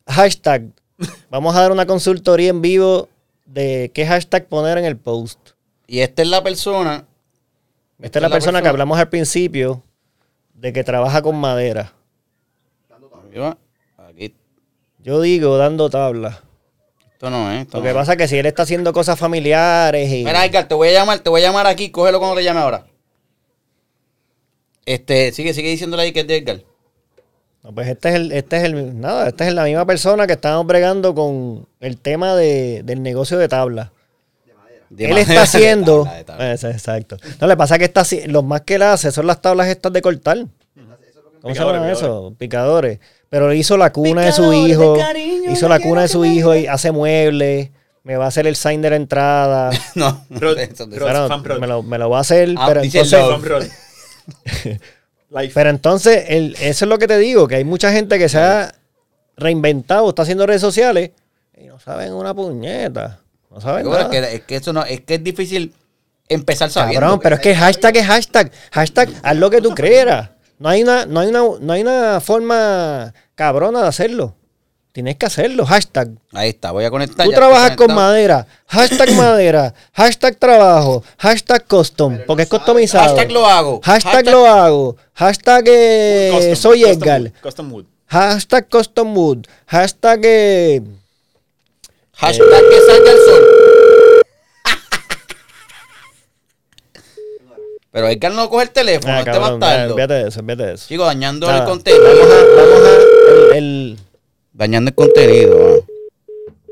Hashtag. 0.07 0.65
Vamos 1.29 1.55
a 1.55 1.61
dar 1.61 1.71
una 1.71 1.85
consultoría 1.87 2.49
en 2.49 2.61
vivo 2.61 3.09
de 3.45 3.91
qué 3.93 4.05
hashtag 4.05 4.47
poner 4.47 4.77
en 4.77 4.85
el 4.85 4.97
post. 4.97 5.39
Y 5.87 5.99
esta 6.01 6.21
es 6.21 6.27
la 6.27 6.43
persona. 6.43 7.05
Esta 7.99 8.19
es 8.19 8.23
la 8.23 8.29
persona 8.29 8.61
que 8.61 8.67
hablamos 8.67 8.99
al 8.99 9.09
principio 9.09 9.83
de 10.53 10.73
que 10.73 10.83
trabaja 10.83 11.21
con 11.21 11.35
madera. 11.37 11.93
Yo 15.07 15.21
digo 15.21 15.57
dando 15.57 15.89
tabla. 15.89 16.43
esto 17.13 17.29
no 17.29 17.49
es. 17.49 17.61
Esto 17.61 17.77
Lo 17.77 17.83
que 17.83 17.89
no 17.91 17.95
pasa 17.95 18.11
es 18.11 18.17
que 18.17 18.27
si 18.27 18.39
él 18.39 18.45
está 18.45 18.63
haciendo 18.63 18.91
cosas 18.91 19.17
familiares 19.17 20.11
y... 20.11 20.25
Mira, 20.25 20.43
Edgar, 20.43 20.67
te 20.67 20.75
voy 20.75 20.89
a 20.89 20.91
llamar, 20.91 21.19
te 21.19 21.29
voy 21.29 21.39
a 21.39 21.45
llamar 21.45 21.65
aquí, 21.65 21.91
cógelo 21.91 22.19
cuando 22.19 22.35
te 22.35 22.43
llame 22.43 22.59
ahora. 22.59 22.85
Este, 24.85 25.31
sigue, 25.31 25.53
sigue 25.53 25.69
diciéndole 25.69 26.03
ahí 26.03 26.11
que 26.11 26.19
es 26.19 26.27
de 26.27 26.35
Edgar. 26.35 26.61
No, 27.63 27.73
pues 27.73 27.87
este 27.87 28.09
es 28.09 28.15
el, 28.15 28.31
este 28.33 28.57
es 28.57 28.63
el, 28.63 28.99
nada, 28.99 29.29
esta 29.29 29.47
es 29.47 29.53
la 29.53 29.63
misma 29.63 29.85
persona 29.85 30.27
que 30.27 30.33
estamos 30.33 30.67
bregando 30.67 31.15
con 31.15 31.65
el 31.79 31.97
tema 31.99 32.35
de, 32.35 32.81
del 32.83 33.01
negocio 33.01 33.37
de 33.37 33.47
tabla. 33.47 33.93
De 34.89 35.05
él 35.09 35.19
está 35.19 35.33
de 35.35 35.39
haciendo, 35.39 36.03
tabla, 36.03 36.17
de 36.17 36.23
tabla. 36.25 36.51
Eso, 36.51 36.67
exacto. 36.67 37.15
No, 37.39 37.47
le 37.47 37.55
pasa 37.55 37.79
que 37.79 37.85
está, 37.85 38.03
los 38.25 38.43
más 38.43 38.59
que 38.63 38.75
él 38.75 38.81
hace 38.81 39.13
son 39.13 39.25
las 39.25 39.41
tablas 39.41 39.69
estas 39.69 39.93
de 39.93 40.01
cortar. 40.01 40.47
¿Cómo 41.53 41.55
se 41.55 41.73
llama 41.73 41.91
eso? 41.91 42.33
Picadores. 42.37 42.99
Pero 43.29 43.51
hizo 43.53 43.77
la 43.77 43.91
cuna 43.91 44.21
de 44.21 44.31
su 44.31 44.49
de 44.51 44.57
hijo, 44.57 44.97
cariño, 44.97 45.51
hizo 45.51 45.67
la 45.67 45.79
cuna 45.79 46.03
de 46.03 46.07
su 46.07 46.23
hijo 46.25 46.55
y 46.55 46.67
hace 46.67 46.91
muebles, 46.91 47.69
me 48.03 48.15
va 48.15 48.25
a 48.25 48.27
hacer 48.29 48.47
el 48.47 48.55
sign 48.55 48.81
de 48.81 48.89
la 48.89 48.95
entrada. 48.95 49.71
No, 49.95 50.25
prod. 50.39 50.57
me, 51.59 51.67
lo, 51.67 51.83
me 51.83 51.97
lo 51.97 52.09
va 52.09 52.19
a 52.19 52.21
hacer, 52.21 52.53
Ah, 52.57 52.65
pero 52.67 52.81
entonces, 52.81 53.19
pero 55.53 55.69
entonces 55.69 56.25
el- 56.29 56.55
eso 56.61 56.85
es 56.85 56.89
lo 56.89 56.97
que 56.97 57.07
te 57.07 57.17
digo, 57.17 57.47
que 57.47 57.55
hay 57.55 57.63
mucha 57.63 57.91
gente 57.91 58.17
que 58.17 58.29
se 58.29 58.37
ha 58.39 58.73
reinventado, 59.35 60.09
está 60.09 60.21
haciendo 60.23 60.45
redes 60.47 60.61
sociales 60.61 61.11
y 61.57 61.65
no 61.65 61.79
saben 61.79 62.13
una 62.13 62.33
puñeta. 62.33 63.19
No 63.51 63.61
saben 63.61 63.85
nada. 63.89 64.03
es, 64.03 64.07
que, 64.09 64.35
es 64.35 64.41
que 64.43 64.55
eso 64.55 64.73
no, 64.73 64.83
es 64.85 65.01
que 65.01 65.15
es 65.15 65.23
difícil 65.23 65.73
empezar 66.29 66.69
sabiendo. 66.69 67.01
Cabrón, 67.01 67.19
pero 67.21 67.35
es 67.35 67.41
que 67.41 67.55
hashtag 67.55 67.97
es 67.97 68.05
hashtag. 68.05 68.51
Hashtag, 68.71 69.09
haz 69.23 69.35
lo 69.35 69.49
que 69.49 69.61
tú 69.61 69.73
quieras. 69.75 70.29
No 70.59 70.69
hay 70.69 70.83
una, 70.83 71.05
no 71.05 71.19
hay 71.19 71.27
una, 71.29 71.41
no 71.59 71.73
hay 71.73 71.81
una 71.81 72.19
forma 72.21 73.13
cabrona 73.35 73.81
de 73.81 73.87
hacerlo. 73.87 74.33
Tienes 74.91 75.15
que 75.17 75.27
hacerlo. 75.27 75.63
Hashtag. 75.63 76.09
Ahí 76.33 76.49
está, 76.49 76.71
voy 76.71 76.83
a 76.83 76.89
conectar. 76.89 77.23
Tú 77.23 77.31
ya 77.31 77.37
trabajas 77.37 77.75
con 77.75 77.93
madera. 77.93 78.47
Hashtag 78.65 79.11
madera. 79.11 79.71
Hashtag 79.93 80.37
trabajo. 80.37 81.03
Hashtag 81.19 81.67
custom. 81.67 82.17
Porque 82.25 82.43
es 82.43 82.49
customizado. 82.49 83.03
Hashtag 83.03 83.31
lo 83.31 83.45
hago. 83.45 83.79
Hashtag 83.83 84.25
lo 84.25 84.47
hago. 84.47 84.97
Hashtag 85.13 85.65
eh, 85.67 86.31
Custom, 86.33 86.55
soy 86.55 86.81
custom 86.81 86.97
Edgar. 87.03 87.21
wood, 87.21 87.31
Custom 87.43 87.73
wood. 87.73 87.85
Hashtag 88.07 88.69
custom 88.69 89.15
wood. 89.15 89.45
Hashtag 89.67 90.19
eh, 90.23 90.81
Hashtag 92.13 92.47
que 92.47 92.81
salga 92.81 93.11
el 93.11 93.17
sol. 93.19 93.56
Pero 97.97 98.09
Edgar 98.09 98.31
no 98.31 98.47
coge 98.47 98.65
el 98.65 98.69
teléfono, 98.69 99.11
Ah, 99.11 99.19
este 99.21 99.31
cabrón, 99.31 99.59
bastardo. 99.59 99.93
Olvídate 99.95 100.13
de 100.13 100.27
eso, 100.29 100.39
olvídate 100.41 100.65
de 100.67 100.73
eso. 100.75 100.87
Chico, 100.87 101.03
dañando 101.03 101.47
Nada. 101.47 101.59
el 101.61 101.65
contenido. 101.65 102.03
Vamos 102.03 102.31
a, 102.31 102.55
vamos 102.55 102.81
a 102.85 103.57
el, 103.57 103.57
el- 103.57 103.97
Dañando 104.53 104.89
el 104.89 104.93
contenido. 104.95 105.57
mano. 105.57 105.81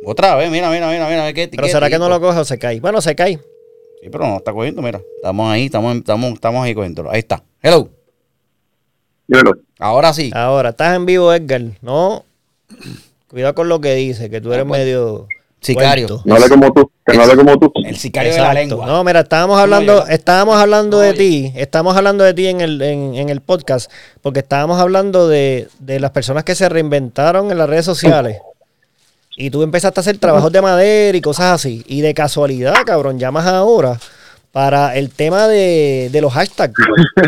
Otra 0.05 0.35
vez, 0.35 0.51
mira, 0.51 0.69
mira, 0.69 0.87
mira, 0.87 1.09
mira. 1.09 1.33
Qué, 1.33 1.47
pero 1.47 1.63
qué 1.63 1.71
será 1.71 1.89
que 1.89 1.97
no 1.97 2.09
lo 2.09 2.21
coge 2.21 2.37
o 2.37 2.45
se 2.45 2.59
cae. 2.59 2.79
Bueno, 2.79 3.01
se 3.01 3.15
cae. 3.15 3.37
Sí, 4.03 4.09
pero 4.11 4.27
no 4.27 4.37
está 4.37 4.53
cogiendo, 4.53 4.83
mira. 4.83 5.01
Estamos 5.15 5.51
ahí, 5.51 5.65
estamos, 5.65 5.95
estamos, 5.95 6.33
estamos 6.33 6.63
ahí 6.63 6.75
cogiéndolo. 6.75 7.09
Ahí 7.09 7.17
está. 7.21 7.41
Hello. 7.63 7.89
Dímelo. 9.27 9.53
Ahora 9.79 10.13
sí. 10.13 10.29
Ahora, 10.31 10.69
estás 10.69 10.95
en 10.95 11.07
vivo, 11.07 11.33
Edgar. 11.33 11.63
No. 11.81 12.23
Cuidado 13.27 13.55
con 13.55 13.67
lo 13.67 13.81
que 13.81 13.95
dice, 13.95 14.29
que 14.29 14.41
tú 14.41 14.53
eres 14.53 14.65
pues, 14.67 14.79
medio. 14.79 15.27
Sicario. 15.65 16.21
No 16.25 16.35
hable 16.35 16.49
como 16.49 16.71
tú, 16.73 16.91
que 17.05 17.17
no 17.17 17.23
hable 17.23 17.35
como 17.35 17.57
tú. 17.59 17.71
El 17.83 17.97
sicario 17.97 18.31
de 18.31 18.37
la 18.37 18.43
Exacto. 18.51 18.59
lengua. 18.75 18.85
No, 18.87 19.03
mira, 19.03 19.19
estábamos 19.21 19.59
hablando, 19.59 20.05
estábamos 20.07 20.57
hablando 20.57 20.99
de 20.99 21.13
ti, 21.13 21.51
estábamos 21.55 21.97
hablando 21.97 22.23
de 22.23 22.33
ti 22.33 22.47
en 22.47 22.61
el, 22.61 22.81
en, 22.81 23.15
en 23.15 23.29
el 23.29 23.41
podcast, 23.41 23.91
porque 24.21 24.39
estábamos 24.39 24.79
hablando 24.79 25.27
de, 25.27 25.67
de 25.79 25.99
las 25.99 26.11
personas 26.11 26.43
que 26.43 26.55
se 26.55 26.69
reinventaron 26.69 27.51
en 27.51 27.57
las 27.57 27.69
redes 27.69 27.85
sociales. 27.85 28.37
Y 29.37 29.49
tú 29.49 29.63
empezaste 29.63 29.99
a 29.99 30.01
hacer 30.01 30.17
trabajos 30.17 30.51
de 30.51 30.61
madera 30.61 31.17
y 31.17 31.21
cosas 31.21 31.51
así. 31.53 31.83
Y 31.87 31.99
de 32.01 32.13
casualidad, 32.13 32.75
cabrón, 32.85 33.19
llamas 33.19 33.45
ahora 33.45 33.99
para 34.53 34.95
el 34.95 35.09
tema 35.09 35.47
de, 35.49 36.07
de 36.09 36.21
los 36.21 36.31
hashtags. 36.31 36.73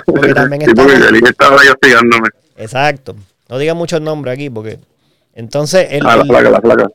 Porque 0.06 0.34
también 0.34 0.62
Sí, 0.66 0.72
porque 0.74 1.30
estaba 1.30 1.60
ahí 1.62 1.68
hostigándome. 1.68 2.30
Exacto. 2.56 3.16
No 3.50 3.58
digan 3.58 3.76
muchos 3.76 4.00
nombres 4.00 4.34
aquí, 4.36 4.50
porque. 4.50 4.80
Entonces, 5.36 5.88
el, 5.92 6.06
Ah, 6.08 6.16
la 6.16 6.26
flaca, 6.26 6.50
la 6.50 6.62
flaca. 6.62 6.88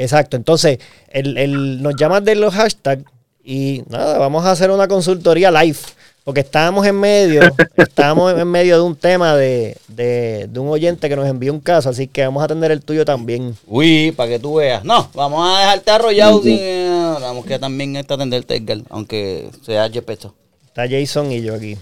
Exacto. 0.00 0.36
Entonces, 0.36 0.78
el, 1.10 1.36
el- 1.38 1.82
nos 1.82 1.94
llamas 1.96 2.24
de 2.24 2.34
los 2.34 2.54
hashtags 2.54 3.04
y 3.44 3.82
nada, 3.88 4.18
vamos 4.18 4.44
a 4.44 4.50
hacer 4.52 4.70
una 4.70 4.88
consultoría 4.88 5.50
live. 5.50 5.78
Porque 6.22 6.40
estábamos 6.40 6.86
en 6.86 7.00
medio, 7.00 7.40
estábamos 7.76 8.38
en 8.38 8.46
medio 8.46 8.76
de 8.76 8.82
un 8.82 8.94
tema 8.94 9.34
de, 9.36 9.76
de, 9.88 10.46
de 10.50 10.60
un 10.60 10.68
oyente 10.68 11.08
que 11.08 11.16
nos 11.16 11.26
envió 11.26 11.50
un 11.52 11.60
caso, 11.60 11.88
así 11.88 12.06
que 12.08 12.22
vamos 12.22 12.42
a 12.42 12.44
atender 12.44 12.70
el 12.70 12.82
tuyo 12.82 13.04
también. 13.06 13.56
Uy, 13.66 14.12
para 14.12 14.28
que 14.28 14.38
tú 14.38 14.56
veas. 14.56 14.84
No, 14.84 15.08
vamos 15.14 15.48
a 15.48 15.60
dejarte 15.60 15.90
arrollado 15.90 16.42
sin. 16.42 16.56
eh, 16.60 17.14
vamos 17.20 17.46
que 17.46 17.58
también 17.58 17.96
está 17.96 18.14
atenderte, 18.14 18.56
Edgar, 18.56 18.78
aunque 18.90 19.48
sea 19.64 19.88
Jepeto. 19.88 20.34
Está 20.66 20.86
Jason 20.88 21.32
y 21.32 21.40
yo 21.40 21.54
aquí. 21.54 21.76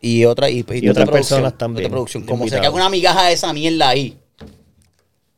Y 0.00 0.24
otra 0.24 0.50
y, 0.50 0.64
Y 0.68 0.88
otras 0.88 1.08
personas 1.08 1.56
también, 1.56 1.86
otra 1.86 1.90
producción. 1.94 2.24
Como 2.24 2.44
se 2.48 2.56
caga 2.56 2.70
una 2.74 2.88
migaja 2.90 3.26
de 3.28 3.32
esa 3.34 3.52
mierda 3.52 3.88
ahí. 3.88 4.18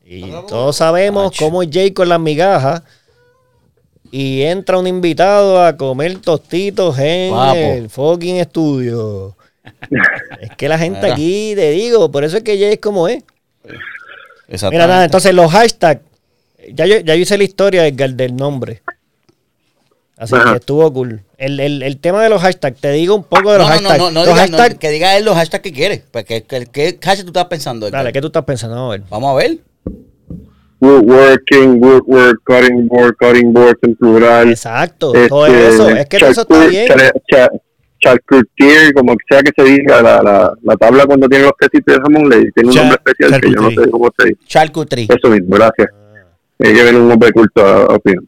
Y 0.05 0.21
todos 0.47 0.75
sabemos 0.77 1.33
cómo 1.37 1.63
es 1.63 1.69
Jay 1.71 1.91
con 1.91 2.07
las 2.09 2.19
migajas. 2.19 2.83
Y 4.11 4.43
entra 4.43 4.77
un 4.77 4.87
invitado 4.87 5.63
a 5.63 5.75
comer 5.75 6.17
tostitos 6.19 6.97
en 6.99 7.33
el 7.35 7.89
fucking 7.89 8.37
estudio. 8.37 9.35
es 10.41 10.51
que 10.57 10.69
la 10.69 10.77
gente 10.77 11.11
aquí, 11.11 11.53
te 11.55 11.71
digo, 11.71 12.11
por 12.11 12.23
eso 12.23 12.37
es 12.37 12.43
que 12.43 12.57
Jay 12.57 12.73
es 12.73 12.79
como 12.79 13.07
es. 13.07 13.23
Mira, 14.69 14.85
nada, 14.87 15.05
entonces 15.05 15.33
los 15.33 15.51
hashtags. 15.51 16.01
Ya 16.71 16.85
yo, 16.85 16.99
ya 16.99 17.15
hice 17.15 17.37
la 17.37 17.43
historia 17.43 17.85
Edgar, 17.87 18.11
del 18.13 18.35
nombre. 18.35 18.81
Así 20.17 20.33
Ajá. 20.33 20.51
que 20.51 20.57
estuvo 20.59 20.91
cool. 20.93 21.21
El, 21.37 21.59
el- 21.59 21.83
el 21.83 21.97
tema 21.97 22.23
de 22.23 22.29
los 22.29 22.41
hashtags, 22.41 22.79
te 22.79 22.91
digo 22.91 23.15
un 23.15 23.23
poco 23.23 23.51
de 23.51 23.57
los 23.57 23.67
no, 23.67 23.73
hashtags. 23.73 23.97
no, 23.99 24.11
no, 24.11 24.23
los 24.25 24.33
diga, 24.33 24.47
no, 24.47 24.57
hashtags- 24.57 24.77
que 24.77 24.89
diga 24.91 25.17
él 25.17 25.25
los 25.25 25.35
hashtags 25.35 25.61
que 25.63 25.73
quiere. 25.73 26.03
Pues, 26.11 26.25
¿qué, 26.25 26.43
qué, 26.43 26.65
qué 26.67 26.97
hashtag 27.01 27.25
tú 27.25 27.29
estás 27.31 27.45
pensando? 27.45 27.87
Edgar? 27.87 27.99
Dale, 28.01 28.13
¿qué 28.13 28.21
tú 28.21 28.27
estás 28.27 28.45
pensando? 28.45 28.75
Vamos 28.75 28.93
a 28.93 28.97
ver. 28.97 29.03
Vamos 29.09 29.31
a 29.31 29.33
ver. 29.35 29.57
Woodworking, 30.85 31.81
woodwork, 31.83 32.39
cutting 32.45 32.87
board, 32.87 33.15
cutting 33.19 33.51
boards 33.53 33.79
en 33.81 33.95
plural. 33.95 34.49
Exacto, 34.49 35.13
Este, 35.15 35.27
todo 35.29 35.45
eso. 35.47 35.89
Es 35.89 36.05
que 36.07 36.17
todo 36.19 36.29
eso 36.29 36.41
está 36.41 36.65
bien. 36.67 36.87
char- 36.87 37.13
cha- 37.31 37.49
charcutier, 38.01 38.93
como 38.93 39.15
sea 39.27 39.41
que 39.41 39.51
se 39.55 39.63
diga, 39.67 40.01
la, 40.01 40.21
la, 40.21 40.53
la 40.61 40.75
tabla 40.75 41.05
cuando 41.05 41.27
tiene 41.27 41.45
los 41.45 41.53
quesitos 41.59 41.95
de 41.95 42.01
jamón, 42.01 42.29
le 42.29 42.51
tiene 42.51 42.69
un 42.69 42.75
Char- 42.75 42.83
nombre 42.83 42.99
especial 43.05 43.41
que 43.41 43.49
yo 43.49 43.61
no 43.61 43.69
sé 43.71 43.89
cómo 43.89 44.09
se 44.17 44.27
dice. 44.27 44.39
Charcuterie. 44.47 45.07
Eso 45.09 45.29
mismo, 45.29 45.55
gracias. 45.55 45.87
Eh, 46.59 46.73
que 46.73 46.83
viene 46.83 46.97
un 46.99 47.09
nombre 47.09 47.31
culto 47.31 47.65
a, 47.65 47.81
a 47.83 47.95
opinión. 47.95 48.27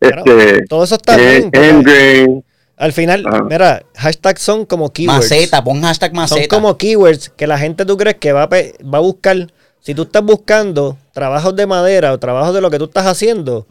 Bueno, 0.00 0.22
Este, 0.24 0.64
todo 0.66 0.84
eso 0.84 0.94
está 0.94 1.16
eh, 1.20 1.48
bien. 1.52 2.44
Al 2.76 2.92
final, 2.92 3.24
Ajá. 3.26 3.42
mira, 3.44 3.82
hashtags 3.94 4.40
son 4.40 4.64
como 4.64 4.90
keywords. 4.90 5.18
Maceta, 5.30 5.62
pon 5.62 5.82
hashtag 5.82 6.10
Son 6.12 6.16
maceta. 6.16 6.56
como 6.56 6.78
keywords 6.78 7.28
que 7.28 7.46
la 7.46 7.58
gente 7.58 7.84
tú 7.84 7.98
crees 7.98 8.16
que 8.16 8.32
va 8.32 8.44
a, 8.44 8.46
va 8.48 8.98
a 8.98 9.00
buscar. 9.00 9.36
Si 9.80 9.94
tú 9.94 10.02
estás 10.02 10.22
buscando 10.22 10.96
trabajos 11.12 11.56
de 11.56 11.66
madera 11.66 12.12
o 12.12 12.18
trabajos 12.18 12.54
de 12.54 12.60
lo 12.60 12.70
que 12.70 12.78
tú 12.78 12.84
estás 12.84 13.06
haciendo, 13.06 13.66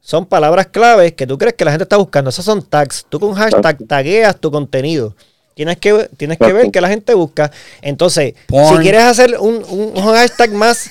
son 0.00 0.26
palabras 0.26 0.66
claves 0.68 1.12
que 1.14 1.26
tú 1.26 1.38
crees 1.38 1.54
que 1.54 1.64
la 1.64 1.70
gente 1.72 1.84
está 1.84 1.96
buscando. 1.96 2.30
Esas 2.30 2.44
son 2.44 2.62
tags. 2.62 3.06
Tú 3.08 3.18
con 3.20 3.34
hashtag 3.34 3.78
tagueas 3.86 4.36
tu 4.38 4.50
contenido. 4.50 5.14
Tienes 5.54 5.78
que, 5.78 6.10
tienes 6.16 6.36
que 6.38 6.52
ver 6.52 6.70
que 6.70 6.80
la 6.80 6.88
gente 6.88 7.14
busca. 7.14 7.50
Entonces, 7.80 8.34
Porn. 8.46 8.76
si 8.76 8.82
quieres 8.82 9.02
hacer 9.04 9.36
un, 9.40 9.64
un- 9.68 9.92
un 9.96 10.02
hashtag 10.14 10.52
más 10.52 10.90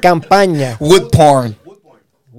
campaña, 0.00 0.76
Wood 0.80 1.10
porn. 1.10 1.56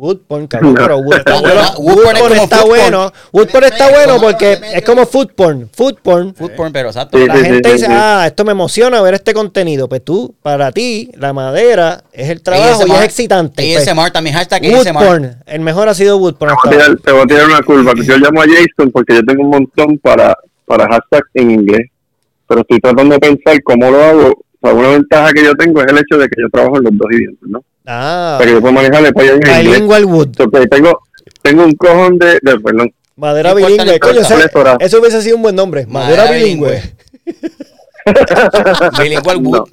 Woodporn, 0.02 0.48
cabrón, 0.48 0.74
pero 0.74 0.98
Woodporn, 0.98 1.20
Está 1.20 1.40
bueno. 1.40 1.62
Woodporn 1.78 2.34
está 2.34 2.66
bueno. 2.66 3.14
Woodporn 3.32 3.64
está 3.66 3.92
bueno 3.92 4.18
porque 4.20 4.60
es 4.74 4.82
como 4.84 5.06
food 5.06 5.28
porn. 5.36 5.70
Food 5.72 5.98
porn. 6.02 6.34
Food 6.34 6.52
porn, 6.56 6.74
pero 6.74 6.88
exacto. 6.90 7.20
La 7.20 7.36
gente 7.38 7.72
dice, 7.74 7.86
ah, 7.88 8.24
esto 8.26 8.44
me 8.44 8.52
emociona 8.54 9.00
ver 9.04 9.14
este 9.14 9.32
contenido. 9.36 9.88
Pues 9.88 10.04
tú, 10.04 10.34
para 10.42 10.72
ti, 10.72 11.12
la 11.20 11.34
madera 11.34 12.04
es 12.12 12.32
el 12.32 12.42
trabajo 12.42 12.88
y 12.88 12.92
es 12.92 13.04
excitante. 13.04 13.62
Pues, 13.62 13.88
ASMR 13.88 14.10
también, 14.10 14.36
hashtag. 14.36 14.64
Woodporn, 14.64 15.36
el 15.46 15.62
mejor 15.62 15.88
ha 15.88 15.94
sido 15.94 16.18
Woodporn 16.18 16.56
te 17.04 17.12
voy 17.12 17.22
a 17.22 17.26
tirar- 17.26 17.46
una 17.46 17.62
curva. 17.62 17.94
Yo 18.04 18.18
llamo 18.18 18.42
a 18.42 18.46
Jason 18.46 18.92
porque 18.92 19.14
yo 19.14 19.24
tengo 19.24 19.44
un 19.44 19.50
montón 19.52 20.00
para, 20.00 20.36
para 20.66 20.88
hashtag 20.88 21.24
en 21.36 21.52
inglés, 21.52 21.90
pero 22.48 22.62
estoy 22.62 22.80
tratando 22.80 23.14
de 23.14 23.20
pensar 23.20 23.62
cómo 23.62 23.92
lo 23.92 24.04
hago. 24.04 24.30
O 24.30 24.68
sea, 24.68 24.74
una 24.74 24.90
ventaja 24.90 25.32
que 25.32 25.44
yo 25.44 25.54
tengo 25.54 25.80
es 25.82 25.92
el 25.92 25.98
hecho 26.00 26.18
de 26.18 26.28
que 26.28 26.42
yo 26.42 26.50
trabajo 26.52 26.78
en 26.78 26.86
los 26.86 26.98
dos 26.98 27.08
idiomas, 27.12 27.38
¿no? 27.42 27.64
Ah, 27.86 28.34
O 28.36 28.38
sea, 28.38 28.48
que 28.48 28.54
yo 28.54 28.62
puedo 28.62 28.74
manejar 28.74 29.04
después 29.04 29.30
en 29.30 29.36
inglés. 29.38 29.64
bilingual 29.66 30.06
wood. 30.06 30.28
Entonces, 30.38 30.70
tengo, 30.70 31.00
tengo 31.42 31.64
un 31.66 31.74
cojón 31.76 32.18
de, 32.20 32.40
de 32.42 32.60
perdón, 32.60 32.94
Madera 33.16 33.50
No 33.52 33.56
bilingüe. 33.56 33.86
no 33.86 34.00
Coño, 34.00 34.22
eso 34.80 35.00
hubiese 35.00 35.22
sido 35.22 35.36
un 35.36 35.42
buen 35.44 35.56
nombre. 35.56 35.86
Madera, 35.88 36.26
Madera 36.26 36.38
bilingüe. 36.44 36.82
Bilingual 39.00 39.42
no, 39.44 39.50
wood. 39.50 39.70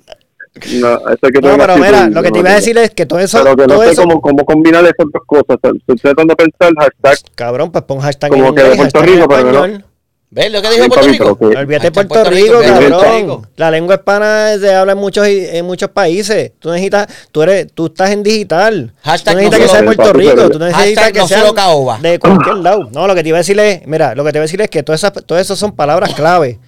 no, 0.81 0.97
eso 1.09 1.27
que 1.33 1.41
No, 1.41 1.57
pero 1.57 1.77
mira, 1.77 2.09
lo 2.09 2.23
que 2.23 2.29
no, 2.29 2.33
te 2.33 2.39
iba 2.41 2.49
a 2.49 2.53
no. 2.53 2.57
decir 2.59 2.79
es 2.79 2.91
que 2.91 3.07
todo 3.07 3.19
eso, 3.21 3.39
pero 3.43 3.57
que 3.57 3.63
no 3.67 3.75
todo 3.75 3.83
sé 3.85 3.91
eso, 3.93 4.03
cómo, 4.03 4.21
cómo 4.21 4.45
combinar 4.45 4.85
esas 4.85 5.07
dos 5.13 5.23
cosas. 5.27 5.57
Estoy 5.63 5.97
tratando 5.97 6.35
de 6.35 6.45
pensar 6.45 6.73
hashtag 6.79 7.19
cabrón, 7.35 7.71
pues 7.73 7.85
pon 7.85 8.01
hashtag 8.01 8.31
Como 8.31 8.49
en 8.49 8.55
que 8.55 8.63
de 8.63 8.69
inglés, 8.75 8.93
Puerto 8.93 8.99
hashtag 8.99 9.15
en 9.15 9.21
Rico, 9.21 9.29
pero 9.29 9.67
no. 9.69 9.83
¿Ves 10.31 10.53
lo 10.53 10.61
que 10.61 10.69
dijo 10.71 10.83
Sí, 10.85 10.89
Puerto 10.91 11.09
Rico? 11.09 11.39
que- 11.39 11.45
Olvídate 11.47 11.87
Hashtag 11.87 11.93
Puerto, 12.09 12.31
Rico, 12.31 12.59
olvídate 12.59 12.69
cabrón. 12.73 12.91
Puerto 13.01 13.17
Rico. 13.19 13.43
La 13.57 13.71
lengua 13.71 13.95
hispana 13.95 14.59
se 14.61 14.75
habla 14.75 14.93
en 14.93 14.99
muchos, 14.99 15.27
en 15.27 15.65
muchos 15.65 15.91
países. 15.91 16.53
Tú 16.59 16.71
necesitas, 16.71 17.07
tú 17.33 17.43
eres, 17.43 17.73
tú 17.73 17.87
estás 17.87 18.11
en 18.11 18.23
digital. 18.23 18.93
Hashtag 19.03 19.35
tú 19.35 19.39
necesitas 19.41 19.59
no 19.61 19.65
que 19.65 19.71
sea 19.73 19.81
de 19.81 19.87
Puerto 19.97 20.13
Rico. 20.13 20.51
Tú 20.51 20.59
necesitas 20.59 20.85
Hashtag 21.05 21.13
que 21.15 21.19
no 21.21 21.29
sea 21.29 21.99
de 22.03 22.19
cualquier 22.19 22.57
lado. 22.57 22.89
No, 22.93 23.07
lo 23.07 23.15
que 23.15 23.23
te 23.23 23.29
iba 23.31 23.39
a 23.39 23.41
decir 23.41 23.59
es, 23.59 23.87
mira, 23.87 24.15
lo 24.15 24.23
que 24.23 24.33
te 24.33 24.39
iba 24.39 24.43
a 24.43 24.47
decir 24.47 24.61
es 24.61 24.69
que 24.69 24.83
todas 24.83 25.01
esas, 25.03 25.13
todo 25.25 25.39
eso 25.39 25.57
son 25.57 25.73
palabras 25.73 26.13
clave. 26.15 26.59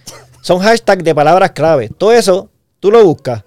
Son 0.40 0.58
hashtags 0.58 1.04
de 1.04 1.14
palabras 1.14 1.50
clave. 1.50 1.90
Todo 1.98 2.12
eso 2.12 2.48
tú 2.80 2.90
lo 2.90 3.04
buscas, 3.04 3.44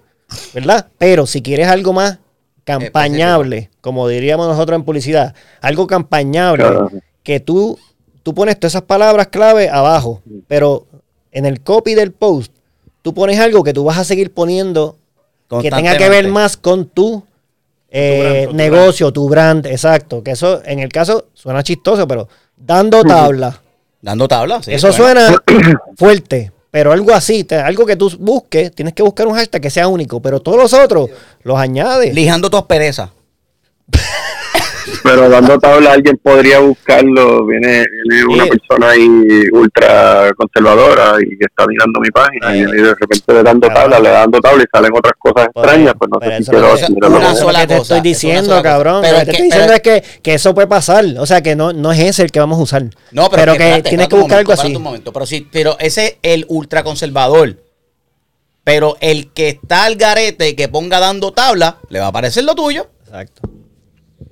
¿verdad? 0.54 0.86
Pero 0.96 1.26
si 1.26 1.42
quieres 1.42 1.66
algo 1.66 1.92
más 1.92 2.18
campañable, 2.62 3.70
como 3.80 4.06
diríamos 4.08 4.46
nosotros 4.46 4.76
en 4.78 4.84
publicidad, 4.84 5.34
algo 5.60 5.86
campañable, 5.86 6.62
Claro. 6.64 6.90
que 7.22 7.40
tú, 7.40 7.78
tú 8.24 8.34
pones 8.34 8.58
todas 8.58 8.72
esas 8.72 8.82
palabras 8.82 9.28
clave 9.28 9.68
abajo, 9.68 10.20
pero 10.48 10.86
en 11.30 11.46
el 11.46 11.60
copy 11.60 11.94
del 11.94 12.10
post, 12.10 12.52
tú 13.02 13.14
pones 13.14 13.38
algo 13.38 13.62
que 13.62 13.72
tú 13.72 13.84
vas 13.84 13.98
a 13.98 14.04
seguir 14.04 14.32
poniendo 14.32 14.96
que 15.62 15.70
tenga 15.70 15.96
que 15.96 16.08
ver 16.08 16.26
más 16.28 16.56
con 16.56 16.86
tu 16.86 17.22
eh, 17.90 18.18
brand, 18.18 18.48
tu 18.48 18.56
negocio, 18.56 19.12
tu 19.12 19.28
brand, 19.28 19.66
exacto. 19.66 20.22
Que 20.24 20.32
eso, 20.32 20.62
en 20.64 20.80
el 20.80 20.88
caso, 20.88 21.26
suena 21.34 21.62
chistoso, 21.62 22.08
pero 22.08 22.28
dando 22.56 23.04
tabla. 23.04 23.60
Dando 24.00 24.26
tabla. 24.26 24.62
sí, 24.62 24.72
eso 24.72 24.88
bueno. 24.88 25.04
suena 25.04 25.42
fuerte, 25.96 26.50
pero 26.70 26.90
algo 26.92 27.12
así, 27.12 27.44
te- 27.44 27.56
algo 27.56 27.86
que 27.86 27.94
tú 27.96 28.10
busques, 28.18 28.74
tienes 28.74 28.94
que 28.94 29.02
buscar 29.02 29.26
un 29.26 29.34
hashtag 29.34 29.62
que 29.62 29.70
sea 29.70 29.86
único, 29.86 30.20
pero 30.20 30.40
todos 30.40 30.58
los 30.58 30.72
otros 30.72 31.10
los 31.42 31.56
añades. 31.58 32.12
Lijando 32.14 32.50
tus 32.50 32.62
perezas. 32.62 33.10
Pero 35.04 35.28
dando 35.28 35.58
tabla, 35.58 35.92
alguien 35.92 36.16
podría 36.16 36.60
buscarlo. 36.60 37.44
Viene, 37.46 37.84
viene 38.08 38.24
una 38.26 38.44
Sí. 38.44 38.50
persona 38.50 38.90
ahí 38.90 39.08
ultra 39.52 40.32
conservadora 40.36 41.16
y 41.20 41.36
que 41.36 41.44
está 41.44 41.66
mirando 41.66 42.00
mi 42.00 42.08
página 42.10 42.54
Eh. 42.56 42.60
y 42.60 42.82
de 42.82 42.94
repente 42.94 43.34
le 43.34 43.42
dando 43.42 43.68
tabla, 43.68 44.00
le 44.00 44.08
dando 44.08 44.40
tabla 44.40 44.62
y 44.62 44.66
salen 44.74 44.90
otras 44.96 45.12
cosas 45.18 45.48
extrañas. 45.54 45.94
Pues 45.98 46.10
no 46.10 46.18
pero 46.18 46.32
sé 46.36 46.42
si 46.44 46.50
quiero 46.50 46.66
mirarlo 46.74 47.08
una 47.08 47.18
como- 47.26 47.28
es 47.34 47.38
sola 47.38 47.60
que 47.60 47.66
te 47.66 47.78
cosa, 47.78 47.82
estoy 47.82 47.96
es 47.98 48.02
diciendo, 48.18 48.50
cosa. 48.50 48.62
cabrón. 48.62 49.02
Pero 49.02 49.12
lo 49.12 49.18
es 49.18 49.24
que 49.24 49.30
te 49.30 49.36
que- 49.36 49.42
estoy 49.44 49.44
diciendo 49.60 49.80
pero- 49.82 49.96
es 49.96 50.02
que, 50.14 50.20
que 50.22 50.34
eso 50.34 50.54
puede 50.54 50.66
pasar. 50.68 51.04
O 51.18 51.26
sea, 51.26 51.42
que 51.42 51.54
no, 51.54 51.72
no 51.74 51.92
es 51.92 51.98
ese 52.00 52.22
el 52.22 52.32
que 52.32 52.40
vamos 52.40 52.58
a 52.58 52.62
usar. 52.62 52.82
No, 53.12 53.28
pero, 53.28 53.30
pero 53.30 53.52
es 53.52 53.58
que 53.58 53.64
espérate, 53.64 53.88
tienes 53.90 54.08
que 54.08 54.16
buscar 54.16 54.38
algo 54.38 54.48
momento, 54.48 54.52
así. 54.52 54.60
espérate 54.62 54.76
un 54.78 54.82
momento. 54.82 55.12
Pero 55.12 55.26
sí, 55.26 55.48
pero 55.52 55.76
ese 55.80 56.06
es 56.06 56.16
el 56.22 56.46
ultraconservador. 56.48 57.56
Pero 58.64 58.96
el 59.02 59.30
que 59.32 59.50
está 59.50 59.84
al 59.84 59.96
garete, 59.96 60.56
que 60.56 60.68
ponga 60.68 60.98
dando 60.98 61.32
tabla, 61.34 61.76
le 61.90 62.00
va 62.00 62.06
a 62.06 62.12
parecer 62.12 62.44
lo 62.44 62.54
tuyo. 62.54 62.86
Exacto. 63.04 63.42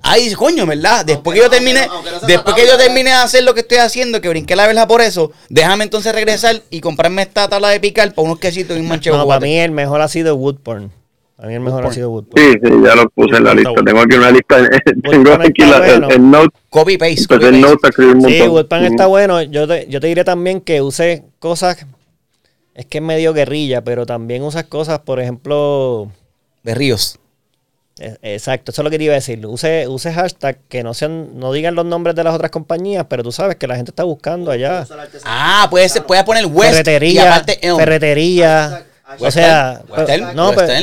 Ahí 0.05 0.25
dice, 0.25 0.35
coño, 0.35 0.65
¿verdad? 0.65 1.05
Después 1.05 1.33
que 1.35 1.43
yo 1.43 1.49
termine, 1.49 1.87
aunque 1.89 2.11
no 2.11 2.19
sea 2.19 2.27
después 2.27 2.55
que 2.55 2.67
yo 2.67 2.77
termine 2.77 3.09
de 3.09 3.15
hacer 3.15 3.43
lo 3.43 3.53
que 3.53 3.61
estoy 3.61 3.77
haciendo, 3.77 4.19
que 4.19 4.27
brinqué 4.27 4.55
la 4.55 4.67
verja 4.67 4.85
por 4.85 5.01
eso, 5.01 5.31
déjame 5.49 5.85
entonces 5.85 6.13
regresar 6.13 6.61
y 6.69 6.81
comprarme 6.81 7.21
esta 7.21 7.47
tabla 7.47 7.69
de 7.69 7.79
picar 7.79 8.13
para 8.13 8.25
unos 8.25 8.37
quesitos 8.39 8.75
y 8.75 8.81
un 8.81 8.89
manchego. 8.89 9.15
No, 9.17 9.25
para 9.25 9.39
mí 9.39 9.57
el 9.57 9.71
mejor 9.71 10.01
ha 10.01 10.09
sido 10.09 10.35
Woodporn. 10.35 10.91
Para 11.37 11.47
mí 11.47 11.55
el 11.55 11.61
mejor 11.61 11.85
ha 11.85 11.93
sido 11.93 12.09
Woodporn. 12.11 12.43
Sí, 12.43 12.51
sí, 12.61 12.71
ya 12.85 12.95
lo 12.95 13.09
puse 13.09 13.37
en 13.37 13.43
la 13.45 13.53
lista. 13.53 13.71
Tengo 13.85 13.99
aquí 14.01 14.15
una 14.17 14.31
lista. 14.31 14.57
Tengo 15.09 15.31
aquí 15.33 15.61
la, 15.63 15.77
el, 15.77 15.99
bueno. 16.01 16.09
el 16.09 16.31
note. 16.31 16.57
Copy 16.69 16.97
paste. 16.97 17.25
Copy 17.27 17.45
el 17.45 17.61
paste. 17.61 17.61
note 17.61 17.87
a 17.87 18.05
un 18.05 18.21
Sí, 18.21 18.39
montón. 18.49 18.79
Ujú. 18.83 18.91
está 18.91 19.07
bueno. 19.07 19.41
Yo 19.41 19.67
te, 19.67 19.87
yo 19.89 20.01
te 20.01 20.07
diré 20.07 20.23
también 20.25 20.59
que 20.59 20.81
use 20.81 21.23
cosas. 21.39 21.85
Es 22.75 22.85
que 22.87 22.97
es 22.97 23.03
medio 23.03 23.33
guerrilla, 23.33 23.83
pero 23.83 24.05
también 24.05 24.43
usas 24.43 24.65
cosas, 24.65 24.99
por 24.99 25.19
ejemplo. 25.21 26.11
De 26.63 26.75
Ríos. 26.75 27.19
Eh, 27.99 28.17
Exacto, 28.21 28.71
eso 28.71 28.81
es 28.81 28.83
lo 28.83 28.89
que 28.89 28.97
te 28.97 29.03
iba 29.05 29.13
a 29.13 29.15
decir. 29.15 29.45
Use, 29.45 29.87
use 29.87 30.11
hashtag 30.13 30.57
que 30.67 30.83
no 30.83 30.93
sean, 30.93 31.39
no 31.39 31.51
digan 31.53 31.75
los 31.75 31.85
nombres 31.85 32.15
de 32.15 32.23
las 32.23 32.33
otras 32.33 32.51
compañías, 32.51 33.05
pero 33.09 33.23
tú 33.23 33.31
sabes 33.31 33.55
que 33.57 33.67
la 33.67 33.75
gente 33.75 33.91
está 33.91 34.03
buscando 34.03 34.51
allá. 34.51 34.85
Ah, 35.25 35.67
puede 35.69 35.87
ser, 35.89 36.03
puedes 36.05 36.23
poner 36.23 36.45
West 36.45 36.71
y 36.71 36.75
ferretería, 36.75 37.27
aparte 37.35 37.59
Elm. 37.67 37.77
ferretería. 37.77 38.83
O 39.19 39.29
sea, 39.29 39.81
Western, 39.89 40.05
pero- 40.07 40.33
no, 40.33 40.51
pero, 40.55 40.73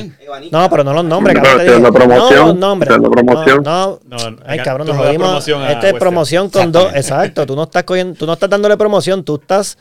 no, 0.53 0.71
pero 0.71 0.85
no 0.85 0.93
los 0.93 1.05
nombres. 1.05 1.35
Pero 1.35 1.45
cabrón, 1.49 1.67
te 1.67 1.73
dando 1.73 1.93
promoción, 1.93 2.39
No 2.41 2.47
los 2.47 2.57
nombres. 2.57 2.91
dando 2.91 3.11
promoción. 3.11 3.63
No, 3.65 4.01
No, 4.07 4.31
no. 4.31 4.37
Ay, 4.47 4.59
cabrón, 4.61 4.87
nos 4.87 4.97
jodimos. 4.97 5.49
Esta 5.49 5.89
es 5.89 5.95
promoción 5.95 6.49
con 6.51 6.71
dos. 6.71 6.93
Exacto. 6.95 7.45
Tú 7.47 7.57
no 7.57 7.65
estás 7.65 7.83
cogiendo, 7.83 8.15
tú 8.15 8.27
no 8.27 8.35
estás 8.35 8.49
dándole 8.51 8.77
promoción, 8.77 9.25
tú 9.25 9.37
estás 9.41 9.79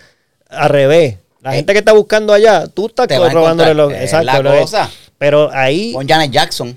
al 0.49 0.69
revés. 0.69 1.17
La 1.41 1.53
gente 1.53 1.73
que 1.73 1.79
está 1.79 1.93
buscando 1.93 2.33
allá, 2.33 2.65
tú 2.67 2.87
estás 2.87 3.07
robándole 3.31 3.73
los. 3.75 3.93
Exacto. 3.93 4.41
la 4.43 4.59
cosa. 4.61 4.89
Pero 5.17 5.51
ahí. 5.53 5.93
Con 5.93 6.07
Janet 6.07 6.31
Jackson. 6.31 6.75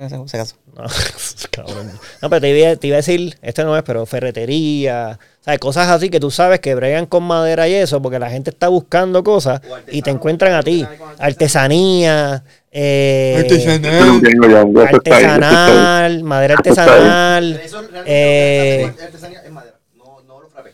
Ese- 0.00 0.14
ese- 0.16 0.24
ese 0.24 0.36
caso. 0.38 0.56
No, 0.74 0.84
cabrón. 1.50 1.92
No, 2.22 2.30
pero 2.30 2.40
te 2.40 2.58
iba, 2.58 2.76
te 2.76 2.86
iba 2.86 2.94
a 2.96 2.98
decir, 2.98 3.36
este 3.42 3.64
no 3.64 3.76
es, 3.76 3.82
pero 3.82 4.06
ferretería, 4.06 5.18
¿sabes? 5.40 5.60
Cosas 5.60 5.88
así 5.88 6.08
que 6.08 6.18
tú 6.20 6.30
sabes 6.30 6.60
que 6.60 6.74
bregan 6.74 7.06
con 7.06 7.22
madera 7.24 7.68
y 7.68 7.74
eso, 7.74 8.00
porque 8.00 8.18
la 8.18 8.30
gente 8.30 8.50
está 8.50 8.68
buscando 8.68 9.22
cosas 9.22 9.60
y 9.88 10.00
te 10.02 10.10
encuentran 10.10 10.54
a 10.54 10.62
ti. 10.62 10.86
Artesanía, 11.18 12.44
eh, 12.72 13.34
ahí. 14.86 14.94
artesanal, 14.94 16.22
madera 16.24 16.54
artesanal, 16.54 17.60
Eso 17.62 17.82
realmente 17.82 18.04
eh, 18.06 18.82
es 18.96 19.02
artesanía 19.02 19.42
en 19.44 19.52
madera. 19.52 19.76
No, 19.96 20.22
no 20.26 20.40
lo 20.40 20.48
frappé. 20.48 20.70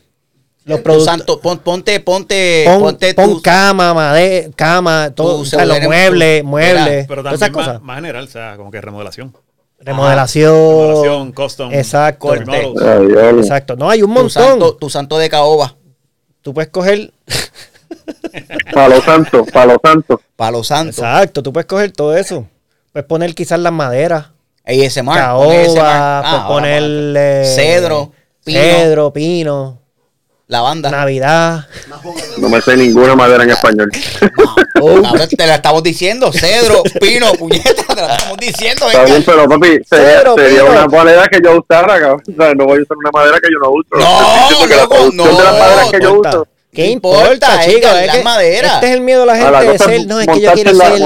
Los 0.66 0.78
Tu 0.78 0.82
productos. 0.82 1.04
santo, 1.06 1.40
pon- 1.40 1.58
ponte, 1.60 1.98
ponte, 2.00 2.64
Pon, 2.66 2.80
ponte 2.80 3.14
pon 3.14 3.30
tu- 3.34 3.42
cama, 3.42 3.94
madera, 3.94 4.48
cama, 4.54 5.10
todo, 5.14 5.36
tu 5.36 5.42
o 5.42 5.44
sea, 5.46 5.64
los 5.64 5.80
muebles, 5.80 6.42
tu- 6.42 6.46
muebles, 6.48 7.06
Pero 7.08 7.22
también 7.22 7.34
esas 7.42 7.50
más, 7.52 7.66
cosas. 7.66 7.82
más 7.82 7.96
general, 7.96 8.24
o 8.24 8.28
sea, 8.28 8.56
como 8.56 8.70
que 8.70 8.80
remodelación. 8.80 9.34
Remodelación. 9.78 10.52
Remodelación, 10.52 11.32
custom. 11.32 11.72
Exacto. 11.72 12.34
Exacto. 12.34 13.76
No, 13.76 13.88
hay 13.88 14.02
un 14.02 14.08
tu 14.08 14.14
montón. 14.14 14.30
santo, 14.30 14.74
tu 14.76 14.90
santo 14.90 15.16
de 15.18 15.28
caoba. 15.30 15.74
Tú 16.42 16.52
puedes 16.52 16.70
coger 16.70 17.12
Palo 18.74 19.00
santo, 19.02 19.44
palo 19.46 19.76
santo. 19.82 20.20
Palo 20.36 20.64
santo. 20.64 20.90
Exacto, 20.90 21.42
tú 21.42 21.52
puedes 21.52 21.66
coger 21.66 21.92
todo 21.92 22.16
eso. 22.16 22.46
Puedes 22.92 23.06
poner 23.06 23.34
quizás 23.34 23.58
las 23.58 23.72
maderas. 23.72 24.26
ASMR. 24.64 25.16
Caoba, 25.16 26.18
Ah, 26.18 26.22
puedes 26.28 26.44
ponerle. 26.46 27.44
Cedro, 27.54 28.12
pino. 28.44 28.60
Cedro, 28.60 29.12
pino. 29.12 29.78
Lavanda. 30.48 30.90
Navidad. 30.92 31.66
No 32.38 32.48
me 32.48 32.60
sé 32.60 32.76
ninguna 32.76 33.16
madera 33.16 33.42
en 33.42 33.50
español. 33.50 33.90
No, 34.76 35.26
te 35.36 35.46
la 35.46 35.56
estamos 35.56 35.82
diciendo. 35.82 36.32
Cedro, 36.32 36.82
pino, 37.00 37.32
puñeta, 37.34 37.82
te 37.82 37.94
la 38.00 38.14
estamos 38.14 38.38
diciendo. 38.38 38.86
Está 38.88 39.04
bien, 39.04 39.22
pero 39.26 39.48
papi, 39.48 39.66
sería, 39.90 40.18
Cedro, 40.18 40.34
sería 40.36 40.60
pino. 40.60 40.70
una 40.72 40.86
madera 40.86 41.26
que 41.28 41.40
yo 41.42 41.58
usara, 41.58 41.98
cabrón. 42.00 42.22
O 42.28 42.42
sea, 42.42 42.54
no 42.54 42.64
voy 42.64 42.78
a 42.78 42.82
usar 42.82 42.96
una 42.96 43.10
madera 43.12 43.38
que 43.42 43.48
yo 43.52 43.58
no 43.58 43.70
uso. 43.70 43.88
No, 43.92 44.58
que 44.68 44.74
la 44.76 44.82
loco, 44.82 44.94
producción 44.94 45.36
de 45.36 45.42
las 45.44 45.52
no, 45.52 45.58
maderas 45.58 45.90
que 45.90 46.00
yo 46.00 46.20
uso. 46.20 46.48
¿Qué 46.72 46.84
No 46.86 46.90
importa, 46.92 47.60
chicos? 47.64 47.90
que 47.92 48.00
Es 48.02 48.06
la 48.06 48.12
que 48.12 48.22
madera. 48.22 48.74
Este 48.74 48.86
es 48.88 48.94
el 48.94 49.00
miedo 49.00 49.20
de 49.20 49.26
la 49.26 49.32
A 49.32 49.36
gente 49.36 49.50
la 49.52 49.60
de 49.62 49.78
ser. 49.78 49.90
es 49.94 50.06
No, 50.06 50.20
es 50.20 50.26
que 50.28 50.40
yo 50.40 50.52
quiero 50.52 50.72
la- 50.74 50.84
ser. 50.84 51.02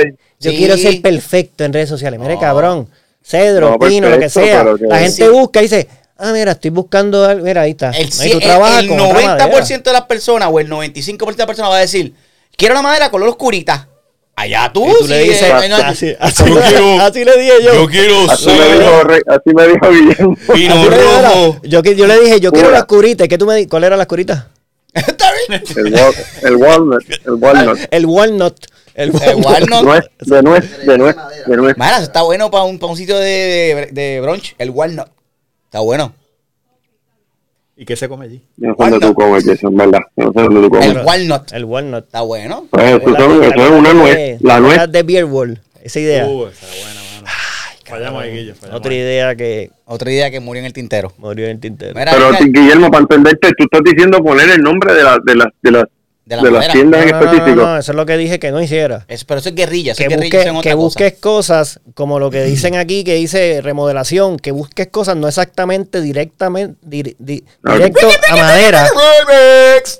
ahí. 0.00 0.12
Yo 0.40 0.50
Sí. 0.50 0.56
quiero 0.56 0.76
ser 0.78 1.02
perfecto 1.02 1.62
en 1.64 1.72
redes 1.72 1.88
sociales. 1.90 2.18
Mire, 2.18 2.34
No. 2.34 2.40
cabrón. 2.40 2.88
Cedro, 3.22 3.72
No, 3.72 3.78
pino, 3.78 4.08
lo 4.08 4.18
que 4.18 4.30
sea. 4.30 4.64
que- 4.64 4.86
La 4.86 4.98
gente 4.98 5.24
Sí. 5.26 5.28
busca 5.28 5.60
y 5.60 5.64
dice, 5.64 5.86
ah, 6.20 6.32
mira, 6.32 6.52
estoy 6.52 6.70
buscando 6.70 7.24
algo. 7.24 7.44
Mira, 7.44 7.62
ahí 7.62 7.70
está. 7.72 7.90
El, 7.90 8.08
Ahí 8.20 8.30
tú 8.30 8.38
el- 8.38 8.42
trabajas 8.44 8.82
el 8.82 8.88
con 8.88 9.00
otra 9.00 9.14
madera. 9.14 9.50
90% 9.50 9.82
de 9.82 9.92
las 9.92 10.02
personas 10.06 10.48
o 10.52 10.60
el 10.60 10.68
95% 10.68 11.36
de 11.36 11.42
las 11.42 11.46
personas 11.46 11.70
va 11.70 11.76
a 11.76 11.80
decir, 11.80 12.14
quiero 12.56 12.74
la 12.74 12.82
madera 12.82 13.10
color 13.10 13.28
oscurita. 13.30 13.88
Allá 14.36 14.70
tú. 14.72 14.88
Y 14.88 14.92
tú 14.92 15.04
sí, 15.04 15.08
le 15.08 15.18
dices, 15.24 15.42
eh, 15.42 15.68
no, 15.68 15.76
así, 15.76 16.14
así, 16.18 16.44
Yo 16.46 16.60
quiero- 16.62 17.00
así 17.02 17.24
le 17.24 17.36
dije 17.38 17.52
yo. 17.62 17.86
quiero 17.88 18.30
Así 18.30 18.46
me 18.46 18.78
dijo, 18.78 19.02
así 19.26 19.54
me 19.54 19.68
dijo 19.68 19.90
Guillermo. 19.90 20.36
pino 20.54 20.90
rojo. 20.90 21.60
yo, 21.62 21.82
yo 21.82 22.06
le 22.06 22.20
dije, 22.20 22.40
yo 22.40 22.50
quiero 22.50 22.68
Pura. 22.68 22.78
la 22.78 22.84
oscurita. 22.84 23.24
¿Y 23.24 23.28
qué 23.28 23.36
tú 23.36 23.44
me 23.46 23.68
¿Cuál 23.68 23.84
era 23.84 23.96
la 23.96 24.04
oscurita? 24.04 24.48
Está 24.94 25.30
bien. 25.48 25.62
El, 25.76 25.94
el 26.48 26.56
walnut, 26.56 27.04
el 27.26 27.32
walnut. 27.34 27.78
El 27.90 28.06
walnut. 28.06 28.56
El 28.94 29.10
walnut. 29.12 29.82
Nuez, 29.82 30.04
de 30.20 30.42
nuez, 30.42 30.86
de 30.86 30.98
nuez, 30.98 31.16
de 31.46 31.56
nuez. 31.56 31.76
Mira, 31.76 31.96
eso 31.96 32.02
está 32.04 32.22
bueno 32.22 32.50
para 32.50 32.64
un, 32.64 32.78
para 32.78 32.90
un 32.90 32.96
sitio 32.96 33.16
de, 33.18 33.88
de, 33.92 34.00
de 34.00 34.20
brunch. 34.20 34.54
El 34.58 34.70
walnut. 34.70 35.06
Está 35.70 35.78
bueno. 35.78 36.12
¿Y 37.76 37.84
qué 37.84 37.94
se 37.94 38.08
come 38.08 38.24
allí? 38.24 38.42
Yo 38.56 38.68
no 38.70 38.74
sé 38.76 38.90
dónde 38.90 39.06
tú 39.06 39.14
comes, 39.14 39.46
eso 39.46 39.68
es 39.68 39.74
verdad. 39.76 40.00
Yo 40.16 40.24
no 40.24 40.32
sé 40.32 40.40
dónde 40.42 40.60
tú 40.62 40.70
comes. 40.70 40.86
El 40.88 40.98
walnut. 41.06 41.52
El 41.52 41.64
walnut. 41.64 42.04
Está 42.06 42.22
bueno. 42.22 42.66
Pues 42.70 42.84
eso, 43.00 43.08
La- 43.08 43.18
son- 43.20 43.40
la- 43.40 43.46
eso 43.46 43.64
es 43.64 43.70
una 43.70 43.88
la- 43.88 43.94
nuez. 43.94 44.42
La 44.42 44.58
nuez. 44.60 44.76
la 44.78 44.86
de 44.88 45.02
Beer 45.04 45.24
Wall. 45.26 45.60
Esa 45.80 46.00
idea. 46.00 46.26
Uh, 46.26 46.46
esa 46.48 46.66
es 46.66 46.82
buena, 46.84 47.00
mano. 47.14 47.26
Fallamos 47.86 48.22
ahí, 48.24 48.30
Guille. 48.32 48.54
fallamos 48.54 48.78
Otra 48.80 48.90
ahí. 48.92 48.98
idea 48.98 49.34
que 49.36 49.70
Otra 49.84 50.10
idea 50.12 50.30
que 50.32 50.40
murió 50.40 50.58
en 50.60 50.66
el 50.66 50.72
tintero. 50.72 51.12
murió 51.18 51.44
en 51.44 51.52
el 51.52 51.60
tintero. 51.60 51.94
Mira, 51.94 52.10
Pero 52.12 52.30
mira, 52.32 52.60
Guillermo, 52.60 52.90
para 52.90 53.02
entenderte, 53.02 53.48
tú 53.56 53.64
estás 53.64 53.80
diciendo 53.84 54.18
poner 54.24 54.50
el 54.50 54.60
nombre 54.60 54.92
de, 54.92 55.04
la, 55.04 55.18
de, 55.24 55.34
las 55.36 55.46
de, 55.62 55.70
las 55.70 55.84
De 56.36 56.42
de, 56.42 56.50
la 56.50 56.58
las 56.58 56.68
madera. 56.68 56.72
tiendas 56.72 57.02
en 57.02 57.08
No, 57.10 57.12
no, 57.12 57.20
no, 57.24 57.30
específico. 57.32 57.62
no, 57.66 57.78
eso 57.78 57.92
es 57.92 57.96
lo 57.96 58.06
que 58.06 58.16
dije 58.16 58.38
que 58.38 58.50
no 58.52 58.62
hiciera. 58.62 59.04
eso- 59.08 59.24
pero 59.26 59.40
eso 59.40 59.48
es 59.48 59.54
guerrilla. 59.54 59.92
Eso 59.92 59.98
Que, 59.98 60.04
es 60.04 60.08
guerrilla. 60.10 60.38
busque- 60.38 60.48
eso 60.48 60.56
es 60.58 60.62
que 60.62 60.70
cosa. 60.70 60.76
busques 60.76 61.14
cosas 61.20 61.80
como 61.94 62.18
lo 62.18 62.30
que 62.30 62.42
dicen 62.44 62.76
aquí, 62.76 63.04
que 63.04 63.14
dice 63.14 63.60
remodelación, 63.62 64.38
que 64.38 64.52
busques 64.52 64.86
cosas 64.88 65.16
no 65.16 65.28
exactamente 65.28 66.00
directamente 66.00 66.76
di- 66.82 67.16
directo 67.18 68.08
a 68.30 68.36
madera. 68.36 68.88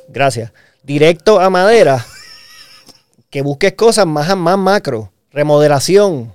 Gracias. 0.09 0.53
Directo 0.83 1.41
a 1.41 1.51
madera. 1.51 2.05
Que 3.29 3.43
busques 3.43 3.75
cosas 3.75 4.07
más, 4.07 4.37
más 4.37 4.59
macro. 4.59 5.13
Remodelación, 5.31 6.35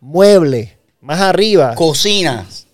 mueble, 0.00 0.78
más 1.00 1.20
arriba, 1.20 1.74
Cocinas. 1.74 2.66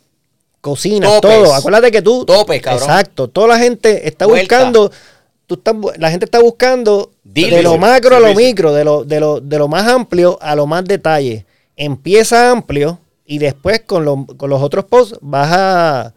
cocina, 0.60 1.06
topes. 1.08 1.20
todo. 1.42 1.54
Acuérdate 1.54 1.90
que 1.90 2.02
tú. 2.02 2.24
Topes, 2.24 2.62
cabrón. 2.62 2.88
Exacto. 2.88 3.28
Toda 3.28 3.48
la 3.48 3.58
gente 3.58 4.06
está 4.08 4.26
Vuelta. 4.26 4.56
buscando. 4.58 4.92
Tú 5.46 5.54
estás, 5.54 5.74
la 5.98 6.10
gente 6.10 6.24
está 6.24 6.40
buscando 6.40 7.10
Dile. 7.22 7.56
de 7.58 7.62
lo 7.62 7.78
macro 7.78 8.16
a 8.16 8.20
lo 8.20 8.34
micro, 8.34 8.72
de 8.72 8.84
lo, 8.84 9.04
de, 9.04 9.20
lo, 9.20 9.40
de 9.40 9.58
lo 9.58 9.68
más 9.68 9.86
amplio 9.86 10.38
a 10.42 10.54
lo 10.56 10.66
más 10.66 10.84
detalle. 10.84 11.46
Empieza 11.76 12.50
amplio 12.50 12.98
y 13.24 13.38
después 13.38 13.82
con, 13.86 14.04
lo- 14.04 14.26
con 14.36 14.50
los 14.50 14.60
otros 14.62 14.86
posts 14.86 15.18
vas, 15.20 15.48
a, 15.52 16.14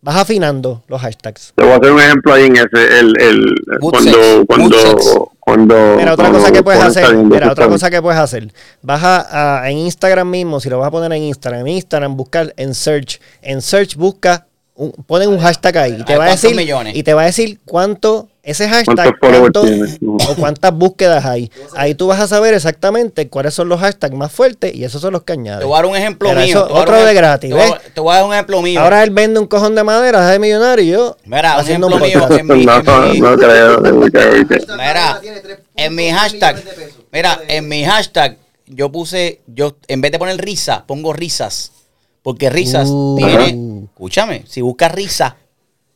vas 0.00 0.16
afinando 0.16 0.82
los 0.88 1.00
hashtags. 1.00 1.52
Te 1.54 1.62
voy 1.62 1.72
a 1.72 1.76
hacer 1.76 1.92
un 1.92 2.00
ejemplo 2.00 2.32
ahí 2.32 2.44
en 2.46 2.56
ese, 2.56 2.98
el, 2.98 3.12
el, 3.20 3.54
cuando, 3.80 4.00
sex, 4.10 4.44
cuando, 4.46 5.32
cuando, 5.38 5.74
Mira, 5.96 6.14
otra 6.14 6.24
cuando 6.24 6.38
cosa 6.40 6.52
que 6.52 6.62
puedes 6.62 6.82
hacer, 6.82 7.14
mira, 7.16 7.52
otra 7.52 7.68
cosa 7.68 7.90
que 7.90 8.02
puedes 8.02 8.18
hacer. 8.20 8.52
Vas 8.82 9.02
a, 9.04 9.60
a- 9.62 9.70
en 9.70 9.78
Instagram 9.78 10.28
mismo, 10.28 10.58
si 10.60 10.68
lo 10.70 10.78
vas 10.80 10.88
a 10.88 10.90
poner 10.90 11.12
en 11.12 11.22
Instagram, 11.24 11.60
en 11.60 11.68
Instagram 11.68 12.16
buscar 12.16 12.52
en 12.56 12.74
search, 12.74 13.20
en 13.42 13.62
search 13.62 13.94
busca, 13.96 14.46
un, 14.74 14.90
ponen 15.06 15.28
un 15.28 15.38
hashtag 15.38 15.78
ahí 15.78 15.96
y 16.00 16.04
te 16.04 16.16
va 16.16 16.24
a 16.24 16.26
¿cuántos 16.28 16.42
decir 16.42 16.56
millones? 16.56 16.96
y 16.96 17.02
te 17.02 17.14
va 17.14 17.22
a 17.22 17.26
decir 17.26 17.60
cuánto 17.64 18.28
ese 18.46 18.68
hashtag 18.68 19.18
¿Cuántos 19.18 19.68
o 20.28 20.34
cuántas 20.36 20.72
búsquedas 20.72 21.24
hay. 21.24 21.50
Ahí 21.74 21.96
tú 21.96 22.06
vas 22.06 22.20
a 22.20 22.28
saber 22.28 22.54
exactamente 22.54 23.28
cuáles 23.28 23.52
son 23.54 23.68
los 23.68 23.80
hashtags 23.80 24.14
más 24.14 24.30
fuertes 24.30 24.72
y 24.72 24.84
esos 24.84 25.02
son 25.02 25.12
los 25.14 25.24
que 25.24 25.32
añades. 25.32 25.58
Te 25.60 25.64
voy 25.66 25.74
a 25.74 25.82
dar 25.82 25.86
un 25.86 25.96
ejemplo 25.96 26.28
mío. 26.32 26.38
eso- 26.42 26.68
otro 26.72 26.96
un 27.00 27.04
de 27.06 27.12
gratis, 27.14 27.50
te 27.50 27.56
voy 27.56 27.64
a-. 27.72 27.78
Te 27.92 28.00
voy 28.00 28.12
a 28.12 28.16
dar 28.18 28.24
un 28.24 28.32
ejemplo 28.32 28.62
mío. 28.62 28.80
Ahora 28.80 29.02
él 29.02 29.10
vende 29.10 29.40
un 29.40 29.48
cojón 29.48 29.74
de 29.74 29.82
madera, 29.82 30.24
es 30.26 30.30
de 30.30 30.38
millonario 30.38 30.84
y 30.84 30.88
yo 30.90 31.16
Mira, 31.24 31.54
un 31.54 31.60
haciendo 31.60 31.86
un 31.88 31.92
ejemplo 31.94 32.28
mío. 32.28 32.38
En 32.38 32.46
mi, 32.46 32.64
No, 32.64 32.76
en 32.76 33.20
no 33.20 33.36
creo. 33.36 33.80
no 33.80 34.00
creo 34.10 34.46
que- 34.48 34.66
Mira, 34.76 35.20
en 35.74 35.94
mi 35.96 36.10
hashtag, 36.10 36.62
mira, 37.12 37.40
en 37.48 37.68
mi 37.68 37.84
hashtag, 37.84 38.38
yo 38.66 38.92
puse, 38.92 39.40
yo 39.48 39.76
en 39.88 40.00
vez 40.00 40.12
de 40.12 40.18
poner 40.20 40.36
risa, 40.40 40.84
pongo 40.86 41.12
risas. 41.12 41.72
Porque 42.22 42.48
risas 42.48 42.88
Uh. 42.90 43.16
tiene, 43.18 43.84
escúchame, 43.86 44.44
si 44.48 44.60
buscas 44.60 44.92
risa, 44.92 45.36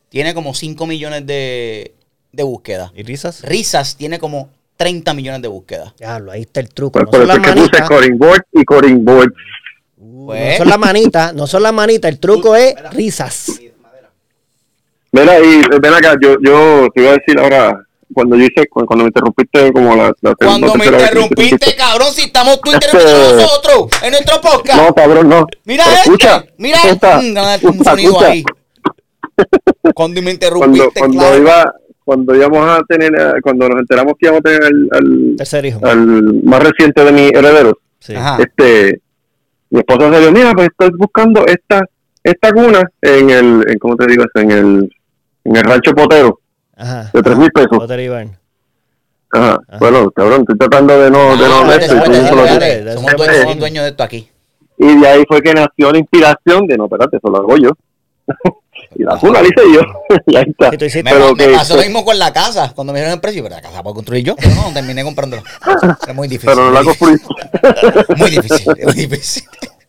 tiene 0.09 0.35
como 0.35 0.53
5 0.55 0.87
millones 0.87 1.27
de, 1.27 1.95
de 2.33 2.43
búsquedas. 2.43 2.91
¿Y 2.95 3.03
risas? 3.03 3.43
Risas 3.43 3.97
tiene 3.97 4.19
como 4.19 4.49
30 4.77 5.13
millones 5.15 5.43
de 5.43 5.49
búsquedas. 5.49 5.93
Ahí 6.31 6.43
está 6.43 6.61
el 6.61 6.69
truco. 6.69 6.93
Pues 6.93 7.05
no 7.07 7.11
por 7.11 7.21
son 7.21 7.31
eso 7.31 7.39
las 7.39 7.39
es 7.39 7.43
que 7.43 7.53
puse 7.53 7.61
manitas. 7.71 7.89
Coring 7.89 8.19
Board 8.19 8.43
y 8.53 8.65
Coring 8.65 9.05
Board. 9.05 9.33
Pues, 10.27 10.53
No 10.53 10.59
son 10.59 10.69
las 10.69 10.79
manitas, 10.79 11.35
no 11.35 11.47
son 11.47 11.63
las 11.63 11.73
manitas, 11.73 12.11
el 12.11 12.19
truco 12.19 12.57
es 12.57 12.75
risas. 12.93 13.61
Mira, 15.13 15.39
y 15.41 15.63
ven 15.81 15.93
acá, 15.95 16.15
yo, 16.23 16.37
yo 16.41 16.87
te 16.95 17.03
iba 17.03 17.11
a 17.11 17.15
decir 17.15 17.39
ahora, 17.39 17.85
cuando 18.15 18.37
yo 18.37 18.45
hice, 18.45 18.67
cu- 18.69 18.87
cuando 18.87 19.05
me 19.05 19.09
interrumpiste 19.09 19.73
como 19.73 19.97
la, 19.97 20.13
la 20.21 20.35
Cuando 20.37 20.73
me 20.75 20.89
vez 20.89 21.01
interrumpiste, 21.03 21.75
cabrón, 21.75 22.09
si 22.15 22.23
estamos 22.23 22.61
tú 22.61 22.73
interrumpiendo 22.73 23.29
a 23.29 23.33
nosotros 23.43 23.91
en 24.05 24.11
nuestro 24.13 24.41
podcast. 24.41 24.81
No, 24.81 24.95
cabrón, 24.95 25.29
no. 25.29 25.47
Mira 25.65 25.85
escucha, 25.95 26.37
este, 26.37 26.55
mira 26.59 26.77
escucha, 26.85 27.19
este. 27.19 27.33
Mm, 27.33 27.37
un 27.37 27.71
escucha, 27.75 27.91
sonido 27.91 28.11
escucha. 28.13 28.27
ahí. 28.31 28.45
Cuando 29.95 30.23
me 30.23 30.31
Cuando, 30.31 30.31
interrumpiste, 30.31 31.01
cuando 31.01 31.19
claro. 31.19 31.39
iba, 31.39 31.75
cuando 32.11 32.35
íbamos 32.35 32.67
a 32.69 32.83
tener, 32.89 33.15
eh, 33.15 33.41
cuando 33.41 33.69
nos 33.69 33.79
enteramos 33.79 34.15
que 34.19 34.27
íbamos 34.27 34.41
a 34.41 34.43
tener 34.43 34.65
al, 34.65 34.89
al, 34.91 35.35
Tercer 35.37 35.65
hijo. 35.65 35.87
al 35.87 36.43
más 36.43 36.61
reciente 36.61 37.05
de 37.05 37.13
mis 37.13 37.33
herederos, 37.33 37.75
Sí. 38.01 38.17
Ajá. 38.17 38.37
este, 38.43 39.01
mi 39.71 39.79
esposa 39.79 40.13
se 40.13 40.19
dio, 40.19 40.33
mira, 40.33 40.53
pues 40.53 40.67
estoy 40.71 40.91
buscando 40.99 41.47
esta, 41.47 41.85
esta 42.25 42.53
cuna 42.53 42.83
en 43.01 43.31
el, 43.31 43.65
en, 43.71 43.79
¿cómo 43.79 43.95
te 43.95 44.09
digo 44.09 44.25
eso? 44.25 44.43
En 44.45 44.51
el, 44.51 44.97
en 45.45 45.57
el 45.57 45.63
rancho 45.63 45.93
potero 45.93 46.41
Ajá. 46.77 47.11
de 47.15 47.23
tres 47.23 47.39
mil 47.39 47.51
pesos. 47.53 47.79
Potter 47.79 48.01
Iván. 48.01 48.37
Ajá. 49.31 49.61
Bueno, 49.79 50.11
cabrón, 50.11 50.41
estoy 50.41 50.59
tratando 50.59 51.01
de 51.01 51.11
no, 51.13 51.37
de 51.37 51.49
no 51.49 51.65
ver. 51.69 51.83
Somos 51.85 53.15
dueños, 53.17 53.37
somos 53.37 53.59
dueños 53.61 53.85
de 53.85 53.91
esto 53.91 54.03
aquí. 54.03 54.29
Y 54.79 54.99
de 55.01 55.07
ahí 55.07 55.23
fue 55.29 55.41
que 55.43 55.55
nació 55.55 55.93
la 55.93 55.99
inspiración 55.99 56.67
de, 56.67 56.77
no, 56.77 56.87
espérate, 56.87 57.19
eso 57.19 57.31
lo 57.31 57.37
hago 57.37 57.57
yo. 57.57 57.71
Y 58.95 59.03
la 59.05 59.17
cuna 59.19 59.41
la 59.41 59.49
hice 59.49 59.73
yo. 59.73 59.81
y 60.27 60.37
ahí 60.37 60.45
está. 60.49 60.69
Hiciste- 60.75 61.03
Me, 61.05 61.11
Pero 61.13 61.35
me 61.35 61.47
que- 61.47 61.53
pasó 61.55 61.77
lo 61.77 61.83
mismo 61.83 62.05
con 62.05 62.19
la 62.19 62.33
casa. 62.33 62.73
Cuando 62.75 62.93
me 62.93 62.99
dieron 62.99 63.15
el 63.15 63.21
precio, 63.21 63.43
pero 63.43 63.55
la 63.55 63.63
casa 63.63 63.83
puedo 63.83 63.95
construir 63.95 64.25
yo. 64.25 64.37
Pero 64.37 64.55
no, 64.55 64.73
terminé 64.73 65.03
comprándola. 65.05 65.43
Era 66.03 66.13
muy 66.13 66.29
difícil. 66.29 66.51
Pero 66.51 66.65
no 66.67 66.71
la 66.73 66.83
muy, 66.83 66.95
construí. 66.97 67.13
difícil, 67.17 68.07
muy 68.17 68.31
difícil. 68.31 68.75
Muy 68.85 68.93
difícil. 68.95 69.45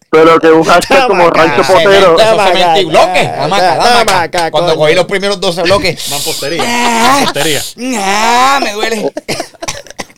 Pero 0.10 0.40
que 0.40 0.48
un 0.52 0.64
hashtag 0.66 1.08
como 1.08 1.30
rancho 1.30 1.62
potero. 1.74 2.18
Cemento, 2.18 2.82
y 2.82 2.86
bloques. 2.86 3.24
ya, 3.24 4.30
ya, 4.32 4.52
Cuando 4.52 4.76
cogí 4.76 4.94
los 4.94 5.06
primeros 5.06 5.40
12 5.40 5.64
bloques. 5.64 6.10
Mampostería. 6.12 6.64
Ah, 6.66 7.12
Mampostería. 7.16 7.62
ah, 7.98 8.60
me 8.62 8.74
duele. 8.74 9.14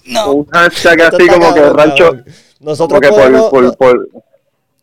No. 0.06 0.32
Un 0.34 0.46
hashtag 0.48 1.02
así 1.04 1.28
como 1.28 1.54
que 1.54 1.62
rancho. 1.70 2.12
Nosotros 2.60 3.00
podemos, 3.08 3.50
por, 3.52 3.78
por, 3.78 3.78
por, 3.78 4.10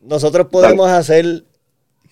nosotros 0.01 0.47
podemos 0.51 0.89
hacer 0.91 1.45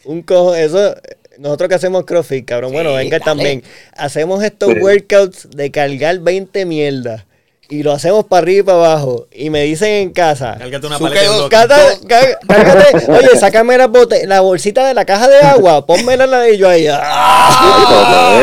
un 0.04 0.22
cojo, 0.22 0.54
eso, 0.56 0.94
nosotros 1.38 1.68
que 1.68 1.74
hacemos 1.76 2.04
CrossFit, 2.04 2.44
cabrón, 2.44 2.72
bueno, 2.72 2.94
venga 2.94 3.18
dale. 3.18 3.24
también, 3.24 3.62
hacemos 3.96 4.42
estos 4.44 4.72
Sí. 4.74 4.80
workouts 4.80 5.48
de 5.50 5.70
cargar 5.70 6.18
20 6.20 6.64
mierdas 6.66 7.24
y 7.70 7.82
lo 7.82 7.92
hacemos 7.92 8.24
para 8.24 8.42
arriba 8.42 8.60
y 8.60 8.62
para 8.64 8.78
abajo 8.78 9.26
y 9.30 9.50
me 9.50 9.62
dicen 9.64 9.90
en 9.90 10.10
casa, 10.12 10.56
Cárgate 10.58 10.86
una 10.86 10.96
Su 10.96 11.04
paleta 11.04 11.20
de 11.20 11.26
quedó- 11.26 11.38
bloques. 11.48 11.58
"Cata- 11.58 11.98
cá- 12.08 12.38
cárgate, 12.48 13.12
oye, 13.12 13.38
sácame 13.38 13.76
la, 13.76 13.88
bote- 13.88 14.26
la 14.26 14.40
bolsita 14.40 14.86
de 14.86 14.94
la 14.94 15.04
caja 15.04 15.28
de 15.28 15.38
agua, 15.40 15.84
pónmela 15.84 16.26
la 16.26 16.40
de 16.40 16.56
yo 16.56 16.68
ahí. 16.68 16.86
¡Ah! 16.90 18.42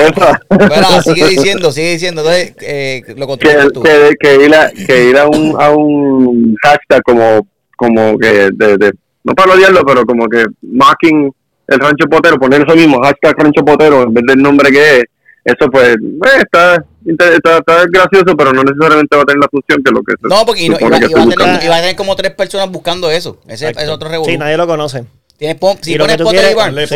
sigue 1.03 1.27
diciendo, 1.27 1.71
sigue 1.71 1.91
diciendo. 1.93 2.21
Entonces, 2.21 2.53
eh, 2.61 3.01
lo 3.17 3.27
que, 3.37 3.47
tú. 3.73 3.81
que, 3.83 4.13
que 4.19 4.35
ir, 4.45 4.55
a, 4.55 4.69
que 4.71 5.09
ir 5.09 5.17
a, 5.17 5.27
un, 5.27 5.55
a 5.59 5.71
un 5.71 6.55
hashtag 6.61 7.01
como, 7.03 7.47
como 7.77 8.17
que, 8.17 8.49
de, 8.53 8.77
de, 8.77 8.93
no 9.23 9.33
parodiarlo, 9.33 9.83
pero 9.85 10.05
como 10.05 10.27
que 10.27 10.45
mocking 10.61 11.31
el 11.67 11.79
rancho 11.79 12.05
potero, 12.09 12.37
poner 12.37 12.61
eso 12.67 12.75
mismo, 12.75 13.01
hashtag 13.01 13.35
rancho 13.37 13.63
potero, 13.65 14.03
en 14.03 14.13
vez 14.13 14.23
del 14.27 14.41
nombre 14.41 14.69
que 14.71 14.97
es, 14.99 15.03
eso 15.43 15.69
pues, 15.71 15.89
eh, 15.89 15.97
está, 16.39 16.83
está, 17.05 17.57
está 17.57 17.85
gracioso, 17.91 18.35
pero 18.37 18.51
no 18.53 18.63
necesariamente 18.63 19.15
va 19.15 19.21
a 19.21 19.25
tener 19.25 19.39
la 19.41 19.47
función 19.49 19.83
que 19.83 19.91
lo 19.91 20.01
que 20.01 20.13
se 20.21 20.27
No, 20.27 20.45
porque 20.45 20.63
y 20.63 20.69
no- 20.69 20.77
iba, 20.79 20.89
que 20.99 21.05
iba 21.05 21.05
a 21.05 21.09
tener, 21.09 21.25
buscando. 21.25 21.65
iba 21.65 21.75
a 21.77 21.79
tener 21.81 21.95
como 21.95 22.15
tres 22.15 22.31
personas 22.31 22.71
buscando 22.71 23.11
eso. 23.11 23.39
Ese 23.47 23.69
es 23.69 23.89
otro 23.89 24.09
revolú. 24.09 24.31
Sí, 24.31 24.37
nadie 24.37 24.57
lo 24.57 24.65
conoce. 24.65 25.05
Tienes 25.37 25.57
pon- 25.57 25.77
si 25.81 25.97
pones 25.97 26.17
Potter 26.17 26.51
y 26.51 26.55
Barn, 26.55 26.75
sí. 26.87 26.95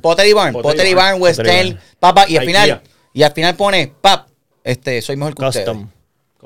Potter 0.00 0.26
y 0.26 0.32
Barn. 0.32 0.60
Potter 0.62 0.86
y 0.86 0.94
Barn, 0.94 1.20
West 1.22 1.40
papá, 1.98 2.26
y 2.28 2.36
al 2.36 2.44
final, 2.44 2.82
y 3.12 3.22
al 3.22 3.32
final 3.32 3.56
pone, 3.56 3.92
pap, 4.00 4.28
este, 4.62 5.00
soy 5.02 5.16
mejor 5.16 5.34
que 5.34 5.44
ustedes. 5.44 5.66
Custom. 5.66 5.88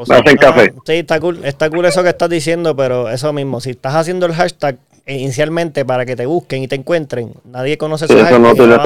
Hacen 0.09 0.37
café. 0.39 0.73
Sí, 0.87 0.93
está 0.95 1.21
cool, 1.21 1.45
está 1.45 1.69
cool 1.69 1.85
eso 1.85 2.03
que 2.03 2.09
estás 2.09 2.31
diciendo, 2.31 2.75
pero 2.75 3.11
eso 3.11 3.31
mismo, 3.35 3.61
si 3.61 3.71
estás 3.71 3.95
haciendo 3.95 4.25
el 4.25 4.33
hashtag 4.35 4.79
inicialmente 5.07 5.85
para 5.85 6.07
que 6.07 6.17
te 6.17 6.27
busquen 6.27 6.63
y 6.63 6.69
te 6.69 6.77
encuentren, 6.77 7.33
nadie 7.45 7.79
conoce 7.79 8.07
Sí, 8.07 8.15
eso 8.15 8.39
no 8.39 8.53
y 8.53 8.55
tiene. 8.55 8.77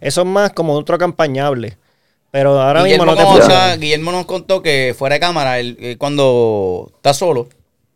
Eso 0.00 0.20
es 0.20 0.26
más 0.26 0.52
como 0.52 0.74
otro 0.74 0.98
campañable. 0.98 1.76
Pero 2.30 2.60
ahora 2.60 2.82
Guillermo, 2.82 3.06
mismo 3.06 3.22
no 3.22 3.38
te 3.38 3.78
Guillermo 3.78 4.12
nos 4.12 4.26
contó 4.26 4.60
que 4.60 4.94
fuera 4.98 5.14
de 5.14 5.20
cámara, 5.20 5.60
él, 5.60 5.96
cuando 5.98 6.90
está 6.96 7.14
solo, 7.14 7.48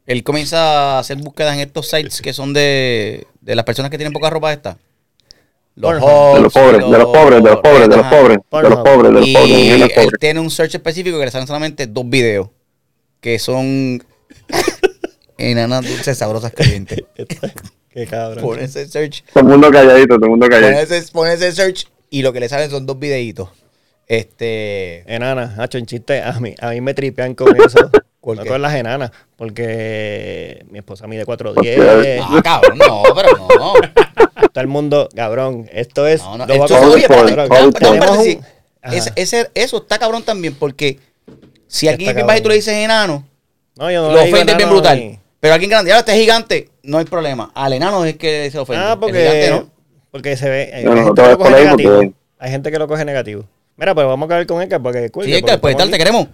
él 0.06 0.22
comienza 0.22 0.96
a 0.96 0.98
hacer 1.00 1.16
búsquedas 1.16 1.54
en 1.54 1.60
estos 1.60 1.88
sites 1.88 2.22
que 2.22 2.32
son 2.32 2.52
de, 2.52 3.26
de 3.40 3.54
las 3.56 3.64
personas 3.64 3.90
que 3.90 3.98
tienen 3.98 4.12
poca 4.12 4.30
ropa 4.30 4.52
esta. 4.52 4.78
Los 5.74 6.00
Pornhub. 6.00 6.34
de 6.34 6.40
los 6.40 6.52
pobres, 6.52 6.90
de 6.90 6.98
los 6.98 7.06
pobres, 7.06 7.42
de 7.42 7.50
los 7.50 7.60
pobres, 7.60 7.88
de 7.88 7.96
los 7.96 8.06
pobres, 8.06 8.38
de 8.50 8.68
los 8.68 8.78
pobres, 8.80 9.12
de 9.12 9.20
los 9.20 9.28
Y 9.28 9.34
pobres, 9.34 9.80
los 9.80 9.90
él 9.96 10.10
tiene 10.18 10.40
un 10.40 10.50
search 10.50 10.74
específico 10.74 11.18
que 11.18 11.24
le 11.24 11.30
salen 11.30 11.46
solamente 11.46 11.86
dos 11.86 12.08
videos. 12.08 12.48
Que 13.20 13.38
son 13.38 14.02
enanas 15.38 15.86
dulces 15.86 16.18
sabrosas 16.18 16.52
calientes. 16.52 17.00
Qué 17.90 18.06
cabrón. 18.06 18.44
Pon 18.44 18.58
ese 18.60 18.86
search. 18.86 19.24
Todo 19.32 19.40
el 19.44 19.46
mundo 19.50 19.70
calladito, 19.70 20.16
todo 20.16 20.24
el 20.26 20.30
mundo 20.30 20.46
Pon 20.46 20.50
calladito. 20.60 20.94
ese, 20.94 21.10
pon 21.12 21.28
ese 21.28 21.50
search 21.52 21.86
y 22.10 22.22
lo 22.22 22.32
que 22.32 22.40
le 22.40 22.48
salen 22.48 22.70
son 22.70 22.84
dos 22.86 22.98
videitos. 22.98 23.48
Este. 24.06 25.04
Enana, 25.12 25.54
hacho, 25.58 25.78
en 25.78 25.86
chiste, 25.86 26.22
a 26.22 26.32
mí, 26.40 26.54
a 26.60 26.70
mí 26.70 26.80
me 26.80 26.94
tripean 26.94 27.34
con 27.34 27.54
eso. 27.60 27.90
¿Por 28.20 28.36
no 28.36 28.42
qué? 28.42 28.48
con 28.48 28.60
las 28.60 28.74
enanas, 28.74 29.10
porque 29.36 30.64
mi 30.70 30.78
esposa 30.78 31.06
mide 31.06 31.24
Porque- 31.24 31.44
4'10. 31.78 32.20
Ah, 32.28 32.40
cabrón, 32.42 32.76
no, 32.78 33.02
pero 33.14 33.28
no. 33.38 33.72
Todo 34.52 34.60
el 34.60 34.66
mundo, 34.66 35.08
cabrón, 35.14 35.66
esto 35.72 36.06
es... 36.06 36.20
No, 36.22 36.36
no, 36.36 36.46
lo 36.46 36.52
esto- 36.54 36.74
cabrón. 37.48 37.72
Tenemos 37.72 38.18
un- 38.18 38.44
Ajá. 38.82 38.96
Ese- 38.96 39.12
ese- 39.16 39.50
eso 39.54 39.78
está 39.78 39.98
cabrón 39.98 40.24
también, 40.24 40.54
porque 40.56 40.98
si 41.68 41.88
es 41.88 41.96
bien 41.96 42.10
cabrón. 42.10 42.26
bajito 42.26 42.40
y 42.40 42.42
tú 42.42 42.48
le 42.50 42.54
dices 42.56 42.74
enano, 42.74 43.26
No, 43.76 43.90
yo 43.90 44.02
no 44.08 44.12
lo 44.14 44.22
ofendes 44.22 44.56
bien 44.56 44.68
brutal. 44.68 44.98
ni- 44.98 45.17
Pero 45.40 45.54
alguien 45.54 45.70
grande, 45.70 45.92
ahora 45.92 46.00
este 46.00 46.12
es 46.12 46.18
gigante, 46.18 46.68
no 46.82 46.98
hay 46.98 47.04
problema. 47.04 47.50
Al 47.54 47.72
enano 47.72 48.04
es 48.04 48.16
que 48.16 48.50
se 48.50 48.58
ofende. 48.58 48.82
Ah, 48.84 48.92
El 48.94 48.98
porque, 48.98 49.18
gigante 49.20 49.50
no. 49.50 49.70
porque 50.10 50.36
se 50.36 50.48
ve. 50.50 50.70
Hay, 50.74 50.84
No, 50.84 50.94
no, 50.94 51.04
gente 51.04 51.22
que 51.22 51.28
lo 51.30 51.38
coge 51.38 51.50
negativo. 51.50 51.94
porque- 51.94 52.12
Hay 52.40 52.50
gente 52.50 52.70
que 52.72 52.78
lo 52.78 52.88
coge 52.88 53.04
negativo. 53.04 53.44
Mira, 53.76 53.94
pero 53.94 54.08
vamos 54.08 54.26
a 54.26 54.28
caer 54.30 54.46
con 54.46 54.60
Edgar 54.62 54.82
porque 54.82 55.10
cool, 55.10 55.24
Sí, 55.24 55.30
porque 55.30 55.36
es 55.38 55.42
que 55.44 55.50
después 55.52 55.70
de 55.70 55.82
estamos 55.82 55.90
tal 55.90 55.90
te 55.90 55.98
queremos. 55.98 56.28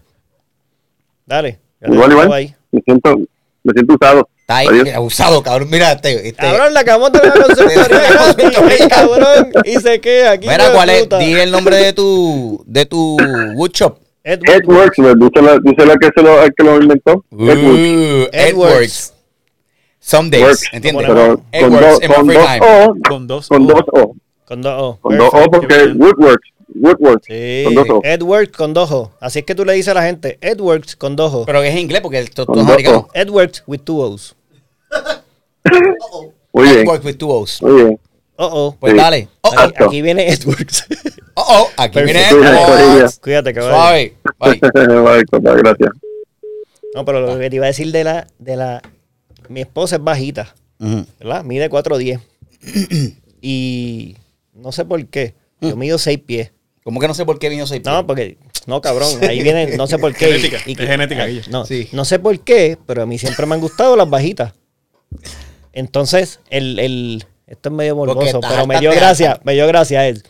Dale. 1.27 1.59
Igual, 1.87 2.13
igual. 2.13 2.33
ahí. 2.33 2.55
Me 2.73 2.81
siento, 2.83 3.17
me 3.63 3.73
siento 3.73 3.95
usado. 3.95 4.29
Está 4.41 4.57
ahí, 4.59 4.67
Adiós. 4.69 4.89
abusado, 4.95 5.43
cabrón. 5.43 5.69
Mira, 5.71 5.93
este. 5.93 6.29
este- 6.29 6.35
Cabrón, 6.43 6.75
le 6.75 6.81
acabamos 6.81 7.13
de 7.13 7.19
la 7.27 7.33
consultoría 7.47 8.89
cabrón. 8.89 9.53
Y 9.65 9.75
se 9.77 10.01
queda 10.01 10.33
aquí. 10.33 10.49
Mira, 10.49 10.71
¿cuál 10.73 10.91
es? 10.91 11.09
Di 11.19 11.33
el 11.35 11.51
nombre 11.51 11.77
de 11.77 11.93
tu, 11.95 12.63
de 12.67 12.85
tu 12.87 13.17
woodshop. 13.55 13.99
Ed 14.25 14.41
Edworks, 14.49 14.97
dice 14.97 15.43
la, 15.43 15.59
dice 15.63 15.87
la 15.87 15.97
que, 15.99 16.09
se 16.17 16.23
lo, 16.23 16.43
el 16.43 16.55
que 16.55 16.65
lo 16.65 16.81
inventó. 16.81 17.25
Uh, 17.31 17.45
Edworks. 17.51 18.33
Edworks. 18.33 19.15
Some 20.01 20.31
days, 20.31 20.43
Works. 20.45 20.69
¿entiendes? 20.73 21.07
Pero 21.07 21.37
con 21.37 21.45
Edworks 21.53 22.01
dos, 22.01 22.09
con. 22.09 22.31
O, 22.63 22.95
Con 23.09 23.27
dos. 23.27 23.49
con 23.49 23.63
O. 23.63 23.67
dos 23.67 23.85
O. 23.93 24.15
Con 24.47 24.63
dos 24.63 24.75
O. 24.83 24.99
Con 25.01 25.19
dos 25.19 25.31
O 25.33 25.51
porque. 25.51 25.75
Woodworks. 25.95 26.49
Woodworks. 26.75 27.27
Sí, 27.27 27.63
Con 27.65 27.75
dos 27.75 27.87
O. 27.91 28.01
Edworks 28.03 28.57
con 28.57 28.75
dos 28.75 28.91
O. 28.93 29.13
Así 29.21 29.41
es 29.41 29.45
que 29.45 29.55
tú 29.55 29.65
le 29.65 29.75
dices 29.75 29.89
a 29.89 29.95
la 29.95 30.03
gente, 30.05 30.39
Edworks 30.41 30.97
con 30.97 31.17
dos 31.17 31.33
O. 31.35 31.45
Pero 31.45 31.63
es 31.63 31.73
en 31.73 31.79
inglés 31.79 32.01
porque 32.01 32.25
Con 32.35 32.47
todo 32.47 32.61
es 32.61 32.67
americano. 32.67 33.09
Edworks 33.15 33.63
with 33.67 33.81
two 33.85 33.99
O's. 34.01 34.35
Muy 36.53 36.65
bien, 36.65 36.79
Edworks 36.81 37.05
with 37.05 37.17
two 37.17 37.29
O's. 37.31 37.61
muy 37.63 37.73
bien. 37.83 38.01
Oh, 38.37 38.47
oh. 38.53 38.77
Pues 38.81 38.93
Sí. 38.93 38.99
dale. 38.99 39.29
Oh, 39.43 39.51
oh, 39.55 39.61
Aquí, 39.61 39.85
aquí 39.85 40.03
viene 40.03 40.29
Edworks. 40.33 40.87
oh, 41.35 41.45
oh, 41.47 41.69
aquí 41.77 42.03
viene. 42.03 42.23
Edworks. 42.29 43.19
Cuídate, 43.21 43.53
cabrón. 43.55 43.75
Suave. 43.75 44.15
Bye. 44.39 44.61
Vale, 45.03 45.25
compa, 45.27 45.55
gracias. 45.55 45.91
No, 46.95 47.05
pero 47.05 47.21
lo 47.21 47.39
que 47.39 47.51
te 47.51 47.57
iba 47.57 47.65
a 47.67 47.69
decir 47.69 47.91
de 47.93 48.05
la, 48.05 48.27
de 48.39 48.57
la. 48.57 48.83
Mi 49.49 49.61
esposa 49.61 49.97
es 49.97 50.03
bajita. 50.05 50.55
¿verdad? 50.79 51.45
Mide 51.45 51.71
4'10. 51.71 52.21
y 53.41 54.17
no 54.55 54.73
sé 54.73 54.85
por 54.85 55.05
qué. 55.07 55.35
Yo 55.61 55.77
mido 55.77 55.99
6 55.99 56.19
pies. 56.27 56.51
¿Cómo 56.83 57.01
que 57.01 57.09
no 57.09 57.15
sé 57.15 57.25
por 57.25 57.39
qué 57.39 57.49
vino 57.49 57.67
seis 57.67 57.81
pies? 57.81 57.95
No, 57.95 58.07
porque. 58.07 58.37
No, 58.67 58.83
cabrón. 58.83 59.09
Ahí 59.23 59.43
viene. 59.43 59.75
No 59.79 59.87
sé 59.87 59.99
por 59.99 60.15
qué. 60.15 60.27
Genética, 60.39 60.59
Y- 60.67 60.71
y- 60.73 60.83
es 60.83 60.87
genética, 60.89 61.23
ay, 61.23 61.35
Guille. 61.37 61.51
No, 61.51 61.65
Sí. 61.65 61.89
no 61.93 62.05
sé 62.05 62.19
por 62.19 62.39
qué, 62.41 62.77
pero 62.87 63.03
a 63.03 63.07
mí 63.07 63.19
siempre 63.19 63.47
me 63.47 63.55
han 63.55 63.61
gustado 63.63 63.97
las 63.97 64.11
bajitas. 64.11 64.53
Entonces, 65.73 66.41
el. 66.51 66.79
el 66.79 67.25
esto 67.47 67.69
es 67.69 67.75
medio 67.75 67.97
morboso, 67.97 68.41
pero 68.41 68.67
me 68.67 68.81
dio 68.81 68.91
gracia. 68.93 69.33
alta. 69.33 69.43
Me 69.45 69.53
dio 69.55 69.67
gracia 69.67 70.09
es. 70.09 70.25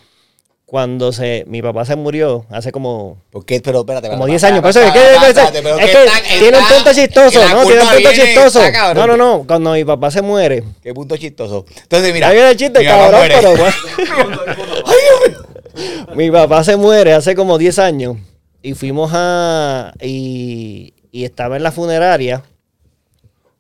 Cuando 0.66 1.12
se, 1.12 1.45
mi 1.47 1.62
papá 1.62 1.85
se 1.85 1.95
murió 1.95 2.47
hace 2.51 2.73
como 2.73 3.19
¿Por 3.31 3.45
qué? 3.45 3.61
Pero 3.61 3.81
espérate. 3.81 4.09
como 4.09 4.27
espérate, 4.27 4.62
10 4.62 4.65
años. 4.65 4.74
Pero 4.74 5.77
es 5.78 5.93
que 6.23 6.39
tiene 6.39 6.59
un 6.59 6.65
punto 6.65 6.93
chistoso, 6.93 7.49
¿no? 7.49 7.65
Tiene 7.65 7.82
un 7.82 7.89
punto 7.89 8.12
chistoso. 8.12 8.61
No, 8.95 9.07
no, 9.07 9.16
no. 9.16 9.45
Cuando 9.47 9.73
mi 9.73 9.85
papá 9.85 10.11
se 10.11 10.23
muere. 10.23 10.65
Qué 10.82 10.93
punto 10.93 11.16
chistoso. 11.16 11.65
Entonces, 11.82 12.12
mira. 12.12 12.28
Ahí 12.28 12.35
viene 12.35 12.51
el 12.51 12.57
chiste, 12.57 12.85
cabrón, 12.85 13.20
pero. 13.28 13.55
Mi 16.15 16.31
papá 16.31 16.62
se 16.65 16.77
muere 16.77 17.12
hace 17.12 17.35
como 17.35 17.59
10 17.59 17.78
años. 17.78 18.16
Y 18.62 18.74
fuimos 18.74 19.11
a. 19.15 19.93
Y, 20.01 20.95
y 21.11 21.24
estaba 21.24 21.57
en 21.57 21.62
la 21.62 21.73
funeraria. 21.73 22.43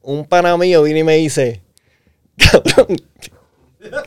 Un 0.02 0.24
pana 0.24 0.56
mío 0.56 0.82
vino 0.82 0.98
y 0.98 1.04
me 1.04 1.16
dice: 1.16 1.62
Cabrón, 2.38 2.96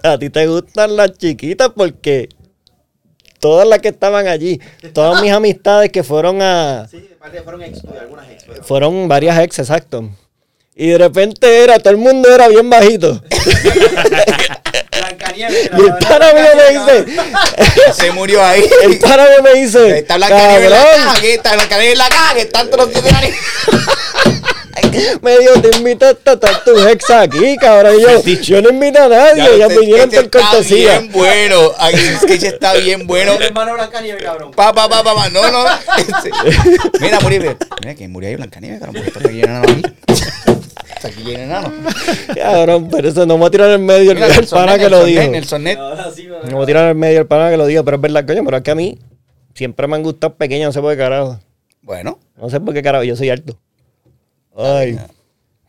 a 0.03 0.17
ti 0.17 0.29
te 0.29 0.47
gustan 0.47 0.95
las 0.95 1.17
chiquitas 1.17 1.69
porque 1.75 2.29
todas 3.39 3.67
las 3.67 3.79
que 3.79 3.89
estaban 3.89 4.27
allí, 4.27 4.59
todas 4.93 5.21
mis 5.21 5.31
amistades 5.31 5.91
que 5.91 6.03
fueron 6.03 6.41
a, 6.41 6.87
Sí, 6.89 7.09
parte 7.19 7.41
fueron 7.41 7.61
ex, 7.63 7.79
algunas 7.99 8.29
ex. 8.31 8.43
pero- 8.47 8.63
fueron 8.63 9.07
varias 9.07 9.39
ex, 9.39 9.59
exacto. 9.59 10.09
Y 10.75 10.89
de 10.89 10.97
repente 10.99 11.63
era, 11.63 11.79
todo 11.79 11.89
el 11.91 11.97
mundo 11.97 12.29
era 12.33 12.47
bien 12.47 12.69
bajito. 12.69 13.21
Y 15.37 15.43
el 15.43 15.93
pana 15.99 16.33
mío 16.33 16.49
me 16.55 16.79
dice, 16.79 17.21
Se 17.93 18.11
murió 18.11 18.43
ahí. 18.43 18.63
el 18.83 18.97
pana 18.97 19.23
mío 19.29 19.43
me 19.43 19.53
dice, 19.61 19.99
Está 19.99 20.15
Blancanieves 20.17 20.63
en 20.65 20.69
la 20.71 20.77
cabrón, 20.77 20.95
caja, 21.03 21.17
aquí 21.17 21.27
está 21.27 21.53
Blancanieves 21.53 21.91
en 21.93 21.97
la 21.99 22.09
caja, 22.09 22.33
que 22.33 22.41
están 22.41 22.69
todos 22.71 22.91
los 22.91 23.03
titanes. 24.81 25.21
me 25.21 25.37
dijo, 25.39 25.61
te 25.61 25.77
invitaste 25.77 26.29
a 26.29 26.33
estar 26.33 26.63
tus 26.63 26.85
ex 26.87 27.09
aquí, 27.11 27.55
cabrón. 27.57 27.95
Y 27.97 28.01
yo, 28.01 28.21
yo 28.41 28.61
no 28.61 28.69
invito 28.69 29.01
a 29.01 29.07
nadie, 29.07 29.55
ellas 29.55 29.69
este 29.69 29.79
vinieron 29.81 30.09
por 30.09 30.19
está 30.25 30.39
cortesía. 30.41 30.99
bien 30.99 31.11
bueno. 31.11 31.71
Aquí 31.79 31.99
el 31.99 32.17
sketch 32.17 32.43
está 32.43 32.73
bien 32.75 33.07
bueno. 33.07 33.33
El 33.33 33.43
hermano 33.43 33.73
Blancanieves, 33.73 34.23
cabrón. 34.23 34.51
Pa, 34.51 34.73
pa, 34.73 34.87
pa, 34.89 35.03
pa, 35.03 35.13
pa. 35.15 35.29
No, 35.29 35.41
no. 35.51 35.65
Este, 35.97 36.31
Mira, 37.01 37.19
murió. 37.19 37.57
Mira, 37.81 37.95
que 37.95 38.07
murió 38.07 38.29
ahí 38.29 38.35
Blancanieves, 38.35 38.79
cabrón. 38.79 38.95
porque 38.95 39.07
Esto 39.07 39.19
está 39.19 39.29
aquí 39.29 39.37
lleno 39.41 39.61
de 39.61 39.71
aquí. 39.71 39.81
Está 40.95 41.07
aquí 41.09 41.23
lleno 41.23 41.37
de 41.37 41.43
enano. 41.43 41.73
Cabrón, 42.35 42.89
pero 42.91 43.09
eso 43.09 43.25
no 43.25 43.35
me 43.35 43.39
voy 43.41 43.47
a 43.47 43.51
tirar 43.51 43.67
en 43.69 43.73
el 43.73 43.79
medio 43.79 44.11
el, 44.11 44.17
el 44.23 44.47
pana 44.47 44.77
Net, 44.77 44.81
que 44.83 44.89
lo 44.89 45.05
Nelson 45.05 45.63
dijo. 45.63 45.81
Sí, 46.15 46.27
No 46.27 46.47
me 46.47 46.53
voy 46.53 46.63
a 46.63 46.65
tirar 46.65 46.83
en 46.83 46.89
el 46.89 46.95
medio 46.95 47.19
el 47.19 47.27
pana 47.27 47.49
que 47.51 47.57
lo 47.57 47.65
dijo, 47.65 47.83
pero 47.85 47.95
es 47.97 48.01
verdad, 48.01 48.25
coño, 48.25 48.43
pero 48.45 48.57
es 48.57 48.63
que 48.63 48.71
a 48.71 48.75
mí 48.75 48.97
siempre 49.53 49.87
me 49.87 49.95
han 49.95 50.03
gustado 50.03 50.35
pequeños, 50.35 50.67
no 50.67 50.71
sé 50.73 50.81
por 50.81 50.91
qué 50.93 50.97
carajo. 50.97 51.39
Bueno, 51.81 52.19
No 52.35 52.49
sé 52.49 52.59
por 52.59 52.73
qué 52.73 52.81
carajo, 52.83 53.03
yo 53.03 53.15
soy 53.15 53.29
alto. 53.29 53.57
Ay. 54.57 54.99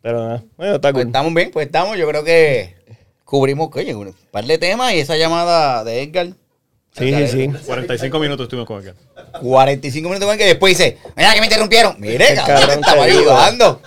Pero 0.03 0.25
nada, 0.25 0.45
bueno, 0.57 0.77
está 0.77 0.93
pues 0.93 1.07
estamos 1.07 1.35
bien, 1.35 1.51
pues 1.51 1.67
estamos. 1.67 1.99
Yo 1.99 2.09
creo 2.09 2.25
que 2.25 2.77
cubrimos, 3.25 3.69
coño, 3.69 3.99
un 3.99 4.15
par 4.31 4.45
de 4.45 4.57
temas 4.57 4.95
y 4.95 5.01
esa 5.01 5.17
llamada 5.17 5.85
de 5.85 6.03
Edgar. 6.03 6.29
Sí, 6.97 7.15
sí, 7.15 7.29
sí. 7.29 7.49
45 7.67 8.19
minutos 8.19 8.45
estuvimos 8.45 8.67
con 8.67 8.81
acá. 8.81 8.95
45 9.41 10.09
minutos 10.09 10.27
más 10.27 10.39
que 10.39 10.47
después 10.47 10.77
dice, 10.77 10.97
mira 11.17 11.35
que 11.35 11.41
me 11.41 11.47
interrumpieron. 11.47 11.97
Mire, 11.99 12.35
cabrón, 12.35 12.67
te 12.67 12.75
estaba 12.75 13.07
digo. 13.07 13.21
ayudando. 13.21 13.81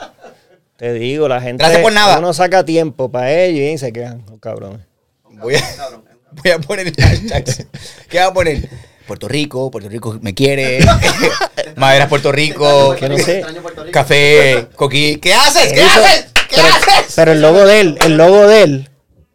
Te 0.78 0.94
digo, 0.94 1.28
la 1.28 1.41
gente. 1.41 1.64
Gracias 1.64 1.82
por 1.82 1.91
nada. 1.94 2.19
Uno 2.19 2.34
saca 2.34 2.64
tiempo 2.64 3.10
para 3.11 3.32
ellos 3.32 3.73
y 3.73 3.78
se 3.78 3.91
quedan, 3.91 4.23
los 4.30 4.40
cabrones. 4.40 4.82
Voy 5.23 5.56
a, 5.56 5.61
voy 6.32 6.52
a 6.52 6.60
poner 6.60 6.88
el 6.88 6.95
hashtag. 6.95 7.68
¿Qué 8.10 8.19
va 8.19 8.28
a 8.28 8.34
poner? 8.34 8.69
Puerto 9.11 9.27
Rico, 9.27 9.69
Puerto 9.69 9.89
Rico 9.89 10.17
me 10.21 10.33
quiere. 10.33 10.79
Maderas 11.75 12.07
Puerto 12.07 12.31
Rico. 12.31 12.95
Que 12.97 13.09
no 13.09 13.17
sé. 13.17 13.43
Café, 13.91 14.67
coquí. 14.77 15.17
¿Qué 15.17 15.33
haces? 15.33 15.73
¿Qué 15.73 15.81
Eso- 15.81 15.99
haces? 15.99 16.27
¿Qué 16.47 16.55
pero, 16.55 16.67
haces? 16.67 17.13
pero 17.13 17.31
el 17.33 17.41
logo 17.41 17.65
de 17.65 17.81
él, 17.81 17.97
el 18.05 18.15
logo 18.15 18.47
de 18.47 18.63
él. 18.63 18.89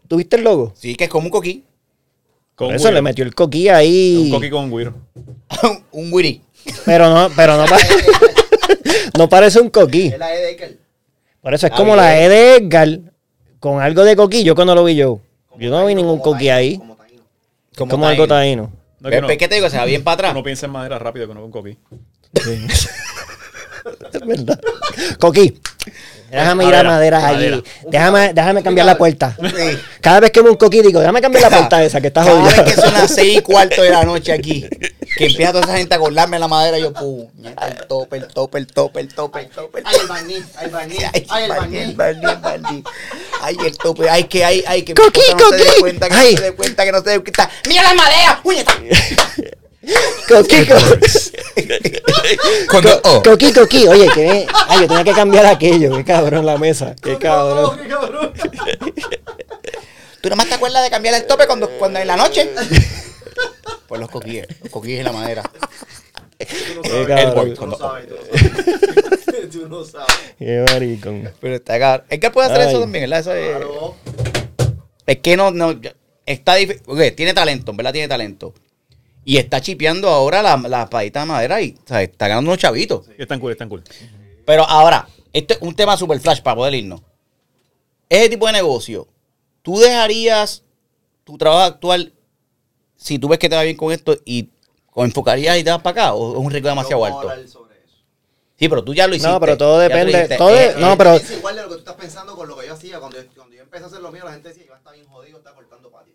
¿Tuviste 0.09 0.37
el 0.37 0.45
logo? 0.45 0.73
Sí, 0.77 0.95
que 0.95 1.05
es 1.05 1.11
como 1.11 1.27
un 1.27 1.31
coquí. 1.31 1.63
Con 2.55 2.69
Por 2.69 2.77
eso 2.77 2.91
le 2.91 3.03
metió 3.03 3.23
el 3.23 3.35
coquí 3.35 3.69
ahí. 3.69 4.23
Un 4.25 4.31
coqui 4.31 4.49
con 4.49 4.73
Wiro. 4.73 4.95
un 5.93 6.11
witty. 6.11 6.41
Pero 6.87 7.11
no, 7.11 7.29
pero 7.37 7.57
no, 7.59 7.67
pa- 7.67 7.79
no 9.19 9.29
parece 9.29 9.61
un 9.61 9.69
coquí. 9.69 10.07
Es 10.07 10.19
la 10.19 10.35
E 10.35 10.39
de 10.39 10.51
Ekel. 10.53 10.81
Por 11.43 11.53
eso 11.53 11.67
es 11.67 11.73
Ah, 11.73 11.77
como 11.77 11.93
bien. 11.93 11.97
la 11.99 12.19
E 12.19 12.29
de 12.31 12.57
Edgar 12.57 12.99
con 13.61 13.81
algo 13.83 14.05
de 14.05 14.17
coquí. 14.17 14.43
Yo 14.43 14.55
cuando 14.55 14.75
lo 14.75 14.85
vi 14.85 14.97
yo. 14.97 15.21
Yo 15.59 15.69
no 15.71 15.85
vi 15.85 15.95
ningún 15.95 16.19
como 16.19 16.33
coquí 16.33 16.49
ahí. 16.49 16.79
como 16.79 16.97
taíno. 16.97 17.23
Como, 17.77 18.07
algo 18.07 18.27
taíno. 18.27 18.73
No, 19.01 19.11
que 19.11 19.17
¿Ves 19.17 19.23
no, 19.23 19.29
qué 19.29 19.49
te 19.49 19.55
digo? 19.57 19.69
Se 19.69 19.77
va 19.77 19.85
bien 19.85 20.03
para 20.03 20.15
atrás. 20.15 20.33
uno 20.33 20.43
piensa 20.43 20.67
en 20.67 20.73
madera 20.73 20.99
rápido 20.99 21.29
que 21.29 21.35
no 21.35 21.43
con 21.43 21.51
coqui. 21.51 21.79
Es 24.13 24.27
verdad. 24.27 24.61
Coquí. 25.21 25.61
Déjame 26.31 26.65
ir 26.65 26.75
a 26.75 26.83
Madera, 26.83 26.91
maderas 26.91 27.23
madera. 27.23 27.57
allí. 27.57 27.65
Déjame, 27.89 28.33
déjame 28.35 28.63
cambiar 28.63 28.87
la 28.87 28.99
puerta. 28.99 29.37
Cada 30.01 30.21
vez 30.21 30.31
que 30.31 30.43
me 30.43 30.51
un 30.51 30.57
coquí 30.57 30.83
digo, 30.83 31.01
déjame 31.01 31.21
cambiar 31.21 31.43
la 31.51 31.51
puerta 31.57 31.83
esa 31.85 32.01
que 32.01 32.09
está 32.09 32.25
Cada 32.25 32.41
jodida. 32.41 32.63
vez 32.63 32.75
que 32.75 32.81
son 32.81 32.93
las 32.95 33.15
seis 33.15 33.39
y 33.39 33.43
cuarto 33.43 33.83
de 33.83 33.91
la 33.91 34.05
noche 34.05 34.33
aquí, 34.33 34.67
que 35.17 35.27
empieza 35.27 35.53
toda 35.53 35.65
esa 35.65 35.77
gente 35.77 35.95
a 35.95 35.99
colarme 35.99 36.39
la 36.39 36.49
madera, 36.49 36.79
yo, 36.79 36.93
puñeta, 36.93 37.69
el 37.69 37.87
tope, 37.87 38.17
el 38.17 38.27
tope, 38.29 38.59
el 38.59 38.67
tope, 38.67 39.01
el 39.01 39.15
tope, 39.15 39.41
el 39.41 39.49
tope, 39.51 39.79
el 39.81 39.85
Ay, 39.87 39.97
el 40.01 40.07
barniz, 40.09 40.45
ay, 40.57 40.65
el 40.67 40.71
barniz, 40.73 40.99
Ay, 41.13 41.27
ay, 41.31 41.45
el 41.45 41.95
barniz. 41.95 41.97
Barney. 42.43 42.85
Ay, 43.43 43.57
el 43.65 43.79
tope. 43.79 44.09
Ay, 44.11 44.25
que 44.25 44.45
hay, 44.45 44.65
ay, 44.67 44.83
que 44.83 44.95
Coqui, 44.95 45.21
esposa 45.21 45.37
no 45.45 45.51
se 45.51 45.57
dé 45.57 45.65
coqui. 45.67 45.81
cuenta, 45.81 46.09
que 46.09 46.15
Ay. 46.15 46.35
no 46.35 46.39
se 46.41 46.45
dé 46.45 46.53
cuenta, 46.55 46.85
que 46.85 46.93
no 46.93 46.99
se 47.03 47.11
dé 47.11 47.21
cuenta. 47.21 47.51
¡Mira 47.69 47.83
la 47.83 47.95
madera! 47.95 48.41
¡Puñeta! 48.43 48.73
Coquí, 50.29 50.67
co- 50.67 50.77
Cuando, 52.71 53.01
oh, 53.05 53.23
coquí, 53.23 53.53
coquí. 53.53 53.87
Oye, 53.87 54.09
que, 54.13 54.47
ay, 54.69 54.81
yo 54.81 54.89
tenía 54.89 55.05
que 55.05 55.13
cambiar 55.13 55.47
aquello. 55.47 55.97
Qué 55.97 56.05
cabrón 56.05 56.45
la 56.45 56.59
mesa. 56.59 56.95
Qué 57.01 57.17
cabrón. 57.19 57.79
qué 57.81 57.89
cabrón. 57.89 58.33
¿Tú 60.21 60.29
nomás 60.31 60.49
te 60.49 60.55
acuerdas 60.55 60.83
de 60.83 60.91
cambiar 60.91 61.15
el 61.15 61.27
tope 61.27 61.47
cuando, 61.47 61.69
cuando 61.79 62.01
en 62.01 62.07
la 62.09 62.17
noche? 62.17 62.51
Pues 63.87 64.01
los 64.01 64.11
coquíes, 64.11 64.47
los 64.63 64.71
coquíes 64.73 64.99
en 64.99 65.05
la 65.05 65.13
madera. 65.13 65.43
Tú 66.39 66.83
no 66.83 67.07
sabes, 67.07 67.55
tú 67.55 67.67
no 67.67 67.77
sabes. 67.79 68.07
Tú 69.53 69.69
no 69.69 69.85
sabes. 69.85 70.13
Qué 70.39 70.65
maricón. 70.73 71.31
Pero 71.41 71.55
está 71.55 71.79
cabrón. 71.79 72.07
Es 72.11 72.19
que 72.19 72.31
puede 72.31 72.49
hacer 72.49 72.63
Ay. 72.63 72.69
eso 72.71 72.81
también, 72.81 73.09
¿verdad? 73.09 73.21
Eso 73.21 73.33
es, 73.35 73.49
Claro. 73.57 73.95
es 75.07 75.19
que 75.19 75.37
no, 75.37 75.51
no, 75.53 75.79
está 76.27 76.57
difícil. 76.57 76.83
tiene 77.15 77.33
talento, 77.33 77.71
en 77.71 77.77
verdad 77.77 77.93
tiene 77.93 78.09
talento. 78.09 78.53
Y 79.29 79.39
está 79.39 79.61
chipeando 79.61 80.09
ahora 80.09 80.41
la, 80.41 80.57
la 80.57 80.89
padita 80.89 81.19
de 81.21 81.27
madera 81.27 81.61
y 81.61 81.75
o 81.85 81.89
sea, 81.89 82.01
está 82.01 82.29
ganando 82.29 82.49
unos 82.49 82.61
chavitos. 82.61 83.09
Y 83.19 83.23
están 83.23 83.41
cool, 83.41 83.51
están 83.51 83.69
cool. 83.69 83.83
Pero 84.45 84.63
ahora, 84.63 85.09
este 85.33 85.55
es 85.55 85.63
un 85.63 85.75
tema 85.75 85.97
super 85.97 86.21
flash 86.21 86.41
para 86.43 86.55
poder 86.55 86.75
irnos. 86.75 87.03
Ese 88.09 88.29
tipo 88.29 88.47
de 88.47 88.53
negocio, 88.53 89.09
¿tú 89.63 89.81
dejarías 89.81 90.63
tu 91.25 91.37
trabajo 91.37 91.65
actual 91.65 92.15
si 92.95 93.19
tú 93.19 93.27
ves 93.27 93.41
que 93.41 93.49
te 93.49 93.57
va 93.57 93.65
bien 93.65 93.77
con 93.77 93.91
esto 93.91 94.17
y 94.25 94.49
o 94.95 95.05
enfocarías 95.05 95.59
y 95.59 95.65
te 95.65 95.71
vas 95.71 95.83
para 95.83 96.03
acá? 96.03 96.15
¿O 96.15 96.35
es 96.35 96.39
un 96.39 96.51
riesgo 96.53 96.69
demasiado 96.69 97.05
alto? 97.05 97.29
Sí, 98.57 98.69
pero 98.69 98.85
tú 98.85 98.95
ya 98.95 99.09
lo 99.09 99.17
hiciste. 99.17 99.29
No, 99.29 99.41
pero 99.41 99.59
todo 99.59 99.81
depende. 99.81 100.23
Eh, 100.23 100.75
no, 100.79 100.93
eh, 100.93 100.95
pero 100.97 101.15
Es 101.15 101.33
igual 101.33 101.57
de 101.57 101.63
lo 101.63 101.69
que 101.69 101.75
tú 101.75 101.81
estás 101.81 101.97
pensando 101.97 102.37
con 102.37 102.47
lo 102.47 102.57
que 102.57 102.69
yo 102.69 102.75
hacía. 102.75 103.01
Cuando 103.01 103.21
yo, 103.21 103.29
cuando 103.35 103.57
yo 103.57 103.63
empecé 103.63 103.83
a 103.83 103.87
hacer 103.89 104.01
lo 104.01 104.13
mío, 104.13 104.25
la 104.25 104.35
gente 104.35 104.51
decía, 104.51 104.67
está 104.77 104.93
bien 104.93 105.07
jodido, 105.07 105.39
está 105.39 105.53
cortando 105.53 105.91
patio. 105.91 106.15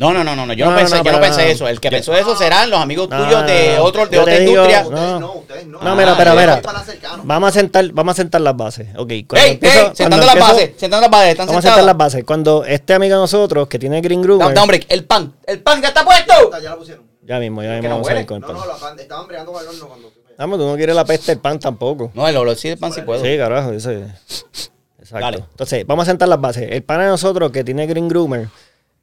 No, 0.00 0.12
no, 0.14 0.24
no, 0.24 0.34
no, 0.34 0.46
no, 0.46 0.52
yo 0.54 0.64
no, 0.64 0.70
No, 0.70 0.76
pensé, 0.78 0.96
no, 0.96 1.04
yo 1.04 1.12
no 1.12 1.20
pensé 1.20 1.44
no. 1.44 1.48
eso. 1.50 1.68
El 1.68 1.78
que 1.78 1.90
pensó 1.90 2.14
eso 2.14 2.34
serán 2.34 2.70
los 2.70 2.80
amigos 2.80 3.08
No, 3.10 3.22
tuyos 3.22 3.46
de 3.46 3.74
no, 3.76 3.84
otro, 3.84 4.06
de 4.06 4.18
otra 4.18 4.38
industria. 4.40 4.82
No. 4.82 4.88
Ustedes 4.88 5.20
no, 5.20 5.32
ustedes 5.34 5.66
no. 5.66 5.80
No, 5.82 5.94
mira, 5.94 6.16
pero 6.16 6.34
yo 6.34 6.40
mira. 6.40 6.62
Vamos 7.22 7.48
a 7.50 7.52
sentar, 7.52 7.88
vamos 7.92 8.12
a 8.12 8.16
sentar 8.16 8.40
las 8.40 8.56
bases. 8.56 8.88
Ok. 8.96 9.12
cuando 9.28 9.46
¡Ey, 9.46 9.52
empiezo- 9.52 9.78
ey! 9.78 9.82
cuando 9.82 9.94
Sentando 9.96 10.26
las 10.26 10.34
empiezo- 10.36 10.52
bases, 10.54 10.70
sentando 10.78 11.00
las 11.02 11.10
bases, 11.10 11.28
están 11.32 11.46
Vamos 11.48 11.64
a 11.64 11.68
sentar 11.68 11.84
las 11.84 11.96
bases. 11.98 12.24
Cuando 12.24 12.64
este 12.64 12.94
amigo 12.94 13.14
de 13.16 13.20
nosotros, 13.20 13.68
que 13.68 13.78
tiene 13.78 14.00
Green 14.00 14.22
Groomer, 14.22 14.48
Da, 14.48 14.54
da, 14.54 14.62
hombre, 14.62 14.80
el 14.88 15.04
pan, 15.04 15.34
el 15.46 15.60
pan 15.62 15.82
ya 15.82 15.88
está 15.88 16.02
puesto. 16.04 16.32
Ya 16.62 16.70
la 16.70 16.76
pusieron. 16.76 17.04
ya 17.22 17.38
mismo, 17.38 17.62
ya 17.62 17.68
Que 17.68 17.74
mismo 17.76 17.88
no 17.90 17.94
vamos 17.96 18.08
a 18.08 18.10
salir 18.12 18.26
con 18.26 18.36
el 18.36 18.40
No, 18.40 18.46
pan. 18.48 18.56
no, 18.56 18.66
la 18.66 18.76
pan- 18.76 18.98
estaban 18.98 19.26
bregando 19.28 19.52
con 19.52 19.62
el 19.62 19.68
horno 19.68 19.86
cuando. 19.86 20.12
Vamos, 20.38 20.58
tú 20.58 20.64
no 20.66 20.76
quieres 20.76 20.96
la 20.96 21.04
peste 21.04 21.32
del 21.32 21.40
pan 21.42 21.58
tampoco. 21.58 22.10
No, 22.14 22.26
el 22.26 22.34
olor 22.38 22.56
sí 22.56 22.70
del 22.70 22.78
pan 22.78 22.90
sí 22.90 23.02
puedo. 23.02 23.22
Sí, 23.22 23.36
carajo, 23.36 23.72
ese. 23.72 24.06
Exacto. 24.98 25.24
Dale. 25.26 25.38
Entonces, 25.50 25.86
vamos 25.86 26.08
a 26.08 26.10
sentar 26.10 26.28
las 26.28 26.40
bases. 26.40 26.68
El 26.70 26.82
pana 26.82 27.04
de 27.04 27.10
nosotros 27.10 27.50
que 27.52 27.62
tiene 27.64 27.86
Green 27.86 28.08
Groomer, 28.08 28.48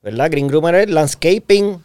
¿verdad? 0.01 0.29
Green 0.31 0.47
Groomer 0.47 0.75
es 0.75 0.89
landscaping, 0.89 1.83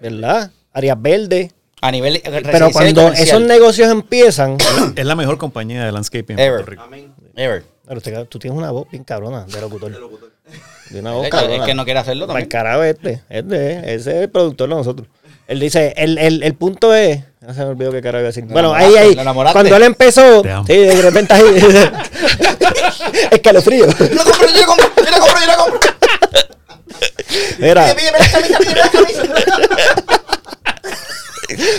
¿verdad? 0.00 0.50
Áreas 0.72 1.00
verdes. 1.00 1.52
A 1.82 1.90
nivel 1.90 2.20
Pero 2.24 2.70
cuando 2.70 3.12
esos 3.12 3.40
negocios 3.42 3.90
empiezan, 3.90 4.56
Es 4.96 5.04
la 5.04 5.14
mejor 5.14 5.36
compañía 5.38 5.84
de 5.84 5.92
landscaping 5.92 6.38
en 6.38 6.44
Ever. 6.44 6.54
Puerto 6.64 6.70
Rico. 6.70 6.82
Amén. 6.84 7.12
Ever. 7.36 7.64
Pero 7.86 7.98
usted- 7.98 8.26
tú 8.26 8.38
tienes 8.38 8.58
una 8.58 8.70
voz 8.70 8.88
bien 8.90 9.04
cabrona 9.04 9.44
de 9.44 9.60
locutor. 9.60 9.92
De 9.92 9.98
locutor. 10.00 10.32
De 10.90 11.00
una 11.00 11.12
voz 11.12 11.26
Es 11.26 11.62
que 11.64 11.74
no 11.74 11.84
quiere 11.84 12.00
hacerlo 12.00 12.26
Para 12.26 12.38
el 12.40 12.48
también. 12.48 12.64
carajo 12.64 12.82
este. 12.84 13.22
Este, 13.28 13.94
ese 13.94 14.10
es 14.16 14.22
el 14.22 14.30
productor 14.30 14.68
de 14.68 14.74
nosotros. 14.74 15.08
Él 15.48 15.60
dice, 15.60 15.92
el, 15.96 16.18
el, 16.18 16.42
el 16.42 16.54
punto 16.54 16.92
es. 16.94 17.20
Ya 17.40 17.54
se 17.54 17.60
me 17.60 17.66
olvidó 17.66 17.92
qué 17.92 18.00
carajo 18.00 18.20
iba 18.20 18.26
a 18.28 18.32
decir. 18.32 18.44
Lo 18.46 18.52
Bueno, 18.52 18.74
ahí, 18.74 18.94
ahí. 18.96 19.14
Cuando 19.52 19.76
él 19.76 19.82
empezó, 19.84 20.42
sí, 20.66 20.76
de 20.76 21.02
repente 21.02 21.34
ahí. 21.34 21.44
Escalofrío. 23.30 23.86
Yo 23.86 23.92
lo 24.14 24.24
compro, 24.24 24.48
yo 24.48 24.60
lo 24.60 24.66
compro, 24.66 25.04
yo 25.04 25.10
lo 25.10 25.18
compro, 25.20 25.40
yo 25.40 25.46
lo 25.46 25.64
compro. 25.72 25.90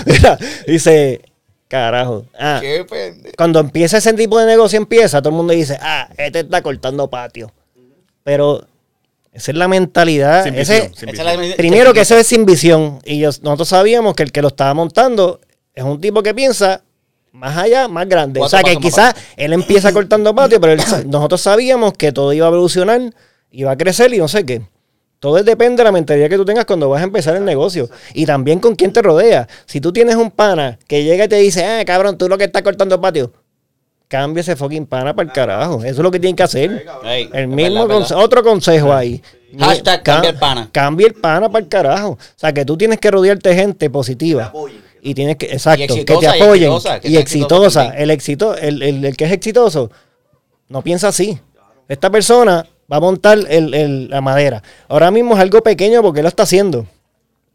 Mira, 0.05 0.37
dice, 0.65 1.21
carajo. 1.67 2.25
Ah, 2.39 2.59
Qué 2.61 2.85
pendejo. 2.89 3.35
cuando 3.37 3.59
empieza 3.59 3.97
ese 3.97 4.13
tipo 4.13 4.39
de 4.39 4.45
negocio, 4.45 4.77
empieza, 4.77 5.21
todo 5.21 5.29
el 5.29 5.35
mundo 5.35 5.53
dice, 5.53 5.77
ah, 5.81 6.07
este 6.17 6.39
está 6.41 6.61
cortando 6.61 7.09
patio. 7.09 7.51
Pero 8.23 8.65
esa 9.33 9.51
es 9.51 9.57
la 9.57 9.67
mentalidad. 9.67 10.43
Sin 10.45 10.55
Ese- 10.55 10.73
visión, 10.81 10.95
sin 10.95 11.09
Esa 11.09 11.21
es 11.33 11.37
visión. 11.39 11.49
la- 11.51 11.55
Primero 11.57 11.93
que 11.93 12.01
eso 12.01 12.17
es 12.17 12.27
sin 12.27 12.45
visión. 12.45 12.99
Y 13.05 13.19
yo- 13.19 13.29
nosotros 13.41 13.69
sabíamos 13.69 14.15
que 14.15 14.23
el 14.23 14.31
que 14.31 14.41
lo 14.41 14.49
estaba 14.49 14.73
montando 14.73 15.39
es 15.73 15.83
un 15.83 15.99
tipo 16.01 16.23
que 16.23 16.33
piensa 16.33 16.83
más 17.33 17.57
allá, 17.57 17.87
más 17.87 18.07
grande. 18.07 18.39
O 18.41 18.49
sea 18.49 18.63
que 18.63 18.77
quizás 18.77 19.13
él 19.35 19.53
empieza 19.53 19.91
cortando 19.93 20.33
patio, 20.33 20.59
pero 20.59 20.73
él 20.73 20.81
nosotros 21.07 21.39
sabíamos 21.41 21.93
que 21.93 22.11
todo 22.11 22.33
iba 22.33 22.45
a 22.47 22.49
evolucionar, 22.49 23.01
iba 23.51 23.71
a 23.71 23.77
crecer 23.77 24.13
y 24.13 24.17
no 24.17 24.27
sé 24.27 24.45
qué. 24.45 24.61
Todo 25.19 25.41
depende 25.43 25.77
de 25.77 25.83
la 25.83 25.91
mentalidad 25.91 26.29
que 26.29 26.37
tú 26.37 26.45
tengas 26.45 26.65
cuando 26.65 26.89
vas 26.89 27.01
a 27.01 27.05
empezar 27.05 27.35
el 27.35 27.43
negocio. 27.43 27.89
Y 28.13 28.25
también 28.25 28.59
con 28.59 28.75
quién 28.75 28.93
te 28.93 29.01
rodea. 29.01 29.47
Si 29.65 29.81
tú 29.81 29.91
tienes 29.91 30.15
un 30.15 30.29
pana 30.29 30.77
que 30.87 31.03
llega 31.03 31.25
y 31.25 31.27
te 31.27 31.37
dice, 31.37 31.65
ah, 31.65 31.83
cabrón, 31.85 32.17
tú 32.17 32.29
lo 32.29 32.37
que 32.37 32.43
estás 32.43 32.61
cortando 32.61 33.01
patio, 33.01 33.31
cambie 34.07 34.41
ese 34.41 34.55
fucking 34.55 34.85
pana 34.85 35.15
para 35.15 35.27
el 35.27 35.33
carajo. 35.33 35.79
Eso 35.79 35.87
es 35.87 35.97
lo 35.99 36.11
que 36.11 36.19
tienen 36.19 36.35
que 36.35 36.43
hacer. 36.43 36.85
El 37.33 37.47
mismo 37.47 37.87
verdad, 37.87 37.97
es 37.97 38.03
conse- 38.05 38.09
verdad. 38.09 38.23
otro 38.25 38.43
consejo 38.43 38.93
ahí. 38.93 39.21
Hashtag 39.57 40.03
Ca- 40.03 40.13
cambia 40.13 40.29
el 40.29 40.37
pana. 40.37 40.69
Cambia 40.71 41.07
el 41.07 41.13
pana 41.15 41.49
para 41.49 41.63
el 41.63 41.69
carajo. 41.69 42.09
O 42.11 42.17
sea, 42.35 42.53
que 42.53 42.63
tú 42.63 42.77
tienes 42.77 42.99
que 42.99 43.09
rodearte 43.09 43.49
de 43.49 43.55
gente 43.55 43.89
positiva. 43.89 44.53
Y 45.01 45.13
tienes 45.15 45.37
que, 45.37 45.47
exacto, 45.47 45.95
que 45.95 46.03
te 46.05 46.13
y 46.13 46.25
apoyen. 46.25 46.71
exitosa, 46.73 46.99
que 46.99 47.07
y 47.09 47.17
exitosa. 47.17 47.81
también. 47.85 48.03
El, 48.03 48.11
éxito, 48.11 48.55
el, 48.55 48.83
el- 48.83 49.05
el 49.05 49.17
que 49.17 49.25
es 49.25 49.31
exitoso 49.31 49.89
no 50.69 50.81
piensa 50.83 51.07
así. 51.07 51.39
Esta 51.87 52.09
persona 52.11 52.67
va 52.91 52.97
a 52.97 52.99
montar 52.99 53.37
el- 53.49 53.73
el- 53.73 54.09
la 54.09 54.21
madera. 54.21 54.63
Ahora 54.87 55.11
mismo 55.11 55.35
es 55.35 55.41
algo 55.41 55.61
pequeño 55.61 56.01
porque 56.01 56.19
él 56.19 56.23
lo 56.23 56.29
está 56.29 56.43
haciendo. 56.43 56.85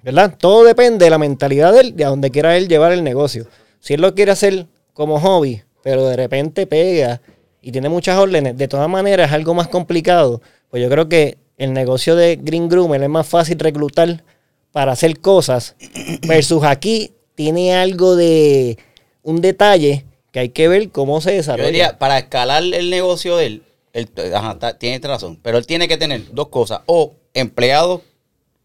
¿Verdad? 0.03 0.35
Todo 0.37 0.65
depende 0.65 1.05
de 1.05 1.11
la 1.11 1.19
mentalidad 1.19 1.73
de 1.73 1.81
él, 1.81 1.97
de 1.97 2.05
a 2.05 2.09
donde 2.09 2.31
quiera 2.31 2.57
él 2.57 2.67
llevar 2.69 2.91
el 2.93 3.05
negocio. 3.05 3.47
Si 3.79 3.95
él 3.95 4.01
lo 4.01 4.15
quiere 4.15 4.33
hacer 4.33 4.67
como 4.95 5.21
hobby, 5.21 5.63
pero 5.83 6.07
de 6.09 6.17
repente 6.17 6.67
pega 6.67 7.21
y 7.61 7.71
tiene 7.71 7.89
muchas 7.89 8.19
órdenes, 8.19 8.57
de 8.59 8.67
todas 8.67 8.89
maneras 8.89 9.29
es 9.29 9.33
algo 9.35 9.55
más 9.55 9.69
complicado. 9.69 10.43
Pues 10.71 10.83
yo 10.83 10.89
creo 10.91 11.09
que 11.09 11.39
el 11.57 11.73
negocio 11.73 12.17
de 12.17 12.37
Green 12.43 12.69
Groomer 12.69 13.01
es 13.03 13.09
más 13.09 13.29
fácil 13.29 13.59
reclutar 13.61 14.25
para 14.73 14.93
hacer 14.93 15.21
cosas, 15.21 15.77
versus 16.27 16.65
aquí 16.65 17.13
tiene 17.37 17.75
algo 17.77 18.17
de 18.17 18.79
un 19.23 19.41
detalle 19.41 20.05
que 20.33 20.41
hay 20.41 20.49
que 20.49 20.67
ver 20.67 20.89
cómo 20.91 21.21
se 21.21 21.31
Yo 21.31 21.37
desarrolla. 21.37 21.67
diría, 21.67 21.99
para 21.99 22.19
escalar 22.19 22.63
el 22.65 22.91
negocio 22.91 23.37
de 23.37 23.47
él, 23.47 23.63
él 23.93 24.09
ajá, 24.35 24.53
está- 24.53 24.79
tiene 24.79 25.07
razón, 25.07 25.39
pero 25.43 25.59
él 25.59 25.67
tiene 25.67 25.89
que 25.89 25.97
tener 25.97 26.33
dos 26.33 26.49
cosas, 26.49 26.81
o 26.87 27.15
empleados, 27.35 28.01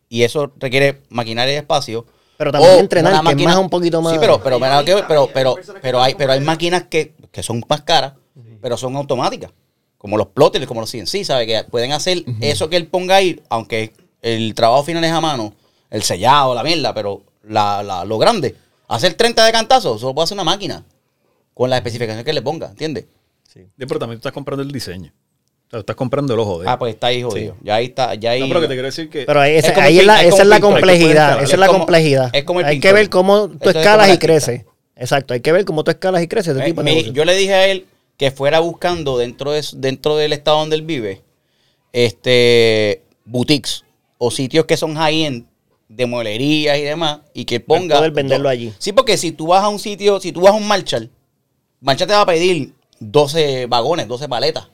y 0.10 0.24
eso 0.24 0.52
requiere 0.58 1.02
maquinaria 1.10 1.54
y 1.54 1.58
espacio. 1.58 2.06
Pero 2.38 2.52
también 2.52 2.74
o 2.76 2.80
entrenar, 2.80 3.12
que 3.14 3.18
es 3.18 3.24
más 3.56 3.58
un 3.58 3.70
poquito 3.70 4.02
más- 4.02 4.14
Sí, 4.14 4.20
pero, 4.20 4.42
pero, 4.42 4.60
pero, 4.60 4.74
pero, 4.86 5.08
pero, 5.08 5.28
pero, 5.34 5.56
pero 5.82 6.02
hay, 6.02 6.16
pero 6.16 6.32
hay 6.34 6.40
máquinas 6.40 6.84
que, 6.84 7.14
que 7.32 7.42
son 7.44 7.64
más 7.68 7.82
caras, 7.82 8.14
pero 8.62 8.78
son 8.78 8.96
automáticas, 8.96 9.52
como 9.98 10.18
los 10.18 10.28
plotters, 10.28 10.66
como 10.68 10.82
los 10.82 10.90
CNC, 10.92 11.24
¿sabe? 11.26 11.46
Que 11.48 11.64
pueden 11.64 11.92
hacer 11.94 12.24
eso 12.42 12.70
que 12.70 12.78
él 12.78 12.88
ponga 12.88 13.16
ahí, 13.16 13.42
aunque 13.50 13.92
el 14.22 14.54
trabajo 14.54 14.84
final 14.84 15.04
es 15.04 15.12
a 15.12 15.20
mano, 15.22 15.54
el 15.90 16.04
sellado, 16.04 16.54
la 16.54 16.64
mierda, 16.64 16.94
pero 16.94 17.24
la, 17.44 17.82
la- 17.84 18.06
lo 18.06 18.18
grande, 18.18 18.56
hacer 18.88 19.16
30 19.16 19.44
de 19.46 19.52
cantazo, 19.52 19.96
eso 19.96 20.08
lo 20.08 20.14
puede 20.14 20.26
hacer 20.26 20.36
una 20.36 20.44
máquina, 20.44 20.84
con 21.54 21.70
la 21.70 21.78
especificación 21.78 22.24
que 22.24 22.34
le 22.34 22.42
ponga, 22.42 22.68
¿entiendes? 22.68 23.06
Sí, 23.48 23.62
pero 23.78 24.00
también 24.00 24.18
tú 24.18 24.22
estás 24.22 24.34
comprando 24.34 24.64
el 24.64 24.72
diseño. 24.72 25.12
O 25.68 25.70
sea, 25.70 25.72
tú 25.72 25.80
estás 25.80 25.96
comprando 25.96 26.34
el 26.34 26.40
ojo 26.40 26.60
de 26.60 26.66
él. 26.66 26.70
Ah, 26.70 26.80
pues 26.80 26.94
está 26.94 27.08
ahí 27.08 27.22
jodido. 27.24 27.58
Ya 27.62 27.76
ahí 27.76 27.86
está, 27.86 28.16
ya 28.16 28.32
ahí. 28.32 28.42
no, 28.42 28.48
pero 28.48 28.62
que 28.62 28.68
te 28.68 28.74
quiero 28.74 28.86
decir 28.88 29.10
que... 29.10 29.26
Pero 29.26 29.42
ahí, 29.42 29.56
esa, 29.56 29.72
Es 29.72 29.78
ahí 29.78 30.00
es 30.00 30.06
la, 30.06 30.24
esa 30.24 30.44
es 30.44 30.60
complejidad. 30.62 31.38
es 31.38 31.44
Esa 31.44 31.54
es 31.56 31.60
la 31.60 31.68
complejidad. 31.68 32.30
es 32.34 32.44
como 32.44 32.60
el 32.62 32.66
hay 32.66 32.76
pintor. 32.76 32.90
que 32.90 32.94
ver 32.94 33.10
cómo 33.10 33.50
tú 33.50 33.70
Esto 33.70 33.80
escalas 33.80 34.08
como 34.08 34.16
y 34.16 34.18
creces. 34.18 34.66
Exacto, 34.96 35.34
hay 35.34 35.42
que 35.42 35.52
ver 35.52 35.66
cómo 35.66 35.84
tú 35.84 35.92
escalas 35.92 36.24
y 36.24 36.28
creces. 36.28 36.58
Eh, 36.58 37.12
yo 37.12 37.26
le 37.26 37.36
dije 37.36 37.54
a 37.54 37.68
él 37.68 37.86
que 38.18 38.32
fuera 38.32 38.60
buscando 38.60 39.18
dentro, 39.18 39.52
de, 39.52 39.64
dentro 39.76 40.16
del 40.16 40.34
estado 40.34 40.60
donde 40.60 40.76
él 40.76 40.82
vive, 40.82 41.22
este 41.94 43.04
boutiques 43.26 43.84
o 44.18 44.32
sitios 44.32 44.66
que 44.66 44.78
son 44.78 44.96
high-end 44.96 45.46
de 45.88 46.06
mueblerías 46.06 46.78
y 46.78 46.82
demás, 46.82 47.20
y 47.34 47.46
que 47.46 47.60
ponga. 47.60 47.98
poder 47.98 48.12
venderlo 48.12 48.50
allí. 48.50 48.74
Sí, 48.80 48.92
porque 48.92 49.18
si 49.18 49.32
tú 49.32 49.48
vas 49.48 49.64
a 49.64 49.70
un 49.70 49.80
sitio, 49.80 50.20
si 50.20 50.32
tú 50.32 50.42
vas 50.42 50.54
a 50.54 50.56
un 50.56 50.68
Marshall, 50.68 51.10
Marshall 51.80 52.08
te 52.08 52.14
va 52.14 52.22
a 52.22 52.26
pedir 52.26 52.74
12 53.00 53.66
vagones, 53.68 54.08
12 54.08 54.28
paletas, 54.28 54.68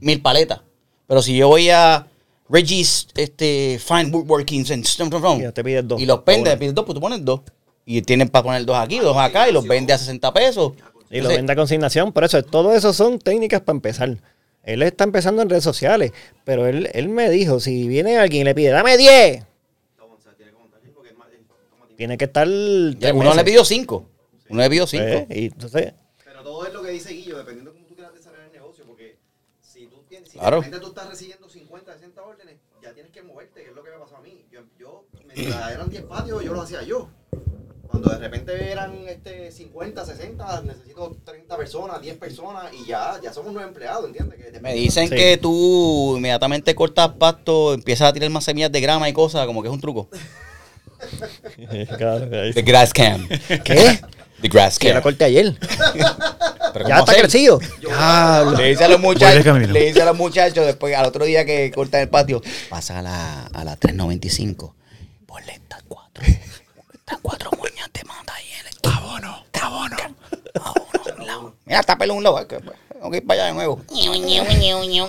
mil 0.00 0.20
paletas. 0.20 0.60
Pero 1.06 1.22
si 1.22 1.36
yo 1.36 1.48
voy 1.48 1.70
a 1.70 2.06
Reggie's 2.48 3.08
este, 3.16 3.80
Fine 3.84 4.10
Woodworking 4.10 4.64
and 4.72 4.84
Stone 4.84 5.10
Y 5.38 5.42
ya 5.42 5.52
te 5.52 5.62
pides 5.62 5.86
dos. 5.86 6.00
y 6.00 6.06
los 6.06 6.20
pendes, 6.20 6.56
pides 6.56 6.74
dos, 6.74 6.84
pues 6.84 6.94
tú 6.94 7.00
pones 7.00 7.24
dos. 7.24 7.40
Y 7.84 8.02
tienen 8.02 8.28
para 8.28 8.44
poner 8.44 8.64
dos 8.64 8.76
aquí, 8.76 8.98
dos 8.98 9.16
acá, 9.16 9.48
y 9.48 9.52
los 9.52 9.66
vende 9.66 9.92
a 9.92 9.98
60 9.98 10.32
pesos. 10.32 10.72
Y 10.76 11.16
lo 11.16 11.16
Entonces, 11.16 11.36
vende 11.38 11.52
a 11.52 11.56
consignación. 11.56 12.12
Por 12.12 12.24
eso, 12.24 12.42
todo 12.42 12.72
eso 12.74 12.92
son 12.92 13.18
técnicas 13.18 13.62
para 13.62 13.76
empezar. 13.76 14.16
Él 14.62 14.82
está 14.82 15.04
empezando 15.04 15.42
en 15.42 15.50
redes 15.50 15.64
sociales. 15.64 16.12
Pero 16.44 16.66
él, 16.66 16.88
él 16.92 17.08
me 17.08 17.30
dijo: 17.30 17.58
si 17.58 17.88
viene 17.88 18.18
alguien 18.18 18.42
y 18.42 18.44
le 18.44 18.54
pide, 18.54 18.70
dame 18.70 18.96
10. 18.96 19.44
Tiene 22.00 22.16
que 22.16 22.24
estar. 22.24 22.48
Uno 22.48 23.34
le 23.34 23.44
pidió 23.44 23.62
cinco. 23.62 24.08
Uno 24.48 24.62
le 24.62 24.70
pidió 24.70 24.86
cinco. 24.86 25.04
Eh, 25.04 25.26
y 25.28 25.44
entonces, 25.48 25.92
Pero 26.24 26.42
todo 26.42 26.64
es 26.64 26.72
lo 26.72 26.82
que 26.82 26.92
dice 26.92 27.12
Guillo, 27.12 27.36
dependiendo 27.36 27.72
de 27.72 27.76
cómo 27.76 27.86
tú 27.86 27.94
quieras 27.94 28.14
desarrollar 28.14 28.46
el 28.46 28.52
negocio, 28.52 28.84
porque 28.86 29.18
si 29.60 29.86
tú 29.86 30.02
tienes, 30.08 30.26
si 30.26 30.28
Claro. 30.40 30.56
de 30.56 30.62
repente 30.66 30.80
tú 30.84 30.88
estás 30.88 31.08
recibiendo 31.08 31.48
50, 31.48 31.92
60 31.94 32.22
órdenes, 32.22 32.56
ya 32.82 32.92
tienes 32.94 33.12
que 33.12 33.22
moverte, 33.22 33.62
que 33.62 33.68
es 33.70 33.74
lo 33.76 33.82
que 33.82 33.90
me 33.90 33.98
pasó 33.98 34.16
a 34.16 34.20
mí. 34.20 34.44
Yo, 34.50 34.60
yo 34.78 35.04
mientras 35.34 35.72
eran 35.74 35.88
10 35.88 36.02
patios, 36.04 36.42
yo 36.44 36.52
lo 36.54 36.62
hacía 36.62 36.82
yo. 36.82 37.08
Cuando 37.88 38.08
de 38.10 38.18
repente 38.18 38.70
eran 38.70 38.94
este 39.08 39.50
50, 39.50 40.04
60, 40.06 40.62
necesito 40.62 41.16
30 41.24 41.56
personas, 41.56 42.00
10 42.00 42.18
personas 42.18 42.72
y 42.72 42.86
ya, 42.86 43.20
ya 43.20 43.32
somos 43.32 43.52
nueve 43.52 43.68
empleados, 43.68 44.06
¿entiendes? 44.06 44.38
Que 44.52 44.60
Me 44.60 44.74
dicen 44.74 45.08
Sí. 45.08 45.16
que 45.16 45.36
tú 45.38 46.14
inmediatamente 46.16 46.72
cortas 46.76 47.08
pasto, 47.18 47.74
empiezas 47.74 48.08
a 48.08 48.12
tirar 48.12 48.30
más 48.30 48.44
semillas 48.44 48.70
de 48.70 48.80
grama 48.80 49.08
y 49.08 49.12
cosas, 49.12 49.44
como 49.46 49.60
que 49.60 49.68
es 49.68 49.74
un 49.74 49.80
truco. 49.80 50.08
claro, 51.98 52.28
ahí- 52.40 52.52
The 52.52 52.62
grass 52.62 52.92
cam. 52.92 53.26
¿qué? 53.64 54.00
The 54.42 54.48
grass 54.48 54.78
Que 54.78 54.88
la 54.88 54.94
cam. 54.94 55.02
corté 55.02 55.24
ayer. 55.24 55.56
Pero 56.72 56.88
Ya 56.88 56.96
¿cómo 56.96 57.00
está 57.00 57.12
hacer? 57.12 57.22
crecido. 57.22 57.60
Le 58.56 58.68
dice 58.68 58.84
a 58.84 58.88
los 58.88 59.00
muchachos, 59.00 59.44
le 59.68 59.84
dice 59.86 60.02
a 60.02 60.04
los 60.04 60.16
muchachos 60.16 60.64
después, 60.66 60.94
al 60.96 61.06
otro 61.06 61.24
día 61.24 61.44
que 61.44 61.70
cortan 61.74 62.02
el 62.02 62.08
patio, 62.08 62.40
pasa 62.68 63.00
a 63.00 63.02
la, 63.02 63.46
a 63.46 63.64
la 63.64 63.76
395, 63.76 64.74
ponle 65.26 65.52
estas 65.52 65.82
cuatro, 65.88 66.24
estas 66.24 67.18
cuatro 67.22 67.50
moñas 67.58 67.90
te 67.92 68.04
manda 68.04 68.32
ahí 68.34 68.44
en 68.60 68.66
el 68.66 68.92
Abono, 68.92 69.44
abono. 69.60 69.96
Abono. 70.62 71.54
Mira, 71.66 71.80
está 71.80 71.98
pelo 71.98 72.14
un 72.14 72.22
lado, 72.22 72.46
tengo 72.46 73.10
que 73.10 73.16
ir 73.18 73.26
para 73.26 73.40
allá 73.42 73.46
de 73.48 73.54
nuevo. 73.54 73.80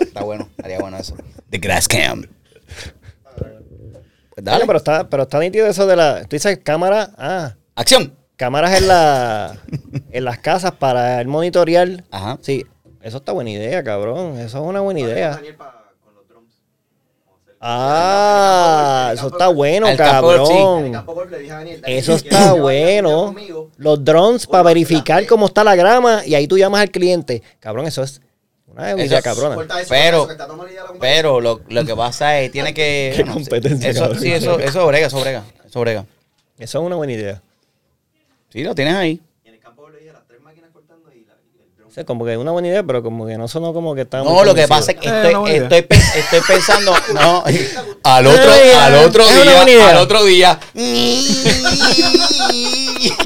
Está 0.02 0.24
bueno, 0.24 0.50
estaría 0.58 0.80
bueno 0.80 0.98
eso. 0.98 1.16
The 1.50 1.58
grass 1.60 1.88
cam. 1.88 2.26
Pues 4.34 4.46
Dale, 4.46 4.52
dale, 4.60 4.66
pero 4.66 4.78
está, 4.78 5.10
pero 5.10 5.24
está 5.24 5.40
nítido 5.40 5.68
eso 5.68 5.86
de 5.86 5.96
la. 5.96 6.22
Tú 6.22 6.30
dices 6.36 6.60
cámara. 6.64 7.12
Ah, 7.18 7.56
acción. 7.76 8.16
Cámaras 8.42 8.76
en 8.82 8.88
la 8.88 9.56
en 10.12 10.26
las 10.26 10.40
casas 10.40 10.72
para 10.72 11.22
el 11.22 11.28
monitorear. 11.28 12.04
Ajá. 12.10 12.40
Sí, 12.42 12.66
eso 13.04 13.18
está 13.18 13.32
buena 13.34 13.52
idea, 13.52 13.84
cabrón. 13.84 14.40
Eso 14.40 14.58
es 14.58 14.64
una 14.68 14.80
buena 14.82 15.00
idea. 15.00 15.30
Daniel 15.36 15.56
pa- 15.56 15.86
con 16.04 16.16
los 16.16 16.28
drums. 16.28 16.54
Ah, 17.60 19.12
eso 19.14 19.28
está 19.28 19.48
bueno, 19.50 19.86
cabrón. 19.96 21.06
Eso 21.86 22.16
está 22.16 22.54
bueno. 22.54 23.36
Los 23.78 24.04
drones 24.04 24.48
para 24.48 24.64
verificar 24.64 25.26
cómo 25.28 25.46
está 25.46 25.64
la 25.64 25.76
grama 25.76 26.24
y 26.26 26.34
ahí 26.36 26.48
tú 26.48 26.58
llamas 26.58 26.82
al 26.82 26.90
cliente. 26.90 27.44
Cabrón, 27.60 27.86
eso 27.86 28.02
es 28.02 28.22
una 28.68 28.90
Eso 28.92 29.00
idea 29.06 29.18
es- 29.20 29.24
cabrona. 29.24 29.56
eso, 29.62 29.86
Pero- 29.90 30.28
eso. 30.32 30.38
Pero 31.00 31.42
lo, 31.42 31.62
lo 31.70 31.86
que 31.86 31.96
pasa 31.96 32.40
es, 32.40 32.52
tiene 32.52 32.74
que... 32.80 33.14
Qué 33.16 33.24
competencia, 33.26 33.90
Eso, 33.92 34.02
cabrón. 34.02 34.20
sí, 34.20 34.32
eso, 34.32 34.60
eso 34.60 34.88
brega, 34.88 35.08
eso 35.08 35.20
brega, 35.22 35.44
eso 35.66 35.80
brega. 35.80 36.06
Eso 36.58 36.80
es 36.80 36.86
una 36.86 36.96
buena 36.96 37.14
idea. 37.14 37.42
Sí, 38.52 38.64
lo 38.64 38.76
tienes 38.76 38.96
ahí. 38.96 39.22
Y 39.46 39.48
en 39.48 39.54
el 39.54 39.60
campo 39.62 39.84
golf 39.84 39.94
le 39.96 40.02
dije 40.02 40.12
las 40.12 40.28
tres 40.28 40.42
máquinas 40.42 40.72
cortando 40.72 41.10
y, 41.14 41.24
la, 41.24 41.38
y 41.58 41.62
el 41.62 41.74
drum. 41.78 41.81
O 41.92 41.94
sea, 41.94 42.06
como 42.06 42.24
que 42.24 42.32
es 42.32 42.38
una 42.38 42.52
buena 42.52 42.70
idea, 42.70 42.84
pero 42.84 43.04
como 43.04 43.28
que 43.28 43.38
no 43.38 43.50
sonó 43.50 43.74
como 43.74 43.94
que 43.94 44.04
está 44.04 44.20
No, 44.24 44.46
lo 44.46 44.56
que 44.56 44.66
pasa 44.66 44.94
es 44.94 44.98
que 44.98 45.10
estoy, 45.10 45.52
estoy, 45.56 45.86
estoy 46.16 46.40
pensando, 46.48 46.94
no, 47.14 47.44
al 48.04 48.28
otro, 48.28 48.52
al 48.80 48.96
otro 48.96 49.26
día, 49.28 49.90
al 49.90 49.98
otro 49.98 50.24
día, 50.24 50.58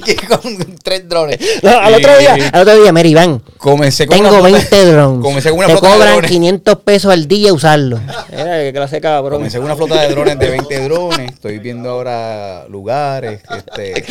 que 0.04 0.16
con 0.28 0.58
tres 0.84 1.08
drones. 1.08 1.38
No, 1.62 1.70
al 1.70 1.94
otro 1.94 2.18
día, 2.18 2.36
al 2.54 2.62
otro 2.62 2.82
día, 2.82 2.92
Mary 2.92 3.14
Van, 3.14 3.40
Comencé 3.58 4.08
con 4.08 4.18
tengo 4.18 4.30
una 4.30 4.40
flota- 4.40 4.58
20 4.58 4.86
drones. 4.92 5.22
Comencé 5.24 5.50
con 5.50 5.58
una 5.60 5.68
Te 5.68 5.74
flota 5.74 5.88
de 5.88 5.94
cobran 5.94 6.12
drones. 6.14 6.32
500 6.32 6.76
pesos 6.80 7.12
al 7.12 7.28
día 7.28 7.54
usarlo. 7.54 8.00
Mira, 8.32 8.60
qué 8.62 8.72
clase 8.74 8.96
de 8.96 9.02
cabrón. 9.02 9.40
Comencé 9.40 9.58
con 9.58 9.66
una 9.66 9.76
flota 9.76 10.02
de 10.02 10.10
drones 10.10 10.40
de 10.40 10.50
20 10.50 10.84
drones. 10.86 11.32
Estoy 11.34 11.60
viendo 11.60 11.90
ahora 11.90 12.66
lugares, 12.68 13.42
este, 13.56 14.06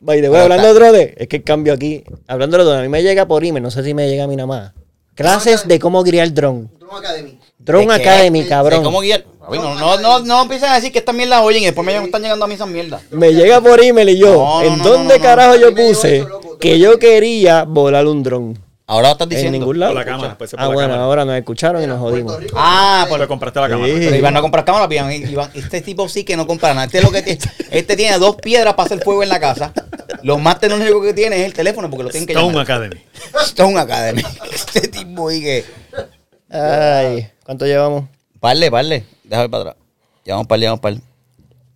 By 0.00 0.20
the 0.20 0.30
way, 0.30 0.42
hablando 0.42 0.68
de 0.68 0.74
drones, 0.74 1.10
es 1.16 1.28
que 1.28 1.36
el 1.36 1.44
cambio 1.44 1.72
aquí, 1.72 2.04
hablando 2.28 2.56
de 2.58 2.64
drones, 2.64 2.80
a 2.80 2.82
mí 2.82 2.88
me 2.88 3.02
llega 3.02 3.26
por 3.26 3.44
email, 3.44 3.62
no 3.62 3.70
sé 3.70 3.82
si 3.82 3.94
me 3.96 4.08
llega 4.08 4.24
a 4.24 4.26
mí 4.28 4.36
nada 4.36 4.46
más. 4.46 4.72
Clases 5.14 5.66
de 5.66 5.78
cómo 5.80 6.04
criar 6.04 6.32
drone. 6.32 6.68
Drum 6.78 6.94
Academy. 6.94 7.38
Drone. 7.58 7.92
Academy, 7.94 8.42
de 8.42 8.48
cabrón. 8.48 8.84
cómo 8.84 9.00
guiar. 9.00 9.24
No, 9.50 9.74
no, 9.76 9.98
no, 10.00 10.18
no 10.20 10.42
empiezan 10.42 10.70
a 10.70 10.74
decir 10.76 10.92
que 10.92 10.98
esta 10.98 11.12
mierda 11.12 11.40
oyen 11.42 11.62
y 11.62 11.66
después 11.66 11.86
me 11.86 11.96
están 11.96 12.20
llegando 12.22 12.44
a 12.44 12.48
mí 12.48 12.54
esas 12.54 12.68
mierdas. 12.68 13.02
Me 13.10 13.32
llega 13.32 13.60
por 13.60 13.80
email 13.82 14.08
y 14.10 14.18
yo, 14.18 14.34
No, 14.34 14.60
no, 14.60 14.62
¿en 14.62 14.78
no, 14.78 14.84
dónde 14.84 15.14
no, 15.14 15.18
no. 15.18 15.22
carajo 15.24 15.56
yo 15.56 15.74
puse 15.74 16.18
eso, 16.18 16.28
loco. 16.28 16.58
que 16.58 16.78
yo 16.78 16.98
quería 16.98 17.62
volar 17.64 18.06
un 18.06 18.22
dron? 18.24 18.58
Ahora 18.88 19.08
lo 19.08 19.12
estás 19.12 19.24
En 19.26 19.30
diciendo. 19.30 19.58
ningún 19.58 19.80
lado. 19.80 19.92
Por 19.94 19.98
la 19.98 20.04
cámara, 20.04 20.36
se 20.46 20.56
Ah, 20.56 20.60
la 20.62 20.66
bueno, 20.68 20.80
cámara. 20.90 21.02
ahora 21.02 21.24
nos 21.24 21.36
escucharon 21.36 21.82
y 21.82 21.86
nos 21.88 21.98
jodimos. 21.98 22.38
Rico. 22.38 22.56
Ah, 22.56 23.04
por 23.08 23.18
Pero 23.18 23.28
compraste 23.28 23.60
la 23.60 23.68
cámara. 23.68 23.92
Sí. 23.92 23.98
Pero 23.98 24.16
iban 24.16 24.36
a 24.36 24.40
comprar 24.40 24.64
cámaras, 24.64 24.88
iban, 24.92 25.10
iban- 25.12 25.50
este 25.54 25.80
tipo 25.80 26.08
sí 26.08 26.22
que 26.24 26.36
no 26.36 26.46
compra 26.46 26.72
nada. 26.72 26.86
Este, 26.86 26.98
es 26.98 27.04
lo 27.04 27.10
que 27.10 27.22
tiene, 27.22 27.40
este 27.72 27.96
tiene 27.96 28.16
dos 28.18 28.36
piedras 28.36 28.74
para 28.74 28.86
hacer 28.86 29.02
fuego 29.02 29.24
en 29.24 29.28
la 29.28 29.40
casa. 29.40 29.72
Lo 30.22 30.38
más 30.38 30.60
tecnológico 30.60 31.02
que 31.02 31.14
tiene 31.14 31.40
es 31.40 31.46
el 31.46 31.52
teléfono 31.52 31.90
porque 31.90 32.04
lo 32.04 32.10
tienen 32.10 32.28
que 32.28 32.32
Stone 32.34 32.48
llamar. 32.52 32.62
Academy. 32.62 32.96
Stone 33.44 33.78
Academy. 33.80 34.22
Este 34.52 34.86
tipo 34.88 35.30
y 35.32 35.40
que... 35.40 35.64
Ay, 36.48 37.28
¿cuánto 37.44 37.66
llevamos? 37.66 38.04
Parle, 38.38 38.70
parle. 38.70 39.04
Déjame 39.24 39.48
para 39.48 39.62
atrás. 39.70 39.76
Llevamos 40.24 40.46
par, 40.46 40.58
llevamos 40.60 40.80
par. 40.80 40.94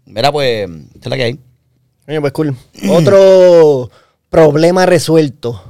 Mira, 0.07 0.31
pues, 0.31 0.69
esta 0.95 1.09
es 1.09 1.11
la 1.11 1.16
que 1.16 1.23
hay. 1.24 1.41
Coño, 2.07 2.20
pues 2.20 2.32
cool. 2.32 2.57
Otro 2.89 3.91
problema 4.28 4.87
resuelto. 4.87 5.69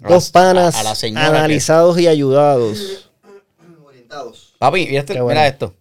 Dos 0.00 0.30
panas 0.30 0.74
a- 0.74 0.80
a 0.80 0.82
la 0.84 0.94
señora 0.94 1.30
que- 1.30 1.36
analizados 1.38 1.98
y 1.98 2.06
ayudados. 2.06 3.10
Orientados. 3.84 4.54
Papi, 4.58 4.86
mira, 4.86 5.00
este- 5.00 5.14
bueno. 5.14 5.28
mira 5.28 5.46
esto. 5.46 5.74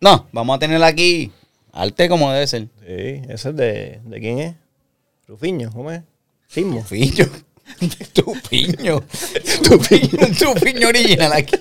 No, 0.00 0.28
vamos 0.32 0.56
a 0.56 0.58
tener 0.58 0.82
aquí 0.84 1.32
arte 1.72 2.08
como 2.08 2.30
debe 2.32 2.46
ser. 2.46 2.68
Sí, 2.86 3.22
ese 3.28 3.48
es 3.50 3.56
de, 3.56 4.00
¿de 4.04 4.20
quién 4.20 4.38
es? 4.40 4.54
Rufiño, 5.26 5.70
¿cómo 5.72 5.90
es? 5.90 6.02
Sismo. 6.48 6.80
Tufiño. 6.82 7.26
Tufiño. 8.12 9.02
Tufiño. 9.64 10.26
Tufiño 10.38 10.88
original 10.88 11.32
aquí. 11.32 11.56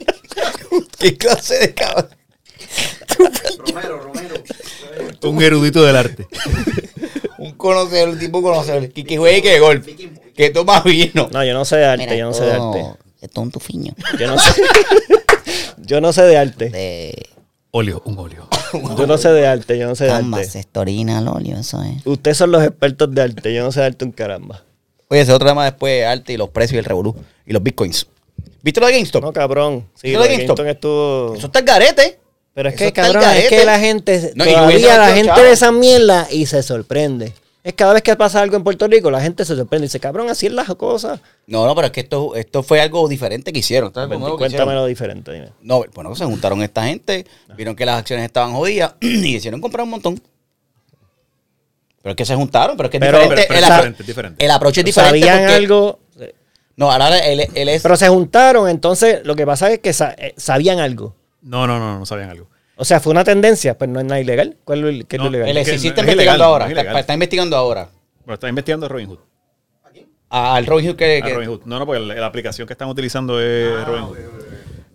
¿Qué 1.00 1.18
clase 1.18 1.58
de 1.60 1.74
cabrón? 1.74 2.10
Romero, 3.68 4.00
Romero. 4.00 4.36
Un 5.24 5.42
erudito 5.42 5.84
del 5.84 5.96
arte. 5.96 6.28
Un 7.40 7.54
conocedor, 7.54 8.10
un 8.10 8.20
tipo 8.20 8.42
conocedor. 8.42 8.90
Que, 8.92 9.04
que 9.04 9.18
juegue 9.18 9.38
y 9.38 9.42
que 9.42 9.60
golf. 9.60 9.88
Que 10.36 10.50
toma 10.50 10.82
vino. 10.82 11.30
No, 11.32 11.44
yo 11.44 11.54
no 11.54 11.66
sé 11.66 11.78
de 11.78 11.86
arte, 11.86 12.04
Mira, 12.06 12.16
yo 12.18 12.26
no 12.26 12.34
sé 12.34 12.44
de 12.44 12.52
esto- 12.52 12.70
arte. 12.74 13.00
Esto 13.22 13.42
es 13.42 13.46
un 13.46 13.52
tufiño. 13.52 13.94
Yo 14.20 14.28
no 14.28 14.38
sé. 14.38 14.62
yo 15.78 16.02
no 16.02 16.14
sé 16.14 16.24
de 16.24 16.38
arte. 16.38 16.70
De 16.70 17.30
Óleo, 17.72 18.02
un 18.06 18.18
óleo. 18.18 18.48
Yo 18.98 19.06
no 19.06 19.18
sé 19.18 19.30
de 19.34 19.46
arte, 19.48 19.78
yo 19.78 19.88
no 19.88 19.96
sé 19.96 20.06
de 20.06 20.12
canvas, 20.12 20.48
arte. 20.48 20.60
estorina, 20.60 21.18
al 21.18 21.28
óleo, 21.28 21.58
eso 21.58 21.82
es. 21.84 22.06
Ustedes 22.06 22.38
son 22.38 22.52
los 22.52 22.64
expertos 22.64 23.14
de 23.14 23.22
arte, 23.22 23.54
yo 23.54 23.64
no 23.64 23.72
sé 23.74 23.82
de 23.82 23.88
arte 23.88 24.06
un 24.06 24.12
caramba. 24.14 24.64
Oye, 25.10 25.22
ese 25.22 25.34
otro 25.34 25.48
tema 25.48 25.66
después, 25.66 26.06
arte 26.06 26.34
y 26.34 26.38
los 26.38 26.50
precios 26.50 26.76
y 26.76 26.78
el 26.80 26.86
revolú. 26.86 27.16
Y 27.46 27.52
los 27.52 27.62
bitcoins. 27.62 28.08
¿Viste 28.62 28.80
lo 28.80 28.88
de 28.88 28.94
GameStop? 28.94 29.24
No, 29.24 29.34
cabrón. 29.34 29.86
Sí, 29.94 30.08
¿Qué 30.08 30.14
lo 30.14 30.22
de 30.24 30.30
de 30.30 30.34
GameStop? 30.36 30.56
Kingston 30.58 30.68
estuvo... 30.70 31.36
Eso 31.36 31.48
está 31.48 31.60
el 31.60 31.66
garete. 31.66 32.20
Pero 32.54 32.70
es 32.70 32.76
eso 32.76 32.80
que, 32.80 32.88
el 32.88 32.94
cabrón, 32.94 33.24
es 33.36 33.50
que 33.50 33.66
la 33.66 33.80
gente, 33.80 34.32
No, 34.36 34.46
y 34.46 34.54
no 34.56 34.66
hubiese 34.68 34.84
todavía 34.86 35.10
la 35.10 35.16
gente 35.16 35.42
de 35.44 35.52
esa 35.52 35.72
mierda 35.74 36.28
y 36.32 36.46
se 36.46 36.64
sorprende. 36.64 37.34
Es 37.66 37.74
cada 37.74 37.94
vez 37.94 38.04
que 38.04 38.16
pasa 38.16 38.42
algo 38.44 38.56
en 38.56 38.64
Puerto 38.64 38.88
Rico, 38.88 39.10
la 39.10 39.20
gente 39.20 39.44
se 39.44 39.56
sorprende 39.56 39.86
y 39.86 39.88
dice, 39.88 40.00
cabrón, 40.00 40.30
así 40.30 40.46
es 40.46 40.52
las 40.54 40.68
cosas. 40.76 41.20
No, 41.48 41.66
no, 41.66 41.74
pero 41.74 41.88
es 41.88 41.92
que 41.92 42.02
esto, 42.02 42.36
esto 42.36 42.62
fue 42.62 42.80
algo 42.80 43.08
diferente 43.08 43.52
que 43.52 43.58
hicieron. 43.60 43.92
¿Sabes 43.92 44.12
algo 44.12 44.20
nuevo 44.20 44.38
que 44.38 44.46
hicieron? 44.46 44.68
Cuéntamelo 44.68 44.86
diferente, 44.86 45.32
dime. 45.34 45.50
No, 45.64 45.84
bueno, 45.96 46.16
se 46.16 46.26
juntaron 46.26 46.62
esta 46.62 46.84
gente, 46.86 47.26
vieron 47.58 47.76
que 47.76 47.84
las 47.88 47.98
acciones 47.98 48.24
estaban 48.24 48.54
jodidas 48.54 48.94
y 49.02 49.36
hicieron 49.36 49.62
comprar 49.62 49.84
un 49.84 49.90
montón. 49.90 50.22
Pero 52.04 52.12
es 52.12 52.16
que 52.18 52.26
se 52.26 52.36
juntaron, 52.36 52.78
pero 52.78 52.86
es 52.88 52.92
que 52.92 52.98
es 52.98 53.02
Pero- 53.02 53.18
diferente. 53.20 53.46
pero 53.48 53.60
es 53.60 53.66
el, 53.66 53.72
apro- 53.72 53.76
diferente, 53.78 54.02
es 54.04 54.08
diferente. 54.08 54.46
el 54.46 54.52
approach 54.52 54.78
es 54.78 54.86
diferente. 54.86 55.20
Sabían 55.20 55.40
porque- 55.40 55.54
algo, 55.56 56.00
No, 56.76 56.92
ahora 56.92 57.18
él, 57.18 57.48
él 57.56 57.70
es. 57.70 57.82
pero 57.82 57.98
se 57.98 58.08
juntaron, 58.10 58.70
entonces 58.70 59.22
lo 59.26 59.36
que 59.36 59.46
pasa 59.48 59.72
es 59.72 59.80
que 59.80 59.92
sa- 59.92 60.14
eh, 60.20 60.36
sabían 60.38 60.78
algo. 60.80 61.16
No, 61.42 61.66
no, 61.66 61.80
no, 61.80 61.98
no 61.98 62.06
sabían 62.06 62.30
algo. 62.30 62.48
O 62.78 62.86
sea, 62.86 63.00
fue 63.00 63.12
una 63.12 63.24
tendencia, 63.24 63.78
pues 63.78 63.90
no 63.90 64.00
es 64.00 64.06
nada 64.06 64.20
ilegal. 64.20 64.58
¿Cuál 64.64 64.86
es 64.88 65.06
qué 65.06 65.16
es 65.16 65.22
lo 65.22 65.30
ilegal? 65.30 65.50
el 65.50 65.66
SEC 65.66 65.76
está 65.76 65.78
es 65.78 65.86
investigando 65.86 66.14
ilegal, 66.16 66.42
ahora. 66.42 66.68
no 66.68 67.00
está, 67.00 67.14
investigando 67.14 67.58
ahora. 67.58 67.90
Pero 68.24 68.34
está 68.34 68.50
investigando 68.50 68.88
Robin 68.90 69.08
Hood. 69.10 69.20
Al 70.30 70.66
Robin 70.66 70.88
Hood 70.90 70.96
que. 70.98 71.22
A 71.24 71.26
que- 71.26 71.34
Robin 71.34 71.50
Hood. 71.50 71.62
No, 71.66 71.80
no, 71.80 71.86
porque 71.86 72.02
la, 72.02 72.16
la 72.16 72.26
aplicación 72.26 72.68
que 72.68 72.74
están 72.74 72.90
utilizando 72.90 73.40
es 73.42 73.86
Robin 73.86 74.04
Hood. 74.04 74.18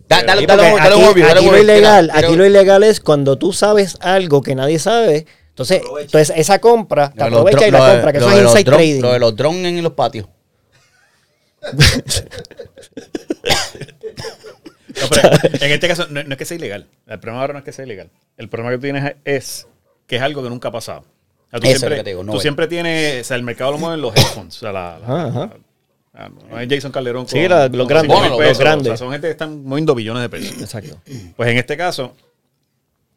Da- 0.07 0.23
dale, 0.23 0.45
dale, 0.45 0.63
dale 0.63 1.31
aquí, 1.31 1.45
lo 1.45 1.57
ilegal, 1.57 2.11
aquí 2.13 2.35
lo 2.35 2.45
ilegal 2.45 2.83
es 2.83 2.99
cuando 2.99 3.37
tú 3.37 3.53
sabes 3.53 3.97
algo 4.01 4.41
que 4.41 4.53
nadie 4.55 4.77
sabe, 4.77 5.25
entonces, 5.47 5.81
entonces 6.01 6.33
esa 6.35 6.59
compra 6.59 7.13
te 7.13 7.23
aprovecha 7.23 7.65
y 7.65 7.71
la 7.71 7.79
lo 7.79 7.85
compra, 7.93 8.11
que 8.11 8.19
lo 8.19 8.27
eso 8.29 8.37
es 8.37 8.43
inside 8.43 8.63
trading. 8.65 9.01
Lo 9.01 9.13
de 9.13 9.19
los 9.19 9.33
drones 9.37 9.71
en 9.71 9.81
los 9.81 9.93
patios. 9.93 10.27
No, 14.99 15.07
pero 15.09 15.29
en 15.65 15.71
este 15.71 15.87
caso, 15.87 16.07
no, 16.09 16.23
no 16.23 16.31
es 16.31 16.37
que 16.37 16.45
sea 16.45 16.57
ilegal. 16.57 16.87
El 17.07 17.19
problema 17.19 17.41
ahora 17.41 17.53
no 17.53 17.59
es 17.59 17.65
que 17.65 17.71
sea 17.71 17.85
ilegal. 17.85 18.09
El 18.37 18.49
problema 18.49 18.71
que 18.71 18.77
tú 18.77 18.81
tienes 18.83 19.15
es 19.25 19.67
que 20.07 20.15
es 20.17 20.21
algo 20.21 20.43
que 20.43 20.49
nunca 20.49 20.69
ha 20.69 20.71
pasado. 20.71 20.99
O 21.01 21.49
sea, 21.51 21.59
tú 21.59 21.67
Eso 21.67 21.73
es 21.75 21.79
siempre, 21.79 21.89
lo 21.89 21.95
que 21.99 22.03
te 22.03 22.09
digo, 22.11 22.23
no 22.23 22.31
tú 22.31 22.37
es. 22.37 22.41
siempre 22.41 22.67
tienes, 22.67 23.21
o 23.21 23.23
sea, 23.25 23.37
el 23.37 23.43
mercado 23.43 23.71
lo 23.71 23.77
mueven 23.77 24.01
los 24.01 24.15
headphones. 24.15 24.55
O 24.57 24.59
sea, 24.59 24.71
la, 24.71 24.99
la- 24.99 25.05
Ajá, 25.05 25.27
ajá. 25.27 25.53
la- 26.13 26.29
no 26.29 26.59
es 26.59 26.67
Jason 26.69 26.91
Calderón. 26.91 27.27
Sí, 27.27 27.47
la- 27.47 27.67
los 27.67 27.87
grandes, 27.87 28.15
5.000 28.17 28.29
los 28.29 28.37
pesos. 28.39 28.59
grandes. 28.59 28.87
O 28.87 28.91
sea, 28.91 28.97
son 28.97 29.11
gente 29.11 29.27
que 29.27 29.31
están 29.31 29.63
moviendo 29.63 29.93
billones 29.95 30.21
de 30.23 30.29
pesos. 30.29 30.61
Exacto. 30.61 30.97
Pues 31.35 31.49
en 31.49 31.57
este 31.57 31.75
caso, 31.77 32.15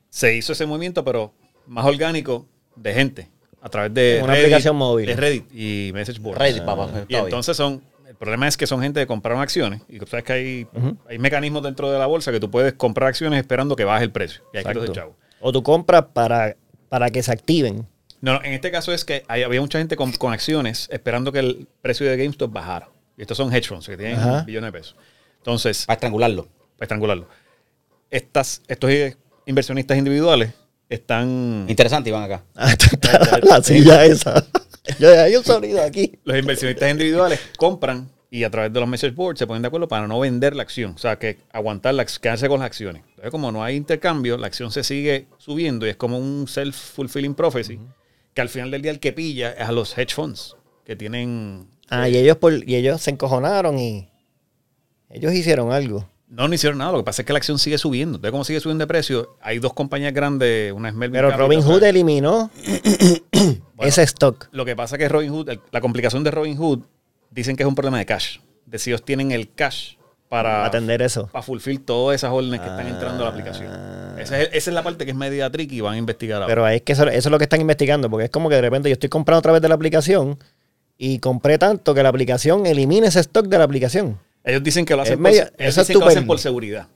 se 0.08 0.34
hizo 0.36 0.52
ese 0.52 0.66
movimiento, 0.66 1.04
pero 1.04 1.32
más 1.66 1.84
orgánico 1.86 2.46
de 2.76 2.94
gente. 2.94 3.28
A 3.60 3.68
través 3.70 3.94
de 3.94 4.20
Una 4.22 4.34
aplicación 4.34 4.76
móvil. 4.76 5.06
De 5.06 5.16
Reddit 5.16 5.46
y 5.54 5.90
Message 5.94 6.18
Board. 6.20 6.38
Reddit, 6.38 6.64
papá, 6.64 6.88
Y 7.08 7.14
entonces 7.16 7.56
son. 7.56 7.82
El 8.08 8.14
problema 8.16 8.46
es 8.48 8.56
que 8.56 8.66
son 8.66 8.80
gente 8.82 9.00
que 9.00 9.06
compraron 9.06 9.40
acciones. 9.42 9.82
Y 9.88 9.98
tú 9.98 10.06
sabes 10.06 10.24
que 10.24 10.32
hay, 10.32 10.66
hay 11.08 11.18
mecanismos 11.18 11.62
dentro 11.62 11.90
de 11.90 11.98
la 11.98 12.06
bolsa 12.06 12.30
que 12.32 12.40
tú 12.40 12.50
puedes 12.50 12.74
comprar 12.74 13.08
acciones 13.08 13.40
esperando 13.40 13.76
que 13.76 13.84
baje 13.84 14.04
el 14.04 14.12
precio. 14.12 14.42
Y 14.52 14.58
hay 14.58 14.64
que 14.64 14.70
Exacto. 14.70 14.80
de 14.92 14.92
chavo. 14.92 15.16
O 15.40 15.52
tú 15.52 15.62
compras 15.62 16.04
para, 16.12 16.56
para 16.88 17.10
que 17.10 17.22
se 17.22 17.32
activen. 17.32 17.86
No, 18.20 18.34
no, 18.34 18.44
en 18.44 18.52
este 18.54 18.70
caso 18.70 18.92
es 18.92 19.04
que 19.04 19.24
hay- 19.28 19.42
había 19.42 19.60
mucha 19.60 19.78
gente 19.78 19.96
con, 19.96 20.12
con 20.12 20.32
acciones 20.32 20.88
esperando 20.90 21.32
que 21.32 21.40
el 21.40 21.68
precio 21.82 22.06
de 22.08 22.16
GameStop 22.16 22.52
bajara. 22.52 22.88
Y 23.16 23.22
estos 23.22 23.36
son 23.36 23.52
hedge 23.54 23.68
funds 23.68 23.86
que 23.86 23.96
tienen 23.96 24.18
Ajá. 24.18 24.42
billones 24.44 24.72
de 24.72 24.78
pesos. 24.78 24.96
Entonces, 25.38 25.84
Para 25.86 25.94
estrangularlo. 25.94 26.44
para 26.76 26.84
estrangularlo. 26.86 27.28
Estas, 28.10 28.62
estos 28.68 28.90
inversionistas 29.46 29.98
individuales 29.98 30.52
están. 30.88 31.66
Interesante, 31.68 32.10
Iván, 32.10 32.22
acá. 32.24 32.42
Ah, 32.54 32.74
la 33.42 33.62
silla 33.62 34.04
esa. 34.04 34.44
Yo, 34.98 35.10
hay 35.20 35.36
un 35.36 35.44
sonido 35.44 35.82
aquí. 35.82 36.18
Los 36.24 36.38
inversionistas 36.38 36.90
individuales 36.90 37.40
compran 37.56 38.10
y 38.30 38.44
a 38.44 38.50
través 38.50 38.72
de 38.72 38.80
los 38.80 38.88
message 38.88 39.14
boards 39.14 39.38
se 39.38 39.46
ponen 39.46 39.62
de 39.62 39.68
acuerdo 39.68 39.86
para 39.86 40.08
no 40.08 40.18
vender 40.18 40.56
la 40.56 40.62
acción. 40.62 40.94
O 40.96 40.98
sea, 40.98 41.20
que 41.20 41.38
aguantar, 41.52 41.94
la, 41.94 42.04
quedarse 42.04 42.48
con 42.48 42.58
las 42.58 42.66
acciones. 42.66 43.02
Entonces, 43.10 43.30
como 43.30 43.52
no 43.52 43.62
hay 43.62 43.76
intercambio, 43.76 44.36
la 44.36 44.48
acción 44.48 44.72
se 44.72 44.82
sigue 44.82 45.28
subiendo 45.38 45.86
y 45.86 45.90
es 45.90 45.96
como 45.96 46.18
un 46.18 46.48
self-fulfilling 46.48 47.36
prophecy. 47.36 47.78
Que 48.34 48.40
al 48.40 48.48
final 48.48 48.72
del 48.72 48.82
día 48.82 48.90
el 48.90 48.98
que 48.98 49.12
pilla 49.12 49.52
es 49.52 49.68
a 49.68 49.70
los 49.70 49.96
hedge 49.96 50.14
funds 50.14 50.56
que 50.84 50.96
tienen. 50.96 51.68
Ah, 51.88 52.08
y 52.08 52.16
ellos, 52.16 52.36
por, 52.38 52.68
y 52.68 52.74
ellos 52.74 53.00
se 53.00 53.12
encojonaron 53.12 53.78
y 53.78 54.08
ellos 55.10 55.32
hicieron 55.32 55.70
algo. 55.70 56.10
No, 56.34 56.48
no 56.48 56.54
hicieron 56.54 56.78
nada. 56.78 56.92
Lo 56.92 56.98
que 56.98 57.04
pasa 57.04 57.22
es 57.22 57.26
que 57.26 57.32
la 57.32 57.36
acción 57.36 57.58
sigue 57.58 57.78
subiendo. 57.78 58.16
Entonces, 58.16 58.32
como 58.32 58.44
sigue 58.44 58.60
subiendo 58.60 58.82
de 58.82 58.88
precio, 58.88 59.36
hay 59.40 59.60
dos 59.60 59.72
compañías 59.72 60.12
grandes, 60.12 60.72
una 60.72 60.88
es 60.88 60.94
Melvin 60.94 61.18
Pero 61.18 61.28
Capital, 61.28 61.46
Robin 61.46 61.62
Hood 61.62 61.82
eliminó 61.84 62.50
ese 63.78 64.02
stock. 64.02 64.48
Lo 64.50 64.64
que 64.64 64.74
pasa 64.74 64.96
es 64.96 64.98
que 64.98 65.08
Robin 65.08 65.30
Hood, 65.30 65.50
la 65.70 65.80
complicación 65.80 66.24
de 66.24 66.32
Robin 66.32 66.56
Hood, 66.56 66.80
dicen 67.30 67.56
que 67.56 67.62
es 67.62 67.68
un 67.68 67.76
problema 67.76 67.98
de 67.98 68.06
cash. 68.06 68.38
De 68.66 68.78
si 68.78 68.90
ellos 68.90 69.04
tienen 69.04 69.30
el 69.30 69.52
cash 69.52 69.94
para 70.28 70.64
Atender 70.64 71.02
eso. 71.02 71.28
para 71.28 71.42
fulfill 71.42 71.80
todas 71.80 72.16
esas 72.16 72.32
órdenes 72.32 72.60
que 72.60 72.66
están 72.66 72.88
entrando 72.88 73.22
a 73.22 73.26
la 73.26 73.30
aplicación. 73.30 73.70
Esa 74.18 74.40
es, 74.40 74.48
esa 74.52 74.70
es 74.70 74.74
la 74.74 74.82
parte 74.82 75.04
que 75.04 75.12
es 75.12 75.16
media 75.16 75.48
tricky 75.50 75.76
y 75.76 75.80
van 75.80 75.94
a 75.94 75.98
investigar 75.98 76.42
ahora. 76.42 76.52
Pero 76.52 76.66
es 76.66 76.82
que 76.82 76.94
eso, 76.94 77.06
eso 77.06 77.28
es 77.28 77.30
lo 77.30 77.38
que 77.38 77.44
están 77.44 77.60
investigando, 77.60 78.10
porque 78.10 78.24
es 78.24 78.30
como 78.30 78.48
que 78.48 78.56
de 78.56 78.62
repente 78.62 78.88
yo 78.88 78.94
estoy 78.94 79.08
comprando 79.08 79.38
a 79.38 79.42
través 79.42 79.62
de 79.62 79.68
la 79.68 79.76
aplicación 79.76 80.38
y 80.98 81.20
compré 81.20 81.58
tanto 81.58 81.94
que 81.94 82.02
la 82.02 82.08
aplicación 82.08 82.66
elimine 82.66 83.06
ese 83.06 83.20
stock 83.20 83.46
de 83.46 83.58
la 83.58 83.64
aplicación. 83.64 84.18
Ellos 84.44 84.62
dicen 84.62 84.84
que 84.84 84.94
lo 84.94 85.02
hacen, 85.02 85.14
es 85.14 85.18
por, 85.20 85.30
ellos 85.30 85.50
eso 85.58 85.80
es 85.80 85.86
dicen 85.88 86.00
que 86.00 86.04
lo 86.04 86.10
hacen 86.10 86.26
por 86.26 86.38
seguridad. 86.38 86.86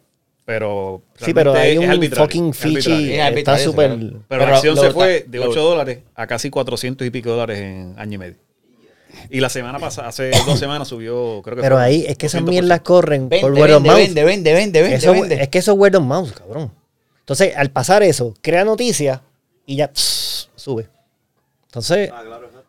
Pero 0.45 1.03
Sí, 1.17 1.35
pero 1.35 1.53
hay 1.53 1.77
un 1.77 1.91
arbitrario, 1.91 2.25
fucking 2.25 2.55
fichi. 2.55 3.13
Es 3.15 3.37
Está 3.37 3.59
súper. 3.59 3.89
claro. 3.95 4.01
Pero, 4.11 4.25
Pero 4.29 4.47
la 4.47 4.55
acción 4.57 4.75
lo- 4.77 4.81
se 4.81 4.87
lo- 4.89 4.95
fue 4.95 5.25
de 5.29 5.39
lo- 5.39 5.51
8 5.51 5.61
dólares 5.63 5.99
a 6.15 6.27
casi 6.27 6.49
400 6.49 7.07
y 7.07 7.11
pico 7.11 7.31
dólares 7.31 7.59
en 7.59 7.95
año 7.99 8.15
y 8.15 8.19
medio. 8.19 8.37
Y 9.31 9.41
la 9.41 9.49
semana 9.51 9.79
pasada, 9.79 10.09
hace 10.09 10.31
dos 10.47 10.59
semanas 10.59 10.89
subió, 10.89 11.43
creo 11.43 11.57
que 11.57 11.63
Pero 11.63 11.77
fue 11.77 11.85
ahí 11.85 12.05
es 12.09 12.17
que 12.17 12.27
esas 12.27 12.41
200%. 12.43 12.49
mierdas 12.49 12.81
corren 12.81 13.29
por 13.29 13.53
word 13.53 13.73
of 13.75 13.83
vende, 13.83 13.89
mouth. 13.91 13.97
vende, 13.99 14.25
vende, 14.25 14.53
vende, 14.55 14.83
vende, 14.83 14.97
Eso- 14.97 15.13
vende. 15.13 15.43
Es 15.43 15.49
que 15.49 15.59
eso 15.59 15.73
es 15.73 15.79
word 15.79 15.97
of 15.97 16.05
mouth, 16.05 16.31
cabrón. 16.33 16.73
Entonces, 17.21 17.55
al 17.55 17.71
pasar 17.71 18.03
eso, 18.03 18.33
crea 18.41 18.65
noticia 18.65 19.21
y 19.67 19.77
ya 19.77 19.89
pss, 19.93 20.49
sube. 20.57 20.89
Entonces, 21.67 22.11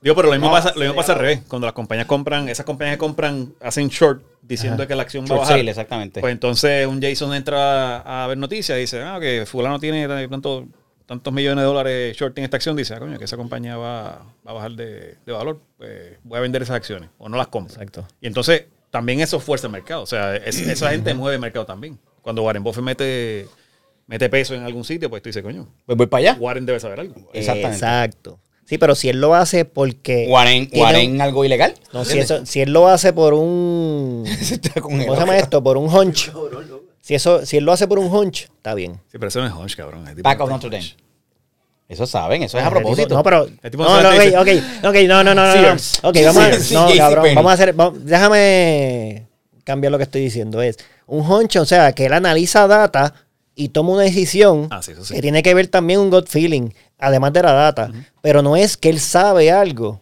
Digo, 0.01 0.15
pero 0.15 0.27
lo 0.29 0.33
mismo, 0.33 0.49
pasa, 0.51 0.71
lo 0.75 0.79
mismo 0.81 0.95
pasa 0.95 1.13
al 1.13 1.19
revés. 1.19 1.41
Cuando 1.47 1.65
las 1.67 1.73
compañías 1.73 2.07
compran, 2.07 2.47
esas 2.47 2.65
compañías 2.65 2.95
que 2.95 2.99
compran, 2.99 3.53
hacen 3.61 3.89
short 3.89 4.21
diciendo 4.41 4.87
que 4.87 4.95
la 4.95 5.03
acción 5.03 5.25
va 5.29 5.35
a 5.35 5.39
bajar. 5.39 5.57
sale, 5.57 5.69
exactamente. 5.69 6.21
Pues 6.21 6.31
entonces 6.31 6.87
un 6.87 7.01
Jason 7.01 7.33
entra 7.33 7.97
a, 7.99 8.23
a 8.23 8.27
ver 8.27 8.37
noticias 8.37 8.77
y 8.77 8.81
dice, 8.81 9.01
ah, 9.01 9.17
que 9.19 9.45
fulano 9.45 9.77
tiene 9.79 10.07
tanto, 10.29 10.65
tantos 11.05 11.33
millones 11.33 11.63
de 11.63 11.65
dólares 11.67 12.15
short 12.17 12.37
en 12.37 12.45
esta 12.45 12.55
acción. 12.57 12.75
Dice, 12.77 12.93
ah, 12.93 12.99
coño, 12.99 13.17
que 13.19 13.25
esa 13.25 13.35
compañía 13.35 13.75
va, 13.75 14.23
va 14.47 14.51
a 14.51 14.53
bajar 14.53 14.71
de, 14.71 15.15
de 15.25 15.31
valor. 15.33 15.59
Pues 15.77 16.13
voy 16.23 16.37
a 16.37 16.41
vender 16.41 16.61
esas 16.61 16.77
acciones 16.77 17.09
o 17.17 17.27
no 17.27 17.35
las 17.35 17.47
compro. 17.47 17.73
Exacto. 17.73 18.07
Y 18.21 18.27
entonces 18.27 18.65
también 18.91 19.19
eso 19.19 19.39
fuerza 19.41 19.67
el 19.67 19.73
mercado. 19.73 20.03
O 20.03 20.07
sea, 20.07 20.35
es- 20.37 20.59
esa 20.61 20.89
gente 20.91 21.13
mueve 21.13 21.35
el 21.35 21.41
mercado 21.41 21.65
también. 21.65 21.99
Cuando 22.21 22.41
Warren 22.43 22.63
Buffett 22.63 22.83
mete, 22.85 23.47
mete 24.07 24.29
peso 24.29 24.55
en 24.55 24.63
algún 24.63 24.85
sitio, 24.85 25.09
pues 25.09 25.21
tú 25.21 25.27
dices, 25.29 25.43
coño, 25.43 25.67
Pues 25.85 25.97
voy 25.97 26.07
para 26.07 26.19
allá. 26.31 26.37
Warren 26.39 26.65
debe 26.65 26.79
saber 26.79 27.01
algo. 27.01 27.15
Exactamente. 27.33 27.75
exacto. 27.75 28.39
Sí, 28.69 28.77
pero 28.77 28.93
si 28.93 29.09
él 29.09 29.19
lo 29.19 29.33
hace 29.33 29.65
porque. 29.65 30.27
Un- 30.29 31.19
algo 31.21 31.43
ilegal. 31.43 31.73
No, 31.91 32.05
si, 32.05 32.19
eso, 32.19 32.45
si 32.45 32.61
él 32.61 32.71
lo 32.71 32.87
hace 32.87 33.13
por 33.13 33.33
un. 33.33 34.23
¿Cómo 34.81 35.01
se 35.01 35.19
llama 35.19 35.37
esto? 35.37 35.63
Por 35.63 35.75
un 35.77 35.91
hunch. 35.91 36.29
Si, 37.01 37.15
eso, 37.15 37.43
si 37.47 37.57
él 37.57 37.63
lo 37.63 37.71
hace 37.71 37.87
por 37.87 37.97
un 37.97 38.13
hunch, 38.13 38.43
está 38.43 38.75
bien. 38.75 38.93
Sí, 39.11 39.13
pero 39.17 39.29
eso 39.29 39.39
no 39.41 39.47
es 39.47 39.53
hunch, 39.53 39.75
cabrón. 39.75 40.05
Back 40.21 40.39
of 40.41 40.49
Notre 40.51 40.69
Dame. 40.69 40.95
Eso 41.87 42.05
saben, 42.05 42.43
eso 42.43 42.59
es 42.59 42.63
a 42.63 42.67
tipo- 42.67 42.79
propósito. 42.81 43.15
No, 43.15 43.23
pero. 43.23 43.47
Tipo 43.47 43.83
No, 43.83 44.03
no 44.03 44.03
no, 44.03 44.11
se 44.11 44.17
ok, 44.37 44.45
dice- 44.45 44.59
ok, 44.83 44.85
ok, 44.89 44.95
no, 45.07 45.23
no, 45.23 45.33
no, 45.33 45.45
no, 45.47 45.55
no. 45.55 45.77
Ok, 46.03 46.17
vamos 46.23 46.43
a. 46.43 46.73
No, 46.73 46.95
cabrón, 46.95 47.25
vamos 47.33 47.49
a 47.49 47.53
hacer. 47.55 47.73
vamos- 47.73 48.05
déjame 48.05 49.25
cambiar 49.63 49.91
lo 49.91 49.97
que 49.97 50.03
estoy 50.03 50.21
diciendo. 50.21 50.61
Es 50.61 50.77
un 51.07 51.21
hunch, 51.29 51.55
o 51.55 51.65
sea, 51.65 51.91
que 51.93 52.05
él 52.05 52.13
analiza 52.13 52.67
data 52.67 53.15
y 53.55 53.69
toma 53.69 53.93
una 53.93 54.03
decisión 54.03 54.67
Ah, 54.69 54.81
sí, 54.83 54.91
eso 54.91 55.03
sí. 55.03 55.15
que 55.15 55.21
tiene 55.23 55.41
que 55.41 55.55
ver 55.55 55.67
también 55.67 55.99
un 55.99 56.11
gut 56.11 56.27
feeling, 56.27 56.69
además 56.99 57.33
de 57.33 57.41
la 57.43 57.53
data. 57.53 57.91
Pero 58.21 58.41
no 58.41 58.55
es 58.55 58.77
que 58.77 58.89
él 58.89 58.99
sabe 58.99 59.51
algo 59.51 60.01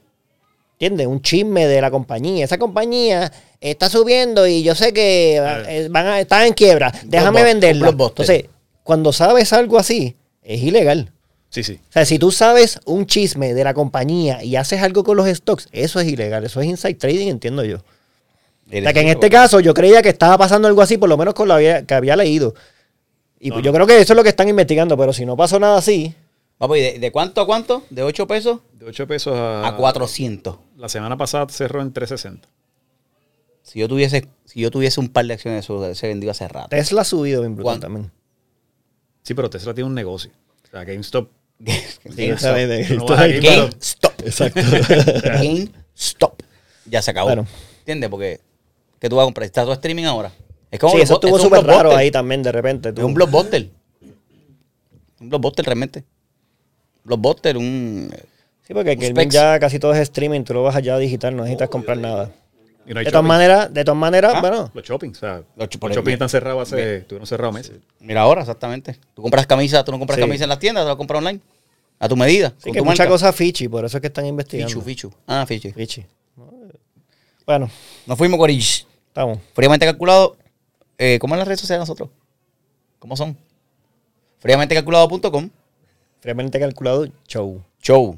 ¿entiendes? 0.79 1.07
Un 1.07 1.21
chisme 1.21 1.65
de 1.67 1.81
la 1.81 1.89
compañía. 1.89 2.45
Esa 2.45 2.57
compañía 2.57 3.31
está 3.59 3.89
subiendo 3.89 4.45
y 4.45 4.61
yo 4.61 4.75
sé 4.75 4.93
que 4.93 5.37
eh, 5.37 5.87
van 5.89 6.05
a 6.05 6.19
estar 6.19 6.45
en 6.45 6.53
quiebra. 6.53 6.93
Déjame 7.03 7.43
blockbuster. 7.73 8.23
Entonces, 8.23 8.45
cuando 8.83 9.11
sabes 9.11 9.53
algo 9.53 9.79
así, 9.79 10.15
es 10.43 10.61
ilegal. 10.61 11.11
Sí, 11.49 11.63
sí. 11.63 11.79
O 11.89 11.93
sea, 11.93 12.05
si 12.05 12.19
tú 12.19 12.31
sabes 12.31 12.79
un 12.85 13.07
chisme 13.07 13.53
de 13.53 13.63
la 13.63 13.73
compañía 13.73 14.43
y 14.43 14.55
haces 14.55 14.81
algo 14.83 15.03
con 15.03 15.17
los 15.17 15.27
stocks, 15.27 15.67
eso 15.71 15.99
es 15.99 16.07
ilegal. 16.07 16.43
Eso 16.43 16.61
es 16.61 16.67
inside 16.67 16.95
trading, 16.95 17.27
entiendo 17.27 17.63
yo. 17.63 17.77
O 17.77 18.81
sea, 18.81 18.93
que 18.93 18.99
en 18.99 19.07
este 19.07 19.29
caso 19.29 19.61
yo 19.61 19.73
creía 19.73 20.01
que 20.01 20.09
estaba 20.09 20.37
pasando 20.37 20.67
algo 20.67 20.81
así, 20.81 20.97
por 20.97 21.09
lo 21.09 21.17
menos 21.17 21.33
con 21.33 21.47
lo 21.47 21.57
que 21.57 21.93
había 21.93 22.15
leído. 22.15 22.53
Y 23.39 23.51
pues 23.51 23.63
yo 23.63 23.71
creo 23.71 23.87
que 23.87 23.99
eso 23.99 24.13
es 24.13 24.17
lo 24.17 24.23
que 24.23 24.29
están 24.29 24.49
investigando, 24.49 24.97
pero 24.97 25.13
si 25.13 25.25
no 25.25 25.37
pasó 25.37 25.59
nada 25.59 25.77
así, 25.77 26.13
Papi, 26.57 26.79
¿de, 26.79 26.99
de 26.99 27.11
cuánto 27.11 27.41
a 27.41 27.45
cuánto? 27.45 27.83
¿De 27.89 28.01
8 28.01 28.27
pesos? 28.27 28.61
De 28.73 28.85
8 28.85 29.07
pesos 29.07 29.35
a, 29.35 29.67
A 29.67 29.75
400. 29.75 30.57
La 30.77 30.89
semana 30.89 31.17
pasada 31.17 31.47
cerró 31.49 31.81
en 31.81 31.93
360. 31.93 32.49
Si 33.61 33.79
yo 33.79 33.87
tuviese, 33.87 34.27
si 34.45 34.61
yo 34.61 34.71
tuviese 34.71 34.99
un 34.99 35.09
par 35.09 35.25
de 35.25 35.33
acciones, 35.33 35.65
eso 35.65 35.93
se 35.93 36.07
vendió 36.07 36.31
hace 36.31 36.47
rato. 36.47 36.69
Tesla 36.69 37.01
ha 37.01 37.03
subido 37.03 37.41
bien 37.41 37.55
brutal 37.55 37.79
también. 37.79 38.11
Sí, 39.23 39.33
pero 39.33 39.49
Tesla 39.49 39.73
tiene 39.73 39.89
un 39.89 39.93
negocio. 39.93 40.31
O 40.63 40.67
sea, 40.71 40.83
GameStop. 40.83 41.29
GameStop. 41.59 42.55
GameStop. 42.55 43.09
GameStop. 43.09 44.21
Exacto. 44.21 44.61
GameStop. 45.23 46.41
Ya 46.85 47.01
se 47.01 47.11
acabó. 47.11 47.27
Bueno. 47.27 47.45
¿Entiendes? 47.79 48.09
Porque, 48.09 48.39
¿qué 48.99 49.09
tú 49.09 49.17
vas 49.17 49.23
a 49.23 49.27
comprar? 49.27 49.45
¿Está 49.45 49.63
todo 49.63 49.73
streaming 49.73 50.05
ahora? 50.05 50.31
Es 50.71 50.79
como 50.79 50.93
sí, 50.93 51.01
eso 51.01 51.15
estuvo 51.15 51.37
súper 51.37 51.65
raro 51.65 51.95
ahí 51.95 52.09
también 52.09 52.41
de 52.43 52.51
repente. 52.51 52.89
Es 52.89 53.03
un 53.03 53.13
blockbuster. 53.13 53.69
Un 55.19 55.29
blockbuster 55.29 55.65
realmente. 55.65 56.05
Blockbuster, 57.07 57.57
un... 57.57 58.09
Sí, 58.67 58.73
porque 58.73 58.91
un 58.91 58.99
que 58.99 59.07
specs. 59.07 59.33
ya 59.33 59.59
casi 59.59 59.79
todo 59.79 59.93
es 59.93 59.99
streaming, 59.99 60.43
tú 60.43 60.53
lo 60.53 60.61
vas 60.63 60.75
allá 60.75 60.97
digital, 60.97 61.35
no 61.35 61.43
necesitas 61.43 61.69
comprar 61.69 61.97
nada. 61.97 62.31
Y 62.85 62.93
no 62.93 62.99
hay 62.99 63.05
De 63.05 63.11
todas 63.11 63.25
maneras, 63.25 63.73
de 63.73 63.83
todas 63.83 63.97
maneras, 63.99 64.33
Ah. 64.35 64.41
bueno, 64.41 64.71
Los 64.73 64.83
shopping, 64.85 65.09
o 65.11 65.15
sea, 65.15 65.35
Los 65.37 65.45
los, 65.55 65.69
ch- 65.69 65.79
por 65.79 65.91
shopping 65.91 66.09
el- 66.09 66.13
están 66.13 66.29
cerrados 66.29 66.71
hace, 66.71 66.97
estuvieron 66.97 67.25
cerrados 67.27 67.53
meses. 67.55 67.77
Mira 67.99 68.21
ahora, 68.21 68.41
exactamente. 68.41 68.97
Tú 69.13 69.21
compras 69.21 69.47
camisas, 69.47 69.83
tú 69.83 69.91
no 69.91 69.99
compras 69.99 70.17
Sí. 70.17 70.21
camisas 70.21 70.43
en 70.43 70.49
las 70.49 70.59
tiendas, 70.59 70.83
tú 70.83 70.87
las 70.89 70.97
compras 70.97 71.17
online. 71.19 71.39
A 71.99 72.07
tu 72.07 72.15
medida. 72.15 72.49
sí 72.57 72.65
con 72.65 72.73
que 72.73 72.79
tu 72.79 72.85
mucha 72.85 73.03
marca. 73.03 73.11
cosa 73.11 73.33
fichi, 73.33 73.67
por 73.67 73.83
eso 73.83 73.97
es 73.97 74.01
que 74.01 74.07
están 74.07 74.25
investigando. 74.25 74.69
Fichu, 74.69 74.81
fichu. 74.85 75.11
Ah, 75.25 75.45
fichu. 75.47 75.71
Fichi. 75.71 76.05
Bueno, 77.45 77.69
Nos 78.05 78.17
fuimos, 78.17 78.37
Corish. 78.37 78.85
estamos. 79.07 79.39
Fríamente 79.53 79.85
calculado. 79.85 80.35
Eh, 80.97 81.17
¿Cómo 81.19 81.35
es 81.35 81.39
las 81.39 81.47
redes 81.47 81.61
sociales 81.61 81.79
de 81.79 81.81
nosotros? 81.83 82.09
¿Cómo 82.99 83.15
son? 83.15 83.37
Fríamentecalculado.com. 84.39 85.49
Fríamente 86.19 86.59
calculado, 86.59 87.07
show. 87.27 87.63
Show.com. 87.81 88.17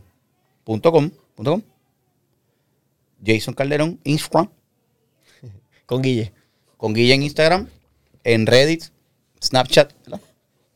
punto 0.63 0.91
com. 0.91 1.61
Jason 3.25 3.53
Calderón, 3.53 3.99
Instagram. 4.03 4.49
Con 5.85 6.01
Guille. 6.01 6.31
Con 6.77 6.93
Guille 6.93 7.13
en 7.13 7.23
Instagram. 7.23 7.67
En 8.23 8.45
Reddit. 8.45 8.85
Snapchat. 9.41 9.93
¿verdad? 10.05 10.21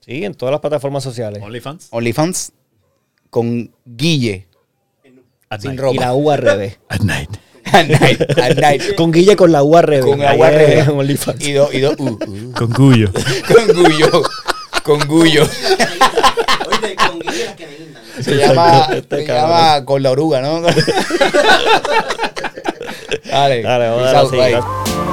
Sí, 0.02 0.26
en 0.26 0.34
todas 0.34 0.52
las 0.52 0.62
plataformas 0.62 1.04
sociales. 1.04 1.41
OnlyFans. 1.41 1.88
OnlyFans. 1.91 2.52
Con 3.30 3.74
Guille. 3.86 4.48
At 5.50 5.62
Sin 5.62 5.72
night. 5.72 5.80
ropa. 5.80 5.95
Y 5.95 6.00
la 6.00 6.14
U 6.14 6.32
al 6.32 6.38
revés. 6.40 6.80
At 6.90 7.02
night. 7.02 7.30
At 7.66 7.88
night. 7.88 8.22
At 8.38 8.58
night. 8.58 8.95
Con 8.98 9.12
Guille 9.12 9.36
con 9.36 9.52
la 9.52 9.64
U 9.64 9.78
al 9.78 9.84
revés. 9.84 10.06
Con 10.06 10.22
Ahí 10.22 10.28
agua 10.28 10.52
es 10.52 10.88
revés. 10.88 11.26
Y 11.40 11.54
dos, 11.54 11.74
y 11.74 11.86
uh, 11.86 11.91
uh. 11.98 12.52
Con 12.54 12.72
Cuyo. 12.74 13.12
Con 13.48 13.68
Gullo. 13.76 14.24
Con 14.84 14.99
Gullo. 15.07 15.43
Oye, 16.68 16.95
con 16.95 17.19
Guille 17.19 17.45
las 17.45 17.55
que 17.55 17.68
me 17.68 17.76
guindan. 17.77 18.03
Se 18.22 18.35
llama, 18.35 18.88
se 18.88 19.01
cabrón. 19.26 19.26
llama 19.27 19.85
con 19.85 20.03
la 20.03 20.11
oruga, 20.11 20.41
¿no? 20.41 20.61
Dale. 23.26 23.61
Dale, 23.64 23.89
vamos 23.89 24.14
a 24.14 25.12